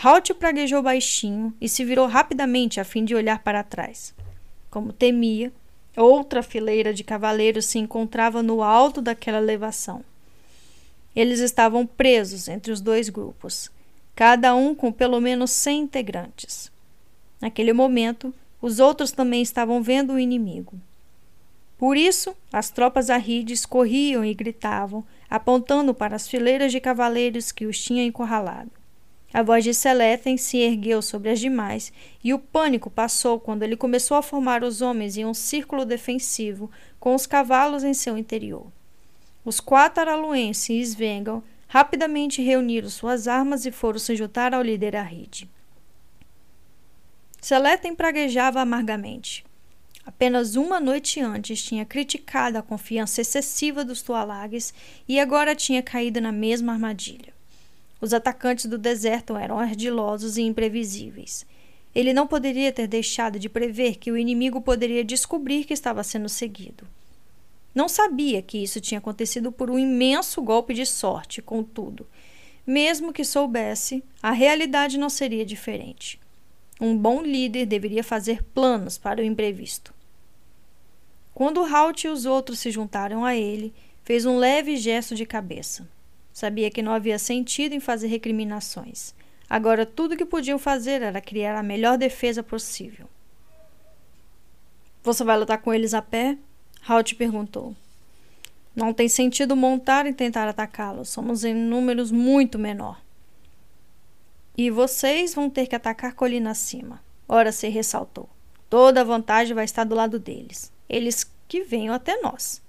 Halt 0.05 0.33
praguejou 0.35 0.85
baixinho 0.85 1.53
e 1.61 1.69
se 1.69 1.85
virou 1.85 2.07
rapidamente 2.07 2.78
a 2.78 2.85
fim 2.85 3.05
de 3.05 3.12
olhar 3.12 3.41
para 3.41 3.65
trás. 3.65 4.15
Como 4.70 4.93
temia, 4.93 5.53
outra 5.97 6.43
fileira 6.43 6.93
de 6.93 7.02
cavaleiros 7.02 7.66
se 7.66 7.78
encontrava 7.78 8.43
no 8.43 8.62
alto 8.62 9.01
daquela 9.01 9.39
elevação. 9.39 10.05
Eles 11.14 11.40
estavam 11.40 11.86
presos 11.86 12.47
entre 12.47 12.70
os 12.70 12.81
dois 12.81 13.09
grupos, 13.09 13.70
cada 14.14 14.55
um 14.55 14.74
com 14.74 14.93
pelo 14.93 15.20
menos 15.20 15.51
cem 15.51 15.81
integrantes. 15.81 16.70
Naquele 17.40 17.73
momento, 17.73 18.35
os 18.60 18.81
outros 18.81 19.12
também 19.12 19.43
estavam 19.43 19.82
vendo 19.82 20.12
o 20.12 20.18
inimigo. 20.18 20.78
Por 21.78 21.97
isso, 21.97 22.35
as 22.52 22.70
tropas 22.70 23.10
arrides 23.10 23.66
corriam 23.66 24.24
e 24.24 24.32
gritavam, 24.32 25.05
apontando 25.28 25.93
para 25.93 26.16
as 26.16 26.27
fileiras 26.27 26.73
de 26.73 26.81
cavaleiros 26.81 27.52
que 27.52 27.66
os 27.66 27.78
tinham 27.78 28.06
encurralado. 28.06 28.70
A 29.32 29.43
voz 29.43 29.65
de 29.65 29.74
Selethen 29.74 30.36
se 30.36 30.59
ergueu 30.59 31.03
sobre 31.03 31.31
as 31.31 31.40
demais, 31.40 31.93
e 32.23 32.32
o 32.32 32.39
pânico 32.39 32.89
passou 32.89 33.39
quando 33.39 33.62
ele 33.62 33.77
começou 33.77 34.16
a 34.16 34.23
formar 34.23 34.62
os 34.62 34.81
homens 34.81 35.16
em 35.16 35.24
um 35.24 35.35
círculo 35.35 35.85
defensivo, 35.85 36.70
com 36.98 37.15
os 37.15 37.27
cavalos 37.27 37.85
em 37.85 37.93
seu 37.93 38.16
interior. 38.16 38.66
Os 39.44 39.61
quatro 39.61 40.01
araluenses 40.01 40.70
e 40.70 40.81
Svengal 40.81 41.44
rapidamente 41.69 42.40
reuniram 42.43 42.89
suas 42.89 43.28
armas 43.28 43.66
e 43.66 43.70
foram 43.70 43.98
se 43.98 44.16
juntar 44.16 44.55
ao 44.55 44.62
líder 44.62 44.97
Arrid. 44.97 45.48
Seletem 47.40 47.94
praguejava 47.94 48.61
amargamente. 48.61 49.44
Apenas 50.05 50.57
uma 50.57 50.81
noite 50.81 51.20
antes 51.20 51.62
tinha 51.62 51.85
criticado 51.85 52.59
a 52.59 52.62
confiança 52.62 53.20
excessiva 53.20 53.85
dos 53.85 54.03
Tualagues 54.03 54.73
e 55.07 55.20
agora 55.20 55.55
tinha 55.55 55.82
caído 55.82 56.20
na 56.20 56.32
mesma 56.32 56.73
armadilha. 56.73 57.36
Os 58.01 58.12
atacantes 58.12 58.66
do 58.66 58.77
deserto 58.77 59.36
eram 59.36 59.59
ardilosos 59.59 60.36
e 60.36 60.43
imprevisíveis. 60.43 61.47
Ele 61.94 62.12
não 62.12 62.27
poderia 62.27 62.70
ter 62.70 62.86
deixado 62.86 63.39
de 63.39 63.48
prever 63.48 63.97
que 63.97 64.12
o 64.12 64.18
inimigo 64.18 64.60
poderia 64.60 65.02
descobrir 65.02 65.64
que 65.64 65.73
estava 65.73 66.05
sendo 66.05 66.28
seguido. 66.28 66.86
Não 67.74 67.89
sabia 67.89 68.43
que 68.43 68.59
isso 68.59 68.81
tinha 68.81 68.98
acontecido 68.98 69.51
por 69.51 69.70
um 69.70 69.78
imenso 69.78 70.43
golpe 70.43 70.74
de 70.74 70.85
sorte, 70.85 71.40
contudo. 71.40 72.06
Mesmo 72.66 73.12
que 73.12 73.24
soubesse, 73.24 74.02
a 74.23 74.32
realidade 74.32 74.98
não 74.98 75.09
seria 75.09 75.44
diferente. 75.44 76.20
Um 76.81 76.97
bom 76.97 77.23
líder 77.23 77.64
deveria 77.64 78.05
fazer 78.05 78.43
planos 78.43 78.98
para 78.98 79.20
o 79.20 79.24
imprevisto. 79.24 79.94
Quando 81.35 81.64
Halt 81.64 82.05
e 82.05 82.09
os 82.09 82.27
outros 82.27 82.59
se 82.59 82.70
juntaram 82.70 83.24
a 83.24 83.36
ele, 83.36 83.73
fez 84.05 84.27
um 84.27 84.39
leve 84.39 84.77
gesto 84.77 85.14
de 85.14 85.24
cabeça. 85.24 85.89
Sabia 86.37 86.71
que 86.71 86.83
não 86.83 86.93
havia 86.93 87.19
sentido 87.19 87.73
em 87.73 87.81
fazer 87.81 88.09
recriminações. 88.09 89.15
Agora 89.49 89.87
tudo 89.87 90.19
que 90.19 90.27
podiam 90.27 90.59
fazer 90.59 91.01
era 91.01 91.19
criar 91.19 91.57
a 91.57 91.63
melhor 91.63 91.97
defesa 91.97 92.43
possível. 92.43 93.09
Você 95.03 95.25
vai 95.25 95.39
lutar 95.39 95.57
com 95.63 95.73
eles 95.73 95.95
a 95.95 96.03
pé? 96.03 96.37
Halt 96.87 97.15
perguntou. 97.15 97.75
Não 98.75 98.93
tem 98.93 99.09
sentido 99.09 99.57
montar 99.57 100.05
e 100.05 100.13
tentar 100.13 100.47
atacá-los. 100.47 101.09
Somos 101.09 101.43
em 101.43 101.55
números 101.55 102.11
muito 102.11 102.59
menor. 102.59 103.01
E 104.59 104.71
vocês 104.71 105.35
vão 105.35 105.49
ter 105.49 105.67
que 105.67 105.75
atacar 105.75 106.13
colina 106.13 106.51
acima. 106.51 107.03
Ora 107.27 107.51
se 107.51 107.67
ressaltou. 107.69 108.29
Toda 108.69 109.01
a 109.01 109.05
vantagem 109.05 109.55
vai 109.55 109.65
estar 109.65 109.85
do 109.85 109.95
lado 109.95 110.19
deles. 110.19 110.71
Eles 110.87 111.27
que 111.49 111.63
venham 111.63 111.95
até 111.95 112.21
nós. 112.21 112.61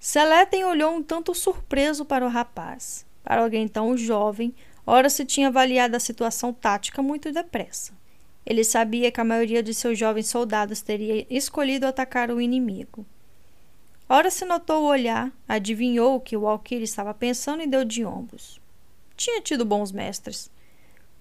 Seletem 0.00 0.64
olhou 0.64 0.94
um 0.94 1.02
tanto 1.02 1.34
surpreso 1.34 2.04
para 2.04 2.24
o 2.24 2.28
rapaz. 2.28 3.04
Para 3.24 3.42
alguém 3.42 3.66
tão 3.66 3.96
jovem, 3.96 4.54
ora 4.86 5.10
se 5.10 5.24
tinha 5.24 5.48
avaliado 5.48 5.96
a 5.96 6.00
situação 6.00 6.52
tática 6.52 7.02
muito 7.02 7.32
depressa. 7.32 7.92
Ele 8.46 8.64
sabia 8.64 9.10
que 9.10 9.20
a 9.20 9.24
maioria 9.24 9.62
de 9.62 9.74
seus 9.74 9.98
jovens 9.98 10.28
soldados 10.28 10.80
teria 10.80 11.26
escolhido 11.28 11.86
atacar 11.86 12.30
o 12.30 12.40
inimigo. 12.40 13.04
Ora 14.08 14.30
se 14.30 14.44
notou 14.46 14.84
o 14.84 14.88
olhar, 14.88 15.30
adivinhou 15.46 16.14
o 16.14 16.20
que 16.20 16.36
o 16.36 16.46
Alquire 16.46 16.84
estava 16.84 17.12
pensando 17.12 17.62
e 17.62 17.66
deu 17.66 17.84
de 17.84 18.04
ombros. 18.04 18.58
Tinha 19.16 19.42
tido 19.42 19.66
bons 19.66 19.92
mestres. 19.92 20.50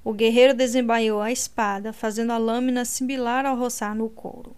O 0.05 0.13
guerreiro 0.13 0.53
desembainhou 0.53 1.19
a 1.19 1.31
espada, 1.31 1.91
fazendo 1.91 2.31
a 2.31 2.37
lâmina 2.37 2.85
similar 2.85 3.45
ao 3.45 3.57
roçar 3.57 3.93
no 3.93 4.09
couro. 4.09 4.55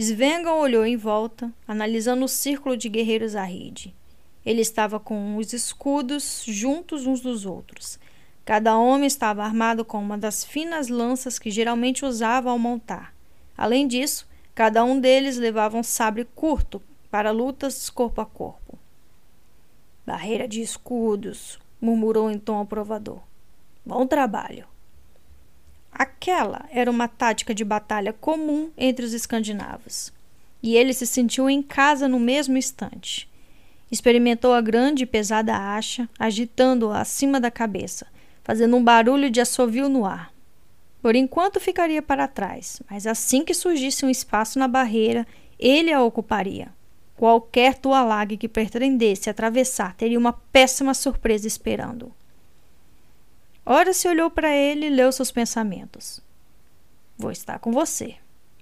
Svengal 0.00 0.58
olhou 0.58 0.86
em 0.86 0.96
volta, 0.96 1.52
analisando 1.68 2.24
o 2.24 2.28
círculo 2.28 2.76
de 2.76 2.88
guerreiros 2.88 3.36
à 3.36 3.44
rede. 3.44 3.94
Ele 4.44 4.62
estava 4.62 4.98
com 4.98 5.36
os 5.36 5.52
escudos 5.52 6.42
juntos 6.46 7.06
uns 7.06 7.20
dos 7.20 7.44
outros, 7.44 7.98
Cada 8.50 8.76
homem 8.76 9.06
estava 9.06 9.44
armado 9.44 9.84
com 9.84 10.00
uma 10.00 10.18
das 10.18 10.44
finas 10.44 10.88
lanças 10.88 11.38
que 11.38 11.52
geralmente 11.52 12.04
usava 12.04 12.50
ao 12.50 12.58
montar. 12.58 13.14
Além 13.56 13.86
disso, 13.86 14.26
cada 14.56 14.82
um 14.82 14.98
deles 14.98 15.36
levava 15.36 15.76
um 15.76 15.84
sabre 15.84 16.24
curto 16.34 16.82
para 17.10 17.30
lutas 17.30 17.88
corpo 17.88 18.20
a 18.20 18.26
corpo. 18.26 18.76
Barreira 20.04 20.48
de 20.48 20.60
escudos, 20.60 21.60
murmurou 21.80 22.28
em 22.28 22.40
tom 22.40 22.60
aprovador. 22.60 23.20
Bom 23.86 24.04
trabalho. 24.04 24.69
Aquela 25.92 26.66
era 26.70 26.90
uma 26.90 27.08
tática 27.08 27.54
de 27.54 27.64
batalha 27.64 28.12
comum 28.12 28.70
entre 28.76 29.04
os 29.04 29.12
escandinavos, 29.12 30.12
e 30.62 30.76
ele 30.76 30.92
se 30.92 31.06
sentiu 31.06 31.50
em 31.50 31.62
casa 31.62 32.08
no 32.08 32.18
mesmo 32.18 32.56
instante. 32.56 33.28
Experimentou 33.90 34.54
a 34.54 34.60
grande 34.60 35.02
e 35.02 35.06
pesada 35.06 35.56
acha, 35.56 36.08
agitando-a 36.18 37.00
acima 37.00 37.40
da 37.40 37.50
cabeça, 37.50 38.06
fazendo 38.44 38.76
um 38.76 38.84
barulho 38.84 39.30
de 39.30 39.40
assovio 39.40 39.88
no 39.88 40.06
ar. 40.06 40.32
Por 41.02 41.16
enquanto 41.16 41.58
ficaria 41.58 42.02
para 42.02 42.28
trás, 42.28 42.80
mas 42.88 43.06
assim 43.06 43.44
que 43.44 43.54
surgisse 43.54 44.04
um 44.04 44.10
espaço 44.10 44.58
na 44.58 44.68
barreira, 44.68 45.26
ele 45.58 45.92
a 45.92 46.02
ocuparia. 46.02 46.68
Qualquer 47.16 47.74
tualague 47.74 48.36
que 48.36 48.48
pretendesse 48.48 49.28
atravessar 49.28 49.94
teria 49.94 50.18
uma 50.18 50.32
péssima 50.32 50.94
surpresa 50.94 51.46
esperando. 51.46 52.12
Ora 53.72 53.92
se 53.92 54.08
olhou 54.08 54.28
para 54.28 54.52
ele 54.52 54.86
e 54.86 54.90
leu 54.90 55.12
seus 55.12 55.30
pensamentos. 55.30 56.20
Vou 57.16 57.30
estar 57.30 57.60
com 57.60 57.70
você, 57.70 58.16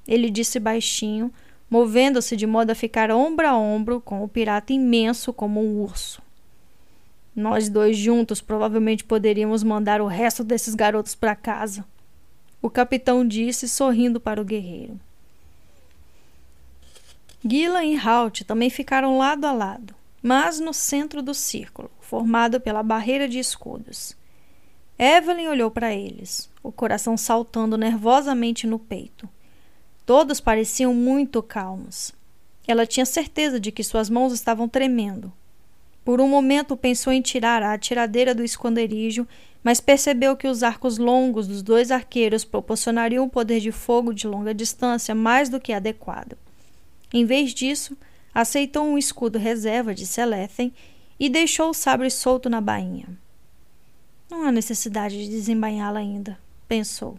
ele 0.07 0.29
disse 0.29 0.61
baixinho, 0.61 1.33
movendo-se 1.71 2.37
de 2.37 2.47
modo 2.47 2.73
a 2.73 2.75
ficar 2.75 3.11
ombro 3.11 3.49
a 3.49 3.57
ombro 3.57 4.03
com 4.03 4.23
o 4.23 4.29
pirata 4.29 4.71
imenso 4.71 5.33
como 5.33 5.65
um 5.65 5.81
urso. 5.81 6.21
Nós 7.35 7.71
dois 7.71 7.97
juntos 7.97 8.43
provavelmente 8.43 9.03
poderíamos 9.03 9.63
mandar 9.63 10.03
o 10.03 10.07
resto 10.07 10.45
desses 10.45 10.75
garotos 10.75 11.15
para 11.15 11.35
casa. 11.35 11.87
O 12.61 12.69
capitão 12.69 13.27
disse, 13.27 13.67
sorrindo 13.67 14.21
para 14.21 14.43
o 14.43 14.45
guerreiro. 14.45 15.01
Gillan 17.43 17.85
e 17.87 17.97
Halt 17.97 18.45
também 18.45 18.69
ficaram 18.69 19.17
lado 19.17 19.47
a 19.47 19.53
lado, 19.53 19.95
mas 20.23 20.61
no 20.61 20.75
centro 20.75 21.23
do 21.23 21.33
círculo, 21.33 21.91
formado 21.99 22.61
pela 22.61 22.83
barreira 22.83 23.27
de 23.27 23.39
escudos. 23.39 24.18
Evelyn 24.99 25.49
olhou 25.49 25.71
para 25.71 25.95
eles, 25.95 26.51
o 26.63 26.73
coração 26.73 27.17
saltando 27.17 27.77
nervosamente 27.77 28.67
no 28.67 28.79
peito. 28.79 29.29
Todos 30.05 30.41
pareciam 30.41 30.93
muito 30.93 31.43
calmos. 31.43 32.13
Ela 32.67 32.87
tinha 32.87 33.07
certeza 33.07 33.61
de 33.61 33.71
que 33.71 33.85
suas 33.85 34.11
mãos 34.11 34.33
estavam 34.33 34.69
tremendo, 34.69 35.33
por 36.09 36.23
um 36.23 36.29
momento 36.29 36.75
pensou 36.75 37.13
em 37.13 37.21
tirar 37.21 37.63
a 37.63 37.75
atiradeira 37.75 38.35
do 38.35 38.43
esconderijo, 38.43 39.29
mas 39.63 39.79
percebeu 39.79 40.35
que 40.35 40.49
os 40.49 40.63
arcos 40.63 40.97
longos 40.97 41.47
dos 41.47 41.63
dois 41.63 41.91
arqueiros 41.91 42.47
proporcionariam 42.47 43.27
um 43.27 43.29
poder 43.29 43.61
de 43.61 43.71
fogo 43.71 44.15
de 44.15 44.27
longa 44.27 44.55
distância 44.55 45.15
mais 45.15 45.51
do 45.51 45.61
que 45.61 45.71
adequado. 45.71 46.35
Em 47.13 47.27
vez 47.27 47.53
disso, 47.53 47.95
aceitou 48.35 48.87
um 48.87 48.97
escudo 48.97 49.39
reserva 49.39 49.95
de 49.95 50.07
Selethen 50.07 50.73
e 51.21 51.29
deixou 51.29 51.69
o 51.69 51.75
sabre 51.75 52.11
solto 52.11 52.49
na 52.49 52.63
bainha. 52.63 53.07
Não 54.31 54.45
há 54.45 54.53
necessidade 54.53 55.17
de 55.17 55.31
desembainhá-la 55.31 56.01
ainda, 56.01 56.39
pensou. 56.67 57.19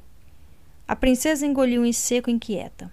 A 0.87 0.95
princesa 0.95 1.45
engoliu 1.45 1.85
em 1.85 1.93
seco 1.93 2.29
inquieta. 2.29 2.91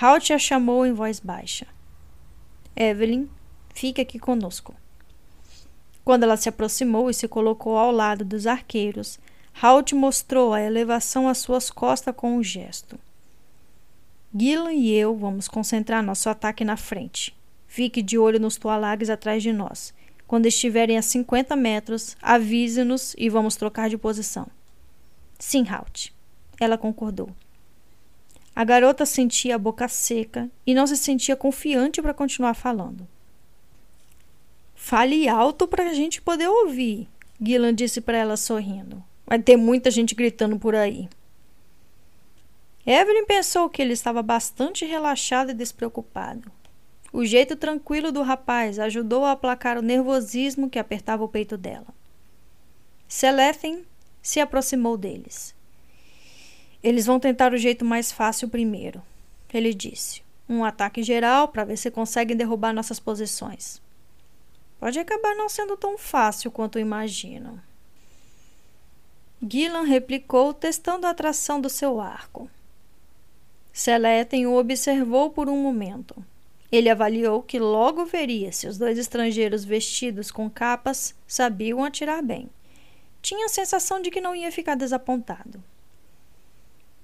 Halt 0.00 0.32
a 0.32 0.38
chamou 0.38 0.84
em 0.84 0.92
voz 0.92 1.20
baixa. 1.20 1.66
Evelyn 2.74 3.28
Fique 3.76 4.00
aqui 4.00 4.18
conosco. 4.18 4.74
Quando 6.02 6.22
ela 6.22 6.38
se 6.38 6.48
aproximou 6.48 7.10
e 7.10 7.14
se 7.14 7.28
colocou 7.28 7.76
ao 7.76 7.92
lado 7.92 8.24
dos 8.24 8.46
arqueiros, 8.46 9.18
Halt 9.62 9.94
mostrou 9.94 10.54
a 10.54 10.62
elevação 10.62 11.28
às 11.28 11.36
suas 11.36 11.70
costas 11.70 12.14
com 12.16 12.38
um 12.38 12.42
gesto. 12.42 12.98
Gillan 14.34 14.72
e 14.72 14.92
eu 14.94 15.14
vamos 15.14 15.46
concentrar 15.46 16.02
nosso 16.02 16.30
ataque 16.30 16.64
na 16.64 16.78
frente. 16.78 17.36
Fique 17.66 18.00
de 18.00 18.16
olho 18.16 18.40
nos 18.40 18.56
tualagues 18.56 19.10
atrás 19.10 19.42
de 19.42 19.52
nós. 19.52 19.92
Quando 20.26 20.46
estiverem 20.46 20.98
a 20.98 21.02
50 21.02 21.54
metros, 21.54 22.16
avise-nos 22.20 23.14
e 23.16 23.28
vamos 23.28 23.56
trocar 23.56 23.88
de 23.88 23.96
posição. 23.96 24.46
Sim, 25.38 25.66
Halt. 25.68 26.12
Ela 26.58 26.78
concordou. 26.78 27.30
A 28.54 28.64
garota 28.64 29.04
sentia 29.04 29.54
a 29.54 29.58
boca 29.58 29.86
seca 29.86 30.50
e 30.66 30.74
não 30.74 30.86
se 30.86 30.96
sentia 30.96 31.36
confiante 31.36 32.00
para 32.00 32.14
continuar 32.14 32.54
falando. 32.54 33.06
Fale 34.74 35.28
alto 35.28 35.68
para 35.68 35.90
a 35.90 35.94
gente 35.94 36.22
poder 36.22 36.48
ouvir, 36.48 37.08
Gillan 37.40 37.74
disse 37.74 38.00
para 38.00 38.16
ela 38.16 38.36
sorrindo. 38.36 39.02
Vai 39.26 39.38
ter 39.38 39.56
muita 39.56 39.90
gente 39.90 40.14
gritando 40.14 40.58
por 40.58 40.74
aí. 40.74 41.08
Evelyn 42.86 43.26
pensou 43.26 43.68
que 43.68 43.82
ele 43.82 43.92
estava 43.92 44.22
bastante 44.22 44.84
relaxado 44.84 45.50
e 45.50 45.54
despreocupado. 45.54 46.50
O 47.12 47.24
jeito 47.24 47.56
tranquilo 47.56 48.10
do 48.10 48.22
rapaz 48.22 48.78
ajudou 48.78 49.24
a 49.24 49.32
aplacar 49.32 49.78
o 49.78 49.82
nervosismo 49.82 50.68
que 50.68 50.78
apertava 50.78 51.24
o 51.24 51.28
peito 51.28 51.56
dela. 51.56 51.86
Celestine 53.08 53.84
se 54.20 54.40
aproximou 54.40 54.96
deles. 54.96 55.54
Eles 56.82 57.06
vão 57.06 57.18
tentar 57.18 57.52
o 57.52 57.58
jeito 57.58 57.84
mais 57.84 58.12
fácil 58.12 58.48
primeiro, 58.48 59.02
ele 59.52 59.72
disse. 59.72 60.22
Um 60.48 60.64
ataque 60.64 61.02
geral 61.02 61.48
para 61.48 61.64
ver 61.64 61.76
se 61.76 61.90
conseguem 61.90 62.36
derrubar 62.36 62.72
nossas 62.72 63.00
posições. 63.00 63.80
Pode 64.78 64.98
acabar 64.98 65.34
não 65.34 65.48
sendo 65.48 65.76
tão 65.76 65.96
fácil 65.98 66.50
quanto 66.50 66.78
imaginam. 66.78 67.58
Gillan 69.42 69.82
replicou, 69.82 70.54
testando 70.54 71.06
a 71.06 71.10
atração 71.10 71.60
do 71.60 71.68
seu 71.68 72.00
arco. 72.00 72.48
Seletem 73.72 74.46
o 74.46 74.56
observou 74.56 75.30
por 75.30 75.48
um 75.48 75.60
momento. 75.60 76.24
Ele 76.70 76.90
avaliou 76.90 77.42
que 77.42 77.58
logo 77.58 78.04
veria 78.04 78.50
se 78.50 78.66
os 78.66 78.76
dois 78.76 78.98
estrangeiros 78.98 79.64
vestidos 79.64 80.30
com 80.30 80.50
capas 80.50 81.14
sabiam 81.26 81.84
atirar 81.84 82.22
bem. 82.22 82.50
Tinha 83.22 83.46
a 83.46 83.48
sensação 83.48 84.00
de 84.00 84.10
que 84.10 84.20
não 84.20 84.34
ia 84.34 84.50
ficar 84.50 84.74
desapontado. 84.74 85.62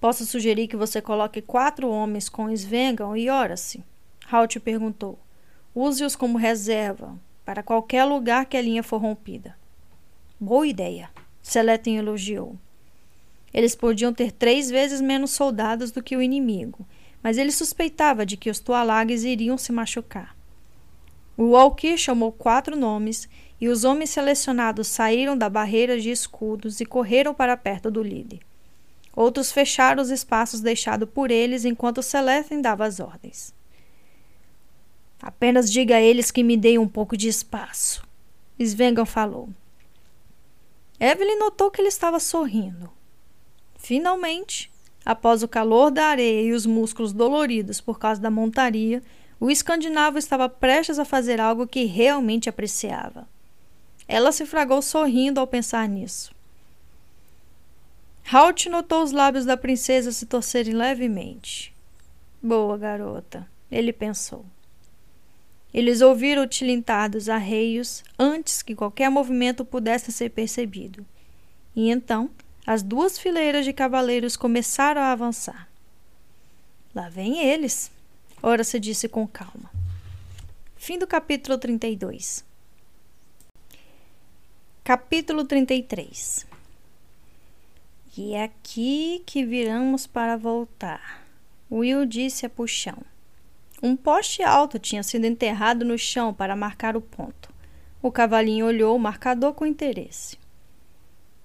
Posso 0.01 0.27
sugerir 0.27 0.67
que 0.67 0.77
você 0.77 1.01
coloque 1.01 1.41
quatro 1.41 1.89
homens 1.89 2.29
com 2.29 2.51
Svengal 2.51 3.17
e 3.17 3.31
Horace? 3.31 3.85
Halt 4.31 4.59
perguntou. 4.61 5.19
Use-os 5.75 6.17
como 6.17 6.39
reserva 6.39 7.17
para 7.45 7.63
qualquer 7.63 8.05
lugar 8.05 8.47
que 8.47 8.57
a 8.57 8.63
linha 8.63 8.83
for 8.83 9.01
rompida. 9.01 9.57
Boa 10.39 10.67
ideia, 10.67 11.09
Seletin 11.41 11.97
elogiou. 11.97 12.57
Eles 13.55 13.75
podiam 13.75 14.13
ter 14.13 14.33
três 14.33 14.71
vezes 14.71 15.01
menos 15.01 15.31
soldados 15.31 15.93
do 15.93 16.03
que 16.03 16.17
o 16.17 16.23
inimigo 16.23 16.87
mas 17.23 17.39
ele 17.39 17.53
suspeitava 17.53 18.27
de 18.27 18.37
que 18.37 18.51
os 18.51 18.59
Tualagues 18.59 19.23
iriam 19.23 19.57
se 19.57 19.73
machucar. 19.73 20.37
O 21.37 21.51
Walkir 21.51 21.97
chamou 21.97 22.33
quatro 22.33 22.77
nomes 22.77 23.29
e 23.61 23.69
os 23.69 23.85
homens 23.85 24.11
selecionados 24.11 24.89
saíram 24.89 25.37
da 25.37 25.49
barreira 25.49 26.01
de 26.01 26.11
escudos 26.11 26.81
e 26.81 26.85
correram 26.85 27.33
para 27.33 27.57
perto 27.57 27.91
do 27.91 28.03
líder. 28.03 28.41
Outros 29.15 29.53
fecharam 29.53 30.03
os 30.03 30.11
espaços 30.11 30.61
deixados 30.61 31.09
por 31.09 31.31
eles 31.31 31.65
enquanto 31.65 32.03
Celestin 32.03 32.61
dava 32.61 32.85
as 32.85 32.99
ordens. 32.99 33.55
Apenas 35.21 35.71
diga 35.71 35.97
a 35.97 36.01
eles 36.01 36.31
que 36.31 36.43
me 36.43 36.57
deem 36.57 36.79
um 36.79 36.89
pouco 36.89 37.17
de 37.17 37.29
espaço, 37.29 38.03
Svengan 38.59 39.05
falou. 39.05 39.49
Evelyn 40.99 41.39
notou 41.39 41.71
que 41.71 41.81
ele 41.81 41.89
estava 41.89 42.19
sorrindo. 42.19 42.91
Finalmente, 43.77 44.72
Após 45.05 45.43
o 45.43 45.49
calor 45.49 45.91
da 45.91 46.07
areia 46.07 46.43
e 46.43 46.53
os 46.53 46.65
músculos 46.65 47.13
doloridos 47.13 47.81
por 47.81 47.99
causa 47.99 48.21
da 48.21 48.31
montaria, 48.31 49.03
o 49.41 49.51
escandinavo 49.51 50.19
estava 50.19 50.49
prestes 50.49 50.99
a 50.99 51.05
fazer 51.05 51.41
algo 51.41 51.67
que 51.67 51.85
realmente 51.85 52.49
apreciava. 52.49 53.27
Ela 54.07 54.31
se 54.31 54.47
fragou 54.47 54.81
sorrindo 54.81 55.41
ao 55.41 55.47
pensar 55.47 55.89
nisso. 55.89 56.33
Halt 58.33 58.67
notou 58.67 59.03
os 59.03 59.11
lábios 59.11 59.45
da 59.45 59.57
princesa 59.57 60.13
se 60.13 60.27
torcerem 60.27 60.75
levemente. 60.75 61.75
Boa 62.41 62.79
garota, 62.79 63.47
ele 63.71 63.93
pensou. 63.93 64.45
Eles 65.75 66.01
ouviram 66.03 66.43
o 66.43 66.47
tilintar 66.47 67.11
dos 67.11 67.29
arreios 67.29 68.05
antes 68.19 68.63
que 68.63 68.75
qualquer 68.75 69.11
movimento 69.11 69.65
pudesse 69.65 70.13
ser 70.13 70.31
percebido. 70.31 71.05
E 71.75 71.91
então 71.91 72.31
as 72.67 72.83
duas 72.83 73.19
fileiras 73.19 73.65
de 73.65 73.73
cavaleiros 73.73 74.37
começaram 74.37 75.01
a 75.01 75.13
avançar. 75.13 75.69
Lá 76.95 77.09
vêm 77.09 77.43
eles, 77.43 77.91
ora 78.43 78.63
se 78.63 78.79
disse 78.79 79.09
com 79.09 79.27
calma. 79.27 79.71
Fim 80.77 80.99
do 80.99 81.07
capítulo 81.07 81.59
32. 81.59 82.45
Capítulo 84.85 85.45
33 85.45 86.47
E 88.17 88.35
é 88.35 88.45
aqui 88.45 89.23
que 89.25 89.45
viramos 89.45 90.07
para 90.07 90.37
voltar. 90.37 91.25
Will 91.71 92.05
disse 92.05 92.45
a 92.47 92.51
Puxão. 92.51 92.99
Um 93.83 93.97
poste 93.97 94.43
alto 94.43 94.79
tinha 94.79 95.03
sido 95.03 95.25
enterrado 95.25 95.85
no 95.85 95.99
chão 95.99 96.33
para 96.33 96.55
marcar 96.55 96.97
o 96.97 97.01
ponto. 97.01 97.53
O 98.01 98.13
cavalinho 98.13 98.67
olhou 98.67 98.95
o 98.97 99.01
marcador 99.01 99.55
com 99.55 99.65
interesse. 99.67 100.42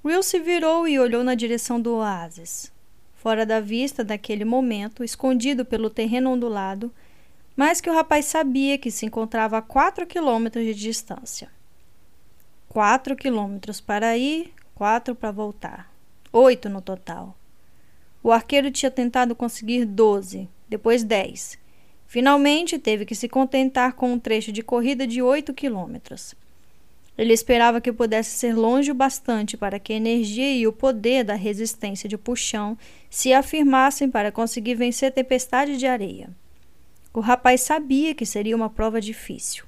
Will 0.08 0.24
se 0.24 0.40
virou 0.40 0.88
e 0.88 0.98
olhou 0.98 1.22
na 1.22 1.36
direção 1.36 1.82
do 1.82 1.96
oásis. 1.96 2.72
Fora 3.16 3.46
da 3.46 3.60
vista 3.60 4.06
daquele 4.06 4.46
momento, 4.46 5.04
escondido 5.04 5.66
pelo 5.66 5.90
terreno 5.90 6.32
ondulado, 6.32 6.94
mas 7.58 7.82
que 7.82 7.90
o 7.90 7.94
rapaz 7.94 8.24
sabia 8.24 8.78
que 8.78 8.90
se 8.90 9.06
encontrava 9.06 9.58
a 9.58 9.62
quatro 9.62 10.08
quilômetros 10.08 10.64
de 10.64 10.74
distância. 10.74 11.52
Quatro 12.70 13.18
quilômetros 13.18 13.82
para 13.82 14.18
ir, 14.18 14.54
quatro 14.74 15.14
para 15.14 15.30
voltar. 15.30 15.92
Oito 16.32 16.70
no 16.70 16.82
total. 16.82 17.38
O 18.24 18.32
arqueiro 18.32 18.72
tinha 18.72 18.90
tentado 18.90 19.36
conseguir 19.36 19.84
doze, 19.84 20.48
depois 20.70 21.04
dez. 21.04 21.60
Finalmente 22.06 22.80
teve 22.80 23.06
que 23.06 23.14
se 23.14 23.28
contentar 23.28 23.92
com 23.92 24.14
um 24.14 24.20
trecho 24.20 24.54
de 24.54 24.64
corrida 24.64 25.06
de 25.06 25.22
oito 25.22 25.54
quilômetros. 25.54 26.34
Ele 27.18 27.34
esperava 27.34 27.82
que 27.82 27.92
pudesse 27.92 28.38
ser 28.38 28.56
longe 28.56 28.92
o 28.92 28.96
bastante 28.96 29.58
para 29.58 29.80
que 29.80 29.92
a 29.92 29.96
energia 29.96 30.54
e 30.54 30.68
o 30.68 30.72
poder 30.72 31.24
da 31.24 31.34
resistência 31.34 32.08
de 32.08 32.18
puxão 32.18 32.78
se 33.10 33.34
afirmassem 33.34 34.10
para 34.10 34.32
conseguir 34.32 34.76
vencer 34.76 35.10
a 35.10 35.12
tempestade 35.12 35.78
de 35.78 35.88
areia. 35.88 36.30
O 37.12 37.20
rapaz 37.20 37.62
sabia 37.62 38.14
que 38.14 38.26
seria 38.26 38.56
uma 38.56 38.70
prova 38.70 39.02
difícil. 39.02 39.66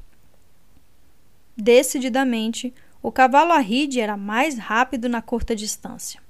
Decididamente, 1.57 2.71
o 3.01 3.11
cavalo 3.11 3.51
Arride 3.51 3.99
era 3.99 4.15
mais 4.15 4.57
rápido 4.57 5.09
na 5.09 5.21
curta 5.21 5.55
distância. 5.55 6.21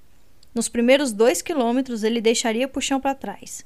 Nos 0.56 0.70
primeiros 0.70 1.12
dois 1.12 1.42
quilômetros, 1.42 2.04
ele 2.04 2.22
deixaria 2.22 2.68
puxão 2.68 3.00
para 3.00 3.14
trás. 3.14 3.66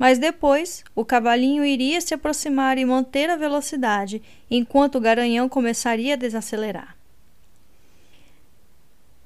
Mas 0.00 0.18
depois, 0.18 0.82
o 0.94 1.04
cavalinho 1.04 1.62
iria 1.62 2.00
se 2.00 2.14
aproximar 2.14 2.78
e 2.78 2.86
manter 2.86 3.28
a 3.28 3.36
velocidade, 3.36 4.22
enquanto 4.50 4.94
o 4.94 5.00
garanhão 5.00 5.46
começaria 5.46 6.14
a 6.14 6.16
desacelerar. 6.16 6.96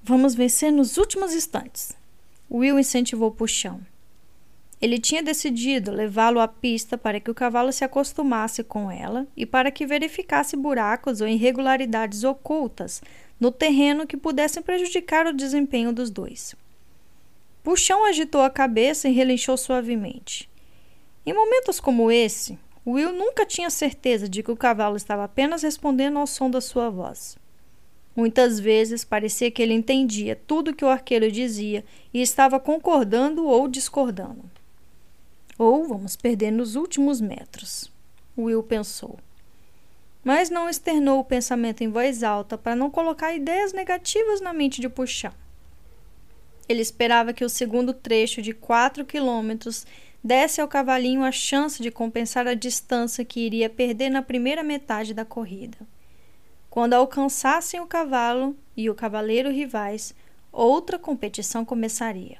Vamos 0.02 0.34
vencer 0.34 0.72
nos 0.72 0.96
últimos 0.96 1.32
instantes. 1.32 1.92
Will 2.50 2.76
incentivou 2.76 3.30
puxão. 3.30 3.80
Ele 4.82 4.98
tinha 4.98 5.22
decidido 5.22 5.92
levá-lo 5.92 6.40
à 6.40 6.48
pista 6.48 6.98
para 6.98 7.20
que 7.20 7.30
o 7.30 7.34
cavalo 7.34 7.70
se 7.70 7.84
acostumasse 7.84 8.64
com 8.64 8.90
ela 8.90 9.28
e 9.36 9.46
para 9.46 9.70
que 9.70 9.86
verificasse 9.86 10.56
buracos 10.56 11.20
ou 11.20 11.28
irregularidades 11.28 12.24
ocultas 12.24 13.00
no 13.38 13.52
terreno 13.52 14.08
que 14.08 14.16
pudessem 14.16 14.60
prejudicar 14.60 15.24
o 15.24 15.32
desempenho 15.32 15.92
dos 15.92 16.10
dois. 16.10 16.52
Puxão 17.62 18.04
agitou 18.04 18.42
a 18.42 18.50
cabeça 18.50 19.08
e 19.08 19.12
relinchou 19.12 19.56
suavemente. 19.56 20.52
Em 21.26 21.32
momentos 21.32 21.80
como 21.80 22.10
esse, 22.10 22.58
Will 22.86 23.12
nunca 23.12 23.46
tinha 23.46 23.70
certeza 23.70 24.28
de 24.28 24.42
que 24.42 24.50
o 24.50 24.56
cavalo 24.56 24.96
estava 24.96 25.24
apenas 25.24 25.62
respondendo 25.62 26.18
ao 26.18 26.26
som 26.26 26.50
da 26.50 26.60
sua 26.60 26.90
voz. 26.90 27.38
Muitas 28.14 28.60
vezes 28.60 29.04
parecia 29.04 29.50
que 29.50 29.62
ele 29.62 29.72
entendia 29.72 30.40
tudo 30.46 30.74
que 30.74 30.84
o 30.84 30.88
arqueiro 30.88 31.32
dizia 31.32 31.84
e 32.12 32.20
estava 32.20 32.60
concordando 32.60 33.46
ou 33.46 33.66
discordando. 33.66 34.44
Ou 35.58 35.88
vamos 35.88 36.14
perder 36.14 36.50
nos 36.50 36.76
últimos 36.76 37.20
metros, 37.20 37.90
Will 38.36 38.62
pensou. 38.62 39.18
Mas 40.22 40.50
não 40.50 40.68
externou 40.68 41.20
o 41.20 41.24
pensamento 41.24 41.82
em 41.82 41.88
voz 41.88 42.22
alta 42.22 42.58
para 42.58 42.76
não 42.76 42.90
colocar 42.90 43.34
ideias 43.34 43.72
negativas 43.72 44.40
na 44.40 44.52
mente 44.52 44.80
de 44.80 44.88
Puxão. 44.88 45.32
Ele 46.68 46.80
esperava 46.80 47.32
que 47.32 47.44
o 47.44 47.48
segundo 47.48 47.92
trecho 47.92 48.40
de 48.40 48.52
quatro 48.52 49.04
quilômetros 49.04 49.86
desse 50.24 50.62
ao 50.62 50.66
cavalinho 50.66 51.22
a 51.22 51.30
chance 51.30 51.82
de 51.82 51.90
compensar 51.90 52.48
a 52.48 52.54
distância 52.54 53.26
que 53.26 53.40
iria 53.40 53.68
perder 53.68 54.08
na 54.08 54.22
primeira 54.22 54.62
metade 54.62 55.12
da 55.12 55.22
corrida. 55.22 55.76
Quando 56.70 56.94
alcançassem 56.94 57.78
o 57.78 57.86
cavalo 57.86 58.56
e 58.74 58.88
o 58.88 58.94
cavaleiro 58.94 59.50
rivais, 59.50 60.14
outra 60.50 60.98
competição 60.98 61.62
começaria. 61.62 62.38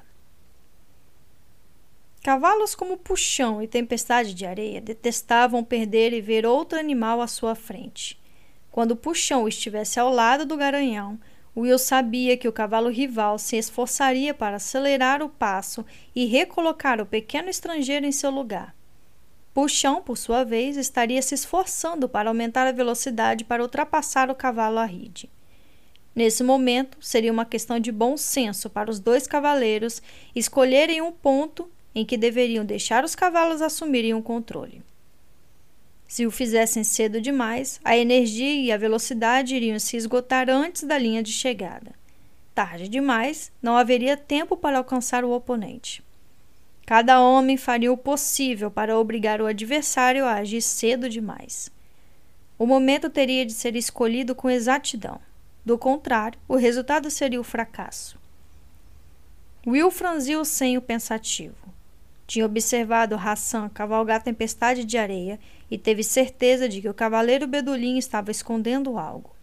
Cavalos 2.23 2.73
como 2.73 2.97
Puxão 2.97 3.61
e 3.61 3.67
Tempestade 3.67 4.33
de 4.33 4.47
Areia 4.47 4.81
detestavam 4.81 5.63
perder 5.63 6.11
e 6.11 6.21
ver 6.21 6.43
outro 6.43 6.79
animal 6.79 7.21
à 7.21 7.27
sua 7.27 7.53
frente. 7.53 8.19
Quando 8.71 8.95
Puxão 8.95 9.47
estivesse 9.47 9.99
ao 9.99 10.09
lado 10.09 10.43
do 10.43 10.57
garanhão, 10.57 11.19
Will 11.55 11.79
sabia 11.79 12.35
que 12.35 12.47
o 12.47 12.51
cavalo 12.51 12.89
rival 12.89 13.39
se 13.39 13.55
esforçaria 13.55 14.33
para 14.33 14.57
acelerar 14.57 15.21
o 15.21 15.29
passo 15.29 15.85
e 16.13 16.25
recolocar 16.25 16.99
o 16.99 17.05
pequeno 17.05 17.49
estrangeiro 17.49 18.05
em 18.05 18.11
seu 18.11 18.29
lugar. 18.29 18.75
Puxão, 19.53 20.01
por 20.01 20.17
sua 20.17 20.43
vez, 20.43 20.75
estaria 20.75 21.21
se 21.21 21.33
esforçando 21.33 22.09
para 22.09 22.29
aumentar 22.29 22.67
a 22.67 22.73
velocidade 22.73 23.45
para 23.45 23.63
ultrapassar 23.63 24.29
o 24.29 24.35
cavalo 24.35 24.79
à 24.79 24.85
ride. 24.85 25.29
Nesse 26.13 26.43
momento, 26.43 26.97
seria 26.99 27.31
uma 27.31 27.45
questão 27.45 27.79
de 27.79 27.91
bom 27.91 28.17
senso 28.17 28.69
para 28.69 28.91
os 28.91 28.99
dois 28.99 29.27
cavaleiros 29.27 30.01
escolherem 30.35 31.01
um 31.01 31.11
ponto 31.11 31.69
em 31.93 32.05
que 32.05 32.17
deveriam 32.17 32.65
deixar 32.65 33.05
os 33.05 33.15
cavalos 33.15 33.61
assumirem 33.61 34.13
o 34.13 34.21
controle. 34.21 34.83
Se 36.07 36.25
o 36.25 36.31
fizessem 36.31 36.83
cedo 36.83 37.19
demais, 37.19 37.79
a 37.83 37.97
energia 37.97 38.53
e 38.53 38.71
a 38.71 38.77
velocidade 38.77 39.55
iriam 39.55 39.79
se 39.79 39.97
esgotar 39.97 40.49
antes 40.49 40.83
da 40.83 40.97
linha 40.97 41.23
de 41.23 41.31
chegada. 41.31 41.93
Tarde 42.53 42.87
demais, 42.87 43.51
não 43.61 43.75
haveria 43.75 44.15
tempo 44.15 44.55
para 44.55 44.77
alcançar 44.77 45.25
o 45.25 45.31
oponente. 45.31 46.03
Cada 46.85 47.19
homem 47.19 47.57
faria 47.57 47.91
o 47.91 47.97
possível 47.97 48.69
para 48.69 48.97
obrigar 48.97 49.41
o 49.41 49.47
adversário 49.47 50.25
a 50.25 50.35
agir 50.35 50.61
cedo 50.61 51.09
demais. 51.09 51.71
O 52.57 52.65
momento 52.65 53.09
teria 53.09 53.45
de 53.45 53.53
ser 53.53 53.75
escolhido 53.75 54.35
com 54.35 54.49
exatidão. 54.49 55.19
Do 55.65 55.77
contrário, 55.77 56.39
o 56.47 56.55
resultado 56.55 57.09
seria 57.09 57.41
o 57.41 57.43
fracasso. 57.43 58.17
Will 59.65 59.89
franziu 59.89 60.41
o 60.41 60.45
senho 60.45 60.79
pensativo. 60.79 61.55
Tinha 62.27 62.45
observado 62.45 63.15
Hassan 63.15 63.67
cavalgar 63.69 64.21
tempestade 64.21 64.85
de 64.85 64.97
areia 64.97 65.39
e 65.69 65.77
teve 65.77 66.03
certeza 66.03 66.69
de 66.69 66.81
que 66.81 66.89
o 66.89 66.93
cavaleiro 66.93 67.47
Bedulim 67.47 67.97
estava 67.97 68.31
escondendo 68.31 68.97
algo. 68.97 69.35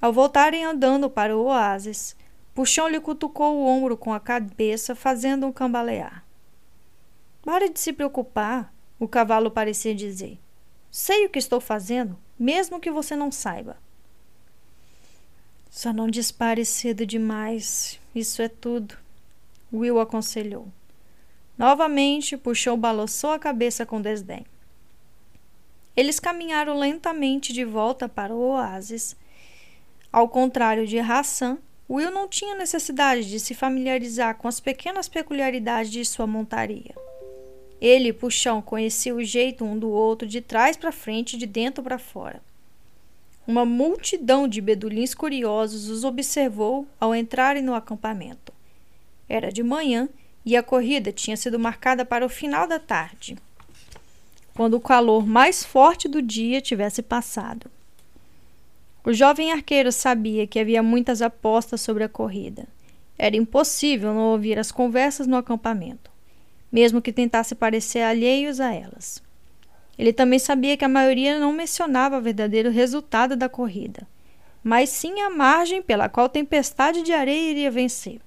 Ao 0.00 0.12
voltarem 0.12 0.64
andando 0.64 1.10
para 1.10 1.36
o 1.36 1.44
oásis, 1.44 2.16
Puxão 2.54 2.88
lhe 2.88 3.00
cutucou 3.00 3.56
o 3.56 3.66
ombro 3.66 3.96
com 3.96 4.12
a 4.12 4.20
cabeça, 4.20 4.94
fazendo 4.94 5.46
um 5.46 5.52
cambalear. 5.52 6.24
Pare 7.42 7.68
de 7.68 7.78
se 7.78 7.92
preocupar, 7.92 8.72
o 8.98 9.06
cavalo 9.06 9.50
parecia 9.50 9.94
dizer. 9.94 10.38
Sei 10.90 11.26
o 11.26 11.30
que 11.30 11.38
estou 11.38 11.60
fazendo, 11.60 12.18
mesmo 12.38 12.80
que 12.80 12.90
você 12.90 13.14
não 13.14 13.30
saiba. 13.30 13.76
Só 15.70 15.92
não 15.92 16.10
dispare 16.10 16.64
cedo 16.64 17.06
demais, 17.06 18.00
isso 18.14 18.42
é 18.42 18.48
tudo, 18.48 18.96
Will 19.72 20.00
aconselhou. 20.00 20.66
Novamente, 21.56 22.36
Puxou 22.36 22.76
balançou 22.76 23.30
a 23.30 23.38
cabeça 23.38 23.86
com 23.86 24.00
desdém. 24.00 24.44
Eles 25.96 26.20
caminharam 26.20 26.78
lentamente 26.78 27.52
de 27.52 27.64
volta 27.64 28.08
para 28.08 28.34
o 28.34 28.50
oásis. 28.50 29.16
Ao 30.12 30.28
contrário 30.28 30.86
de 30.86 30.98
Hassan, 30.98 31.58
Will 31.88 32.10
não 32.10 32.28
tinha 32.28 32.54
necessidade 32.54 33.28
de 33.28 33.40
se 33.40 33.52
familiarizar 33.52 34.36
com 34.36 34.46
as 34.46 34.60
pequenas 34.60 35.08
peculiaridades 35.08 35.90
de 35.90 36.04
sua 36.04 36.26
montaria. 36.26 36.94
Ele 37.80 38.10
e 38.10 38.12
Puxão 38.12 38.62
conheciam 38.62 39.16
o 39.16 39.24
jeito 39.24 39.64
um 39.64 39.78
do 39.78 39.90
outro 39.90 40.28
de 40.28 40.40
trás 40.40 40.76
para 40.76 40.92
frente 40.92 41.34
e 41.34 41.38
de 41.38 41.46
dentro 41.46 41.82
para 41.82 41.98
fora. 41.98 42.40
Uma 43.46 43.64
multidão 43.64 44.46
de 44.46 44.60
bedulins 44.60 45.14
curiosos 45.14 45.88
os 45.88 46.04
observou 46.04 46.86
ao 47.00 47.14
entrarem 47.14 47.62
no 47.62 47.74
acampamento. 47.74 48.52
Era 49.28 49.50
de 49.50 49.62
manhã 49.62 50.08
e 50.44 50.56
a 50.56 50.62
corrida 50.62 51.10
tinha 51.10 51.36
sido 51.36 51.58
marcada 51.58 52.04
para 52.04 52.24
o 52.24 52.28
final 52.28 52.68
da 52.68 52.78
tarde, 52.78 53.36
quando 54.60 54.74
o 54.74 54.80
calor 54.80 55.26
mais 55.26 55.64
forte 55.64 56.06
do 56.06 56.20
dia 56.20 56.60
tivesse 56.60 57.00
passado. 57.00 57.70
O 59.02 59.10
jovem 59.10 59.50
arqueiro 59.50 59.90
sabia 59.90 60.46
que 60.46 60.60
havia 60.60 60.82
muitas 60.82 61.22
apostas 61.22 61.80
sobre 61.80 62.04
a 62.04 62.10
corrida. 62.10 62.68
Era 63.16 63.34
impossível 63.36 64.12
não 64.12 64.32
ouvir 64.32 64.58
as 64.58 64.70
conversas 64.70 65.26
no 65.26 65.38
acampamento, 65.38 66.10
mesmo 66.70 67.00
que 67.00 67.10
tentasse 67.10 67.54
parecer 67.54 68.02
alheios 68.02 68.60
a 68.60 68.70
elas. 68.70 69.22
Ele 69.98 70.12
também 70.12 70.38
sabia 70.38 70.76
que 70.76 70.84
a 70.84 70.90
maioria 70.90 71.40
não 71.40 71.54
mencionava 71.54 72.18
o 72.18 72.22
verdadeiro 72.22 72.70
resultado 72.70 73.36
da 73.36 73.48
corrida, 73.48 74.06
mas 74.62 74.90
sim 74.90 75.22
a 75.22 75.30
margem 75.30 75.80
pela 75.80 76.06
qual 76.06 76.28
tempestade 76.28 77.00
de 77.02 77.14
areia 77.14 77.50
iria 77.50 77.70
vencer. 77.70 78.20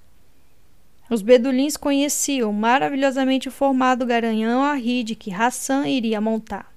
Os 1.14 1.22
bedulins 1.22 1.76
conheciam 1.76 2.50
o 2.50 2.52
maravilhosamente 2.52 3.48
formado 3.48 4.04
garanhão 4.04 4.64
arride 4.64 5.14
que 5.14 5.32
Hassan 5.32 5.86
iria 5.86 6.20
montar. 6.20 6.74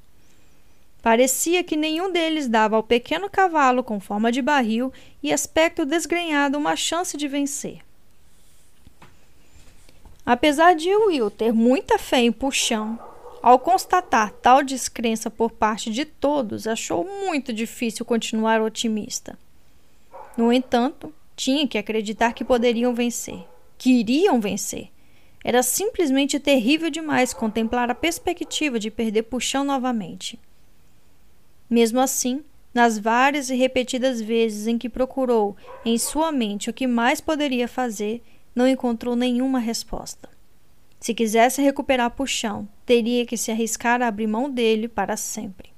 Parecia 1.02 1.64
que 1.64 1.76
nenhum 1.76 2.12
deles 2.12 2.48
dava 2.48 2.76
ao 2.76 2.84
pequeno 2.84 3.32
cavalo 3.32 3.84
com 3.84 4.00
forma 4.00 4.32
de 4.32 4.40
barril 4.40 4.94
e 5.24 5.34
aspecto 5.34 5.88
desgrenhado 5.88 6.56
uma 6.56 6.76
chance 6.76 7.18
de 7.18 7.28
vencer. 7.28 7.80
Apesar 10.24 10.76
de 10.76 10.96
Will 10.96 11.32
ter 11.32 11.52
muita 11.52 11.98
fé 11.98 12.20
em 12.20 12.32
Puxão, 12.32 13.00
ao 13.42 13.58
constatar 13.58 14.30
tal 14.34 14.62
descrença 14.62 15.32
por 15.32 15.50
parte 15.50 15.90
de 15.90 16.06
todos, 16.06 16.68
achou 16.68 17.04
muito 17.26 17.52
difícil 17.52 18.06
continuar 18.06 18.62
otimista. 18.62 19.36
No 20.38 20.54
entanto, 20.54 21.12
tinha 21.36 21.68
que 21.68 21.80
acreditar 21.80 22.34
que 22.34 22.46
poderiam 22.46 22.94
vencer 22.94 23.44
que 23.78 23.91
iriam 23.91 24.40
vencer. 24.40 24.90
Era 25.44 25.64
simplesmente 25.64 26.40
terrível 26.40 26.90
demais 26.90 27.34
contemplar 27.34 27.90
a 27.90 27.95
perspectiva 27.95 28.80
de 28.80 28.91
perder 28.91 29.24
puxão 29.24 29.64
novamente. 29.64 30.40
Mesmo 31.70 31.99
assim, 31.99 32.44
nas 32.74 32.98
várias 32.98 33.49
e 33.49 33.56
repetidas 33.56 34.22
vezes 34.22 34.68
em 34.68 34.78
que 34.78 34.90
procurou 34.90 35.56
em 35.86 35.98
sua 35.98 36.32
mente 36.32 36.70
o 36.70 36.74
que 36.74 36.86
mais 36.86 37.22
poderia 37.22 37.68
fazer, 37.68 38.22
não 38.54 38.68
encontrou 38.68 39.16
nenhuma 39.16 39.60
resposta. 39.60 40.30
Se 40.99 41.14
quisesse 41.14 41.62
recuperar 41.62 42.12
puxão, 42.12 42.68
teria 42.86 43.26
que 43.26 43.38
se 43.38 43.52
arriscar 43.52 44.02
a 44.02 44.08
abrir 44.08 44.28
mão 44.28 44.49
dele 44.49 44.88
para 44.88 45.16
sempre. 45.16 45.70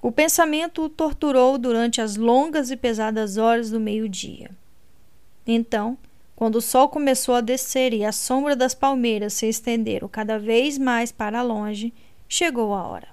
O 0.00 0.12
pensamento 0.12 0.82
o 0.82 0.88
torturou 0.88 1.58
durante 1.58 2.00
as 2.00 2.16
longas 2.16 2.70
e 2.70 2.76
pesadas 2.76 3.36
horas 3.36 3.70
do 3.70 3.80
meio-dia. 3.80 4.50
Então, 5.46 5.96
quando 6.38 6.54
o 6.54 6.62
sol 6.62 6.88
começou 6.88 7.34
a 7.34 7.40
descer 7.40 7.92
e 7.92 8.04
a 8.04 8.12
sombra 8.12 8.54
das 8.54 8.72
palmeiras 8.72 9.32
se 9.32 9.48
estenderam 9.48 10.06
cada 10.06 10.38
vez 10.38 10.78
mais 10.78 11.10
para 11.10 11.42
longe, 11.42 11.92
chegou 12.28 12.72
a 12.74 12.86
hora. 12.86 13.08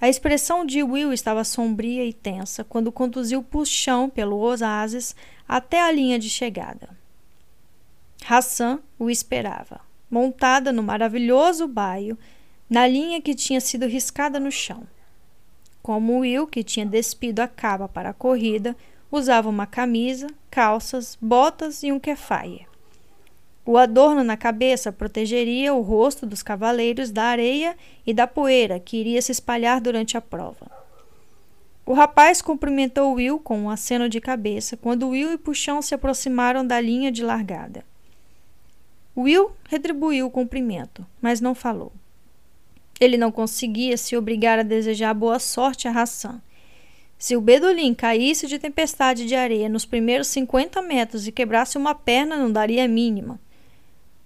A 0.00 0.08
expressão 0.08 0.64
de 0.64 0.84
Will 0.84 1.12
estava 1.12 1.42
sombria 1.42 2.04
e 2.04 2.12
tensa 2.12 2.62
quando 2.62 2.92
conduziu 2.92 3.42
puxão 3.42 4.08
pelo 4.08 4.36
oásis 4.36 5.16
até 5.48 5.82
a 5.82 5.90
linha 5.90 6.16
de 6.16 6.30
chegada. 6.30 6.90
Hassan 8.24 8.78
o 8.96 9.10
esperava, 9.10 9.80
montada 10.08 10.70
no 10.70 10.80
maravilhoso 10.80 11.66
baio, 11.66 12.16
na 12.70 12.86
linha 12.86 13.20
que 13.20 13.34
tinha 13.34 13.60
sido 13.60 13.86
riscada 13.86 14.38
no 14.38 14.52
chão. 14.52 14.86
Como 15.82 16.20
Will, 16.20 16.46
que 16.46 16.62
tinha 16.62 16.86
despido 16.86 17.40
a 17.40 17.48
capa 17.48 17.88
para 17.88 18.10
a 18.10 18.14
corrida, 18.14 18.76
usava 19.12 19.48
uma 19.48 19.66
camisa, 19.66 20.26
calças, 20.50 21.16
botas 21.20 21.82
e 21.82 21.92
um 21.92 22.00
kefaie. 22.00 22.66
O 23.64 23.76
adorno 23.76 24.24
na 24.24 24.36
cabeça 24.36 24.90
protegeria 24.90 25.72
o 25.72 25.82
rosto 25.82 26.26
dos 26.26 26.42
cavaleiros 26.42 27.10
da 27.10 27.24
areia 27.24 27.76
e 28.04 28.12
da 28.12 28.26
poeira 28.26 28.80
que 28.80 28.96
iria 28.96 29.22
se 29.22 29.30
espalhar 29.30 29.80
durante 29.80 30.16
a 30.16 30.20
prova. 30.20 30.66
O 31.84 31.92
rapaz 31.92 32.40
cumprimentou 32.40 33.12
Will 33.12 33.38
com 33.38 33.58
um 33.58 33.70
aceno 33.70 34.08
de 34.08 34.20
cabeça 34.20 34.76
quando 34.76 35.08
Will 35.08 35.32
e 35.32 35.38
Puxão 35.38 35.82
se 35.82 35.94
aproximaram 35.94 36.66
da 36.66 36.80
linha 36.80 37.12
de 37.12 37.22
largada. 37.22 37.84
Will 39.16 39.52
retribuiu 39.68 40.26
o 40.26 40.30
cumprimento, 40.30 41.06
mas 41.20 41.40
não 41.40 41.54
falou. 41.54 41.92
Ele 42.98 43.18
não 43.18 43.30
conseguia 43.30 43.96
se 43.96 44.16
obrigar 44.16 44.58
a 44.58 44.62
desejar 44.62 45.12
boa 45.12 45.38
sorte 45.38 45.86
a 45.86 45.90
Hassan 45.92 46.40
se 47.22 47.36
o 47.36 47.40
Bedulim 47.40 47.94
caísse 47.94 48.48
de 48.48 48.58
tempestade 48.58 49.28
de 49.28 49.36
areia 49.36 49.68
nos 49.68 49.84
primeiros 49.84 50.26
50 50.26 50.82
metros 50.82 51.24
e 51.24 51.30
quebrasse 51.30 51.78
uma 51.78 51.94
perna, 51.94 52.36
não 52.36 52.50
daria 52.50 52.88
mínima. 52.88 53.38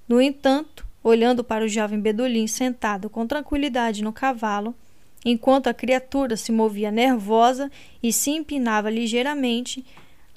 No 0.08 0.18
entanto, 0.18 0.86
olhando 1.04 1.44
para 1.44 1.62
o 1.62 1.68
jovem 1.68 2.00
Bedulim 2.00 2.46
sentado 2.46 3.10
com 3.10 3.26
tranquilidade 3.26 4.02
no 4.02 4.14
cavalo, 4.14 4.74
enquanto 5.26 5.66
a 5.66 5.74
criatura 5.74 6.38
se 6.38 6.50
movia 6.50 6.90
nervosa 6.90 7.70
e 8.02 8.10
se 8.14 8.30
empinava 8.30 8.88
ligeiramente, 8.88 9.84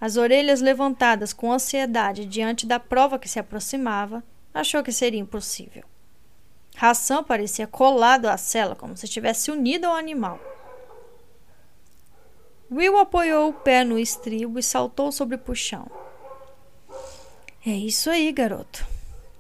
as 0.02 0.18
orelhas 0.18 0.60
levantadas 0.60 1.32
com 1.32 1.54
ansiedade 1.54 2.26
diante 2.26 2.66
da 2.66 2.78
prova 2.78 3.18
que 3.18 3.30
se 3.30 3.40
aproximava, 3.40 4.22
achou 4.54 4.84
que 4.84 4.92
seria 4.92 5.22
impossível. 5.22 5.86
Ração 6.76 7.24
parecia 7.24 7.66
colado 7.66 8.26
à 8.26 8.36
cela, 8.36 8.76
como 8.76 8.98
se 8.98 9.06
estivesse 9.06 9.50
unido 9.50 9.86
ao 9.86 9.96
animal. 9.96 10.59
Will 12.72 12.98
apoiou 12.98 13.50
o 13.50 13.54
pé 13.54 13.84
no 13.84 13.98
estribo 13.98 14.60
e 14.60 14.64
saltou 14.64 15.12
sobre 15.12 15.36
o 15.36 15.40
puxão. 15.40 15.88
É 17.66 17.72
isso 17.72 18.10
aí, 18.10 18.32
garoto. 18.32 18.86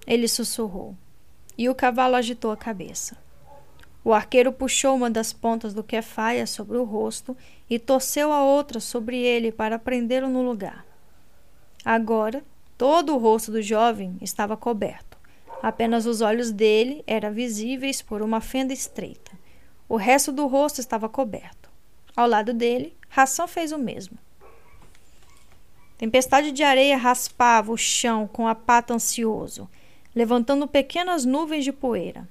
Ele 0.07 0.27
sussurrou, 0.27 0.95
e 1.57 1.69
o 1.69 1.75
cavalo 1.75 2.15
agitou 2.15 2.51
a 2.51 2.57
cabeça. 2.57 3.17
O 4.03 4.13
arqueiro 4.13 4.51
puxou 4.51 4.95
uma 4.95 5.09
das 5.09 5.33
pontas 5.33 5.73
do 5.73 5.83
quefaia 5.83 6.47
sobre 6.47 6.77
o 6.77 6.83
rosto 6.83 7.35
e 7.69 7.77
torceu 7.77 8.31
a 8.31 8.43
outra 8.43 8.79
sobre 8.79 9.17
ele 9.17 9.51
para 9.51 9.77
prendê-lo 9.77 10.29
no 10.29 10.41
lugar. 10.41 10.85
Agora, 11.83 12.43
todo 12.77 13.13
o 13.13 13.17
rosto 13.17 13.51
do 13.51 13.61
jovem 13.61 14.17
estava 14.21 14.55
coberto. 14.55 15.17
Apenas 15.61 16.05
os 16.05 16.21
olhos 16.21 16.49
dele 16.49 17.03
eram 17.05 17.33
visíveis 17.33 18.01
por 18.01 18.21
uma 18.21 18.39
fenda 18.39 18.73
estreita. 18.73 19.31
O 19.87 19.97
resto 19.97 20.31
do 20.31 20.47
rosto 20.47 20.79
estava 20.79 21.09
coberto. 21.09 21.58
Ao 22.19 22.27
lado 22.27 22.53
dele, 22.53 22.93
Ração 23.07 23.47
fez 23.47 23.71
o 23.71 23.77
mesmo. 23.77 24.17
Tempestade 25.97 26.51
de 26.51 26.63
areia 26.63 26.97
raspava 26.97 27.71
o 27.71 27.77
chão 27.77 28.27
com 28.27 28.45
a 28.45 28.53
pata 28.53 28.93
ansioso, 28.93 29.69
levantando 30.13 30.67
pequenas 30.67 31.23
nuvens 31.23 31.63
de 31.63 31.71
poeira. 31.71 32.27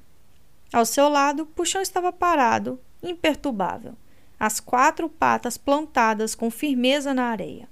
Ao 0.70 0.84
seu 0.84 1.08
lado, 1.08 1.46
Puxão 1.46 1.80
estava 1.80 2.12
parado, 2.12 2.78
imperturbável, 3.02 3.94
as 4.38 4.60
quatro 4.60 5.08
patas 5.08 5.56
plantadas 5.56 6.34
com 6.34 6.50
firmeza 6.50 7.14
na 7.14 7.24
areia. 7.24 7.66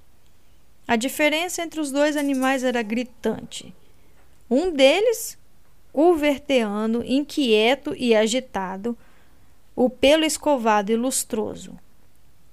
A 0.87 0.95
diferença 0.95 1.61
entre 1.61 1.79
os 1.79 1.91
dois 1.91 2.17
animais 2.17 2.63
era 2.63 2.81
gritante. 2.81 3.71
Um 4.49 4.71
deles, 4.71 5.37
curverteando, 5.93 7.03
inquieto 7.05 7.93
e 7.95 8.15
agitado, 8.15 8.97
o 9.75 9.87
pelo 9.87 10.25
escovado 10.25 10.91
e 10.91 10.95
lustroso. 10.95 11.77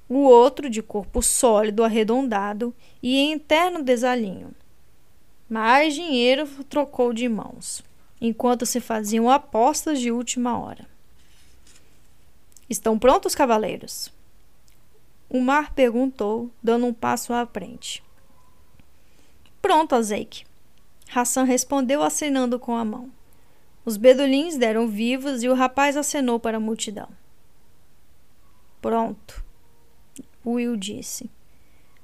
O 0.09 0.19
outro, 0.19 0.69
de 0.69 0.83
corpo 0.83 1.23
sólido, 1.23 1.83
arredondado 1.83 2.75
e 3.03 3.17
em 3.17 3.33
interno 3.33 3.83
desalinho. 3.83 4.55
Mais 5.49 5.95
dinheiro 5.95 6.47
trocou 6.65 7.13
de 7.13 7.29
mãos 7.29 7.83
enquanto 8.21 8.65
se 8.65 8.81
faziam 8.81 9.31
apostas 9.31 10.01
de 10.01 10.11
última 10.11 10.59
hora. 10.59 10.89
Estão 12.71 12.99
prontos, 12.99 13.35
cavaleiros? 13.35 14.11
O 15.29 15.41
mar 15.41 15.75
perguntou, 15.75 16.51
dando 16.63 16.87
um 16.87 16.95
passo 16.95 17.35
à 17.35 17.45
frente. 17.45 18.03
Pronto, 19.61 19.95
Azeik. 19.95 20.45
Hassan 21.15 21.45
respondeu 21.45 22.03
acenando 22.03 22.59
com 22.59 22.75
a 22.75 22.85
mão. 22.85 23.11
Os 23.85 23.99
bedolins 23.99 24.57
deram 24.57 24.89
vivos 24.89 25.43
e 25.43 25.49
o 25.49 25.55
rapaz 25.55 25.97
acenou 25.97 26.41
para 26.41 26.57
a 26.57 26.61
multidão. 26.61 27.09
Pronto, 28.81 29.44
Will 30.45 30.77
disse. 30.77 31.31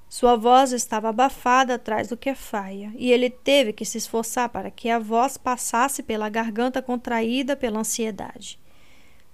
Sua 0.09 0.35
voz 0.35 0.73
estava 0.73 1.11
abafada 1.11 1.75
atrás 1.75 2.09
do 2.09 2.17
quefaia, 2.17 2.93
e 2.97 3.13
ele 3.13 3.31
teve 3.31 3.73
que 3.73 3.85
se 3.85 3.97
esforçar 3.97 4.49
para 4.49 4.69
que 4.69 4.91
a 4.91 4.99
voz 4.99 5.37
passasse 5.37 6.03
pela 6.03 6.29
garganta 6.29 6.83
contraída 6.83 7.57
pela 7.57 7.79
ansiedade. 7.79 8.59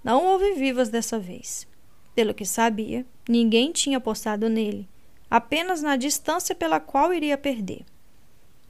Não 0.04 0.24
houve 0.24 0.52
vivas 0.52 0.90
dessa 0.90 1.18
vez. 1.18 1.66
Pelo 2.14 2.34
que 2.34 2.44
sabia, 2.44 3.06
ninguém 3.26 3.72
tinha 3.72 3.96
apostado 3.96 4.50
nele, 4.50 4.86
apenas 5.30 5.80
na 5.80 5.96
distância 5.96 6.54
pela 6.54 6.78
qual 6.78 7.12
iria 7.12 7.38
perder. 7.38 7.84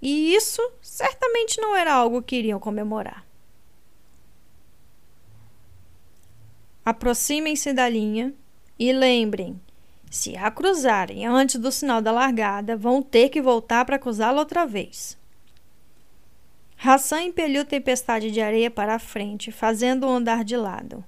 E 0.01 0.33
isso 0.35 0.63
certamente 0.81 1.61
não 1.61 1.75
era 1.75 1.93
algo 1.93 2.23
que 2.23 2.37
iriam 2.37 2.61
comemorar. 2.61 3.27
Aproximem-se 6.85 7.73
da 7.73 7.89
linha 7.89 8.33
e 8.79 8.93
lembrem 8.93 9.61
se 10.11 10.37
a 10.37 10.51
cruzarem 10.51 11.27
antes 11.27 11.61
do 11.61 11.71
sinal 11.73 12.01
da 12.01 12.13
largada, 12.13 12.77
vão 12.77 13.03
ter 13.03 13.29
que 13.29 13.43
voltar 13.43 13.85
para 13.85 13.99
cruzá-la 13.99 14.39
outra 14.39 14.65
vez. 14.67 15.19
Hassan 16.79 17.23
impeliu 17.23 17.65
tempestade 17.65 18.31
de 18.31 18.41
areia 18.41 18.71
para 18.71 18.95
a 18.95 18.99
frente, 18.99 19.51
fazendo-o 19.51 20.11
andar 20.11 20.45
de 20.45 20.57
lado. 20.57 21.05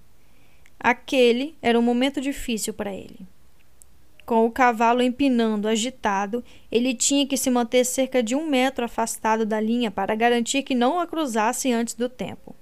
Aquele 0.80 1.56
era 1.60 1.78
um 1.78 1.82
momento 1.82 2.20
difícil 2.20 2.72
para 2.72 2.92
ele. 2.92 3.20
Com 4.24 4.44
o 4.44 4.50
cavalo 4.50 5.02
empinando, 5.02 5.68
agitado, 5.68 6.44
ele 6.70 6.94
tinha 6.94 7.26
que 7.26 7.36
se 7.36 7.50
manter 7.50 7.84
cerca 7.84 8.22
de 8.22 8.34
um 8.34 8.46
metro 8.46 8.84
afastado 8.84 9.46
da 9.46 9.58
linha 9.58 9.90
para 9.90 10.14
garantir 10.14 10.62
que 10.62 10.74
não 10.74 11.00
a 11.00 11.06
cruzasse 11.06 11.72
antes 11.72 11.94
do 11.94 12.08
tempo. 12.08 12.54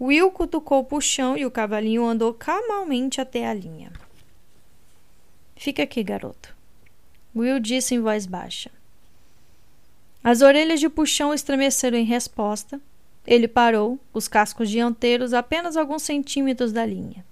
Will 0.00 0.30
cutucou 0.30 0.80
o 0.80 0.84
puxão 0.84 1.36
e 1.36 1.44
o 1.44 1.50
cavalinho 1.50 2.04
andou 2.04 2.32
calmamente 2.32 3.20
até 3.20 3.48
a 3.48 3.54
linha. 3.54 3.90
Fica 5.56 5.82
aqui, 5.82 6.02
garoto. 6.02 6.54
Will 7.34 7.58
disse 7.58 7.94
em 7.94 8.00
voz 8.00 8.26
baixa. 8.26 8.70
As 10.22 10.42
orelhas 10.42 10.80
de 10.80 10.88
puxão 10.88 11.32
estremeceram 11.32 11.96
em 11.96 12.04
resposta. 12.04 12.80
Ele 13.26 13.48
parou, 13.48 13.98
os 14.12 14.28
cascos 14.28 14.70
dianteiros 14.70 15.32
apenas 15.32 15.76
alguns 15.76 16.02
centímetros 16.02 16.72
da 16.72 16.84
linha. 16.84 17.24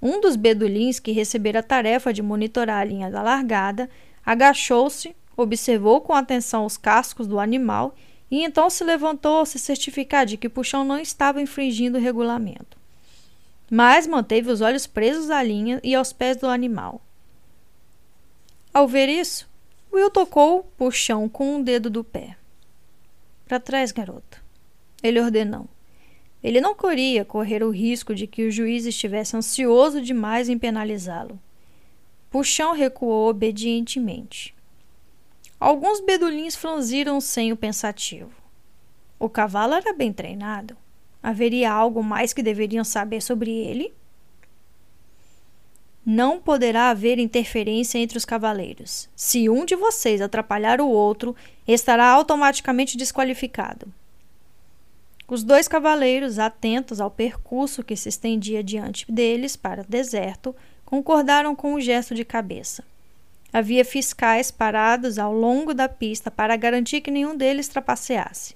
Um 0.00 0.20
dos 0.20 0.36
bedulins 0.36 0.98
que 0.98 1.12
recebera 1.12 1.60
a 1.60 1.62
tarefa 1.62 2.12
de 2.12 2.22
monitorar 2.22 2.80
a 2.80 2.84
linha 2.84 3.10
da 3.10 3.22
largada 3.22 3.88
agachou-se, 4.24 5.14
observou 5.36 6.00
com 6.00 6.12
atenção 6.12 6.64
os 6.64 6.76
cascos 6.76 7.26
do 7.26 7.38
animal 7.38 7.94
e 8.30 8.42
então 8.42 8.68
se 8.68 8.82
levantou 8.82 9.40
a 9.40 9.46
se 9.46 9.58
certificar 9.58 10.26
de 10.26 10.36
que 10.36 10.48
Puxão 10.48 10.84
não 10.84 10.98
estava 10.98 11.40
infringindo 11.40 11.98
o 11.98 12.00
regulamento. 12.00 12.76
Mas 13.70 14.06
manteve 14.06 14.50
os 14.50 14.60
olhos 14.60 14.86
presos 14.86 15.30
à 15.30 15.42
linha 15.42 15.80
e 15.82 15.94
aos 15.94 16.12
pés 16.12 16.36
do 16.36 16.46
animal. 16.46 17.00
Ao 18.76 18.86
ver 18.86 19.08
isso, 19.08 19.48
Will 19.90 20.10
tocou 20.10 20.70
o 20.78 20.90
chão 20.90 21.30
com 21.30 21.56
um 21.56 21.62
dedo 21.62 21.88
do 21.88 22.04
pé. 22.04 22.36
Para 23.48 23.58
trás, 23.58 23.90
garoto. 23.90 24.44
Ele 25.02 25.18
ordenou. 25.18 25.66
Ele 26.44 26.60
não 26.60 26.74
queria 26.74 27.24
correr 27.24 27.62
o 27.62 27.70
risco 27.70 28.14
de 28.14 28.26
que 28.26 28.46
o 28.46 28.50
juiz 28.50 28.84
estivesse 28.84 29.34
ansioso 29.34 30.02
demais 30.02 30.50
em 30.50 30.58
penalizá-lo. 30.58 31.40
Puxão 32.30 32.74
recuou 32.74 33.30
obedientemente. 33.30 34.54
Alguns 35.58 36.02
bedulins 36.02 36.54
franziram 36.54 37.16
o 37.16 37.22
senho 37.22 37.56
pensativo. 37.56 38.30
O 39.18 39.30
cavalo 39.30 39.72
era 39.72 39.94
bem 39.94 40.12
treinado. 40.12 40.76
Haveria 41.22 41.72
algo 41.72 42.04
mais 42.04 42.34
que 42.34 42.42
deveriam 42.42 42.84
saber 42.84 43.22
sobre 43.22 43.52
ele? 43.52 43.94
Não 46.08 46.38
poderá 46.38 46.90
haver 46.90 47.18
interferência 47.18 47.98
entre 47.98 48.16
os 48.16 48.24
cavaleiros. 48.24 49.08
Se 49.16 49.50
um 49.50 49.64
de 49.64 49.74
vocês 49.74 50.20
atrapalhar 50.20 50.80
o 50.80 50.88
outro, 50.88 51.34
estará 51.66 52.06
automaticamente 52.06 52.96
desqualificado. 52.96 53.92
Os 55.26 55.42
dois 55.42 55.66
cavaleiros, 55.66 56.38
atentos 56.38 57.00
ao 57.00 57.10
percurso 57.10 57.82
que 57.82 57.96
se 57.96 58.08
estendia 58.08 58.62
diante 58.62 59.10
deles 59.10 59.56
para 59.56 59.82
o 59.82 59.86
deserto, 59.86 60.54
concordaram 60.84 61.56
com 61.56 61.74
o 61.74 61.80
gesto 61.80 62.14
de 62.14 62.24
cabeça. 62.24 62.84
Havia 63.52 63.84
fiscais 63.84 64.52
parados 64.52 65.18
ao 65.18 65.32
longo 65.32 65.74
da 65.74 65.88
pista 65.88 66.30
para 66.30 66.54
garantir 66.54 67.00
que 67.00 67.10
nenhum 67.10 67.36
deles 67.36 67.66
trapaceasse. 67.66 68.54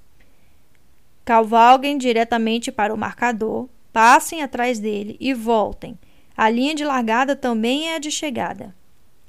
Cavalguem 1.24 1.98
diretamente 1.98 2.70
para 2.70 2.94
o 2.94 2.98
marcador, 2.98 3.68
passem 3.92 4.40
atrás 4.40 4.78
dele 4.78 5.16
e 5.18 5.34
voltem 5.34 5.98
a 6.40 6.48
linha 6.48 6.74
de 6.74 6.82
largada 6.86 7.36
também 7.36 7.90
é 7.90 7.96
a 7.96 7.98
de 7.98 8.10
chegada. 8.10 8.74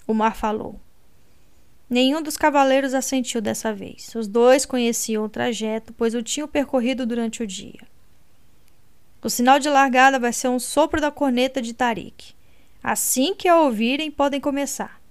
O 0.08 0.14
mar 0.14 0.34
falou. 0.34 0.80
Nenhum 1.90 2.22
dos 2.22 2.38
cavaleiros 2.38 2.94
assentiu 2.94 3.42
dessa 3.42 3.74
vez. 3.74 4.16
Os 4.16 4.30
dois 4.30 4.66
conheciam 4.66 5.26
o 5.26 5.30
trajeto, 5.30 5.92
pois 5.92 6.16
o 6.16 6.24
tinham 6.24 6.48
percorrido 6.48 7.06
durante 7.06 7.44
o 7.44 7.48
dia. 7.48 7.82
O 9.22 9.30
sinal 9.30 9.60
de 9.60 9.68
largada 9.68 10.18
vai 10.18 10.32
ser 10.32 10.48
um 10.48 10.58
sopro 10.58 11.02
da 11.02 11.12
corneta 11.12 11.62
de 11.62 11.74
Tarik. 11.74 12.34
Assim 12.82 13.36
que 13.36 13.50
a 13.50 13.60
ouvirem, 13.60 14.10
podem 14.10 14.40
começar. 14.40 15.02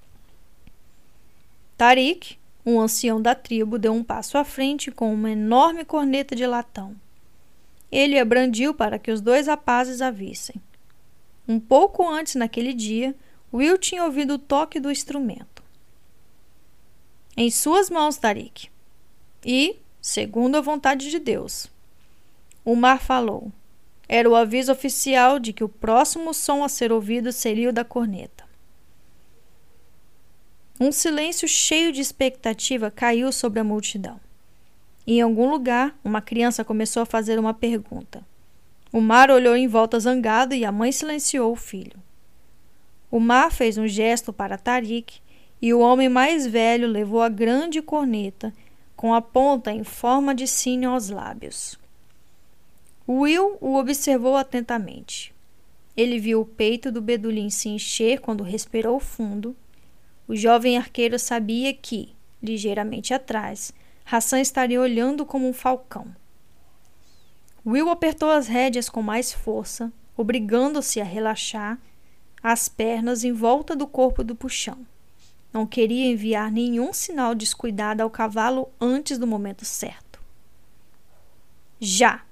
Tarik, 1.77 2.39
um 2.65 2.81
ancião 2.81 3.21
da 3.21 3.35
tribo, 3.35 3.79
deu 3.79 3.93
um 3.93 4.03
passo 4.03 4.39
à 4.39 4.45
frente 4.45 4.91
com 4.91 5.13
uma 5.13 5.33
enorme 5.33 5.85
corneta 5.85 6.35
de 6.35 6.47
latão. 6.47 6.97
Ele 7.93 8.19
a 8.19 8.25
brandiu 8.25 8.73
para 8.73 8.99
que 8.99 9.11
os 9.11 9.21
dois 9.21 9.49
rapazes 9.49 10.01
a 10.01 10.11
vissem. 10.11 10.57
Um 11.51 11.59
pouco 11.59 12.09
antes, 12.09 12.37
naquele 12.37 12.73
dia, 12.73 13.13
Will 13.53 13.77
tinha 13.77 14.05
ouvido 14.05 14.35
o 14.35 14.39
toque 14.39 14.79
do 14.79 14.89
instrumento. 14.89 15.65
Em 17.37 17.51
suas 17.51 17.91
mãos, 17.91 18.17
Tarik. 18.17 18.71
E, 19.45 19.75
segundo 20.01 20.55
a 20.55 20.61
vontade 20.61 21.11
de 21.11 21.19
Deus. 21.19 21.67
O 22.65 22.77
mar 22.77 23.01
falou. 23.01 23.51
Era 24.09 24.31
o 24.31 24.37
aviso 24.37 24.71
oficial 24.71 25.41
de 25.41 25.53
que 25.53 25.65
o 25.65 25.69
próximo 25.69 26.33
som 26.33 26.63
a 26.63 26.69
ser 26.69 26.93
ouvido 26.93 27.33
seria 27.33 27.71
o 27.71 27.73
da 27.73 27.85
corneta. 27.85 28.45
Um 30.79 30.93
silêncio 30.93 31.49
cheio 31.49 31.91
de 31.91 32.01
expectativa 32.01 32.93
caiu 32.93 33.33
sobre 33.33 33.59
a 33.59 33.65
multidão. 33.65 34.21
Em 35.05 35.21
algum 35.21 35.51
lugar, 35.51 35.99
uma 36.05 36.23
criança 36.23 36.65
começou 36.65 37.03
a 37.03 37.07
fazer 37.07 37.41
uma 37.41 37.53
pergunta. 37.53 38.25
O 38.93 39.01
mar 39.01 39.31
olhou 39.31 39.57
em 39.57 39.69
volta 39.69 40.01
zangado 40.01 40.55
e 40.55 40.65
a 40.65 40.73
mãe 40.73 40.91
silenciou 40.91 41.53
o 41.53 41.57
filho. 41.57 41.97
O 43.11 43.21
mar 43.21 43.53
fez 43.53 43.79
um 43.79 43.87
gesto 43.87 44.33
para 44.33 44.59
Tarik 44.59 45.21
e 45.63 45.73
o 45.73 45.81
homem 45.81 46.09
mais 46.09 46.47
velho 46.47 46.89
levou 46.89 47.23
a 47.23 47.29
grande 47.29 47.81
corneta, 47.81 48.53
com 48.97 49.15
a 49.15 49.21
ponta 49.21 49.73
em 49.73 49.85
forma 49.85 50.35
de 50.35 50.47
sino 50.47 50.91
aos 50.91 51.09
lábios. 51.09 51.79
Will 53.09 53.57
o 53.61 53.77
observou 53.77 54.37
atentamente. 54.37 55.35
Ele 55.97 56.19
viu 56.19 56.41
o 56.41 56.47
peito 56.47 56.91
do 56.91 57.01
bedulim 57.01 57.51
se 57.51 57.69
encher 57.69 58.21
quando 58.21 58.45
respirou 58.45 58.99
fundo. 58.99 59.57
O 60.27 60.35
jovem 60.35 60.79
arqueiro 60.79 61.19
sabia 61.19 61.73
que, 61.75 62.15
ligeiramente 62.43 63.13
atrás, 63.13 63.73
Hassan 64.05 64.41
estaria 64.41 64.81
olhando 64.81 65.27
como 65.27 65.49
um 65.49 65.53
falcão. 65.53 66.15
Will 67.65 67.91
apertou 67.91 68.31
as 68.31 68.47
rédeas 68.47 68.89
com 68.89 69.03
mais 69.03 69.33
força, 69.33 69.93
obrigando-se 70.17 71.01
a 71.01 71.05
relaxar 71.05 71.79
as 72.43 72.69
pernas 72.69 73.23
em 73.23 73.33
volta 73.33 73.77
do 73.77 73.87
corpo 73.87 74.25
do 74.25 74.35
puxão. 74.35 74.87
Não 75.53 75.67
queria 75.67 76.11
enviar 76.11 76.51
nenhum 76.51 76.93
sinal 76.93 77.35
descuidado 77.35 78.03
ao 78.03 78.11
cavalo 78.11 78.71
antes 78.81 79.19
do 79.19 79.27
momento 79.27 79.65
certo. 79.65 80.21
Já! 81.79 82.23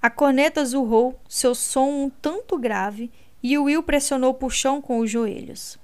A 0.00 0.08
corneta 0.08 0.64
zurrou, 0.64 1.18
seu 1.28 1.54
som 1.54 2.04
um 2.04 2.10
tanto 2.10 2.56
grave, 2.56 3.10
e 3.42 3.58
Will 3.58 3.82
pressionou 3.82 4.30
o 4.30 4.34
puxão 4.34 4.80
com 4.80 4.98
os 4.98 5.10
joelhos. 5.10 5.78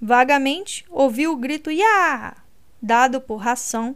Vagamente 0.00 0.84
ouviu 0.90 1.32
o 1.32 1.36
grito 1.36 1.70
Ya! 1.70 2.36
dado 2.84 3.20
por 3.20 3.36
ração 3.36 3.94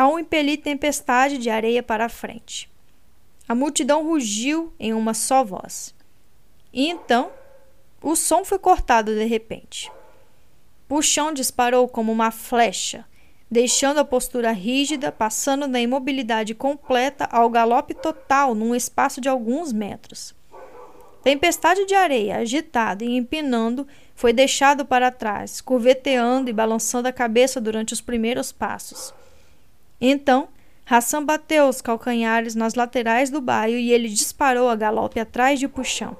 ao 0.00 0.18
impelir 0.18 0.62
tempestade 0.62 1.36
de 1.36 1.50
areia 1.50 1.82
para 1.82 2.06
a 2.06 2.08
frente. 2.08 2.70
A 3.46 3.54
multidão 3.54 4.02
rugiu 4.02 4.72
em 4.80 4.94
uma 4.94 5.12
só 5.12 5.44
voz. 5.44 5.94
E 6.72 6.88
então, 6.88 7.30
o 8.02 8.16
som 8.16 8.42
foi 8.42 8.58
cortado 8.58 9.14
de 9.14 9.26
repente. 9.26 9.92
Puxão 10.88 11.34
disparou 11.34 11.86
como 11.86 12.10
uma 12.10 12.30
flecha, 12.30 13.04
deixando 13.50 13.98
a 13.98 14.04
postura 14.04 14.52
rígida, 14.52 15.12
passando 15.12 15.68
da 15.68 15.78
imobilidade 15.78 16.54
completa 16.54 17.26
ao 17.30 17.50
galope 17.50 17.92
total 17.92 18.54
num 18.54 18.74
espaço 18.74 19.20
de 19.20 19.28
alguns 19.28 19.70
metros. 19.70 20.34
Tempestade 21.22 21.84
de 21.84 21.94
areia, 21.94 22.38
agitada 22.38 23.04
e 23.04 23.18
empinando, 23.18 23.86
foi 24.14 24.32
deixado 24.32 24.82
para 24.82 25.10
trás, 25.10 25.60
curveteando 25.60 26.48
e 26.48 26.54
balançando 26.54 27.06
a 27.06 27.12
cabeça 27.12 27.60
durante 27.60 27.92
os 27.92 28.00
primeiros 28.00 28.50
passos. 28.50 29.12
Então, 30.00 30.48
Hassan 30.86 31.24
bateu 31.24 31.68
os 31.68 31.80
calcanhares 31.80 32.54
nas 32.54 32.74
laterais 32.74 33.30
do 33.30 33.40
baio 33.40 33.78
e 33.78 33.92
ele 33.92 34.08
disparou 34.08 34.68
a 34.68 34.76
galope 34.76 35.20
atrás 35.20 35.60
de 35.60 35.68
Puxão. 35.68 36.16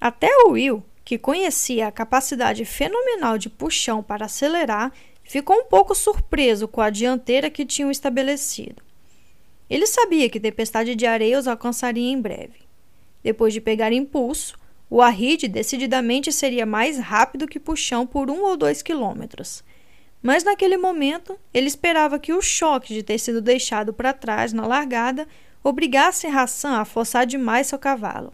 Até 0.00 0.28
Will, 0.48 0.82
que 1.04 1.16
conhecia 1.16 1.86
a 1.86 1.92
capacidade 1.92 2.64
fenomenal 2.64 3.38
de 3.38 3.48
puxão 3.48 4.02
para 4.02 4.26
acelerar, 4.26 4.92
ficou 5.22 5.56
um 5.56 5.64
pouco 5.64 5.94
surpreso 5.94 6.66
com 6.66 6.80
a 6.80 6.90
dianteira 6.90 7.48
que 7.48 7.64
tinham 7.64 7.90
estabelecido. 7.90 8.82
Ele 9.70 9.86
sabia 9.86 10.28
que 10.28 10.40
tempestade 10.40 10.94
de 10.94 11.06
areia 11.06 11.38
os 11.38 11.46
alcançaria 11.46 12.10
em 12.10 12.20
breve. 12.20 12.62
Depois 13.22 13.54
de 13.54 13.60
pegar 13.60 13.92
impulso, 13.92 14.58
o 14.90 15.00
Arrid 15.00 15.48
decididamente 15.48 16.32
seria 16.32 16.66
mais 16.66 16.98
rápido 16.98 17.46
que 17.46 17.60
puxão 17.60 18.06
por 18.06 18.28
um 18.28 18.42
ou 18.42 18.56
dois 18.56 18.82
quilômetros. 18.82 19.62
Mas 20.22 20.44
naquele 20.44 20.76
momento, 20.76 21.36
ele 21.52 21.66
esperava 21.66 22.18
que 22.18 22.32
o 22.32 22.40
choque 22.40 22.94
de 22.94 23.02
ter 23.02 23.18
sido 23.18 23.40
deixado 23.40 23.92
para 23.92 24.12
trás 24.12 24.52
na 24.52 24.66
largada 24.66 25.26
obrigasse 25.64 26.26
Hassan 26.26 26.78
a 26.78 26.84
forçar 26.84 27.26
demais 27.26 27.66
seu 27.66 27.78
cavalo 27.78 28.32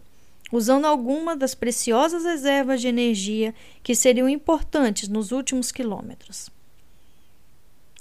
usando 0.51 0.85
alguma 0.85 1.35
das 1.35 1.53
preciosas 1.53 2.23
reservas 2.23 2.81
de 2.81 2.87
energia 2.87 3.53
que 3.83 3.95
seriam 3.95 4.27
importantes 4.27 5.07
nos 5.07 5.31
últimos 5.31 5.71
quilômetros. 5.71 6.49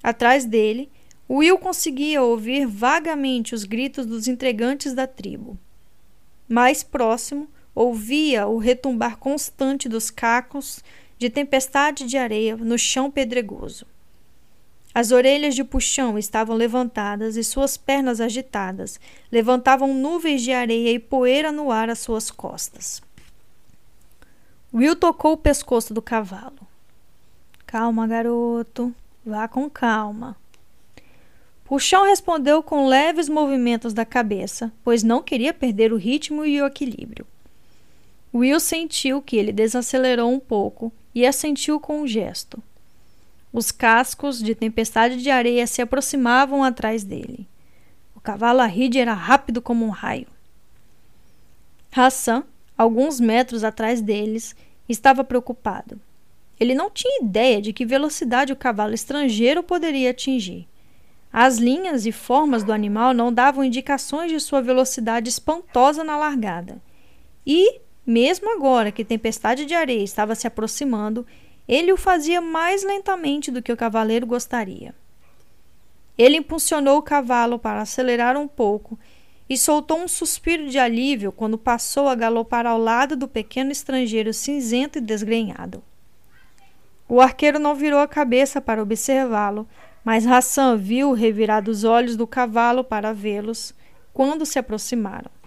Atrás 0.02 0.44
dele, 0.44 0.90
Will 1.28 1.58
conseguia 1.58 2.22
ouvir 2.22 2.66
vagamente 2.66 3.54
os 3.54 3.64
gritos 3.64 4.06
dos 4.06 4.26
entregantes 4.28 4.94
da 4.94 5.06
tribo. 5.06 5.58
Mais 6.48 6.82
próximo, 6.82 7.48
ouvia 7.74 8.46
o 8.46 8.56
retumbar 8.56 9.18
constante 9.18 9.88
dos 9.88 10.10
cacos 10.10 10.82
de 11.18 11.28
tempestade 11.28 12.04
de 12.04 12.16
areia 12.16 12.56
no 12.56 12.78
chão 12.78 13.10
pedregoso. 13.10 13.84
As 14.94 15.10
orelhas 15.10 15.54
de 15.54 15.62
puxão 15.62 16.18
estavam 16.18 16.56
levantadas 16.56 17.36
e 17.36 17.44
suas 17.44 17.76
pernas 17.76 18.20
agitadas 18.20 18.98
levantavam 19.30 19.94
nuvens 19.94 20.42
de 20.42 20.52
areia 20.52 20.92
e 20.92 20.98
poeira 20.98 21.52
no 21.52 21.70
ar 21.70 21.90
às 21.90 21.98
suas 21.98 22.30
costas. 22.30 23.02
Will 24.72 24.96
tocou 24.96 25.32
o 25.32 25.36
pescoço 25.36 25.92
do 25.92 26.02
cavalo. 26.02 26.66
Calma, 27.66 28.06
garoto. 28.06 28.94
Vá 29.24 29.46
com 29.46 29.68
calma. 29.68 30.36
Puxão 31.64 32.06
respondeu 32.06 32.62
com 32.62 32.86
leves 32.86 33.28
movimentos 33.28 33.92
da 33.92 34.04
cabeça, 34.04 34.72
pois 34.82 35.02
não 35.02 35.22
queria 35.22 35.52
perder 35.52 35.92
o 35.92 35.96
ritmo 35.96 36.46
e 36.46 36.60
o 36.62 36.66
equilíbrio. 36.66 37.26
Will 38.34 38.58
sentiu 38.58 39.20
que 39.20 39.36
ele 39.36 39.52
desacelerou 39.52 40.30
um 40.30 40.40
pouco 40.40 40.92
e 41.18 41.26
assentiu 41.26 41.80
com 41.80 42.02
um 42.02 42.06
gesto. 42.06 42.62
Os 43.52 43.72
cascos 43.72 44.40
de 44.40 44.54
tempestade 44.54 45.20
de 45.20 45.30
areia 45.30 45.66
se 45.66 45.82
aproximavam 45.82 46.62
atrás 46.62 47.02
dele. 47.02 47.48
O 48.14 48.20
cavalo 48.20 48.60
Arrid 48.60 48.96
era 48.96 49.14
rápido 49.14 49.60
como 49.60 49.84
um 49.84 49.90
raio. 49.90 50.28
Hassan, 51.90 52.44
alguns 52.76 53.18
metros 53.18 53.64
atrás 53.64 54.00
deles, 54.00 54.54
estava 54.88 55.24
preocupado. 55.24 56.00
Ele 56.60 56.72
não 56.72 56.88
tinha 56.88 57.20
ideia 57.20 57.60
de 57.60 57.72
que 57.72 57.84
velocidade 57.84 58.52
o 58.52 58.56
cavalo 58.56 58.94
estrangeiro 58.94 59.62
poderia 59.62 60.10
atingir. 60.10 60.68
As 61.32 61.58
linhas 61.58 62.06
e 62.06 62.12
formas 62.12 62.62
do 62.62 62.72
animal 62.72 63.12
não 63.12 63.32
davam 63.32 63.64
indicações 63.64 64.30
de 64.30 64.38
sua 64.38 64.62
velocidade 64.62 65.28
espantosa 65.28 66.04
na 66.04 66.16
largada. 66.16 66.80
E, 67.44 67.80
mesmo 68.08 68.50
agora 68.50 68.90
que 68.90 69.04
tempestade 69.04 69.66
de 69.66 69.74
areia 69.74 70.02
estava 70.02 70.34
se 70.34 70.46
aproximando, 70.46 71.26
ele 71.68 71.92
o 71.92 71.96
fazia 71.98 72.40
mais 72.40 72.82
lentamente 72.82 73.50
do 73.50 73.60
que 73.60 73.70
o 73.70 73.76
cavaleiro 73.76 74.26
gostaria. 74.26 74.94
Ele 76.16 76.38
impulsionou 76.38 76.96
o 76.96 77.02
cavalo 77.02 77.58
para 77.58 77.82
acelerar 77.82 78.34
um 78.34 78.48
pouco 78.48 78.98
e 79.46 79.58
soltou 79.58 79.98
um 79.98 80.08
suspiro 80.08 80.70
de 80.70 80.78
alívio 80.78 81.30
quando 81.30 81.58
passou 81.58 82.08
a 82.08 82.14
galopar 82.14 82.64
ao 82.64 82.78
lado 82.78 83.14
do 83.14 83.28
pequeno 83.28 83.70
estrangeiro 83.70 84.32
cinzento 84.32 84.96
e 84.96 85.02
desgrenhado. 85.02 85.84
O 87.06 87.20
arqueiro 87.20 87.58
não 87.58 87.74
virou 87.74 88.00
a 88.00 88.08
cabeça 88.08 88.58
para 88.58 88.82
observá-lo, 88.82 89.68
mas 90.02 90.26
Hassan 90.26 90.78
viu 90.78 91.12
revirar 91.12 91.68
os 91.68 91.84
olhos 91.84 92.16
do 92.16 92.26
cavalo 92.26 92.82
para 92.82 93.12
vê-los 93.12 93.74
quando 94.14 94.46
se 94.46 94.58
aproximaram. 94.58 95.37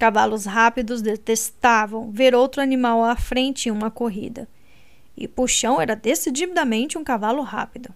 Cavalos 0.00 0.46
rápidos 0.46 1.02
detestavam 1.02 2.10
ver 2.10 2.34
outro 2.34 2.62
animal 2.62 3.04
à 3.04 3.14
frente 3.14 3.68
em 3.68 3.70
uma 3.70 3.90
corrida 3.90 4.48
e 5.14 5.28
Puxão 5.28 5.78
era 5.78 5.94
decididamente 5.94 6.96
um 6.96 7.04
cavalo 7.04 7.42
rápido. 7.42 7.92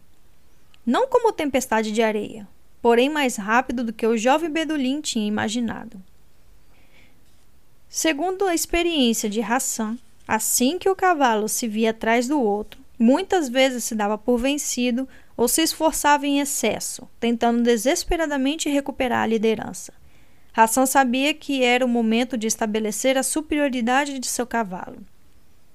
Não 0.84 1.08
como 1.08 1.32
tempestade 1.32 1.90
de 1.90 2.02
areia, 2.02 2.46
porém 2.82 3.08
mais 3.08 3.36
rápido 3.36 3.82
do 3.82 3.90
que 3.90 4.06
o 4.06 4.18
jovem 4.18 4.50
Bedulim 4.50 5.00
tinha 5.00 5.26
imaginado. 5.26 5.98
Segundo 7.88 8.44
a 8.44 8.54
experiência 8.54 9.30
de 9.30 9.40
Hassan, 9.40 9.96
assim 10.28 10.78
que 10.78 10.90
o 10.90 10.94
cavalo 10.94 11.48
se 11.48 11.66
via 11.66 11.88
atrás 11.88 12.28
do 12.28 12.38
outro, 12.38 12.78
muitas 12.98 13.48
vezes 13.48 13.82
se 13.82 13.94
dava 13.94 14.18
por 14.18 14.36
vencido 14.36 15.08
ou 15.34 15.48
se 15.48 15.62
esforçava 15.62 16.26
em 16.26 16.38
excesso, 16.38 17.08
tentando 17.18 17.62
desesperadamente 17.62 18.68
recuperar 18.68 19.22
a 19.22 19.26
liderança. 19.26 20.03
Hassan 20.56 20.86
sabia 20.86 21.34
que 21.34 21.64
era 21.64 21.84
o 21.84 21.88
momento 21.88 22.38
de 22.38 22.46
estabelecer 22.46 23.18
a 23.18 23.24
superioridade 23.24 24.18
de 24.20 24.26
seu 24.28 24.46
cavalo. 24.46 24.98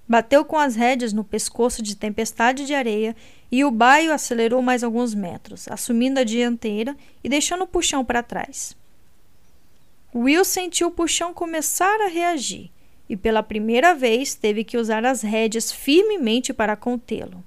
Bateu 0.08 0.44
com 0.46 0.58
as 0.58 0.76
rédeas 0.76 1.12
no 1.12 1.24
pescoço 1.24 1.84
de 1.84 1.96
tempestade 1.96 2.66
de 2.66 2.74
areia 2.74 3.16
e 3.52 3.64
o 3.64 3.70
baio 3.70 4.14
acelerou 4.14 4.62
mais 4.62 4.84
alguns 4.84 5.14
metros, 5.14 5.68
assumindo 5.68 6.20
a 6.20 6.24
dianteira 6.24 6.96
e 7.24 7.30
deixando 7.30 7.64
o 7.64 7.68
puxão 7.68 8.06
para 8.06 8.24
trás. 8.24 8.76
Will 10.16 10.46
sentiu 10.46 10.88
o 10.88 10.92
puxão 10.92 11.34
começar 11.34 12.02
a 12.02 12.08
reagir 12.08 12.72
e 13.08 13.18
pela 13.18 13.44
primeira 13.44 13.94
vez 13.94 14.34
teve 14.34 14.64
que 14.64 14.78
usar 14.78 15.06
as 15.06 15.22
rédeas 15.22 15.72
firmemente 15.72 16.54
para 16.54 16.76
contê-lo. 16.76 17.44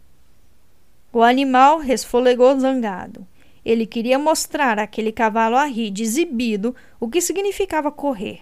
O 1.12 1.22
animal 1.22 1.78
resfolegou 1.78 2.59
zangado. 2.59 3.26
Ele 3.64 3.86
queria 3.86 4.18
mostrar 4.18 4.78
àquele 4.78 5.12
cavalo 5.12 5.56
arrido 5.56 6.01
exibido 6.01 6.74
o 6.98 7.09
que 7.09 7.20
significava 7.20 7.90
correr 7.90 8.40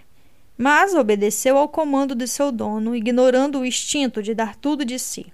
mas 0.62 0.94
obedeceu 0.94 1.56
ao 1.56 1.70
comando 1.70 2.14
de 2.14 2.28
seu 2.28 2.52
dono, 2.52 2.94
ignorando 2.94 3.60
o 3.60 3.64
instinto 3.64 4.22
de 4.22 4.34
dar 4.34 4.54
tudo 4.54 4.84
de 4.84 4.98
si. 4.98 5.32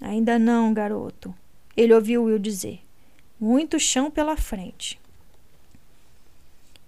Ainda 0.00 0.38
não, 0.38 0.72
garoto, 0.72 1.34
ele 1.76 1.92
ouviu 1.92 2.24
Will 2.24 2.38
dizer. 2.38 2.80
Muito 3.38 3.78
chão 3.78 4.10
pela 4.10 4.34
frente. 4.34 4.98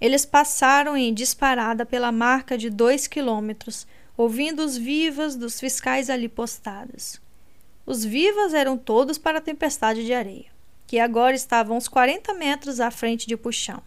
Eles 0.01 0.25
passaram 0.25 0.97
em 0.97 1.13
disparada 1.13 1.85
pela 1.85 2.11
marca 2.11 2.57
de 2.57 2.71
dois 2.71 3.07
quilômetros, 3.07 3.87
ouvindo 4.17 4.65
os 4.65 4.79
vivas 4.79 5.37
dos 5.37 5.61
fiscais 5.61 6.09
ali 6.09 6.27
postados. 6.27 7.21
Os 7.85 8.03
vivas 8.03 8.55
eram 8.55 8.79
todos 8.79 9.19
para 9.19 9.41
a 9.41 9.43
tempestade 9.43 10.07
de 10.07 10.15
areia, 10.15 10.47
que 10.91 10.99
agora 10.99 11.37
estava 11.37 11.73
uns 11.73 11.87
40 11.87 12.35
metros 12.35 12.81
à 12.81 12.91
frente 12.91 13.25
de 13.25 13.37
Puxão. 13.37 13.81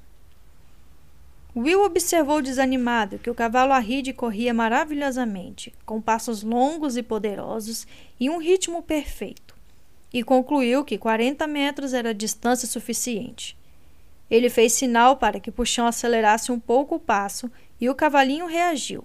Will 1.53 1.83
observou 1.83 2.41
desanimado 2.41 3.19
que 3.19 3.29
o 3.29 3.35
cavalo 3.35 3.73
Arride 3.73 4.13
corria 4.13 4.53
maravilhosamente, 4.53 5.73
com 5.85 6.01
passos 6.01 6.43
longos 6.43 6.95
e 6.95 7.03
poderosos 7.03 7.85
e 8.17 8.29
um 8.29 8.37
ritmo 8.37 8.81
perfeito, 8.81 9.53
e 10.13 10.23
concluiu 10.23 10.85
que 10.85 10.97
40 10.97 11.45
metros 11.45 11.93
era 11.93 12.13
distância 12.13 12.69
suficiente. 12.69 13.57
Ele 14.31 14.49
fez 14.49 14.71
sinal 14.71 15.17
para 15.17 15.41
que 15.41 15.51
Puxão 15.51 15.85
acelerasse 15.85 16.53
um 16.53 16.59
pouco 16.59 16.95
o 16.95 16.99
passo 17.01 17.51
e 17.81 17.89
o 17.89 17.95
cavalinho 17.95 18.45
reagiu. 18.45 19.03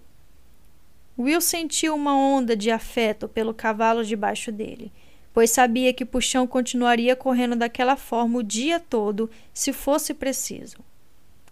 Will 1.19 1.41
sentiu 1.41 1.97
uma 1.97 2.16
onda 2.16 2.55
de 2.55 2.70
afeto 2.70 3.27
pelo 3.27 3.53
cavalo 3.53 4.05
debaixo 4.05 4.53
dele, 4.53 4.93
pois 5.39 5.52
sabia 5.52 5.93
que 5.93 6.05
Puxão 6.05 6.48
continuaria 6.48 7.15
correndo 7.15 7.55
daquela 7.55 7.94
forma 7.94 8.40
o 8.40 8.43
dia 8.43 8.81
todo 8.81 9.31
se 9.55 9.73
fosse 9.73 10.12
preciso. 10.12 10.78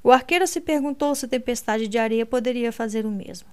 O 0.03 0.11
arqueiro 0.11 0.45
se 0.45 0.61
perguntou 0.61 1.15
se 1.15 1.29
tempestade 1.29 1.87
de 1.87 1.97
areia 1.97 2.27
poderia 2.27 2.73
fazer 2.73 3.07
o 3.07 3.13
mesmo. 3.13 3.47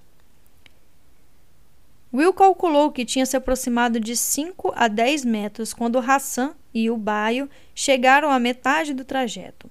Will 2.12 2.32
calculou 2.32 2.90
que 2.90 3.04
tinha 3.04 3.24
se 3.24 3.36
aproximado 3.36 4.00
de 4.00 4.16
5 4.16 4.72
a 4.74 4.88
10 4.88 5.24
metros 5.24 5.72
quando 5.72 6.00
Hassan 6.00 6.52
e 6.74 6.90
o 6.90 6.96
baio 6.96 7.48
chegaram 7.72 8.28
à 8.28 8.40
metade 8.40 8.92
do 8.92 9.04
trajeto. 9.04 9.70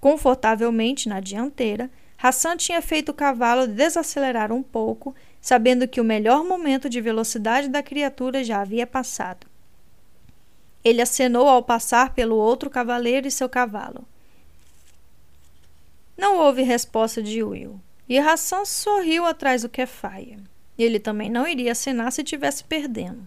Confortavelmente 0.00 1.06
na 1.06 1.20
dianteira, 1.20 1.90
Hassan 2.16 2.56
tinha 2.56 2.80
feito 2.80 3.10
o 3.10 3.14
cavalo 3.14 3.66
desacelerar 3.66 4.52
um 4.52 4.62
pouco, 4.62 5.14
sabendo 5.38 5.86
que 5.86 6.00
o 6.00 6.04
melhor 6.04 6.42
momento 6.42 6.88
de 6.88 6.98
velocidade 6.98 7.68
da 7.68 7.82
criatura 7.82 8.42
já 8.42 8.62
havia 8.62 8.86
passado. 8.86 9.51
Ele 10.84 11.00
acenou 11.00 11.48
ao 11.48 11.62
passar 11.62 12.14
pelo 12.14 12.36
outro 12.36 12.68
cavaleiro 12.68 13.26
e 13.26 13.30
seu 13.30 13.48
cavalo. 13.48 14.04
Não 16.16 16.38
houve 16.38 16.62
resposta 16.62 17.22
de 17.22 17.42
Will, 17.42 17.80
e 18.08 18.18
Hassan 18.18 18.64
sorriu 18.64 19.24
atrás 19.24 19.62
do 19.62 19.68
Kefaia. 19.68 20.38
Ele 20.78 20.98
também 20.98 21.30
não 21.30 21.46
iria 21.46 21.72
acenar 21.72 22.10
se 22.12 22.24
tivesse 22.24 22.64
perdendo. 22.64 23.26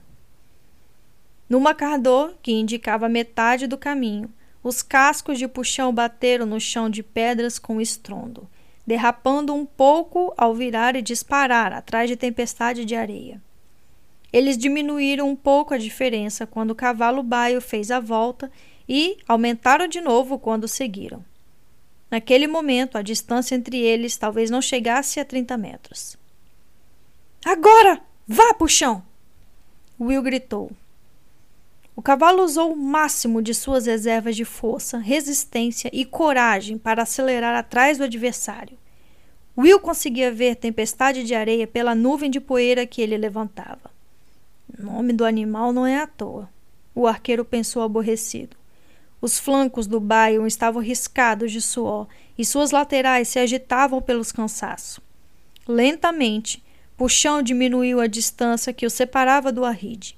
No 1.48 1.60
macardor, 1.60 2.34
que 2.42 2.52
indicava 2.52 3.08
metade 3.08 3.68
do 3.68 3.78
caminho, 3.78 4.34
os 4.64 4.82
cascos 4.82 5.38
de 5.38 5.48
puxão 5.48 5.94
bateram 5.94 6.46
no 6.46 6.60
chão 6.60 6.90
de 6.90 7.04
pedras 7.04 7.60
com 7.60 7.80
estrondo, 7.80 8.50
derrapando 8.86 9.54
um 9.54 9.66
pouco 9.66 10.34
ao 10.36 10.56
virar 10.56 10.96
e 10.96 11.02
disparar 11.02 11.72
atrás 11.72 12.10
de 12.10 12.16
tempestade 12.16 12.84
de 12.84 12.96
areia. 12.96 13.42
Eles 14.36 14.58
diminuíram 14.58 15.30
um 15.30 15.36
pouco 15.36 15.74
a 15.74 15.78
diferença 15.78 16.46
quando 16.46 16.72
o 16.72 16.76
cavalo 16.76 17.24
baio 17.24 17.62
fez 17.62 17.90
a 17.90 18.02
volta 18.02 18.52
e 18.86 19.18
aumentaram 19.26 19.88
de 19.88 20.02
novo 20.02 20.38
quando 20.38 20.68
seguiram. 20.68 21.24
Naquele 22.12 22.46
momento, 22.46 22.98
a 22.98 23.02
distância 23.02 23.56
entre 23.56 23.80
eles 23.80 24.18
talvez 24.18 24.50
não 24.50 24.62
chegasse 24.62 25.22
a 25.22 25.24
30 25.24 25.58
metros. 25.58 26.18
Agora! 27.46 28.02
Vá, 28.28 28.54
puxão! 28.56 29.06
Will 29.98 30.22
gritou. 30.22 30.70
O 31.96 32.02
cavalo 32.02 32.44
usou 32.44 32.74
o 32.74 32.76
máximo 32.76 33.42
de 33.42 33.54
suas 33.54 33.86
reservas 33.86 34.36
de 34.36 34.44
força, 34.44 34.98
resistência 34.98 35.90
e 35.94 36.04
coragem 36.04 36.78
para 36.78 37.04
acelerar 37.04 37.56
atrás 37.56 37.98
do 37.98 38.04
adversário. 38.04 38.78
Will 39.58 39.80
conseguia 39.80 40.30
ver 40.30 40.58
tempestade 40.58 41.24
de 41.24 41.34
areia 41.34 41.66
pela 41.66 41.96
nuvem 41.96 42.30
de 42.30 42.42
poeira 42.42 42.86
que 42.86 43.02
ele 43.02 43.16
levantava. 43.16 43.95
O 44.78 44.84
nome 44.84 45.14
do 45.14 45.24
animal 45.24 45.72
não 45.72 45.86
é 45.86 46.02
à 46.02 46.08
toa. 46.08 46.50
O 46.94 47.08
arqueiro 47.08 47.46
pensou 47.46 47.82
aborrecido. 47.82 48.58
Os 49.22 49.40
flancos 49.40 49.88
do 49.88 50.00
baio 50.00 50.46
estavam 50.46 50.82
riscados 50.82 51.52
de 51.52 51.62
suor 51.62 52.08
e 52.38 52.46
suas 52.46 52.72
laterais 52.72 53.28
se 53.28 53.40
agitavam 53.40 54.02
pelos 54.02 54.32
cansaços. 54.32 55.00
Lentamente, 55.68 56.64
Puxão 56.98 57.42
diminuiu 57.42 58.00
a 58.00 58.08
distância 58.08 58.74
que 58.74 58.86
o 58.86 58.90
separava 58.90 59.52
do 59.52 59.66
arride. 59.66 60.16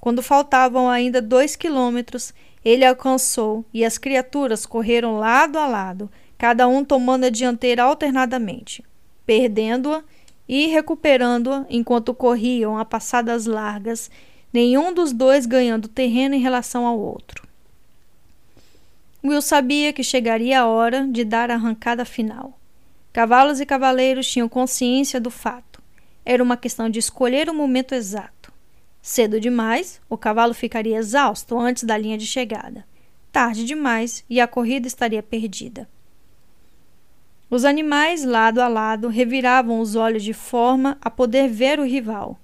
Quando 0.00 0.22
faltavam 0.22 0.88
ainda 0.88 1.20
dois 1.20 1.56
quilômetros, 1.56 2.32
ele 2.64 2.84
alcançou 2.84 3.64
e 3.72 3.84
as 3.84 3.98
criaturas 3.98 4.64
correram 4.64 5.18
lado 5.18 5.58
a 5.58 5.66
lado, 5.66 6.10
cada 6.38 6.66
um 6.66 6.84
tomando 6.84 7.24
a 7.24 7.30
dianteira 7.30 7.82
alternadamente, 7.82 8.82
perdendo-a 9.26 10.02
e 10.48 10.66
recuperando-a 10.66 11.64
enquanto 11.68 12.14
corriam 12.14 12.78
a 12.78 12.84
passadas 12.84 13.46
largas, 13.46 14.10
nenhum 14.52 14.92
dos 14.92 15.12
dois 15.12 15.46
ganhando 15.46 15.88
terreno 15.88 16.34
em 16.34 16.40
relação 16.40 16.86
ao 16.86 16.98
outro. 16.98 17.46
Will 19.24 19.40
sabia 19.40 19.92
que 19.92 20.04
chegaria 20.04 20.60
a 20.60 20.66
hora 20.66 21.08
de 21.08 21.24
dar 21.24 21.50
a 21.50 21.54
arrancada 21.54 22.04
final. 22.04 22.58
Cavalos 23.12 23.58
e 23.58 23.64
cavaleiros 23.64 24.26
tinham 24.26 24.48
consciência 24.48 25.18
do 25.18 25.30
fato. 25.30 25.82
Era 26.24 26.42
uma 26.42 26.56
questão 26.56 26.90
de 26.90 26.98
escolher 26.98 27.48
o 27.48 27.54
momento 27.54 27.94
exato. 27.94 28.52
Cedo 29.00 29.40
demais, 29.40 30.00
o 30.08 30.18
cavalo 30.18 30.52
ficaria 30.52 30.98
exausto 30.98 31.58
antes 31.58 31.84
da 31.84 31.96
linha 31.96 32.18
de 32.18 32.26
chegada. 32.26 32.84
Tarde 33.32 33.64
demais 33.64 34.24
e 34.28 34.40
a 34.40 34.46
corrida 34.46 34.86
estaria 34.86 35.22
perdida. 35.22 35.88
Os 37.54 37.64
animais, 37.64 38.24
lado 38.24 38.60
a 38.60 38.66
lado, 38.66 39.06
reviravam 39.06 39.78
os 39.78 39.94
olhos 39.94 40.24
de 40.24 40.32
forma 40.32 40.98
a 41.00 41.08
poder 41.08 41.46
ver 41.46 41.78
o 41.78 41.86
rival. 41.86 42.36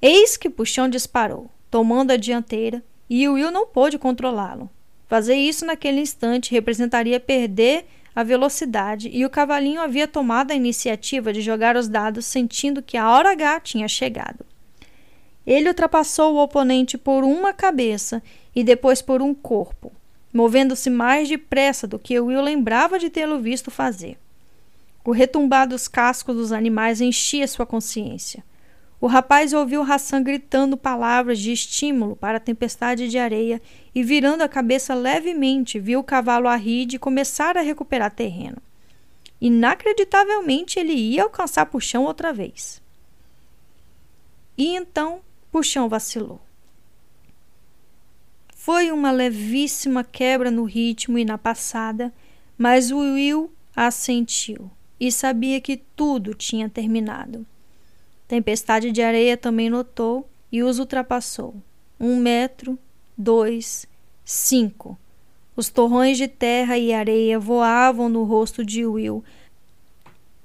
Eis 0.00 0.38
que 0.38 0.48
Puxão 0.48 0.88
disparou, 0.88 1.50
tomando 1.70 2.12
a 2.12 2.16
dianteira, 2.16 2.82
e 3.10 3.28
Will 3.28 3.50
não 3.50 3.66
pôde 3.66 3.98
controlá-lo. 3.98 4.70
Fazer 5.06 5.34
isso 5.34 5.66
naquele 5.66 6.00
instante 6.00 6.50
representaria 6.50 7.20
perder 7.20 7.84
a 8.14 8.22
velocidade 8.22 9.10
e 9.12 9.22
o 9.22 9.28
cavalinho 9.28 9.82
havia 9.82 10.08
tomado 10.08 10.50
a 10.50 10.54
iniciativa 10.54 11.30
de 11.30 11.42
jogar 11.42 11.76
os 11.76 11.86
dados 11.86 12.24
sentindo 12.24 12.80
que 12.80 12.96
a 12.96 13.10
hora 13.10 13.32
H 13.32 13.60
tinha 13.60 13.86
chegado. 13.86 14.46
Ele 15.46 15.68
ultrapassou 15.68 16.36
o 16.36 16.42
oponente 16.42 16.96
por 16.96 17.22
uma 17.22 17.52
cabeça 17.52 18.22
e 18.54 18.64
depois 18.64 19.02
por 19.02 19.20
um 19.20 19.34
corpo, 19.34 19.92
movendo-se 20.36 20.90
mais 20.90 21.30
depressa 21.30 21.86
do 21.86 21.98
que 21.98 22.20
Will 22.20 22.42
lembrava 22.42 22.98
de 22.98 23.08
tê-lo 23.08 23.40
visto 23.40 23.70
fazer. 23.70 24.18
O 25.02 25.10
retumbar 25.10 25.66
dos 25.66 25.88
cascos 25.88 26.36
dos 26.36 26.52
animais 26.52 27.00
enchia 27.00 27.48
sua 27.48 27.64
consciência. 27.64 28.44
O 29.00 29.06
rapaz 29.06 29.54
ouviu 29.54 29.80
Hassan 29.80 30.22
gritando 30.22 30.76
palavras 30.76 31.38
de 31.38 31.52
estímulo 31.52 32.14
para 32.14 32.36
a 32.36 32.40
tempestade 32.40 33.08
de 33.08 33.16
areia 33.16 33.62
e, 33.94 34.02
virando 34.02 34.42
a 34.42 34.48
cabeça 34.48 34.94
levemente, 34.94 35.78
viu 35.78 36.00
o 36.00 36.04
cavalo 36.04 36.48
Arride 36.48 36.98
começar 36.98 37.56
a 37.56 37.62
recuperar 37.62 38.10
terreno. 38.10 38.58
Inacreditavelmente, 39.40 40.78
ele 40.78 40.92
ia 40.92 41.22
alcançar 41.22 41.64
Puxão 41.64 42.04
outra 42.04 42.30
vez. 42.34 42.82
E 44.58 44.76
então, 44.76 45.20
Puxão 45.50 45.88
vacilou. 45.88 46.45
Foi 48.66 48.90
uma 48.90 49.12
levíssima 49.12 50.02
quebra 50.02 50.50
no 50.50 50.64
ritmo 50.64 51.16
e 51.16 51.24
na 51.24 51.38
passada, 51.38 52.12
mas 52.58 52.90
Will 52.90 53.48
a 53.76 53.92
sentiu 53.92 54.68
e 54.98 55.12
sabia 55.12 55.60
que 55.60 55.76
tudo 55.94 56.34
tinha 56.34 56.68
terminado. 56.68 57.46
Tempestade 58.26 58.90
de 58.90 59.00
areia 59.00 59.36
também 59.36 59.70
notou 59.70 60.28
e 60.50 60.64
os 60.64 60.80
ultrapassou. 60.80 61.54
Um 62.00 62.16
metro, 62.16 62.76
dois, 63.16 63.86
cinco. 64.24 64.98
Os 65.54 65.68
torrões 65.68 66.18
de 66.18 66.26
terra 66.26 66.76
e 66.76 66.92
areia 66.92 67.38
voavam 67.38 68.08
no 68.08 68.24
rosto 68.24 68.64
de 68.64 68.84
Will, 68.84 69.22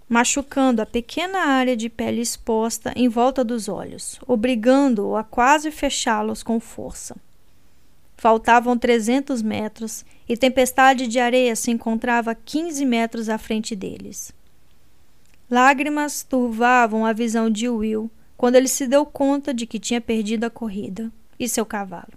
machucando 0.08 0.80
a 0.80 0.86
pequena 0.86 1.40
área 1.40 1.76
de 1.76 1.90
pele 1.90 2.22
exposta 2.22 2.94
em 2.96 3.10
volta 3.10 3.44
dos 3.44 3.68
olhos, 3.68 4.20
obrigando-o 4.28 5.16
a 5.16 5.24
quase 5.24 5.72
fechá-los 5.72 6.44
com 6.44 6.60
força. 6.60 7.16
Faltavam 8.22 8.78
300 8.78 9.42
metros 9.42 10.06
e 10.30 10.38
tempestade 10.38 11.08
de 11.08 11.18
areia 11.18 11.56
se 11.56 11.72
encontrava 11.72 12.30
a 12.30 12.36
15 12.36 12.86
metros 12.86 13.30
à 13.30 13.40
frente 13.40 13.76
deles. 13.76 14.32
Lágrimas 15.50 16.22
turvavam 16.22 17.04
a 17.04 17.14
visão 17.14 17.50
de 17.50 17.68
Will 17.68 18.12
quando 18.38 18.58
ele 18.58 18.68
se 18.68 18.86
deu 18.86 19.08
conta 19.08 19.52
de 19.52 19.66
que 19.66 19.80
tinha 19.80 20.00
perdido 20.00 20.44
a 20.44 20.52
corrida 20.52 21.12
e 21.40 21.50
seu 21.50 21.66
cavalo. 21.66 22.14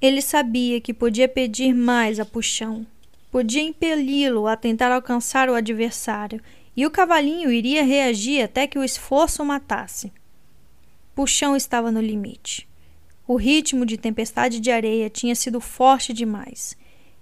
Ele 0.00 0.20
sabia 0.20 0.80
que 0.80 0.92
podia 0.92 1.28
pedir 1.28 1.72
mais 1.72 2.18
a 2.18 2.24
puxão, 2.24 2.84
podia 3.30 3.62
impeli-lo 3.62 4.48
a 4.48 4.56
tentar 4.56 4.90
alcançar 4.90 5.48
o 5.48 5.54
adversário, 5.54 6.42
e 6.76 6.84
o 6.84 6.90
cavalinho 6.90 7.52
iria 7.52 7.84
reagir 7.84 8.42
até 8.42 8.66
que 8.66 8.76
o 8.76 8.82
esforço 8.82 9.40
o 9.40 9.46
matasse. 9.46 10.12
Puxão 11.14 11.54
estava 11.54 11.92
no 11.92 12.00
limite. 12.00 12.68
O 13.30 13.36
ritmo 13.36 13.86
de 13.86 13.96
tempestade 13.96 14.58
de 14.58 14.72
areia 14.72 15.08
tinha 15.08 15.36
sido 15.36 15.60
forte 15.60 16.12
demais. 16.12 16.76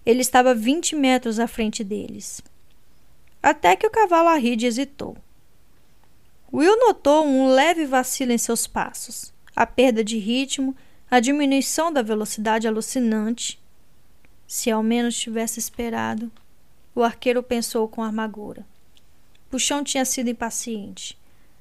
Ele 0.06 0.22
estava 0.22 0.54
20 0.54 0.96
metros 0.96 1.38
à 1.38 1.46
frente 1.46 1.84
deles 1.84 2.42
até 3.42 3.76
que 3.76 3.86
o 3.86 3.90
cavalo 3.90 4.30
Arride 4.30 4.64
hesitou. 4.64 5.18
Will 6.50 6.78
notou 6.78 7.26
um 7.26 7.48
leve 7.48 7.84
vacilo 7.84 8.32
em 8.32 8.38
seus 8.38 8.66
passos. 8.66 9.34
a 9.54 9.66
perda 9.66 10.02
de 10.02 10.16
ritmo, 10.16 10.74
a 11.10 11.20
diminuição 11.20 11.92
da 11.92 12.00
velocidade 12.00 12.66
alucinante. 12.66 13.60
Se 14.46 14.70
ao 14.70 14.82
menos 14.82 15.14
tivesse 15.14 15.58
esperado, 15.58 16.32
o 16.94 17.02
arqueiro 17.02 17.42
pensou 17.42 17.86
com 17.86 18.02
amargura. 18.02 18.64
Puxão 19.50 19.84
tinha 19.84 20.06
sido 20.06 20.30
impaciente. 20.30 21.17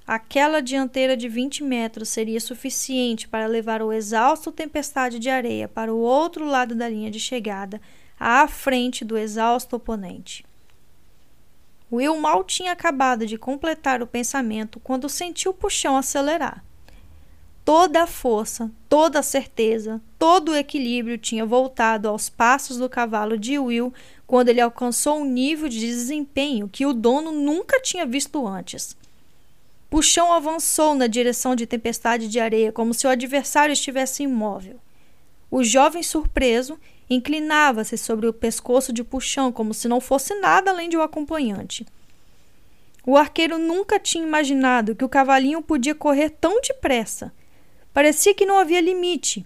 Aquela 0.07 0.61
dianteira 0.61 1.17
de 1.17 1.27
20 1.27 1.65
metros 1.65 2.07
seria 2.07 2.39
suficiente 2.39 3.27
para 3.27 3.45
levar 3.45 3.81
o 3.81 3.91
exausto 3.91 4.53
tempestade 4.53 5.19
de 5.19 5.29
areia 5.29 5.67
para 5.67 5.93
o 5.93 5.99
outro 5.99 6.45
lado 6.45 6.73
da 6.73 6.87
linha 6.87 7.11
de 7.11 7.19
chegada, 7.19 7.81
à 8.17 8.47
frente 8.47 9.03
do 9.03 9.17
exausto 9.17 9.75
oponente. 9.75 10.45
Will 11.91 12.17
mal 12.19 12.41
tinha 12.45 12.71
acabado 12.71 13.25
de 13.25 13.37
completar 13.37 14.01
o 14.01 14.07
pensamento 14.07 14.79
quando 14.79 15.09
sentiu 15.09 15.51
o 15.51 15.53
puxão 15.53 15.97
acelerar. 15.97 16.63
Toda 17.65 18.03
a 18.03 18.07
força, 18.07 18.71
toda 18.87 19.19
a 19.19 19.23
certeza, 19.23 20.01
todo 20.17 20.53
o 20.53 20.55
equilíbrio 20.55 21.17
tinha 21.17 21.45
voltado 21.45 22.07
aos 22.07 22.29
passos 22.29 22.77
do 22.77 22.87
cavalo 22.87 23.37
de 23.37 23.59
Will 23.59 23.93
quando 24.25 24.47
ele 24.47 24.61
alcançou 24.61 25.19
um 25.19 25.25
nível 25.25 25.67
de 25.67 25.81
desempenho 25.81 26.69
que 26.69 26.85
o 26.85 26.93
dono 26.93 27.33
nunca 27.33 27.81
tinha 27.81 28.05
visto 28.05 28.47
antes. 28.47 28.95
Puxão 29.89 30.33
avançou 30.33 30.93
na 30.95 31.07
direção 31.07 31.55
de 31.55 31.65
tempestade 31.65 32.27
de 32.27 32.39
areia 32.39 32.71
como 32.71 32.93
se 32.93 33.07
o 33.07 33.09
adversário 33.09 33.73
estivesse 33.73 34.23
imóvel. 34.23 34.79
O 35.49 35.63
jovem 35.63 36.03
surpreso 36.03 36.77
inclinava-se 37.09 37.97
sobre 37.97 38.27
o 38.27 38.33
pescoço 38.33 38.91
de 38.91 39.03
Puxão 39.03 39.51
como 39.51 39.73
se 39.73 39.87
não 39.87 40.01
fosse 40.01 40.35
nada 40.39 40.71
além 40.71 40.89
de 40.89 40.97
um 40.97 41.01
acompanhante. 41.01 41.85
O 43.05 43.15
arqueiro 43.15 43.57
nunca 43.57 43.97
tinha 43.97 44.25
imaginado 44.25 44.93
que 44.93 45.05
o 45.05 45.09
cavalinho 45.09 45.61
podia 45.61 45.95
correr 45.95 46.29
tão 46.31 46.59
depressa 46.59 47.31
Parecia 47.97 48.31
que 48.35 48.45
não 48.45 48.59
havia 48.59 48.79
limite. 48.79 49.43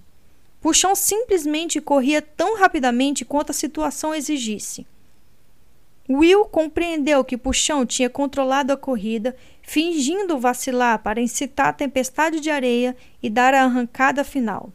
Puxão 0.60 0.94
simplesmente 0.94 1.80
corria 1.80 2.22
tão 2.22 2.58
rapidamente 2.58 3.24
quanto 3.24 3.52
a 3.52 3.54
situação 3.54 4.14
exigisse. 4.14 4.86
Will 6.18 6.46
compreendeu 6.46 7.24
que 7.24 7.38
Puxão 7.38 7.86
tinha 7.86 8.10
controlado 8.10 8.74
a 8.74 8.78
corrida, 8.78 9.36
fingindo 9.62 10.38
vacilar 10.38 11.00
para 11.00 11.22
incitar 11.22 11.68
a 11.68 11.74
tempestade 11.74 12.40
de 12.40 12.50
areia 12.50 12.98
e 13.24 13.30
dar 13.30 13.54
a 13.54 13.64
arrancada 13.64 14.24
final. 14.24 14.74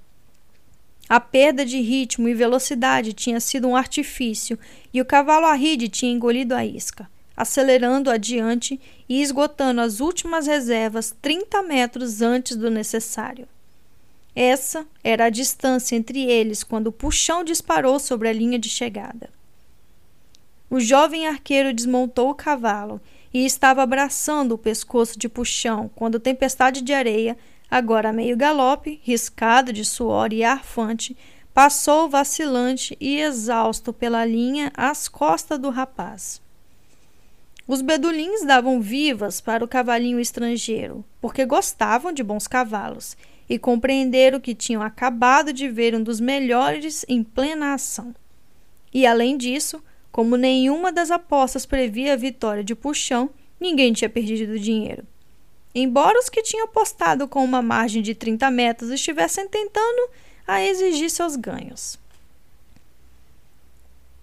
A 1.08 1.20
perda 1.20 1.64
de 1.64 1.78
ritmo 1.78 2.26
e 2.26 2.34
velocidade 2.34 3.12
tinha 3.12 3.38
sido 3.38 3.68
um 3.68 3.76
artifício 3.76 4.58
e 4.92 5.00
o 5.00 5.04
cavalo 5.04 5.46
Arride 5.46 5.88
tinha 5.88 6.10
engolido 6.10 6.54
a 6.54 6.64
isca, 6.64 7.08
acelerando 7.36 8.10
adiante 8.10 8.80
e 9.08 9.20
esgotando 9.20 9.82
as 9.82 10.00
últimas 10.00 10.46
reservas 10.46 11.14
30 11.20 11.62
metros 11.62 12.22
antes 12.22 12.56
do 12.56 12.70
necessário. 12.70 13.46
Essa 14.34 14.86
era 15.04 15.26
a 15.26 15.30
distância 15.30 15.94
entre 15.96 16.24
eles 16.24 16.64
quando 16.64 16.88
o 16.88 16.92
puxão 16.92 17.44
disparou 17.44 17.98
sobre 17.98 18.28
a 18.28 18.32
linha 18.32 18.58
de 18.58 18.68
chegada. 18.68 19.35
O 20.68 20.80
jovem 20.80 21.26
arqueiro 21.26 21.72
desmontou 21.72 22.30
o 22.30 22.34
cavalo 22.34 23.01
e 23.32 23.44
estava 23.44 23.82
abraçando 23.82 24.52
o 24.52 24.59
pescoço 24.59 25.18
de 25.18 25.28
puxão 25.28 25.90
quando 25.94 26.16
a 26.16 26.20
tempestade 26.20 26.82
de 26.82 26.93
areia, 26.93 27.36
agora 27.70 28.12
meio 28.12 28.36
galope, 28.36 29.01
riscado 29.05 29.72
de 29.72 29.84
suor 29.84 30.32
e 30.32 30.43
arfante, 30.43 31.16
passou 31.55 32.09
vacilante 32.09 32.97
e 33.01 33.20
exausto 33.20 33.93
pela 33.93 34.24
linha 34.24 34.72
às 34.76 35.09
costas 35.09 35.59
do 35.59 35.70
rapaz. 35.70 36.43
Os 37.66 37.80
bedulins 37.80 38.44
davam 38.44 38.80
vivas 38.80 39.40
para 39.40 39.64
o 39.64 39.68
cavalinho 39.68 40.20
estrangeiro, 40.20 41.05
porque 41.20 41.44
gostavam 41.44 42.12
de 42.12 42.22
bons 42.22 42.47
cavalos 42.47 43.16
e 43.48 43.59
compreenderam 43.59 44.40
que 44.40 44.55
tinham 44.55 44.82
acabado 44.82 45.52
de 45.52 45.68
ver 45.68 45.94
um 45.94 46.02
dos 46.02 46.20
melhores 46.20 47.05
em 47.09 47.22
plena 47.24 47.74
ação. 47.74 48.14
E 48.93 49.06
além 49.06 49.36
disso, 49.36 49.82
como 50.16 50.38
nenhuma 50.38 50.90
das 50.90 51.10
apostas 51.10 51.66
previa 51.66 52.14
a 52.14 52.16
vitória 52.16 52.64
de 52.64 52.74
Puxão, 52.74 53.28
ninguém 53.60 53.93
tinha 53.93 54.09
perdido 54.09 54.59
dinheiro. 54.59 55.06
Embora 55.74 56.18
os 56.18 56.30
que 56.30 56.43
tinham 56.43 56.64
apostado 56.64 57.28
com 57.28 57.44
uma 57.44 57.60
margem 57.60 58.01
de 58.01 58.14
30 58.14 58.51
metros 58.51 58.90
estivessem 58.90 59.47
tentando 59.47 60.09
a 60.47 60.64
exigir 60.64 61.10
seus 61.10 61.36
ganhos. 61.36 61.98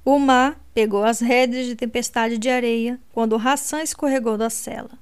O 0.04 0.18
mar 0.18 0.60
pegou 0.74 1.04
as 1.04 1.20
rédeas 1.20 1.68
de 1.68 1.76
tempestade 1.76 2.40
de 2.40 2.50
areia 2.50 3.00
quando 3.12 3.36
Hassan 3.36 3.84
escorregou 3.84 4.36
da 4.36 4.50
cela. 4.50 4.98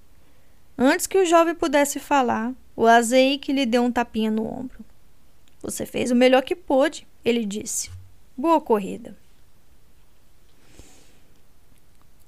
Antes 0.78 1.08
que 1.08 1.18
o 1.18 1.26
jovem 1.26 1.56
pudesse 1.56 2.00
falar, 2.02 2.54
o 2.76 2.86
Azeik 2.86 3.54
lhe 3.54 3.66
deu 3.66 3.84
um 3.84 3.92
tapinha 3.94 4.30
no 4.30 4.46
ombro. 4.46 4.84
Você 5.62 5.86
fez 5.86 6.12
o 6.12 6.16
melhor 6.16 6.44
que 6.44 6.54
pôde, 6.54 7.08
ele 7.24 7.46
disse. 7.46 7.90
Boa 8.36 8.60
corrida. 8.60 9.21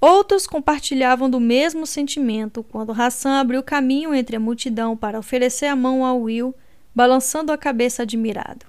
Outros 0.06 0.46
compartilhavam 0.46 1.30
do 1.30 1.40
mesmo 1.40 1.88
sentimento 1.88 2.62
quando 2.62 2.92
Hassan 2.92 3.40
abriu 3.40 3.64
caminho 3.64 4.14
entre 4.14 4.36
a 4.36 4.40
multidão 4.40 4.98
para 4.98 5.18
oferecer 5.18 5.68
a 5.68 5.78
mão 5.78 6.06
a 6.06 6.14
Will, 6.14 6.54
balançando 6.94 7.54
a 7.54 7.58
cabeça 7.58 8.04
admirado. 8.04 8.66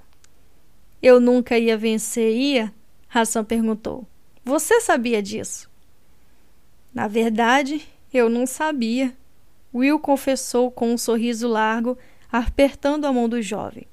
Eu 1.02 1.19
nunca 1.19 1.59
ia 1.59 1.77
vencer, 1.77 2.32
ia? 2.36 2.73
Hassan 3.12 3.43
perguntou. 3.43 4.06
Você 4.44 4.81
sabia 4.81 5.20
disso? 5.20 5.69
Na 6.94 7.09
verdade, 7.09 7.85
eu 8.12 8.31
não 8.31 8.47
sabia, 8.47 9.12
Will 9.74 9.98
confessou 9.98 10.70
com 10.70 10.94
um 10.94 10.97
sorriso 10.97 11.48
largo, 11.48 11.98
apertando 12.31 13.06
a 13.06 13.12
mão 13.12 13.28
do 13.28 13.43
jovem. 13.43 13.89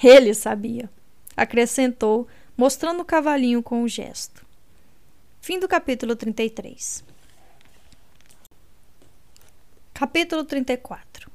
Ele 0.00 0.32
sabia, 0.32 0.88
acrescentou, 1.36 2.28
mostrando 2.56 3.00
o 3.00 3.04
cavalinho 3.04 3.60
com 3.60 3.80
o 3.80 3.86
um 3.86 3.88
gesto. 3.88 4.45
Fim 5.46 5.60
do 5.60 5.68
capítulo 5.68 6.16
33. 6.16 7.04
Capítulo 9.94 10.44
34 10.44 11.30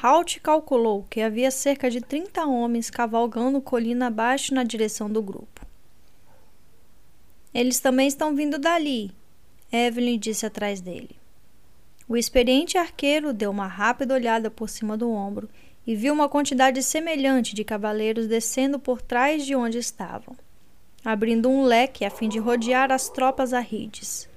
Halt 0.00 0.38
calculou 0.40 1.02
que 1.10 1.20
havia 1.20 1.50
cerca 1.50 1.90
de 1.90 2.00
30 2.00 2.46
homens 2.46 2.90
cavalgando 2.90 3.60
colina 3.60 4.06
abaixo 4.06 4.54
na 4.54 4.62
direção 4.62 5.10
do 5.10 5.20
grupo. 5.20 5.66
Eles 7.52 7.80
também 7.80 8.06
estão 8.06 8.32
vindo 8.36 8.60
dali, 8.60 9.10
Evelyn 9.72 10.16
disse 10.16 10.46
atrás 10.46 10.80
dele. 10.80 11.16
O 12.08 12.16
experiente 12.16 12.78
arqueiro 12.78 13.32
deu 13.32 13.50
uma 13.50 13.66
rápida 13.66 14.14
olhada 14.14 14.52
por 14.52 14.68
cima 14.68 14.96
do 14.96 15.10
ombro 15.10 15.50
e 15.84 15.96
viu 15.96 16.14
uma 16.14 16.28
quantidade 16.28 16.80
semelhante 16.80 17.56
de 17.56 17.64
cavaleiros 17.64 18.28
descendo 18.28 18.78
por 18.78 19.02
trás 19.02 19.44
de 19.44 19.56
onde 19.56 19.78
estavam, 19.78 20.36
abrindo 21.04 21.50
um 21.50 21.62
leque 21.64 22.04
a 22.04 22.10
fim 22.10 22.28
de 22.28 22.38
rodear 22.38 22.90
as 22.90 23.08
tropas 23.08 23.52
arrides. 23.52 24.28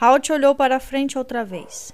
Halt 0.00 0.32
olhou 0.32 0.54
para 0.54 0.80
frente 0.80 1.18
outra 1.18 1.44
vez. 1.44 1.92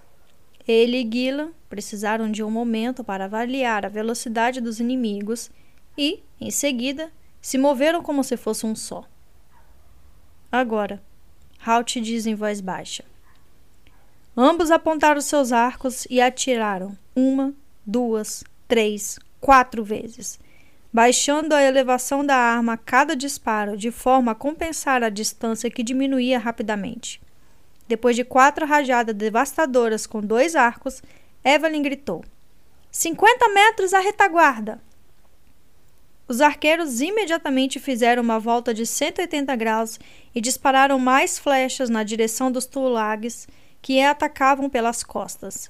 Ele 0.67 0.99
e 0.99 1.11
Gila 1.11 1.51
precisaram 1.69 2.31
de 2.31 2.43
um 2.43 2.51
momento 2.51 3.03
para 3.03 3.25
avaliar 3.25 3.85
a 3.85 3.89
velocidade 3.89 4.61
dos 4.61 4.79
inimigos 4.79 5.51
e, 5.99 6.23
em 6.41 6.51
seguida, 6.51 7.11
se 7.41 7.59
moveram 7.59 8.03
como 8.03 8.23
se 8.23 8.37
fosse 8.37 8.65
um 8.65 8.77
só. 8.77 9.05
Agora, 10.53 11.03
Halt 11.65 12.01
diz 12.01 12.27
em 12.27 12.35
voz 12.35 12.61
baixa: 12.61 13.05
Ambos 14.37 14.71
apontaram 14.71 15.21
seus 15.21 15.53
arcos 15.53 16.07
e 16.09 16.21
atiraram 16.21 16.97
uma, 17.15 17.53
duas, 17.85 18.45
três, 18.67 19.19
quatro 19.41 19.85
vezes, 19.85 20.39
baixando 20.93 21.55
a 21.55 21.63
elevação 21.63 22.25
da 22.25 22.37
arma 22.37 22.73
a 22.73 22.77
cada 22.77 23.15
disparo, 23.15 23.77
de 23.77 23.91
forma 23.91 24.33
a 24.33 24.35
compensar 24.35 25.03
a 25.03 25.09
distância 25.09 25.71
que 25.71 25.83
diminuía 25.83 26.39
rapidamente. 26.39 27.21
Depois 27.87 28.17
de 28.17 28.25
quatro 28.25 28.67
rajadas 28.67 29.15
devastadoras 29.15 30.07
com 30.07 30.21
dois 30.21 30.55
arcos, 30.55 31.03
Evelyn 31.45 31.83
gritou: 31.83 32.25
Cinquenta 32.91 33.49
metros 33.49 33.95
à 33.95 34.01
retaguarda! 34.01 34.81
Os 36.29 36.41
arqueiros 36.41 37.01
imediatamente 37.01 37.81
fizeram 37.81 38.23
uma 38.23 38.39
volta 38.39 38.73
de 38.73 38.87
180 38.87 39.57
graus 39.57 39.99
e 40.33 40.41
dispararam 40.41 40.97
mais 40.97 41.41
flechas 41.41 41.91
na 41.91 42.05
direção 42.05 42.53
dos 42.53 42.67
tulags 42.67 43.49
que 43.83 44.01
atacavam 44.01 44.71
pelas 44.71 45.03
costas. 45.03 45.69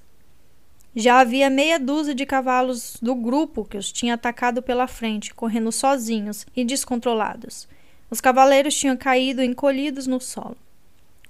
Já 0.95 1.21
havia 1.21 1.49
meia 1.49 1.79
dúzia 1.79 2.15
de 2.15 2.27
cavalos 2.27 2.97
do 3.01 3.15
grupo 3.15 3.65
que 3.65 3.77
os 3.77 3.93
tinha 3.93 4.15
atacado 4.15 4.61
pela 4.61 4.89
frente, 4.89 5.33
correndo 5.33 5.71
sozinhos 5.71 6.45
e 6.55 6.65
descontrolados. 6.65 7.69
Os 8.11 8.21
cavaleiros 8.21 8.75
tinham 8.75 8.97
caído 8.97 9.43
encolhidos 9.43 10.09
no 10.09 10.21
solo. 10.21 10.57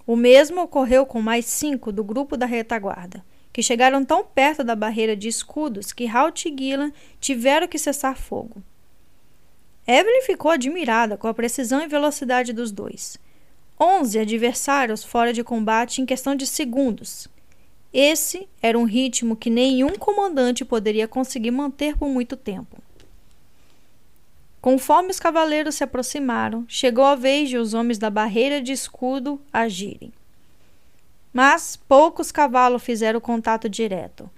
O 0.06 0.16
mesmo 0.16 0.62
ocorreu 0.62 1.04
com 1.04 1.20
mais 1.20 1.44
cinco 1.44 1.92
do 1.92 2.02
grupo 2.02 2.38
da 2.38 2.46
retaguarda, 2.46 3.22
que 3.52 3.62
chegaram 3.62 4.02
tão 4.02 4.24
perto 4.24 4.64
da 4.64 4.74
barreira 4.74 5.14
de 5.14 5.28
escudos 5.28 5.92
que 5.92 6.08
Halt 6.08 6.46
e 6.46 6.56
Gillan 6.56 6.90
tiveram 7.20 7.68
que 7.68 7.78
cessar 7.78 8.16
fogo. 8.16 8.62
Evelyn 9.86 10.22
ficou 10.22 10.50
admirada 10.50 11.18
com 11.18 11.28
a 11.28 11.34
precisão 11.34 11.82
e 11.82 11.88
velocidade 11.88 12.52
dos 12.52 12.72
dois. 12.72 13.18
11 13.78 14.18
adversários 14.18 15.04
fora 15.04 15.32
de 15.32 15.44
combate 15.44 16.00
em 16.00 16.06
questão 16.06 16.34
de 16.34 16.46
segundos. 16.46 17.28
Esse 17.92 18.48
era 18.62 18.78
um 18.78 18.84
ritmo 18.84 19.34
que 19.34 19.50
nenhum 19.50 19.96
comandante 19.96 20.64
poderia 20.64 21.08
conseguir 21.08 21.50
manter 21.50 21.96
por 21.96 22.08
muito 22.08 22.36
tempo. 22.36 22.78
Conforme 24.60 25.10
os 25.10 25.18
cavaleiros 25.18 25.74
se 25.74 25.82
aproximaram, 25.82 26.64
chegou 26.68 27.04
a 27.04 27.14
vez 27.14 27.48
de 27.48 27.56
os 27.56 27.74
homens 27.74 27.98
da 27.98 28.10
barreira 28.10 28.60
de 28.60 28.72
escudo 28.72 29.40
agirem. 29.52 30.12
Mas 31.32 31.76
poucos 31.76 32.30
cavalos 32.30 32.82
fizeram 32.82 33.20
contato 33.20 33.68
direto. 33.68 34.30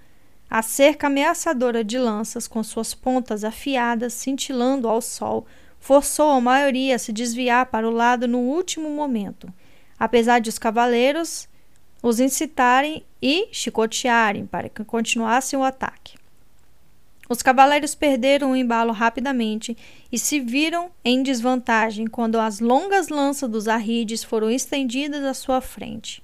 A 0.49 0.61
cerca 0.61 1.07
ameaçadora 1.07 1.83
de 1.83 1.97
lanças, 1.97 2.47
com 2.47 2.63
suas 2.63 2.93
pontas 2.93 3.43
afiadas 3.43 4.13
cintilando 4.13 4.87
ao 4.87 5.01
sol, 5.01 5.45
forçou 5.79 6.29
a 6.31 6.39
maioria 6.39 6.95
a 6.95 6.99
se 6.99 7.11
desviar 7.11 7.65
para 7.65 7.87
o 7.87 7.91
lado 7.91 8.27
no 8.27 8.39
último 8.39 8.89
momento, 8.89 9.51
apesar 9.99 10.39
de 10.39 10.49
os 10.49 10.57
cavaleiros 10.57 11.49
os 12.03 12.19
incitarem 12.19 13.05
e 13.21 13.47
chicotearem 13.53 14.45
para 14.45 14.67
que 14.67 14.83
continuassem 14.83 15.57
o 15.57 15.63
ataque. 15.63 16.17
Os 17.29 17.41
cavaleiros 17.41 17.95
perderam 17.95 18.51
o 18.51 18.55
embalo 18.55 18.91
rapidamente 18.91 19.77
e 20.11 20.19
se 20.19 20.41
viram 20.41 20.91
em 21.03 21.23
desvantagem 21.23 22.05
quando 22.05 22.37
as 22.37 22.59
longas 22.59 23.07
lanças 23.07 23.49
dos 23.49 23.69
arrides 23.69 24.23
foram 24.23 24.51
estendidas 24.51 25.23
à 25.23 25.33
sua 25.33 25.61
frente. 25.61 26.21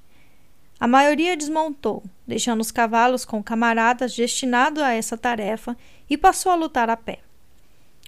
A 0.78 0.88
maioria 0.88 1.38
desmontou, 1.38 2.04
deixando 2.28 2.60
os 2.60 2.72
cavalos 2.72 3.24
com 3.24 3.42
camaradas 3.42 4.14
destinados 4.16 4.84
a 4.84 4.94
essa 4.94 5.18
tarefa 5.18 5.76
e 6.10 6.18
passou 6.18 6.52
a 6.52 6.56
lutar 6.56 6.90
a 6.90 6.98
pé. 6.98 7.20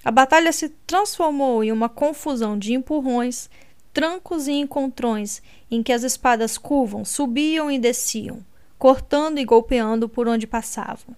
A 0.04 0.10
batalha 0.10 0.52
se 0.52 0.68
transformou 0.86 1.64
em 1.64 1.72
uma 1.72 1.88
confusão 1.88 2.58
de 2.58 2.74
empurrões, 2.74 3.48
trancos 3.92 4.48
e 4.48 4.52
encontrões 4.52 5.42
em 5.70 5.82
que 5.82 5.92
as 5.92 6.02
espadas 6.02 6.56
curvam, 6.56 7.04
subiam 7.04 7.70
e 7.70 7.78
desciam, 7.78 8.44
cortando 8.78 9.38
e 9.38 9.44
golpeando 9.44 10.08
por 10.08 10.26
onde 10.26 10.46
passavam. 10.46 11.14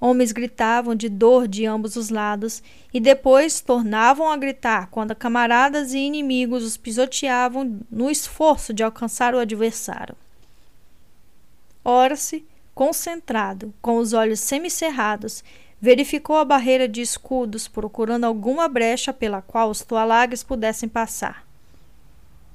Homens 0.00 0.30
gritavam 0.30 0.94
de 0.94 1.08
dor 1.08 1.48
de 1.48 1.66
ambos 1.66 1.96
os 1.96 2.08
lados 2.08 2.62
e 2.94 3.00
depois 3.00 3.60
tornavam 3.60 4.30
a 4.30 4.36
gritar 4.36 4.88
quando 4.90 5.14
camaradas 5.14 5.92
e 5.92 5.98
inimigos 5.98 6.62
os 6.62 6.76
pisoteavam 6.76 7.80
no 7.90 8.08
esforço 8.08 8.72
de 8.72 8.84
alcançar 8.84 9.34
o 9.34 9.40
adversário. 9.40 10.14
Horace, 11.82 12.46
concentrado, 12.74 13.74
com 13.82 13.96
os 13.96 14.12
olhos 14.12 14.38
semicerrados, 14.38 15.42
verificou 15.80 16.36
a 16.36 16.44
barreira 16.44 16.86
de 16.86 17.00
escudos, 17.00 17.66
procurando 17.66 18.24
alguma 18.24 18.68
brecha 18.68 19.12
pela 19.12 19.42
qual 19.42 19.68
os 19.68 19.82
toalagres 19.82 20.44
pudessem 20.44 20.88
passar. 20.88 21.47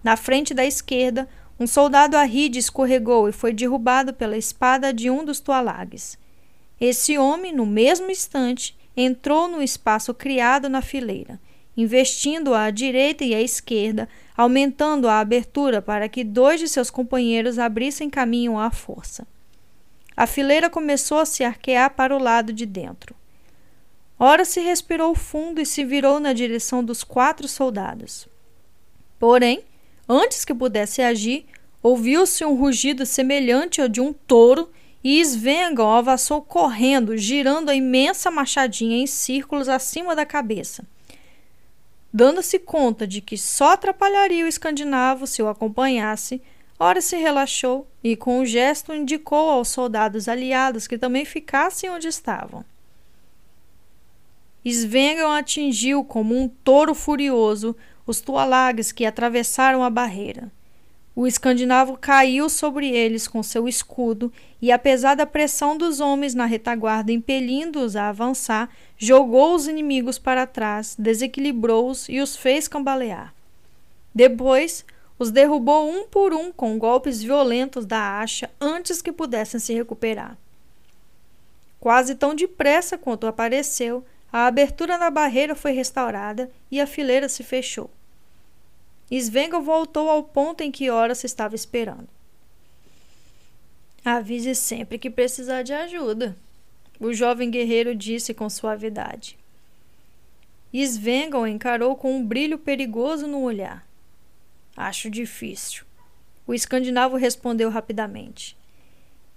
Na 0.04 0.18
frente 0.18 0.54
da 0.54 0.66
esquerda, 0.66 1.30
um 1.60 1.66
soldado 1.66 2.18
arride 2.18 2.60
escorregou 2.60 3.30
e 3.30 3.32
foi 3.32 3.54
derrubado 3.54 4.14
pela 4.14 4.38
espada 4.38 4.94
de 4.94 5.10
um 5.10 5.24
dos 5.24 5.40
toalagres. 5.40 6.18
Esse 6.82 7.18
homem, 7.18 7.54
no 7.54 7.66
mesmo 7.66 8.12
instante, 8.12 8.76
entrou 8.98 9.48
no 9.48 9.62
espaço 9.62 10.14
criado 10.14 10.68
na 10.68 10.82
fileira, 10.82 11.40
investindo 11.78 12.54
à 12.54 12.70
direita 12.70 13.24
e 13.24 13.34
à 13.34 13.42
esquerda, 13.42 14.10
aumentando 14.36 15.08
a 15.08 15.20
abertura 15.20 15.82
para 15.82 16.10
que 16.10 16.24
dois 16.24 16.60
de 16.60 16.68
seus 16.68 16.90
companheiros 16.90 17.58
abrissem 17.58 18.10
caminho 18.10 18.58
à 18.58 18.70
força. 18.70 19.26
A 20.16 20.28
fileira 20.28 20.70
começou 20.70 21.20
a 21.20 21.26
se 21.26 21.44
arquear 21.44 21.92
para 21.92 22.16
o 22.16 22.22
lado 22.22 22.52
de 22.52 22.66
dentro. 22.66 23.16
Ora 24.20 24.46
se 24.46 24.60
respirou 24.60 25.16
fundo 25.16 25.60
e 25.60 25.66
se 25.66 25.84
virou 25.84 26.20
na 26.20 26.34
direção 26.34 26.84
dos 26.84 27.04
quatro 27.04 27.48
soldados. 27.48 28.28
Porém, 29.18 29.64
antes 30.14 30.46
que 30.46 30.54
pudesse 30.54 31.02
agir, 31.02 31.46
ouviu-se 31.82 32.46
um 32.46 32.56
rugido 32.56 33.06
semelhante 33.06 33.82
ao 33.82 33.88
de 33.88 34.00
um 34.00 34.14
touro 34.14 34.70
e 35.04 35.20
Svengal 35.24 35.92
avançou 35.92 36.42
correndo, 36.42 37.18
girando 37.18 37.70
a 37.70 37.76
imensa 37.76 38.32
machadinha 38.32 38.98
em 38.98 39.08
círculos 39.08 39.68
acima 39.68 40.16
da 40.16 40.26
cabeça. 40.26 40.86
Dando-se 42.14 42.60
conta 42.60 43.06
de 43.06 43.20
que 43.20 43.38
só 43.38 43.74
atrapalharia 43.74 44.46
o 44.46 44.48
escandinavo 44.48 45.28
se 45.28 45.42
o 45.42 45.50
acompanhasse, 45.50 46.42
ora 46.80 47.02
se 47.02 47.18
relaxou 47.18 47.88
e, 48.04 48.16
com 48.16 48.40
um 48.40 48.46
gesto, 48.46 48.94
indicou 48.94 49.50
aos 49.50 49.70
soldados 49.70 50.28
aliados 50.28 50.88
que 50.88 50.98
também 50.98 51.26
ficassem 51.26 51.90
onde 51.90 52.08
estavam. 52.08 52.64
Svengal 54.66 55.32
atingiu 55.32 56.06
como 56.06 56.38
um 56.38 56.48
touro 56.48 56.96
furioso 56.96 57.76
os 58.06 58.22
tualagues 58.22 58.92
que 58.92 59.06
atravessaram 59.06 59.84
a 59.84 59.90
barreira. 59.90 60.52
O 61.16 61.28
escandinavo 61.28 61.96
caiu 61.96 62.50
sobre 62.50 62.90
eles 62.90 63.28
com 63.28 63.44
seu 63.44 63.68
escudo 63.68 64.34
e, 64.60 64.72
apesar 64.72 65.16
da 65.16 65.28
pressão 65.28 65.78
dos 65.78 66.00
homens 66.00 66.34
na 66.34 66.46
retaguarda 66.46 67.12
impelindo-os 67.12 67.96
a 67.96 68.10
avançar, 68.10 68.70
jogou 68.98 69.54
os 69.54 69.68
inimigos 69.68 70.18
para 70.18 70.48
trás, 70.48 70.96
desequilibrou-os 70.98 72.10
e 72.10 72.20
os 72.20 72.36
fez 72.36 72.68
cambalear. 72.68 73.32
Depois, 74.14 74.84
os 75.20 75.30
derrubou 75.30 75.88
um 75.88 76.08
por 76.08 76.34
um 76.34 76.52
com 76.52 76.80
golpes 76.80 77.22
violentos 77.22 77.86
da 77.86 78.20
acha 78.20 78.50
antes 78.60 79.00
que 79.00 79.12
pudessem 79.12 79.60
se 79.60 79.74
recuperar. 79.74 80.36
Quase 81.80 82.16
tão 82.16 82.34
depressa 82.34 82.98
quanto 82.98 83.28
apareceu, 83.28 84.04
a 84.34 84.48
abertura 84.48 84.98
na 84.98 85.12
barreira 85.12 85.54
foi 85.54 85.74
restaurada 85.74 86.52
e 86.72 86.82
a 86.82 86.88
fileira 86.88 87.30
se 87.30 87.44
fechou. 87.44 87.92
Svengal 89.12 89.62
voltou 89.62 90.10
ao 90.10 90.24
ponto 90.24 90.62
em 90.62 90.72
que 90.72 90.90
Ora 90.90 91.14
se 91.14 91.28
estava 91.28 91.54
esperando. 91.54 92.08
Avise 94.04 94.56
sempre 94.56 94.98
que 94.98 95.08
precisar 95.08 95.62
de 95.62 95.72
ajuda, 95.72 96.36
o 97.00 97.14
jovem 97.14 97.52
guerreiro 97.52 97.94
disse 97.94 98.34
com 98.34 98.50
suavidade. 98.50 99.38
Svengal 100.74 101.48
encarou 101.48 101.96
com 101.96 102.16
um 102.16 102.26
brilho 102.26 102.58
perigoso 102.58 103.28
no 103.28 103.44
olhar. 103.44 103.88
Acho 104.76 105.12
difícil. 105.12 105.86
O 106.48 106.56
escandinavo 106.56 107.18
respondeu 107.18 107.70
rapidamente. 107.70 108.58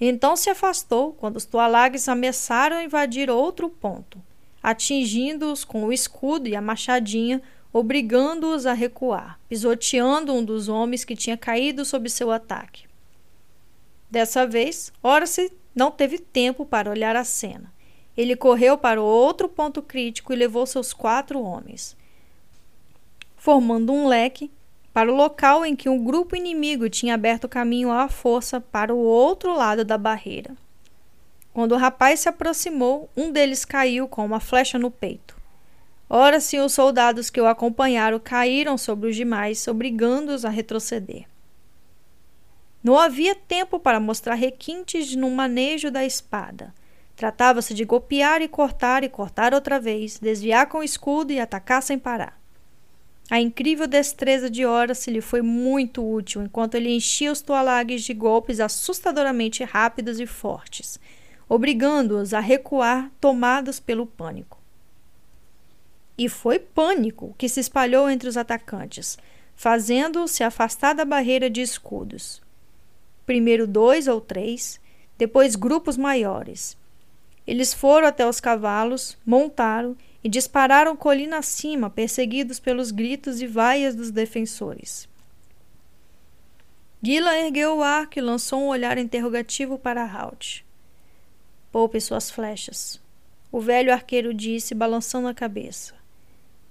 Então 0.01 0.37
se 0.37 0.49
afastou 0.49 1.13
quando 1.13 1.37
os 1.37 1.45
tualagues 1.45 2.09
ameaçaram 2.09 2.81
invadir 2.81 3.29
outro 3.29 3.69
ponto, 3.69 4.19
atingindo-os 4.67 5.65
com 5.65 5.85
o 5.85 5.93
escudo 5.93 6.49
e 6.49 6.57
a 6.57 6.61
machadinha 6.61 7.41
obrigando-os 7.73 8.67
a 8.67 8.73
recuar, 8.73 9.39
pisoteando 9.49 10.35
um 10.35 10.45
dos 10.45 10.69
homens 10.69 11.05
que 11.05 11.15
tinha 11.15 11.37
caído 11.37 11.85
sob 11.85 12.11
seu 12.11 12.33
ataque. 12.33 12.89
Dessa 14.11 14.45
vez, 14.45 14.93
Horace 15.01 15.53
não 15.73 15.93
teve 15.93 16.19
tempo 16.19 16.67
para 16.67 16.91
olhar 16.91 17.15
a 17.15 17.23
cena. 17.23 17.73
Ele 18.17 18.35
correu 18.35 18.77
para 18.77 19.01
o 19.01 19.05
outro 19.05 19.49
ponto 19.49 19.81
crítico 19.81 20.33
e 20.33 20.37
levou 20.37 20.67
seus 20.67 20.93
quatro 20.93 21.41
homens, 21.41 21.97
formando 23.37 23.93
um 23.93 24.09
leque 24.09 24.51
para 24.93 25.13
o 25.13 25.15
local 25.15 25.65
em 25.65 25.77
que 25.77 25.89
um 25.89 26.03
grupo 26.03 26.35
inimigo 26.35 26.91
tinha 26.91 27.15
aberto 27.15 27.49
caminho 27.49 27.93
à 27.93 28.09
força 28.09 28.61
para 28.61 28.93
o 28.93 28.99
outro 28.99 29.55
lado 29.55 29.85
da 29.85 29.97
barreira. 29.97 30.57
Quando 31.57 31.73
o 31.73 31.79
rapaz 31.79 32.21
se 32.21 32.29
aproximou, 32.29 33.09
um 33.17 33.33
deles 33.33 33.65
caiu 33.65 34.07
com 34.07 34.27
uma 34.27 34.41
flecha 34.41 34.79
no 34.79 34.91
peito. 34.91 35.35
Ora, 36.07 36.39
sim, 36.39 36.61
os 36.61 36.75
soldados 36.75 37.31
que 37.31 37.41
o 37.41 37.47
acompanharam 37.47 38.21
caíram 38.21 38.77
sobre 38.77 39.09
os 39.09 39.17
demais, 39.17 39.67
obrigando-os 39.67 40.45
a 40.45 40.51
retroceder. 40.51 41.25
Não 42.85 42.99
havia 42.99 43.35
tempo 43.35 43.81
para 43.81 43.99
mostrar 43.99 44.35
requintes 44.35 45.17
no 45.17 45.31
manejo 45.31 45.91
da 45.91 46.05
espada. 46.05 46.75
Tratava-se 47.17 47.73
de 47.73 47.87
golpear 47.87 48.43
e 48.43 48.49
cortar 48.49 49.03
e 49.03 49.09
cortar 49.09 49.55
outra 49.55 49.81
vez, 49.81 50.19
desviar 50.19 50.67
com 50.67 50.81
o 50.81 50.85
escudo 50.85 51.33
e 51.33 51.41
atacar 51.41 51.83
sem 51.83 51.99
parar. 51.99 52.39
A 53.31 53.41
incrível 53.41 53.87
destreza 53.87 54.51
de 54.51 54.67
Horace 54.67 55.11
lhe 55.11 55.23
foi 55.23 55.41
muito 55.41 56.07
útil 56.07 56.43
enquanto 56.43 56.75
ele 56.75 56.95
enchia 56.95 57.33
os 57.33 57.41
toalagues 57.41 58.03
de 58.03 58.13
golpes 58.13 58.61
assustadoramente 58.61 59.65
rápidos 59.65 60.21
e 60.21 60.27
fortes, 60.27 61.01
obrigando-os 61.49 62.35
a 62.35 62.41
recuar 62.41 63.11
tomados 63.21 63.79
pelo 63.79 64.07
pânico. 64.07 64.59
E 66.19 66.29
foi 66.29 66.59
pânico 66.59 67.35
que 67.37 67.49
se 67.49 67.61
espalhou 67.61 68.09
entre 68.09 68.29
os 68.29 68.37
atacantes, 68.37 69.19
fazendo-os 69.55 70.31
se 70.31 70.43
afastar 70.43 70.95
da 70.95 71.05
barreira 71.05 71.49
de 71.49 71.61
escudos. 71.61 72.43
Primeiro 73.25 73.67
dois 73.67 74.09
ou 74.09 74.21
três, 74.21 74.81
depois 75.19 75.57
grupos 75.57 75.97
maiores. 75.97 76.77
Eles 77.47 77.73
foram 77.73 78.09
até 78.09 78.27
os 78.27 78.41
cavalos, 78.41 79.17
montaram 79.25 79.97
e 80.23 80.29
dispararam 80.29 80.97
colina 80.97 81.39
acima, 81.39 81.89
perseguidos 81.89 82.59
pelos 82.59 82.91
gritos 82.91 83.41
e 83.41 83.47
vaias 83.47 83.95
dos 83.95 84.11
defensores. 84.11 85.09
Gila 87.01 87.39
ergueu 87.39 87.77
o 87.77 87.83
arco 87.83 88.19
e 88.19 88.23
lançou 88.23 88.61
um 88.63 88.67
olhar 88.67 88.99
interrogativo 88.99 89.79
para 89.79 90.05
Halt. 90.05 90.66
Poupe 91.77 92.01
suas 92.01 92.31
flechas. 92.31 92.99
O 93.53 93.61
velho 93.61 93.93
arqueiro 93.93 94.33
disse, 94.33 94.75
balançando 94.75 95.29
a 95.29 95.35
cabeça. 95.35 95.93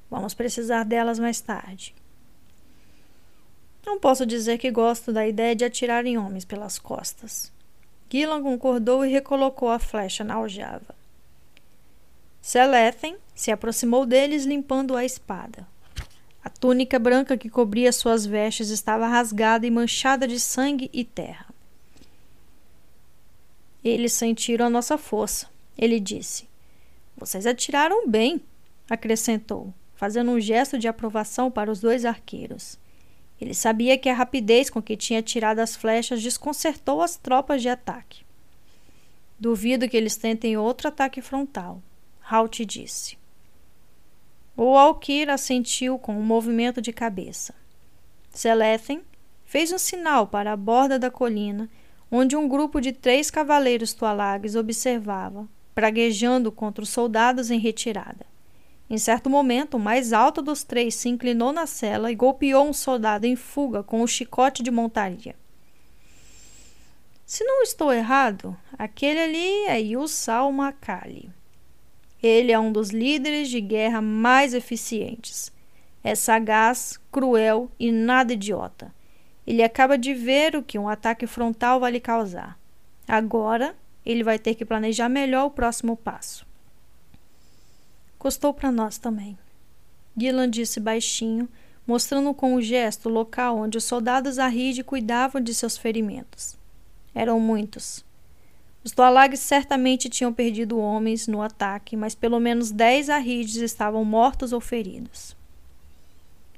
Vamos 0.10 0.34
precisar 0.34 0.84
delas 0.84 1.20
mais 1.20 1.40
tarde. 1.40 1.94
Não 3.86 4.00
posso 4.00 4.26
dizer 4.26 4.58
que 4.58 4.72
gosto 4.72 5.14
da 5.14 5.28
ideia 5.28 5.56
de 5.56 5.64
atirar 5.64 6.08
em 6.08 6.18
homens 6.18 6.44
pelas 6.44 6.80
costas. 6.80 7.54
Gillan 8.10 8.42
concordou 8.42 9.06
e 9.06 9.12
recolocou 9.12 9.70
a 9.70 9.78
flecha 9.78 10.24
na 10.24 10.34
aljava. 10.34 10.96
Selethen 12.42 13.16
se 13.36 13.52
aproximou 13.52 14.08
deles 14.08 14.44
limpando 14.44 14.98
a 14.98 15.06
espada. 15.06 15.68
A 16.44 16.50
túnica 16.50 16.98
branca 16.98 17.38
que 17.38 17.48
cobria 17.48 17.92
suas 17.92 18.26
vestes 18.26 18.72
estava 18.72 19.06
rasgada 19.06 19.68
e 19.68 19.70
manchada 19.70 20.28
de 20.28 20.40
sangue 20.40 20.90
e 20.92 21.06
terra. 21.06 21.54
Eles 23.86 24.14
sentiram 24.14 24.66
a 24.66 24.70
nossa 24.70 24.98
força, 24.98 25.48
ele 25.78 26.00
disse. 26.00 26.50
Vocês 27.16 27.46
atiraram 27.46 28.10
bem, 28.10 28.42
acrescentou, 28.90 29.72
fazendo 29.94 30.32
um 30.32 30.40
gesto 30.40 30.80
de 30.80 30.88
aprovação 30.88 31.52
para 31.52 31.70
os 31.70 31.82
dois 31.82 32.04
arqueiros. 32.04 32.80
Ele 33.40 33.54
sabia 33.54 33.96
que 33.96 34.10
a 34.10 34.14
rapidez 34.16 34.72
com 34.72 34.82
que 34.82 34.98
tinha 34.98 35.22
tirado 35.22 35.60
as 35.60 35.76
flechas 35.76 36.24
desconcertou 36.24 37.00
as 37.00 37.16
tropas 37.16 37.62
de 37.62 37.70
ataque. 37.70 38.26
Duvido 39.40 39.88
que 39.88 39.96
eles 39.96 40.18
tentem 40.18 40.58
outro 40.58 40.88
ataque 40.88 41.22
frontal, 41.22 41.80
Halt 42.28 42.66
disse. 42.66 43.20
O 44.58 44.76
Alkir 44.76 45.30
assentiu 45.30 46.00
com 46.00 46.18
um 46.18 46.24
movimento 46.24 46.82
de 46.82 46.92
cabeça. 46.92 47.54
Selethen 48.32 49.04
fez 49.46 49.72
um 49.72 49.78
sinal 49.78 50.26
para 50.26 50.54
a 50.54 50.58
borda 50.58 50.98
da 50.98 51.12
colina, 51.12 51.70
onde 52.12 52.36
um 52.36 52.48
grupo 52.48 52.80
de 52.80 52.92
três 52.92 53.32
cavaleiros 53.32 53.94
tualagues 53.94 54.56
observava, 54.56 55.48
praguejando 55.74 56.52
contra 56.52 56.84
os 56.84 56.90
soldados 56.90 57.52
em 57.52 57.60
retirada. 57.60 58.26
Em 58.90 58.98
certo 58.98 59.30
momento, 59.30 59.78
o 59.78 59.80
mais 59.80 60.14
alto 60.14 60.42
dos 60.42 60.64
três 60.64 60.96
se 60.96 61.10
inclinou 61.10 61.52
na 61.52 61.66
cela 61.66 62.12
e 62.12 62.16
golpeou 62.16 62.68
um 62.68 62.74
soldado 62.74 63.26
em 63.26 63.36
fuga 63.36 63.82
com 63.82 64.02
o 64.02 64.04
um 64.04 64.08
chicote 64.08 64.62
de 64.62 64.70
montaria. 64.70 65.36
Se 67.26 67.44
não 67.44 67.64
estou 67.64 67.92
errado, 67.92 68.56
aquele 68.78 69.20
ali 69.20 69.66
é 69.66 69.82
Yusal 69.82 70.52
Makali. 70.52 71.32
Ele 72.22 72.52
é 72.52 72.60
um 72.60 72.72
dos 72.72 72.92
líderes 72.92 73.50
de 73.50 73.60
guerra 73.60 74.00
mais 74.02 74.54
eficientes. 74.54 75.52
É 76.04 76.14
sagaz, 76.14 77.00
cruel 77.12 77.72
e 77.80 77.92
nada 77.92 78.34
idiota. 78.34 78.94
Ele 79.46 79.62
acaba 79.64 79.98
de 79.98 80.14
ver 80.14 80.56
o 80.56 80.64
que 80.64 80.80
um 80.80 80.90
ataque 80.90 81.28
frontal 81.28 81.80
vai 81.80 81.92
lhe 81.92 82.00
causar. 82.00 82.58
Agora, 83.08 83.76
ele 84.06 84.24
vai 84.24 84.40
ter 84.40 84.56
que 84.56 84.66
planejar 84.66 85.10
melhor 85.10 85.46
o 85.46 85.52
próximo 85.52 85.96
passo. 85.96 86.46
Custou 88.18 88.54
para 88.54 88.72
nós 88.72 88.98
também. 88.98 89.38
Gillan 90.18 90.50
disse 90.50 90.80
baixinho, 90.80 91.48
mostrando 91.86 92.34
com 92.34 92.56
o 92.56 92.62
gesto 92.62 93.08
o 93.08 93.12
local 93.12 93.58
onde 93.58 93.78
os 93.78 93.84
soldados 93.84 94.40
Aride 94.40 94.84
cuidavam 94.84 95.42
de 95.42 95.54
seus 95.54 95.78
ferimentos. 95.78 96.58
Eram 97.14 97.40
muitos. 97.40 98.04
Os 98.84 98.92
Tualags 98.92 99.40
certamente 99.40 100.10
tinham 100.10 100.34
perdido 100.34 100.80
homens 100.80 101.28
no 101.28 101.42
ataque, 101.42 101.98
mas 101.98 102.14
pelo 102.14 102.40
menos 102.40 102.72
dez 102.72 103.10
Arrides 103.10 103.56
estavam 103.56 104.06
mortos 104.06 104.54
ou 104.54 104.62
feridos. 104.62 105.36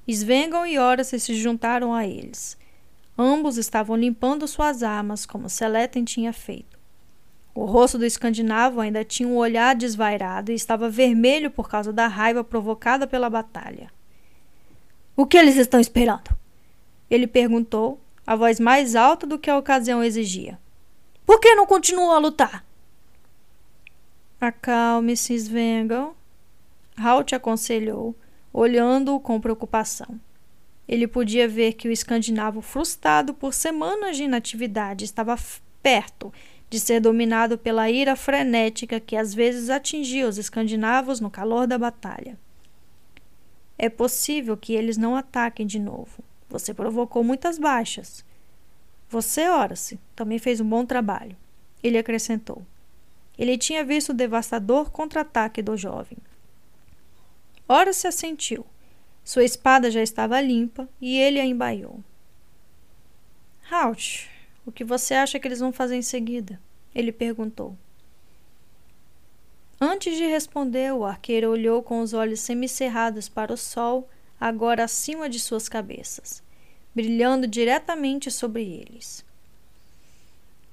Svengon 0.10 0.66
e 0.66 0.78
Horace 0.78 1.20
se 1.20 1.36
juntaram 1.36 1.94
a 1.94 2.06
eles. 2.06 2.58
Ambos 3.18 3.58
estavam 3.58 3.96
limpando 3.96 4.48
suas 4.48 4.84
armas, 4.84 5.26
como 5.26 5.50
Seleten 5.50 6.04
tinha 6.04 6.32
feito. 6.32 6.78
O 7.56 7.66
rosto 7.66 7.98
do 7.98 8.06
escandinavo 8.06 8.80
ainda 8.80 9.04
tinha 9.04 9.28
um 9.28 9.36
olhar 9.36 9.76
desvairado 9.76 10.52
e 10.52 10.56
estava 10.56 10.88
vermelho 10.88 11.50
por 11.50 11.68
causa 11.68 11.92
da 11.92 12.06
raiva 12.06 12.44
provocada 12.44 13.08
pela 13.08 13.30
batalha. 13.30 13.92
O 15.16 15.26
que 15.26 15.36
eles 15.36 15.58
estão 15.58 15.80
esperando? 15.80 16.38
Ele 17.10 17.26
perguntou, 17.26 18.00
a 18.28 18.36
voz 18.36 18.60
mais 18.60 18.96
alta 18.96 19.26
do 19.26 19.40
que 19.40 19.50
a 19.50 19.58
ocasião 19.58 20.04
exigia. 20.04 20.60
Por 21.26 21.40
que 21.40 21.56
não 21.56 21.66
continuam 21.66 22.12
a 22.12 22.20
lutar? 22.20 22.64
Acalme-se, 24.40 25.34
Svengal. 25.34 26.16
Halt 26.96 27.34
aconselhou, 27.34 28.16
olhando-o 28.54 29.20
com 29.20 29.42
preocupação. 29.42 30.20
Ele 30.88 31.08
podia 31.08 31.48
ver 31.48 31.74
que 31.74 31.88
o 31.88 31.92
escandinavo, 31.92 32.62
frustrado 32.62 33.34
por 33.34 33.54
semanas 33.54 34.16
de 34.16 34.24
inatividade, 34.24 35.04
estava 35.04 35.38
perto 35.84 36.32
de 36.70 36.80
ser 36.80 37.00
dominado 37.00 37.58
pela 37.58 37.90
ira 37.90 38.16
frenética 38.16 39.00
que 39.00 39.16
às 39.16 39.34
vezes 39.34 39.70
atingia 39.70 40.28
os 40.28 40.38
escandinavos 40.38 41.20
no 41.20 41.30
calor 41.30 41.68
da 41.68 41.78
batalha. 41.78 42.38
É 43.78 43.90
possível 43.90 44.58
que 44.58 44.74
eles 44.74 44.98
não 44.98 45.16
ataquem 45.16 45.66
de 45.66 45.80
novo. 45.80 46.24
Você 46.50 46.74
provocou 46.74 47.24
muitas 47.24 47.60
baixas. 47.60 48.26
Você, 49.10 49.48
Horace, 49.48 50.00
também 50.16 50.40
fez 50.40 50.60
um 50.60 50.68
bom 50.68 50.86
trabalho. 50.86 51.38
Ele 51.84 51.98
acrescentou. 51.98 52.66
Ele 53.38 53.58
tinha 53.58 53.84
visto 53.84 54.10
o 54.10 54.14
devastador 54.14 54.90
contra-ataque 54.90 55.62
do 55.62 55.78
jovem. 55.78 56.18
Horace 57.68 58.08
assentiu. 58.08 58.66
Sua 59.28 59.44
espada 59.44 59.92
já 59.92 60.02
estava 60.02 60.40
limpa 60.40 60.88
e 61.02 61.18
ele 61.20 61.38
a 61.38 61.46
embaiou. 61.46 62.02
Halt, 63.70 64.30
o 64.66 64.72
que 64.72 64.86
você 64.86 65.16
acha 65.16 65.38
que 65.38 65.46
eles 65.46 65.60
vão 65.60 65.74
fazer 65.74 65.98
em 65.98 66.02
seguida? 66.02 66.58
Ele 66.96 67.12
perguntou. 67.12 67.78
Antes 69.82 70.16
de 70.16 70.26
responder, 70.26 70.94
o 70.94 71.04
arqueiro 71.04 71.50
olhou 71.50 71.84
com 71.84 72.00
os 72.00 72.14
olhos 72.14 72.40
semicerrados 72.40 73.28
para 73.28 73.52
o 73.52 73.58
sol, 73.58 74.10
agora 74.40 74.86
acima 74.86 75.28
de 75.28 75.42
suas 75.42 75.68
cabeças 75.68 76.42
brilhando 76.96 77.46
diretamente 77.46 78.32
sobre 78.32 78.64
eles. 78.64 79.26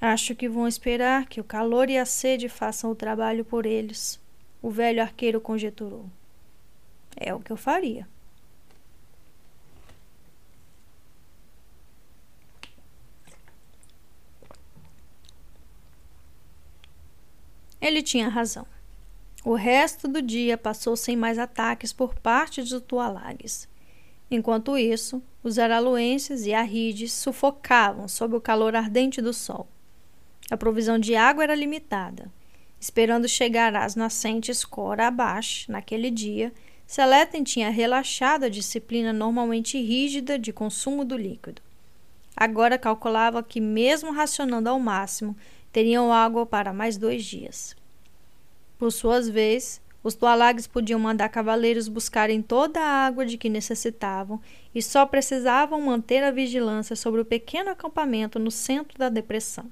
Acho 0.00 0.32
que 0.36 0.48
vão 0.48 0.68
esperar 0.68 1.26
que 1.26 1.40
o 1.40 1.44
calor 1.44 1.90
e 1.90 1.98
a 1.98 2.06
sede 2.06 2.48
façam 2.48 2.92
o 2.92 2.94
trabalho 2.94 3.44
por 3.44 3.66
eles, 3.66 4.20
o 4.62 4.70
velho 4.70 5.02
arqueiro 5.02 5.40
conjeturou. 5.40 6.06
É 7.16 7.34
o 7.34 7.40
que 7.40 7.50
eu 7.50 7.58
faria. 7.58 8.08
Ele 17.84 18.00
tinha 18.00 18.30
razão. 18.30 18.66
O 19.44 19.52
resto 19.52 20.08
do 20.08 20.22
dia 20.22 20.56
passou 20.56 20.96
sem 20.96 21.14
mais 21.14 21.38
ataques 21.38 21.92
por 21.92 22.14
parte 22.14 22.62
dos 22.62 22.80
Tualagues. 22.80 23.68
Enquanto 24.30 24.78
isso, 24.78 25.22
os 25.42 25.58
araluenses 25.58 26.46
e 26.46 26.54
arrides 26.54 27.12
sufocavam 27.12 28.08
sob 28.08 28.34
o 28.34 28.40
calor 28.40 28.74
ardente 28.74 29.20
do 29.20 29.34
sol. 29.34 29.68
A 30.50 30.56
provisão 30.56 30.98
de 30.98 31.14
água 31.14 31.44
era 31.44 31.54
limitada. 31.54 32.32
Esperando 32.80 33.28
chegar 33.28 33.76
às 33.76 33.94
nascentes 33.94 34.64
Cora 34.64 35.08
abaixo, 35.08 35.70
naquele 35.70 36.10
dia, 36.10 36.54
Seleten 36.86 37.44
tinha 37.44 37.68
relaxado 37.68 38.44
a 38.44 38.48
disciplina 38.48 39.12
normalmente 39.12 39.78
rígida 39.78 40.38
de 40.38 40.54
consumo 40.54 41.04
do 41.04 41.18
líquido. 41.18 41.60
Agora 42.34 42.78
calculava 42.78 43.42
que, 43.42 43.60
mesmo 43.60 44.10
racionando 44.10 44.70
ao 44.70 44.80
máximo, 44.80 45.36
teriam 45.74 46.12
água 46.12 46.46
para 46.46 46.72
mais 46.72 46.96
dois 46.96 47.24
dias. 47.24 47.76
Por 48.78 48.92
sua 48.92 49.20
vez, 49.22 49.82
os 50.04 50.14
Tualagues 50.14 50.68
podiam 50.68 51.00
mandar 51.00 51.28
cavaleiros 51.28 51.88
buscarem 51.88 52.40
toda 52.40 52.78
a 52.78 53.06
água 53.06 53.26
de 53.26 53.36
que 53.36 53.48
necessitavam 53.48 54.40
e 54.72 54.80
só 54.80 55.04
precisavam 55.04 55.80
manter 55.80 56.22
a 56.22 56.30
vigilância 56.30 56.94
sobre 56.94 57.20
o 57.20 57.24
pequeno 57.24 57.70
acampamento 57.70 58.38
no 58.38 58.52
centro 58.52 58.96
da 58.96 59.08
depressão. 59.08 59.64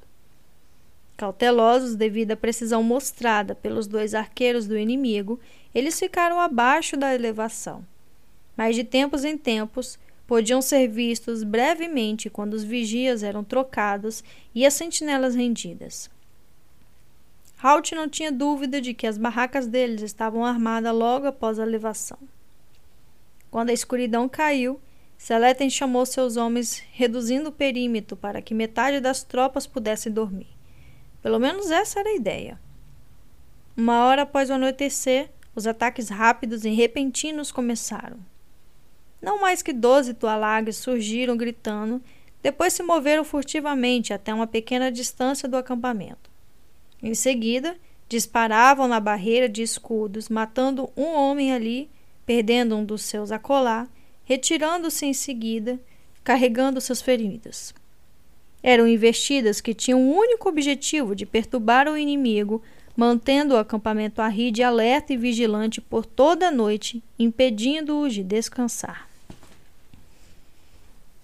Cautelosos 1.16 1.94
devido 1.94 2.32
à 2.32 2.36
precisão 2.36 2.82
mostrada 2.82 3.54
pelos 3.54 3.86
dois 3.86 4.12
arqueiros 4.12 4.66
do 4.66 4.76
inimigo, 4.76 5.38
eles 5.72 5.96
ficaram 6.00 6.40
abaixo 6.40 6.96
da 6.96 7.14
elevação. 7.14 7.86
Mas 8.56 8.74
de 8.74 8.82
tempos 8.82 9.24
em 9.24 9.38
tempos, 9.38 10.00
podiam 10.32 10.62
ser 10.62 10.88
vistos 10.88 11.42
brevemente 11.44 12.30
quando 12.30 12.54
os 12.54 12.64
vigias 12.64 13.22
eram 13.22 13.44
trocados 13.44 14.24
e 14.54 14.64
as 14.64 14.72
sentinelas 14.72 15.34
rendidas. 15.34 16.10
Halt 17.62 17.92
não 17.92 18.08
tinha 18.08 18.32
dúvida 18.32 18.80
de 18.80 18.94
que 18.94 19.06
as 19.06 19.18
barracas 19.18 19.66
deles 19.66 20.00
estavam 20.00 20.42
armadas 20.42 20.94
logo 20.94 21.26
após 21.26 21.58
a 21.58 21.62
elevação. 21.64 22.18
Quando 23.50 23.68
a 23.68 23.74
escuridão 23.74 24.26
caiu, 24.26 24.80
Seleten 25.18 25.68
chamou 25.68 26.06
seus 26.06 26.38
homens, 26.38 26.82
reduzindo 26.92 27.50
o 27.50 27.52
perímetro 27.52 28.16
para 28.16 28.40
que 28.40 28.54
metade 28.54 29.00
das 29.00 29.22
tropas 29.22 29.66
pudesse 29.66 30.08
dormir. 30.08 30.48
Pelo 31.20 31.38
menos 31.38 31.70
essa 31.70 32.00
era 32.00 32.08
a 32.08 32.16
ideia. 32.16 32.58
Uma 33.76 34.06
hora 34.06 34.22
após 34.22 34.48
o 34.48 34.54
anoitecer, 34.54 35.28
os 35.54 35.66
ataques 35.66 36.08
rápidos 36.08 36.64
e 36.64 36.70
repentinos 36.70 37.52
começaram. 37.52 38.31
Não 39.22 39.40
mais 39.40 39.62
que 39.62 39.72
doze 39.72 40.12
tualagues 40.12 40.76
surgiram 40.76 41.36
gritando, 41.36 42.02
depois 42.42 42.72
se 42.72 42.82
moveram 42.82 43.22
furtivamente 43.22 44.12
até 44.12 44.34
uma 44.34 44.48
pequena 44.48 44.90
distância 44.90 45.48
do 45.48 45.56
acampamento. 45.56 46.28
Em 47.00 47.14
seguida, 47.14 47.76
disparavam 48.08 48.88
na 48.88 48.98
barreira 48.98 49.48
de 49.48 49.62
escudos, 49.62 50.28
matando 50.28 50.90
um 50.96 51.14
homem 51.14 51.52
ali, 51.52 51.88
perdendo 52.26 52.76
um 52.76 52.84
dos 52.84 53.02
seus 53.02 53.30
a 53.30 53.38
colar, 53.38 53.88
retirando-se 54.24 55.06
em 55.06 55.12
seguida, 55.12 55.80
carregando 56.24 56.80
seus 56.80 57.00
feridos. 57.00 57.72
Eram 58.60 58.88
investidas 58.88 59.60
que 59.60 59.72
tinham 59.72 60.02
o 60.02 60.16
único 60.16 60.48
objetivo 60.48 61.14
de 61.14 61.24
perturbar 61.24 61.88
o 61.88 61.96
inimigo, 61.96 62.60
mantendo 62.96 63.54
o 63.54 63.58
acampamento 63.58 64.20
Arrid 64.20 64.62
alerta 64.62 65.12
e 65.12 65.16
vigilante 65.16 65.80
por 65.80 66.04
toda 66.04 66.48
a 66.48 66.50
noite, 66.50 67.02
impedindo-os 67.18 68.12
de 68.12 68.22
descansar. 68.22 69.11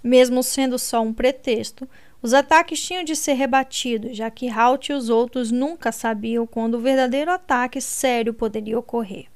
Mesmo 0.09 0.43
sendo 0.43 0.79
só 0.79 1.03
um 1.03 1.13
pretexto, 1.13 1.87
os 2.23 2.33
ataques 2.33 2.83
tinham 2.83 3.05
de 3.05 3.15
ser 3.15 3.35
rebatidos, 3.35 4.17
já 4.17 4.31
que 4.31 4.49
Halt 4.49 4.89
e 4.89 4.95
os 4.95 5.11
outros 5.11 5.51
nunca 5.51 5.93
sabiam 5.93 6.47
quando 6.47 6.77
o 6.77 6.81
verdadeiro 6.81 7.31
ataque 7.31 7.79
sério 7.79 8.33
poderia 8.33 8.79
ocorrer. 8.79 9.27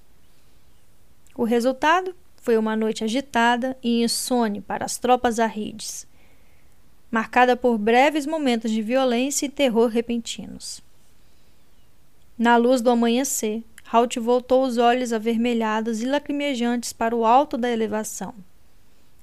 O 1.36 1.44
resultado 1.44 2.16
foi 2.36 2.56
uma 2.56 2.74
noite 2.74 3.04
agitada 3.04 3.76
e 3.82 4.02
insone 4.02 4.62
para 4.62 4.86
as 4.86 4.96
tropas 4.96 5.38
arrides, 5.38 6.06
marcada 7.10 7.54
por 7.54 7.76
breves 7.76 8.24
momentos 8.24 8.70
de 8.70 8.80
violência 8.80 9.44
e 9.44 9.50
terror 9.50 9.90
repentinos. 9.90 10.82
Na 12.38 12.56
luz 12.56 12.80
do 12.80 12.88
amanhecer, 12.88 13.62
Halt 13.92 14.18
voltou 14.18 14.64
os 14.64 14.78
olhos 14.78 15.12
avermelhados 15.12 16.00
e 16.00 16.06
lacrimejantes 16.06 16.94
para 16.94 17.14
o 17.14 17.26
alto 17.26 17.58
da 17.58 17.68
elevação. 17.68 18.34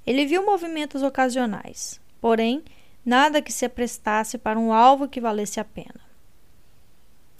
Ele 0.09 0.25
viu 0.25 0.43
movimentos 0.43 1.03
ocasionais, 1.03 2.01
porém, 2.19 2.63
nada 3.05 3.43
que 3.43 3.53
se 3.53 3.63
aprestasse 3.63 4.39
para 4.39 4.57
um 4.57 4.73
alvo 4.73 5.07
que 5.07 5.21
valesse 5.21 5.59
a 5.59 5.63
pena. 5.63 6.01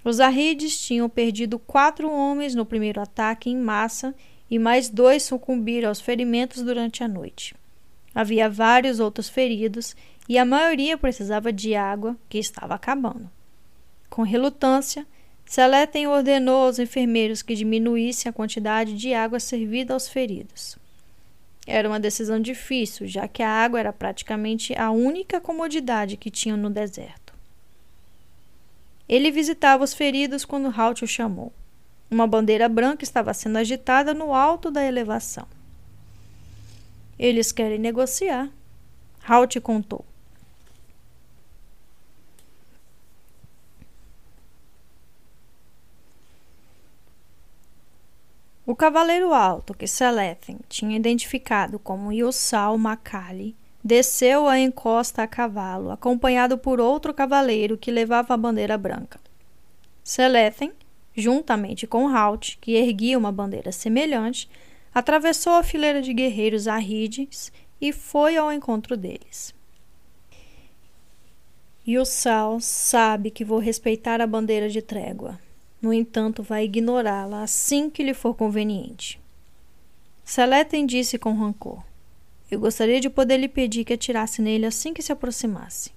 Os 0.04 0.20
Arrides 0.20 0.80
tinham 0.80 1.10
perdido 1.10 1.58
quatro 1.58 2.12
homens 2.12 2.54
no 2.54 2.64
primeiro 2.64 3.02
ataque 3.02 3.50
em 3.50 3.58
massa 3.58 4.14
e 4.52 4.60
mais 4.60 4.88
dois 4.88 5.24
sucumbiram 5.24 5.90
aos 5.90 6.00
ferimentos 6.00 6.62
durante 6.62 7.04
a 7.04 7.08
noite. 7.08 7.56
Havia 8.14 8.48
vários 8.48 9.00
outros 9.00 9.28
feridos 9.28 9.96
e 10.30 10.38
a 10.38 10.46
maioria 10.46 10.96
precisava 10.96 11.52
de 11.52 11.74
água, 11.74 12.16
que 12.30 12.38
estava 12.38 12.76
acabando. 12.76 13.32
Com 14.12 14.22
relutância, 14.22 15.08
Seletem 15.44 16.06
ordenou 16.06 16.68
aos 16.68 16.78
enfermeiros 16.78 17.42
que 17.42 17.56
diminuíssem 17.56 18.30
a 18.30 18.34
quantidade 18.34 18.94
de 18.94 19.12
água 19.12 19.40
servida 19.40 19.96
aos 19.96 20.08
feridos. 20.08 20.78
Era 21.72 21.88
uma 21.88 22.00
decisão 22.00 22.42
difícil, 22.42 23.06
já 23.06 23.28
que 23.28 23.44
a 23.44 23.50
água 23.50 23.80
era 23.80 23.94
praticamente 23.94 24.76
a 24.76 24.90
única 24.90 25.40
comodidade 25.40 26.18
que 26.18 26.32
tinham 26.32 26.58
no 26.58 26.68
deserto. 26.68 27.32
Ele 29.08 29.30
visitava 29.30 29.84
os 29.84 29.94
feridos 29.94 30.44
quando 30.44 30.74
Halt 30.76 31.04
o 31.04 31.08
chamou. 31.08 31.54
Uma 32.10 32.26
bandeira 32.26 32.68
branca 32.68 33.04
estava 33.04 33.36
sendo 33.36 33.60
agitada 33.60 34.16
no 34.16 34.34
alto 34.34 34.72
da 34.72 34.84
elevação. 34.84 35.48
Eles 37.20 37.52
querem 37.52 37.78
negociar. 37.78 38.50
Halt 39.24 39.62
contou. 39.62 40.04
O 48.70 48.76
cavaleiro 48.76 49.34
alto 49.34 49.74
que 49.74 49.88
Selethen 49.88 50.60
tinha 50.70 50.96
identificado 50.96 51.80
como 51.80 52.14
Yusal 52.14 52.78
Makali 52.78 53.56
desceu 53.84 54.48
a 54.48 54.60
encosta 54.60 55.24
a 55.24 55.28
cavalo, 55.28 55.90
acompanhado 55.90 56.56
por 56.56 56.80
outro 56.80 57.12
cavaleiro 57.12 57.80
que 57.80 57.90
levava 57.90 58.36
a 58.36 58.38
bandeira 58.38 58.78
branca. 58.78 59.20
Selethen 60.04 60.72
juntamente 61.16 61.88
com 61.88 62.10
Halt, 62.10 62.60
que 62.62 62.76
erguia 62.76 63.18
uma 63.18 63.32
bandeira 63.32 63.72
semelhante, 63.72 64.48
atravessou 64.94 65.54
a 65.54 65.64
fileira 65.64 66.00
de 66.00 66.14
guerreiros 66.14 66.68
arrides 66.68 67.52
e 67.82 67.92
foi 67.92 68.38
ao 68.38 68.54
encontro 68.54 68.96
deles. 68.96 69.52
E 71.88 71.98
o 71.98 72.06
Sal 72.06 72.60
sabe 72.60 73.32
que 73.32 73.44
vou 73.44 73.58
respeitar 73.58 74.22
a 74.22 74.28
bandeira 74.28 74.70
de 74.70 74.84
trégua. 74.84 75.40
No 75.82 75.94
entanto, 75.94 76.44
vai 76.44 76.66
ignorá-la 76.66 77.44
assim 77.44 77.90
que 77.90 78.04
lhe 78.04 78.14
for 78.14 78.34
conveniente. 78.34 79.20
Seletem 80.26 80.86
disse 80.86 81.18
com 81.18 81.34
rancor. 81.34 81.82
Eu 82.52 82.60
gostaria 82.60 83.00
de 83.00 83.10
poder 83.10 83.38
lhe 83.38 83.48
pedir 83.48 83.86
que 83.86 83.94
atirasse 83.94 84.42
nele 84.42 84.66
assim 84.66 84.94
que 84.94 85.02
se 85.02 85.12
aproximasse. 85.12 85.92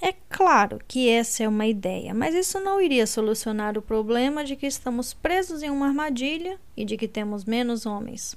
É 0.00 0.12
claro 0.28 0.80
que 0.88 1.08
essa 1.08 1.44
é 1.44 1.48
uma 1.48 1.66
ideia, 1.66 2.12
mas 2.12 2.34
isso 2.34 2.58
não 2.58 2.80
iria 2.80 3.06
solucionar 3.06 3.78
o 3.78 3.82
problema 3.82 4.44
de 4.44 4.56
que 4.56 4.66
estamos 4.66 5.14
presos 5.14 5.62
em 5.62 5.70
uma 5.70 5.86
armadilha 5.86 6.58
e 6.76 6.84
de 6.84 6.96
que 6.96 7.06
temos 7.06 7.44
menos 7.44 7.86
homens. 7.86 8.36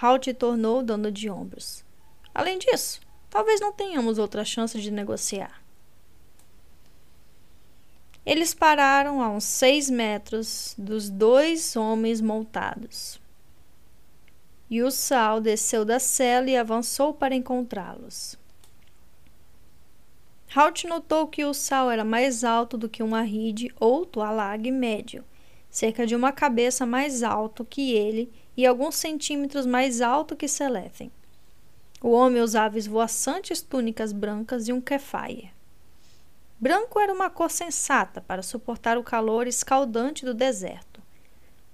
Halt 0.00 0.32
tornou 0.34 0.82
dando 0.82 1.12
de 1.12 1.28
ombros. 1.28 1.84
Além 2.34 2.58
disso, 2.58 3.00
talvez 3.28 3.60
não 3.60 3.72
tenhamos 3.72 4.18
outra 4.18 4.42
chance 4.42 4.80
de 4.80 4.90
negociar. 4.90 5.60
Eles 8.30 8.54
pararam 8.54 9.20
a 9.20 9.28
uns 9.28 9.42
seis 9.42 9.90
metros 9.90 10.76
dos 10.78 11.10
dois 11.10 11.74
homens 11.74 12.20
montados. 12.20 13.20
E 14.70 14.84
o 14.84 14.90
Sal 14.92 15.40
desceu 15.40 15.84
da 15.84 15.98
cela 15.98 16.48
e 16.48 16.56
avançou 16.56 17.12
para 17.12 17.34
encontrá-los. 17.34 18.38
Halt 20.54 20.84
notou 20.86 21.26
que 21.26 21.44
o 21.44 21.52
sal 21.52 21.90
era 21.90 22.04
mais 22.04 22.44
alto 22.44 22.78
do 22.78 22.88
que 22.88 23.02
um 23.02 23.16
arride 23.16 23.74
ou 23.80 24.06
tualag 24.06 24.70
médio, 24.70 25.24
cerca 25.68 26.06
de 26.06 26.14
uma 26.14 26.30
cabeça 26.30 26.86
mais 26.86 27.24
alto 27.24 27.64
que 27.64 27.94
ele 27.94 28.30
e 28.56 28.64
alguns 28.64 28.94
centímetros 28.94 29.66
mais 29.66 30.00
alto 30.00 30.36
que 30.36 30.46
Selethen. 30.46 31.10
O 32.00 32.12
homem 32.12 32.40
usava 32.40 32.78
esvoaçantes 32.78 33.60
túnicas 33.60 34.12
brancas 34.12 34.68
e 34.68 34.72
um 34.72 34.80
kefaia. 34.80 35.50
Branco 36.60 37.00
era 37.00 37.12
uma 37.12 37.30
cor 37.30 37.50
sensata 37.50 38.20
para 38.20 38.42
suportar 38.42 38.98
o 38.98 39.02
calor 39.02 39.46
escaldante 39.46 40.24
do 40.24 40.34
deserto. 40.34 41.02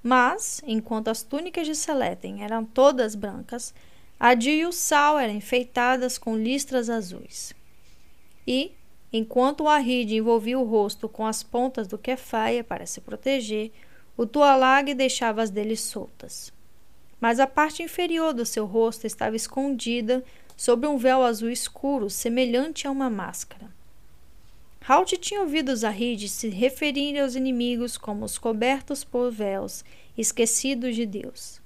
Mas, 0.03 0.63
enquanto 0.65 1.09
as 1.09 1.23
túnicas 1.23 1.67
de 1.67 1.75
Selethen 1.75 2.45
eram 2.45 2.65
todas 2.65 3.17
brancas, 3.17 3.75
a 4.19 4.35
de 4.35 4.51
Yussal 4.51 5.19
eram 5.19 5.35
enfeitadas 5.35 6.17
com 6.17 6.37
listras 6.37 6.89
azuis 6.89 7.55
e, 8.47 8.73
enquanto 9.13 9.65
o 9.65 9.69
Arrid 9.69 10.13
envolvia 10.13 10.59
o 10.59 10.65
rosto 10.65 11.09
com 11.09 11.27
as 11.27 11.43
pontas 11.43 11.89
do 11.89 11.99
kefaia 11.99 12.63
para 12.63 12.87
se 12.87 13.01
proteger, 13.01 13.73
o 14.17 14.25
tualag 14.25 14.95
deixava 14.95 15.43
as 15.43 15.51
dele 15.51 15.77
soltas. 15.77 16.53
Mas 17.21 17.41
a 17.41 17.47
parte 17.47 17.83
inferior 17.83 18.33
do 18.33 18.47
seu 18.47 18.65
rosto 18.65 19.07
estava 19.07 19.37
escondida 19.37 20.23
sob 20.57 20.87
um 20.87 20.97
véu 20.97 21.23
azul 21.23 21.51
escuro, 21.51 22.09
semelhante 22.09 22.87
a 22.87 22.91
uma 22.91 23.11
máscara. 23.11 23.76
Halt 24.89 25.17
tinha 25.19 25.41
ouvido 25.41 25.73
Arrides 25.85 26.33
se 26.33 26.49
referirem 26.49 27.21
aos 27.21 27.35
inimigos 27.35 27.99
como 27.99 28.25
os 28.25 28.39
cobertos 28.39 29.03
por 29.03 29.33
véus, 29.33 29.85
esquecidos 30.17 30.95
de 30.95 31.05
Deus. 31.05 31.61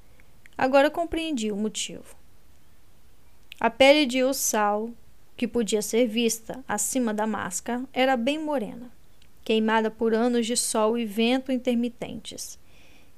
Agora 0.57 0.90
compreendi 0.90 1.52
o 1.52 1.57
motivo. 1.57 2.16
A 3.58 3.68
pele 3.68 4.07
de 4.07 4.23
Ussal 4.24 4.90
que 5.40 5.49
podia 5.49 5.81
ser 5.81 6.07
vista 6.07 6.62
acima 6.68 7.15
da 7.15 7.26
máscara, 7.26 7.82
era 7.94 8.15
bem 8.15 8.39
morena, 8.39 8.92
queimada 9.42 9.90
por 9.90 10.12
anos 10.12 10.47
de 10.47 10.55
sol 10.55 10.99
e 10.99 11.07
vento 11.07 11.50
intermitentes. 11.50 12.58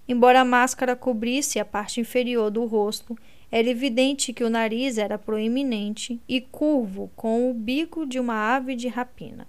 Embora 0.07 0.41
a 0.41 0.45
máscara 0.45 0.95
cobrisse 0.95 1.59
a 1.59 1.65
parte 1.65 2.01
inferior 2.01 2.49
do 2.49 2.65
rosto, 2.65 3.19
era 3.51 3.69
evidente 3.69 4.33
que 4.33 4.45
o 4.45 4.49
nariz 4.49 4.99
era 4.99 5.19
proeminente 5.19 6.21
e 6.29 6.41
curvo, 6.41 7.11
com 7.17 7.51
o 7.51 7.55
bico 7.55 8.07
de 8.07 8.21
uma 8.21 8.55
ave 8.55 8.77
de 8.77 8.87
rapina. 8.87 9.49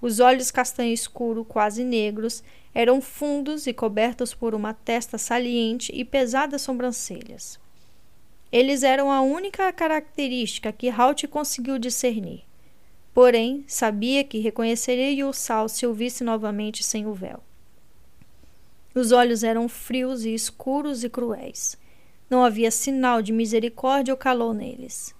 Os 0.00 0.18
olhos 0.18 0.50
castanho 0.50 0.92
escuro, 0.92 1.44
quase 1.44 1.84
negros, 1.84 2.42
eram 2.74 3.00
fundos 3.00 3.66
e 3.66 3.72
cobertos 3.72 4.32
por 4.32 4.54
uma 4.54 4.72
testa 4.72 5.18
saliente 5.18 5.92
e 5.94 6.04
pesadas 6.04 6.62
sobrancelhas. 6.62 7.58
Eles 8.50 8.82
eram 8.82 9.12
a 9.12 9.20
única 9.20 9.72
característica 9.72 10.72
que 10.72 10.88
Halt 10.88 11.26
conseguiu 11.28 11.78
discernir. 11.78 12.42
Porém, 13.12 13.64
sabia 13.66 14.24
que 14.24 14.38
reconheceria 14.38 15.10
Yussal 15.10 15.68
se 15.68 15.86
o 15.86 15.92
visse 15.92 16.24
novamente 16.24 16.82
sem 16.82 17.06
o 17.06 17.12
véu. 17.12 17.40
Os 18.94 19.12
olhos 19.12 19.44
eram 19.44 19.68
frios 19.68 20.24
e 20.24 20.34
escuros 20.34 21.04
e 21.04 21.08
cruéis. 21.08 21.76
Não 22.28 22.44
havia 22.44 22.70
sinal 22.70 23.22
de 23.22 23.32
misericórdia 23.32 24.14
ou 24.14 24.18
calor 24.18 24.54
neles. 24.54 25.14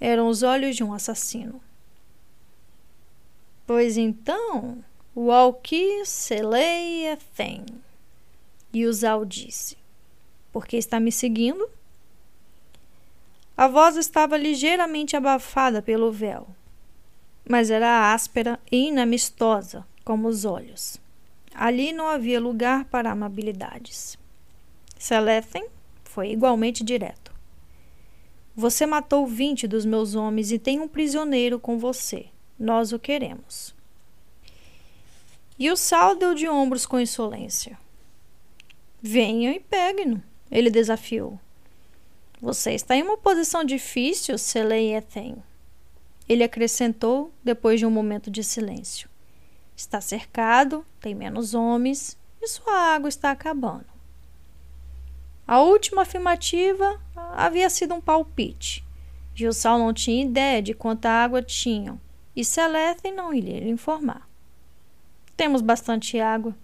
Eram 0.00 0.28
os 0.28 0.42
olhos 0.42 0.76
de 0.76 0.84
um 0.84 0.92
assassino. 0.92 1.60
Pois 3.72 3.96
então, 3.96 4.82
o 5.14 5.30
Alki 5.30 6.04
Seleia 6.04 7.16
tem. 7.36 7.64
Yusal 8.74 9.24
disse: 9.24 9.76
Por 10.50 10.66
que 10.66 10.76
está 10.76 10.98
me 10.98 11.12
seguindo? 11.12 11.70
A 13.56 13.68
voz 13.68 13.96
estava 13.96 14.36
ligeiramente 14.36 15.14
abafada 15.14 15.80
pelo 15.80 16.10
véu, 16.10 16.48
mas 17.48 17.70
era 17.70 18.12
áspera 18.12 18.58
e 18.72 18.88
inamistosa, 18.88 19.86
como 20.04 20.26
os 20.26 20.44
olhos. 20.44 21.00
Ali 21.54 21.92
não 21.92 22.08
havia 22.08 22.40
lugar 22.40 22.86
para 22.86 23.12
amabilidades. 23.12 24.18
Selethen 24.98 25.68
foi 26.02 26.32
igualmente 26.32 26.82
direto. 26.82 27.32
Você 28.56 28.84
matou 28.84 29.28
vinte 29.28 29.68
dos 29.68 29.84
meus 29.84 30.16
homens 30.16 30.50
e 30.50 30.58
tem 30.58 30.80
um 30.80 30.88
prisioneiro 30.88 31.60
com 31.60 31.78
você. 31.78 32.30
Nós 32.60 32.92
o 32.92 32.98
queremos. 32.98 33.74
E 35.58 35.70
o 35.70 35.76
Sal 35.78 36.14
deu 36.14 36.34
de 36.34 36.46
ombros 36.46 36.84
com 36.84 37.00
insolência. 37.00 37.78
Venha 39.00 39.52
e 39.52 39.60
pegue-no, 39.60 40.22
ele 40.50 40.68
desafiou. 40.68 41.40
Você 42.38 42.72
está 42.72 42.94
em 42.94 43.02
uma 43.02 43.16
posição 43.16 43.64
difícil, 43.64 44.36
Selei 44.36 44.94
Ethem. 44.94 45.42
Ele 46.28 46.44
acrescentou 46.44 47.32
depois 47.42 47.80
de 47.80 47.86
um 47.86 47.90
momento 47.90 48.30
de 48.30 48.44
silêncio. 48.44 49.08
Está 49.74 50.02
cercado, 50.02 50.84
tem 51.00 51.14
menos 51.14 51.54
homens 51.54 52.18
e 52.42 52.46
sua 52.46 52.94
água 52.94 53.08
está 53.08 53.30
acabando. 53.30 53.86
A 55.46 55.62
última 55.62 56.02
afirmativa 56.02 57.00
havia 57.34 57.70
sido 57.70 57.94
um 57.94 58.02
palpite. 58.02 58.84
Gilsal 59.34 59.78
não 59.78 59.94
tinha 59.94 60.22
ideia 60.22 60.60
de 60.60 60.74
quanta 60.74 61.08
água 61.08 61.40
tinham 61.42 61.98
e 62.40 62.44
Selethem 62.44 63.12
não 63.12 63.34
iria 63.34 63.68
informar. 63.68 64.26
Temos 65.36 65.60
bastante 65.60 66.18
água, 66.18 66.56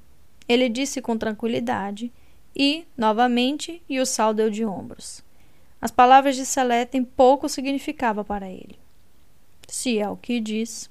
ele 0.48 0.70
disse 0.70 1.02
com 1.02 1.18
tranquilidade 1.18 2.10
e, 2.56 2.86
novamente, 2.96 3.82
Yussal 3.90 4.32
deu 4.32 4.48
de 4.48 4.64
ombros. 4.64 5.22
As 5.78 5.90
palavras 5.90 6.34
de 6.34 6.46
Selethem 6.46 7.04
pouco 7.04 7.46
significavam 7.46 8.24
para 8.24 8.48
ele. 8.48 8.78
Se 9.68 9.98
é 9.98 10.08
o 10.08 10.16
que 10.16 10.40
diz. 10.40 10.90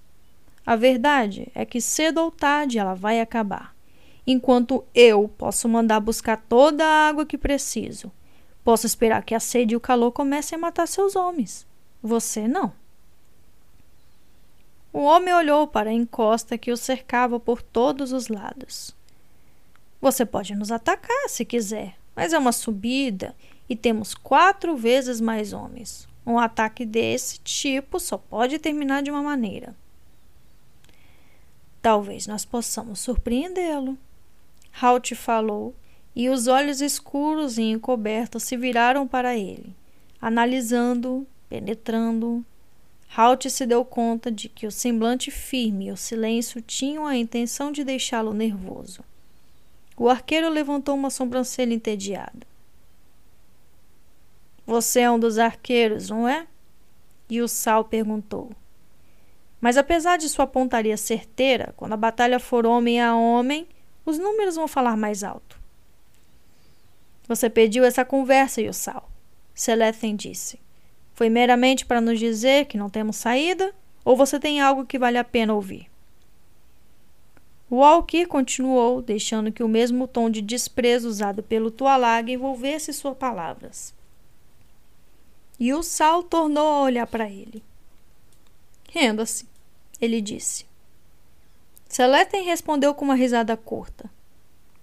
A 0.64 0.75
verdade 0.75 1.51
é 1.55 1.65
que 1.65 1.81
cedo 1.81 2.22
ou 2.22 2.30
tarde 2.30 2.77
ela 2.77 2.93
vai 2.93 3.19
acabar 3.19 3.75
enquanto 4.27 4.83
eu 4.93 5.27
posso 5.27 5.67
mandar 5.67 5.99
buscar 5.99 6.38
toda 6.47 6.85
a 6.85 7.07
água 7.07 7.25
que 7.25 7.38
preciso. 7.38 8.11
Posso 8.64 8.85
esperar 8.85 9.23
que 9.23 9.35
a 9.35 9.39
sede 9.39 9.73
e 9.73 9.77
o 9.77 9.80
calor 9.80 10.11
comecem 10.11 10.55
a 10.57 10.59
matar 10.59 10.88
seus 10.88 11.15
homens. 11.15 11.65
Você 12.01 12.47
não. 12.47 12.72
O 14.95 15.01
homem 15.01 15.33
olhou 15.33 15.67
para 15.67 15.90
a 15.90 15.93
encosta 15.93 16.57
que 16.57 16.72
o 16.72 16.77
cercava 16.77 17.38
por 17.38 17.61
todos 17.61 18.14
os 18.14 18.30
lados. 18.30 18.95
Você 19.99 20.25
pode 20.25 20.56
nos 20.56 20.72
atacar 20.72 21.27
se 21.27 21.43
quiser, 21.43 21.98
mas 22.15 22.32
é 22.32 22.38
uma 22.38 22.53
subida 22.53 23.35
e 23.67 23.75
temos 23.75 24.15
quatro 24.15 24.77
vezes 24.77 25.19
mais 25.19 25.51
homens. 25.51 26.07
Um 26.25 26.40
ataque 26.40 26.85
desse 26.85 27.40
tipo 27.40 27.99
só 27.99 28.17
pode 28.17 28.57
terminar 28.57 29.03
de 29.03 29.11
uma 29.11 29.22
maneira. 29.22 29.75
Talvez 31.82 32.25
nós 32.25 32.45
possamos 32.45 32.99
surpreendê-lo. 33.01 33.98
Halt 34.82 35.14
falou, 35.14 35.75
e 36.15 36.30
os 36.30 36.48
olhos 36.48 36.80
escuros 36.80 37.57
e 37.57 37.64
encobertos 37.64 38.43
se 38.43 38.56
viraram 38.56 39.06
para 39.06 39.35
ele, 39.35 39.75
analisando, 40.22 41.27
penetrando. 41.49 42.45
Halt 43.18 43.50
se 43.50 43.66
deu 43.66 43.85
conta 43.85 44.30
de 44.30 44.50
que 44.50 44.68
o 44.68 44.72
semblante 44.72 45.32
firme 45.32 45.88
e 45.88 45.92
o 45.92 45.95
silêncio 45.95 46.61
tinham 46.61 47.08
a 47.08 47.16
intenção 47.16 47.72
de 47.72 47.84
deixá-lo 47.84 48.34
nervoso. 48.34 49.06
O 49.95 50.10
arqueiro 50.10 50.50
levantou 50.50 50.95
uma 50.95 51.10
sobrancelha 51.10 51.74
entediada. 51.74 52.45
Você 54.66 55.00
é 55.02 55.11
um 55.11 55.18
dos 55.18 55.38
arqueiros, 55.38 56.10
não 56.10 56.27
é? 56.27 56.45
E 57.30 57.42
o 57.42 57.48
Sal 57.48 57.85
perguntou. 57.85 58.52
Mas 59.61 59.77
apesar 59.77 60.18
de 60.18 60.27
sua 60.27 60.45
pontaria 60.45 60.98
certeira, 60.98 61.74
quando 61.77 61.94
a 61.94 61.98
batalha 61.98 62.40
for 62.40 62.66
homem 62.66 63.00
a 63.00 63.16
homem, 63.16 63.66
os 64.06 64.19
números 64.19 64.56
vão 64.56 64.68
falar 64.68 64.98
mais 64.98 65.24
alto. 65.24 65.58
Você 67.30 67.50
pediu 67.50 67.85
essa 67.85 68.03
conversa, 68.03 68.61
Yussal. 68.61 69.10
Selethen 69.53 70.18
disse. 70.18 70.65
Foi 71.16 71.30
meramente 71.30 71.85
para 71.85 72.02
nos 72.02 72.19
dizer 72.19 72.66
que 72.66 72.77
não 72.77 72.90
temos 72.90 73.16
saída 73.16 73.74
ou 74.03 74.16
você 74.18 74.38
tem 74.38 74.60
algo 74.60 74.85
que 74.85 75.00
vale 75.00 75.18
a 75.18 75.24
pena 75.24 75.53
ouvir? 75.53 75.90
O 77.69 77.84
Alkir 77.84 78.27
continuou, 78.27 79.02
deixando 79.02 79.52
que 79.52 79.64
o 79.64 79.68
mesmo 79.68 80.08
tom 80.08 80.30
de 80.30 80.42
desprezo 80.42 81.08
usado 81.08 81.42
pelo 81.42 81.72
Tualag 81.72 82.32
envolvesse 82.32 82.94
suas 82.94 83.18
palavras. 83.18 83.94
E 85.60 85.74
o 85.74 85.82
Sal 85.82 86.22
tornou 86.22 86.68
a 86.68 86.82
olhar 86.82 87.08
para 87.08 87.30
ele. 87.30 87.64
Renda-se, 88.92 89.48
ele 90.00 90.22
disse. 90.22 90.66
Seleten 91.88 92.44
respondeu 92.44 92.94
com 92.94 93.06
uma 93.06 93.16
risada 93.16 93.56
curta. 93.56 94.10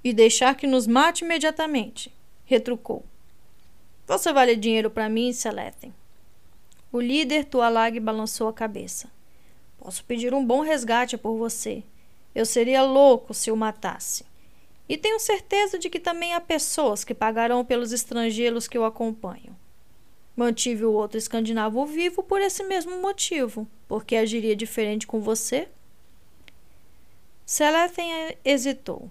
E 0.02 0.12
deixar 0.12 0.56
que 0.56 0.66
nos 0.66 0.86
mate 0.86 1.24
imediatamente, 1.24 2.12
retrucou. 2.44 3.04
Você 4.06 4.32
vale 4.32 4.56
dinheiro 4.56 4.90
para 4.90 5.08
mim, 5.08 5.32
Seleten. 5.32 5.94
O 6.92 7.00
líder 7.00 7.46
Tualag 7.46 7.98
balançou 7.98 8.48
a 8.48 8.52
cabeça. 8.52 9.10
Posso 9.78 10.04
pedir 10.04 10.34
um 10.34 10.44
bom 10.44 10.60
resgate 10.60 11.16
por 11.16 11.38
você. 11.38 11.82
Eu 12.34 12.44
seria 12.44 12.82
louco 12.82 13.32
se 13.32 13.50
o 13.50 13.56
matasse. 13.56 14.26
E 14.86 14.98
tenho 14.98 15.18
certeza 15.18 15.78
de 15.78 15.88
que 15.88 15.98
também 15.98 16.34
há 16.34 16.40
pessoas 16.40 17.02
que 17.02 17.14
pagarão 17.14 17.64
pelos 17.64 17.92
estrangeiros 17.92 18.68
que 18.68 18.78
o 18.78 18.84
acompanham. 18.84 19.56
Mantive 20.36 20.84
o 20.84 20.92
outro 20.92 21.16
escandinavo 21.16 21.86
vivo 21.86 22.22
por 22.22 22.42
esse 22.42 22.62
mesmo 22.62 23.00
motivo, 23.00 23.66
porque 23.88 24.14
agiria 24.14 24.54
diferente 24.54 25.06
com 25.06 25.20
você 25.20 25.68
Selethen 27.44 28.36
hesitou. 28.44 29.10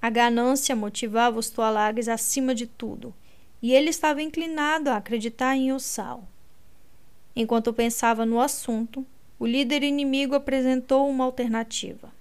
A 0.00 0.08
ganância 0.08 0.74
motivava 0.76 1.38
os 1.38 1.50
Tualagues 1.50 2.08
acima 2.08 2.54
de 2.54 2.66
tudo, 2.66 3.14
e 3.60 3.72
ele 3.72 3.90
estava 3.90 4.22
inclinado 4.22 4.88
a 4.88 4.96
acreditar 4.96 5.56
em 5.56 5.72
Ussal. 5.72 6.26
Enquanto 7.34 7.72
pensava 7.72 8.26
no 8.26 8.40
assunto, 8.40 9.06
o 9.38 9.46
líder 9.46 9.82
inimigo 9.82 10.34
apresentou 10.34 11.08
uma 11.08 11.24
alternativa. 11.24 12.12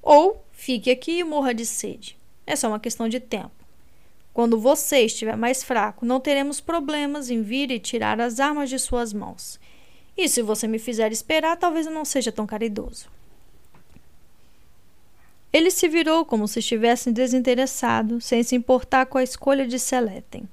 Ou 0.00 0.44
fique 0.52 0.90
aqui 0.90 1.18
e 1.18 1.24
morra 1.24 1.52
de 1.52 1.66
sede. 1.66 2.16
É 2.46 2.54
só 2.54 2.68
uma 2.68 2.80
questão 2.80 3.08
de 3.08 3.20
tempo. 3.20 3.50
Quando 4.32 4.60
você 4.60 5.00
estiver 5.00 5.36
mais 5.36 5.64
fraco, 5.64 6.04
não 6.04 6.20
teremos 6.20 6.60
problemas 6.60 7.30
em 7.30 7.42
vir 7.42 7.70
e 7.70 7.80
tirar 7.80 8.20
as 8.20 8.38
armas 8.38 8.70
de 8.70 8.78
suas 8.78 9.12
mãos. 9.12 9.58
E 10.16 10.28
se 10.28 10.42
você 10.42 10.66
me 10.66 10.78
fizer 10.78 11.10
esperar, 11.10 11.56
talvez 11.56 11.86
eu 11.86 11.92
não 11.92 12.04
seja 12.04 12.30
tão 12.30 12.46
caridoso. 12.46 13.08
Ele 15.52 15.70
se 15.70 15.88
virou 15.88 16.24
como 16.24 16.46
se 16.46 16.58
estivesse 16.58 17.10
desinteressado, 17.10 18.20
sem 18.20 18.42
se 18.42 18.54
importar 18.54 19.06
com 19.06 19.18
a 19.18 19.22
escolha 19.22 19.66
de 19.66 19.78
Seleten. 19.78 20.48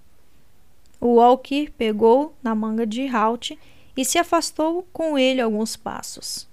O 1.03 1.15
Walker 1.15 1.69
pegou 1.77 2.33
na 2.41 2.55
manga 2.55 2.87
de 2.87 3.05
Halt 3.07 3.59
e 3.97 4.05
se 4.05 4.17
afastou 4.17 4.87
com 4.93 5.17
ele 5.19 5.41
alguns 5.41 5.75
passos. 5.75 6.47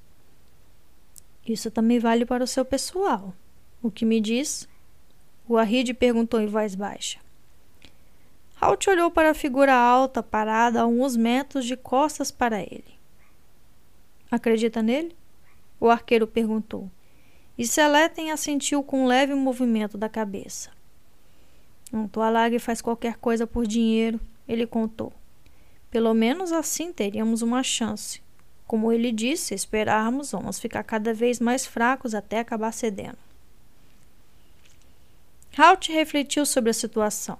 Isso 1.46 1.70
também 1.70 2.00
vale 2.00 2.26
para 2.26 2.42
o 2.42 2.48
seu 2.48 2.64
pessoal. 2.64 3.32
O 3.80 3.92
que 3.92 4.04
me 4.04 4.20
diz? 4.20 4.68
O 5.48 5.56
Arrid 5.56 5.94
perguntou 5.94 6.40
em 6.40 6.48
voz 6.48 6.74
baixa. 6.74 7.20
Halt 8.60 8.90
olhou 8.90 9.08
para 9.08 9.30
a 9.30 9.34
figura 9.34 9.72
alta 9.72 10.20
parada 10.20 10.80
a 10.80 10.86
uns 10.86 11.16
metros 11.16 11.64
de 11.64 11.76
costas 11.76 12.32
para 12.32 12.60
ele. 12.60 12.98
Acredita 14.28 14.82
nele? 14.82 15.14
O 15.78 15.88
arqueiro 15.88 16.26
perguntou 16.26 16.90
e 17.56 17.64
Seleten 17.64 18.32
assentiu 18.32 18.82
com 18.82 19.04
um 19.04 19.06
leve 19.06 19.32
movimento 19.32 19.96
da 19.96 20.08
cabeça. 20.08 20.70
Um 21.92 22.08
Tualag 22.08 22.58
faz 22.58 22.80
qualquer 22.80 23.18
coisa 23.18 23.46
por 23.46 23.64
dinheiro, 23.64 24.18
ele 24.50 24.66
contou. 24.66 25.12
Pelo 25.90 26.12
menos 26.12 26.50
assim 26.52 26.92
teríamos 26.92 27.40
uma 27.40 27.62
chance. 27.62 28.20
Como 28.66 28.92
ele 28.92 29.12
disse, 29.12 29.46
se 29.46 29.54
esperarmos, 29.54 30.32
vamos 30.32 30.58
ficar 30.58 30.82
cada 30.82 31.14
vez 31.14 31.40
mais 31.40 31.66
fracos 31.66 32.14
até 32.14 32.40
acabar 32.40 32.72
cedendo. 32.72 33.18
Halt 35.56 35.88
refletiu 35.88 36.44
sobre 36.44 36.70
a 36.70 36.74
situação. 36.74 37.38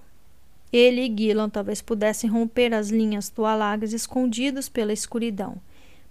Ele 0.72 1.02
e 1.02 1.16
Gillan 1.16 1.48
talvez 1.48 1.80
pudessem 1.80 2.30
romper 2.30 2.72
as 2.74 2.90
linhas 2.90 3.28
tualagas 3.28 3.92
escondidos 3.92 4.68
pela 4.68 4.92
escuridão, 4.92 5.56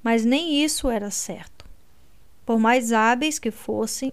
mas 0.03 0.25
nem 0.25 0.63
isso 0.63 0.89
era 0.89 1.09
certo. 1.11 1.65
Por 2.45 2.59
mais 2.59 2.91
hábeis 2.91 3.39
que 3.39 3.51
fossem 3.51 4.11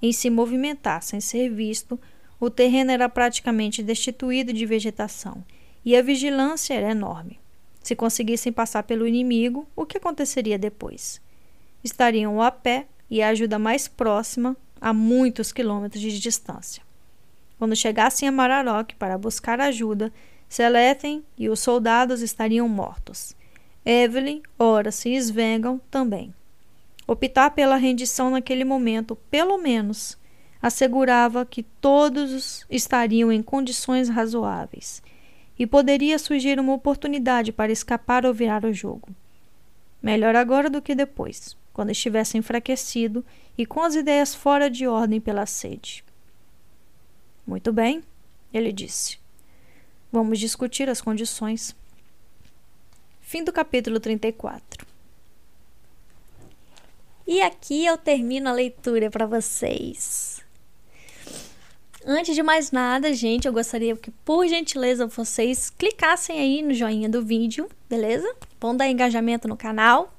em 0.00 0.12
se 0.12 0.30
movimentar 0.30 1.02
sem 1.02 1.20
ser 1.20 1.50
visto, 1.50 1.98
o 2.38 2.48
terreno 2.48 2.90
era 2.90 3.08
praticamente 3.08 3.82
destituído 3.82 4.52
de 4.52 4.64
vegetação 4.64 5.42
e 5.86 5.94
a 5.94 6.02
vigilância 6.02 6.74
era 6.74 6.90
enorme. 6.90 7.38
Se 7.80 7.94
conseguissem 7.94 8.52
passar 8.52 8.82
pelo 8.82 9.06
inimigo, 9.06 9.68
o 9.76 9.86
que 9.86 9.98
aconteceria 9.98 10.58
depois? 10.58 11.22
Estariam 11.84 12.42
a 12.42 12.50
pé 12.50 12.88
e 13.08 13.22
a 13.22 13.28
ajuda 13.28 13.56
mais 13.56 13.86
próxima 13.86 14.56
a 14.80 14.92
muitos 14.92 15.52
quilômetros 15.52 16.02
de 16.02 16.18
distância. 16.18 16.82
Quando 17.56 17.76
chegassem 17.76 18.28
a 18.28 18.32
Mararok 18.32 18.96
para 18.96 19.16
buscar 19.16 19.60
ajuda, 19.60 20.12
Selethen 20.48 21.24
e 21.38 21.48
os 21.48 21.60
soldados 21.60 22.20
estariam 22.20 22.68
mortos. 22.68 23.36
Evelyn, 23.84 24.42
Horace 24.58 25.10
e 25.10 25.16
Svengal 25.16 25.80
também. 25.88 26.34
Optar 27.06 27.50
pela 27.50 27.76
rendição 27.76 28.30
naquele 28.30 28.64
momento, 28.64 29.14
pelo 29.30 29.56
menos, 29.56 30.18
assegurava 30.60 31.46
que 31.46 31.62
todos 31.62 32.66
estariam 32.68 33.30
em 33.30 33.40
condições 33.40 34.08
razoáveis. 34.08 35.00
E 35.58 35.66
poderia 35.66 36.18
surgir 36.18 36.58
uma 36.58 36.74
oportunidade 36.74 37.52
para 37.52 37.72
escapar 37.72 38.26
ou 38.26 38.34
virar 38.34 38.64
o 38.64 38.72
jogo. 38.72 39.08
Melhor 40.02 40.36
agora 40.36 40.68
do 40.68 40.82
que 40.82 40.94
depois, 40.94 41.56
quando 41.72 41.90
estivesse 41.90 42.36
enfraquecido 42.36 43.24
e 43.56 43.64
com 43.64 43.82
as 43.82 43.94
ideias 43.94 44.34
fora 44.34 44.68
de 44.70 44.86
ordem 44.86 45.20
pela 45.20 45.46
sede. 45.46 46.04
Muito 47.46 47.72
bem, 47.72 48.02
ele 48.52 48.72
disse. 48.72 49.18
Vamos 50.12 50.38
discutir 50.38 50.88
as 50.88 51.00
condições. 51.00 51.74
Fim 53.20 53.42
do 53.42 53.52
capítulo 53.52 53.98
34. 53.98 54.86
E 57.26 57.42
aqui 57.42 57.84
eu 57.84 57.98
termino 57.98 58.48
a 58.48 58.52
leitura 58.52 59.10
para 59.10 59.26
vocês. 59.26 60.35
Antes 62.08 62.36
de 62.36 62.42
mais 62.42 62.70
nada, 62.70 63.12
gente, 63.12 63.48
eu 63.48 63.52
gostaria 63.52 63.96
que, 63.96 64.12
por 64.12 64.46
gentileza, 64.46 65.08
vocês 65.08 65.70
clicassem 65.70 66.38
aí 66.38 66.62
no 66.62 66.72
joinha 66.72 67.08
do 67.08 67.20
vídeo, 67.20 67.68
beleza? 67.90 68.32
Vão 68.60 68.76
dar 68.76 68.88
engajamento 68.88 69.48
no 69.48 69.56
canal, 69.56 70.14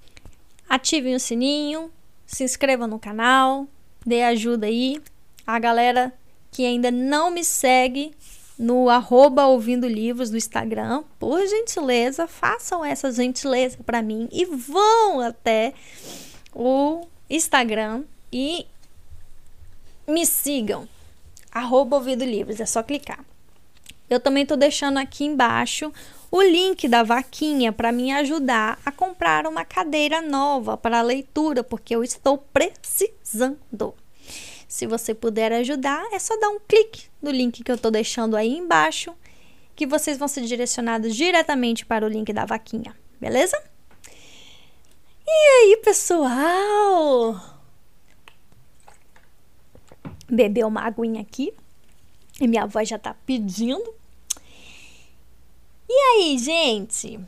ativem 0.67 1.15
o 1.15 1.19
sininho, 1.19 1.89
se 2.25 2.43
inscrevam 2.43 2.89
no 2.89 2.99
canal, 2.99 3.65
dê 4.05 4.21
ajuda 4.21 4.67
aí. 4.67 5.01
A 5.45 5.57
galera 5.59 6.13
que 6.51 6.65
ainda 6.65 6.91
não 6.91 7.31
me 7.31 7.41
segue 7.41 8.13
no 8.59 8.89
arroba 8.89 9.45
ouvindo 9.45 9.87
livros 9.87 10.29
do 10.29 10.35
Instagram, 10.35 11.05
por 11.17 11.39
gentileza, 11.47 12.27
façam 12.27 12.83
essa 12.83 13.09
gentileza 13.13 13.77
para 13.85 14.01
mim 14.01 14.27
e 14.29 14.43
vão 14.43 15.21
até 15.21 15.73
o 16.53 17.07
Instagram 17.29 18.03
e 18.29 18.67
me 20.05 20.25
sigam. 20.25 20.85
Arroba 21.57 21.97
Ouvido 21.97 22.23
Livros, 22.23 22.59
é 22.59 22.65
só 22.65 22.83
clicar. 22.83 23.23
Eu 24.09 24.19
também 24.19 24.43
estou 24.43 24.57
deixando 24.57 24.97
aqui 24.97 25.25
embaixo 25.25 25.91
o 26.31 26.41
link 26.41 26.87
da 26.87 27.03
vaquinha 27.03 27.71
para 27.71 27.91
me 27.91 28.11
ajudar 28.11 28.79
a 28.85 28.91
comprar 28.91 29.45
uma 29.45 29.65
cadeira 29.65 30.21
nova 30.21 30.77
para 30.77 31.01
leitura, 31.01 31.63
porque 31.63 31.95
eu 31.95 32.03
estou 32.03 32.37
precisando. 32.37 33.93
Se 34.67 34.85
você 34.85 35.13
puder 35.13 35.51
ajudar, 35.53 36.05
é 36.11 36.19
só 36.19 36.37
dar 36.39 36.49
um 36.49 36.59
clique 36.59 37.07
no 37.21 37.31
link 37.31 37.63
que 37.63 37.71
eu 37.71 37.75
estou 37.75 37.91
deixando 37.91 38.35
aí 38.35 38.57
embaixo, 38.57 39.13
que 39.75 39.87
vocês 39.87 40.17
vão 40.17 40.27
ser 40.27 40.41
direcionados 40.41 41.15
diretamente 41.15 41.85
para 41.85 42.05
o 42.05 42.09
link 42.09 42.31
da 42.33 42.45
vaquinha, 42.45 42.95
beleza? 43.19 43.61
E 45.25 45.29
aí, 45.29 45.77
pessoal? 45.83 47.56
Bebeu 50.29 50.67
uma 50.67 50.81
aguinha 50.81 51.21
aqui. 51.21 51.53
E 52.39 52.47
minha 52.47 52.65
voz 52.65 52.87
já 52.87 52.99
tá 52.99 53.15
pedindo. 53.25 53.93
E 55.89 55.93
aí, 55.93 56.37
gente? 56.37 57.19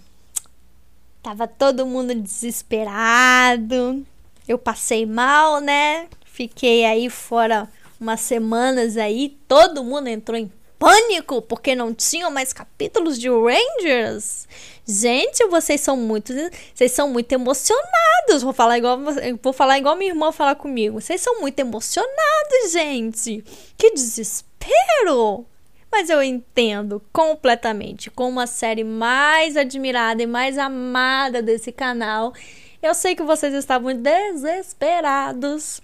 Tava 1.24 1.48
todo 1.48 1.86
mundo 1.86 2.14
desesperado. 2.14 4.06
Eu 4.48 4.58
passei 4.58 5.06
mal, 5.06 5.60
né? 5.60 6.08
Fiquei 6.26 6.86
aí 6.86 7.10
fora 7.10 7.70
umas 8.00 8.20
semanas 8.22 8.98
aí. 8.98 9.38
Todo 9.48 9.84
mundo 9.84 10.08
entrou 10.08 10.38
em 10.38 10.52
pânico 10.80 11.42
porque 11.42 11.76
não 11.76 11.94
tinham 11.94 12.32
mais 12.32 12.54
capítulos 12.54 13.20
de 13.20 13.30
Rangers. 13.30 14.48
Gente, 14.88 15.46
vocês 15.48 15.82
são 15.82 15.96
muito, 15.98 16.34
vocês 16.74 16.92
são 16.94 17.10
muito 17.10 17.32
emocionados. 17.32 18.42
Vou 18.42 18.54
falar 18.54 18.78
igual, 18.78 18.98
vou 19.44 19.54
falar 19.54 19.78
igual 19.78 19.96
minha 19.96 20.12
irmã 20.12 20.32
falar 20.32 20.56
comigo. 20.56 21.00
Vocês 21.00 21.22
são 21.22 21.42
muito 21.42 21.60
emocionados, 21.60 22.72
gente. 22.72 23.44
Que 23.78 23.92
desespero. 23.92 25.46
Mas 25.92 26.10
eu 26.10 26.24
entendo 26.24 27.02
completamente 27.12 28.10
como 28.10 28.40
a 28.40 28.48
série 28.48 28.84
mais 28.84 29.58
admirada 29.58 30.24
e 30.24 30.28
mais 30.28 30.58
amada 30.58 31.42
desse 31.42 31.72
canal. 31.72 32.34
Eu 32.82 32.94
sei 32.94 33.16
que 33.16 33.24
vocês 33.24 33.54
estavam 33.54 33.94
desesperados 33.94 35.82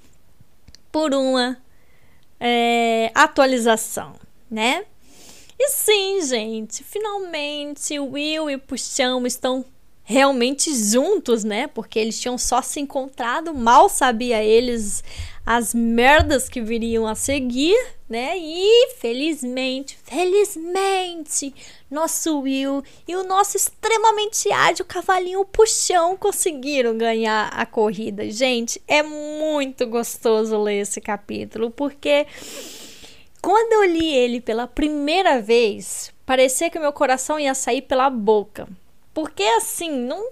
por 0.91 1.13
uma 1.13 1.57
é, 2.39 3.11
atualização, 3.13 4.13
né? 4.55 4.85
E 5.59 5.69
sim, 5.69 6.21
gente, 6.21 6.83
finalmente 6.83 7.99
Will 7.99 8.49
e 8.49 8.57
Puxão 8.57 9.27
estão 9.27 9.65
realmente 10.01 10.73
juntos, 10.73 11.43
né? 11.43 11.67
Porque 11.67 11.99
eles 11.99 12.19
tinham 12.19 12.37
só 12.37 12.61
se 12.61 12.79
encontrado, 12.79 13.53
mal 13.53 13.89
sabia 13.89 14.41
eles 14.41 15.03
as 15.45 15.73
merdas 15.73 16.49
que 16.49 16.61
viriam 16.61 17.05
a 17.05 17.15
seguir, 17.15 17.77
né? 18.09 18.37
E 18.37 18.91
felizmente, 18.97 19.97
felizmente, 20.03 21.53
nosso 21.89 22.39
Will 22.39 22.83
e 23.07 23.15
o 23.15 23.23
nosso 23.23 23.57
extremamente 23.57 24.51
ágil 24.51 24.85
cavalinho 24.85 25.45
Puxão 25.45 26.15
conseguiram 26.15 26.97
ganhar 26.97 27.49
a 27.49 27.65
corrida. 27.65 28.29
Gente, 28.29 28.81
é 28.87 29.03
muito 29.03 29.85
gostoso 29.85 30.57
ler 30.61 30.81
esse 30.81 30.99
capítulo, 30.99 31.71
porque 31.71 32.25
quando 33.45 33.73
eu 33.73 33.83
li 33.83 34.11
ele 34.11 34.41
pela 34.41 34.65
primeira 34.65 35.39
vez, 35.39 36.11
parecia 36.25 36.67
que 36.67 36.79
meu 36.79 36.91
coração 36.91 37.39
ia 37.39 37.53
sair 37.53 37.83
pela 37.83 38.09
boca. 38.09 38.67
Porque 39.13 39.43
assim, 39.43 39.91
não 39.91 40.31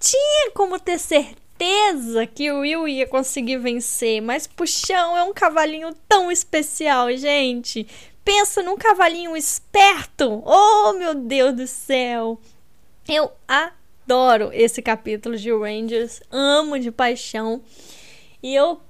tinha 0.00 0.50
como 0.50 0.76
ter 0.80 0.98
certeza 0.98 2.26
que 2.26 2.50
o 2.50 2.62
Will 2.62 2.88
ia 2.88 3.06
conseguir 3.06 3.58
vencer. 3.58 4.20
Mas 4.20 4.48
Puxão 4.48 5.16
é 5.16 5.22
um 5.22 5.32
cavalinho 5.32 5.94
tão 6.08 6.32
especial, 6.32 7.12
gente. 7.16 7.86
Pensa 8.24 8.60
num 8.60 8.76
cavalinho 8.76 9.36
esperto. 9.36 10.42
Oh, 10.44 10.94
meu 10.94 11.14
Deus 11.14 11.54
do 11.54 11.66
céu. 11.68 12.40
Eu 13.08 13.30
adoro 13.46 14.50
esse 14.52 14.82
capítulo 14.82 15.36
de 15.36 15.52
Rangers. 15.52 16.20
Amo 16.28 16.76
de 16.76 16.90
paixão. 16.90 17.62
E 18.42 18.52
eu 18.52 18.80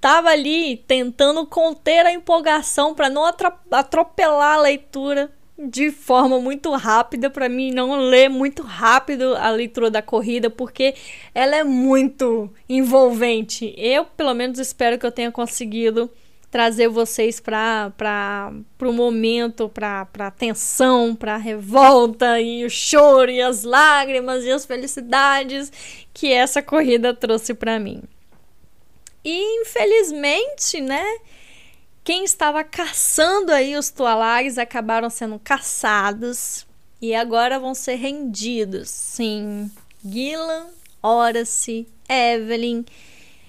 tava 0.00 0.30
ali 0.30 0.76
tentando 0.86 1.46
conter 1.46 2.06
a 2.06 2.12
empolgação 2.12 2.94
para 2.94 3.08
não 3.08 3.24
atropelar 3.70 4.54
a 4.54 4.62
leitura 4.62 5.30
de 5.58 5.90
forma 5.90 6.38
muito 6.38 6.70
rápida 6.72 7.30
para 7.30 7.48
mim 7.48 7.72
não 7.72 7.98
ler 7.98 8.28
muito 8.28 8.62
rápido 8.62 9.34
a 9.36 9.48
leitura 9.50 9.90
da 9.90 10.02
corrida 10.02 10.50
porque 10.50 10.94
ela 11.34 11.56
é 11.56 11.64
muito 11.64 12.50
envolvente. 12.68 13.74
Eu 13.76 14.04
pelo 14.04 14.34
menos 14.34 14.58
espero 14.58 14.98
que 14.98 15.06
eu 15.06 15.12
tenha 15.12 15.32
conseguido 15.32 16.10
trazer 16.50 16.88
vocês 16.88 17.40
para 17.40 17.90
para 17.96 18.52
o 18.82 18.92
momento, 18.92 19.68
para 19.68 20.06
a 20.18 20.30
tensão, 20.30 21.14
para 21.14 21.36
revolta 21.36 22.40
e 22.40 22.64
o 22.64 22.70
choro 22.70 23.30
e 23.30 23.40
as 23.40 23.64
lágrimas 23.64 24.44
e 24.44 24.50
as 24.50 24.66
felicidades 24.66 25.72
que 26.12 26.32
essa 26.32 26.62
corrida 26.62 27.14
trouxe 27.14 27.54
para 27.54 27.78
mim. 27.78 28.02
E 29.26 29.60
infelizmente, 29.60 30.80
né? 30.80 31.04
Quem 32.04 32.22
estava 32.22 32.62
caçando 32.62 33.50
aí 33.50 33.74
os 33.76 33.90
Tualags 33.90 34.56
acabaram 34.56 35.10
sendo 35.10 35.36
caçados 35.40 36.64
e 37.02 37.12
agora 37.12 37.58
vão 37.58 37.74
ser 37.74 37.96
rendidos. 37.96 38.88
Sim, 38.88 39.68
Gillan, 40.08 40.68
Horace, 41.02 41.88
Evelyn, 42.08 42.84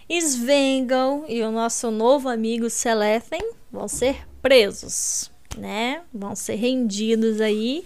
Svengal 0.10 1.26
e 1.30 1.44
o 1.44 1.52
nosso 1.52 1.92
novo 1.92 2.28
amigo 2.28 2.72
Celethen 2.72 3.52
vão 3.72 3.88
ser 3.88 4.28
presos, 4.42 5.30
né? 5.56 6.02
Vão 6.12 6.36
ser 6.36 6.56
rendidos 6.56 7.40
aí 7.40 7.86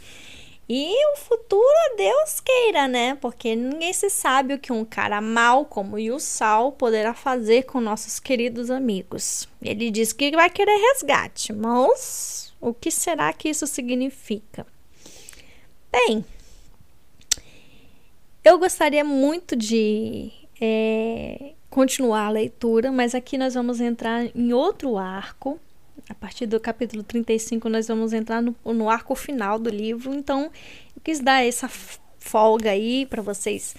e 0.70 1.14
o 1.14 1.18
futuro, 1.18 1.96
Deus 1.98 2.40
queira, 2.40 2.88
né? 2.88 3.16
Porque 3.16 3.56
ninguém 3.56 3.92
se 3.92 4.10
sabe 4.10 4.54
o 4.54 4.60
que 4.60 4.72
um 4.72 4.86
cara 4.86 5.20
mal 5.20 5.66
como 5.66 6.00
Yusal 6.00 6.72
poderá 6.72 7.14
fazer 7.14 7.64
com 7.64 7.82
nossos 7.82 8.20
queridos 8.20 8.70
amigos. 8.70 9.50
Ele 9.62 9.92
diz 9.92 10.14
que 10.14 10.32
vai 10.32 10.50
querer 10.50 10.78
resgate, 10.78 11.52
mas 11.52 12.54
o 12.62 12.74
que 12.74 12.90
será 12.90 13.34
que 13.34 13.50
isso 13.50 13.68
significa? 13.68 14.66
Bem, 15.92 16.24
eu 18.44 18.58
gostaria 18.58 19.04
muito 19.04 19.56
de 19.56 20.32
é, 20.60 21.52
continuar 21.70 22.28
a 22.28 22.32
leitura, 22.32 22.92
mas 22.92 23.14
aqui 23.14 23.38
nós 23.38 23.56
vamos 23.56 23.82
entrar 23.82 24.26
em 24.36 24.54
outro 24.54 24.98
arco 24.98 25.60
a 26.12 26.16
partir 26.16 26.46
do 26.46 26.60
capítulo 26.60 27.04
35, 27.04 27.70
nós 27.70 27.88
vamos 27.88 28.12
entrar 28.12 28.42
no, 28.42 28.54
no 28.66 28.90
arco 28.90 29.16
final 29.16 29.58
do 29.58 29.70
livro. 29.70 30.14
Então, 30.14 30.52
eu 30.94 31.02
quis 31.02 31.22
dar 31.22 31.46
essa 31.46 31.70
folga 32.20 32.72
aí 32.72 33.06
para 33.06 33.22
vocês 33.22 33.74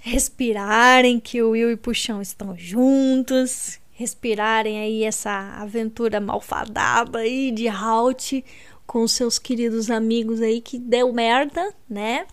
respirarem 0.00 1.18
que 1.18 1.42
o 1.42 1.50
Will 1.50 1.72
e 1.72 1.76
Puxão 1.76 2.22
estão 2.22 2.56
juntos, 2.56 3.80
respirarem 3.90 4.78
aí 4.78 5.02
essa 5.02 5.56
aventura 5.56 6.20
malfadada 6.20 7.18
aí 7.18 7.50
de 7.50 7.68
Halt 7.68 8.44
com 8.86 9.06
seus 9.08 9.38
queridos 9.38 9.90
amigos 9.90 10.40
aí 10.40 10.60
que 10.60 10.78
deu 10.78 11.12
merda, 11.12 11.74
né? 11.88 12.26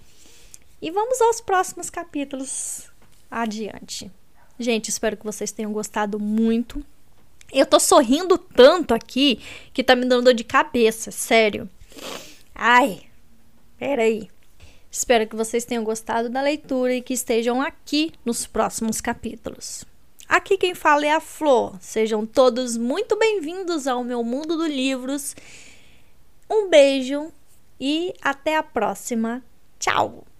E 0.80 0.92
vamos 0.92 1.20
aos 1.22 1.42
próximos 1.42 1.90
capítulos 1.90 2.90
adiante. 3.32 4.12
Gente, 4.60 4.90
espero 4.90 5.18
que 5.18 5.26
vocês 5.26 5.52
tenham 5.52 5.74
gostado 5.74 6.20
muito. 6.20 6.86
Eu 7.52 7.66
tô 7.66 7.80
sorrindo 7.80 8.38
tanto 8.38 8.94
aqui 8.94 9.40
que 9.74 9.84
tá 9.84 9.96
me 9.96 10.06
dando 10.06 10.26
dor 10.26 10.34
de 10.34 10.44
cabeça, 10.44 11.12
sério. 11.12 11.70
Ai, 12.54 13.08
Peraí. 13.78 14.28
Espero 14.90 15.28
que 15.28 15.36
vocês 15.36 15.66
tenham 15.66 15.84
gostado 15.84 16.30
da 16.30 16.42
leitura 16.42 16.96
e 16.96 17.02
que 17.02 17.14
estejam 17.14 17.62
aqui 17.62 18.12
nos 18.26 18.48
próximos 18.48 19.00
capítulos. 19.00 19.86
Aqui 20.28 20.58
quem 20.58 20.74
fala 20.74 21.06
é 21.06 21.12
a 21.12 21.20
Flor. 21.20 21.78
Sejam 21.80 22.26
todos 22.26 22.76
muito 22.76 23.18
bem-vindos 23.18 23.86
ao 23.86 24.04
meu 24.04 24.24
mundo 24.24 24.58
dos 24.58 24.68
livros. 24.68 25.36
Um 26.50 26.70
beijo 26.70 27.32
e 27.80 28.14
até 28.22 28.58
a 28.58 28.64
próxima. 28.64 29.44
Tchau! 29.78 30.37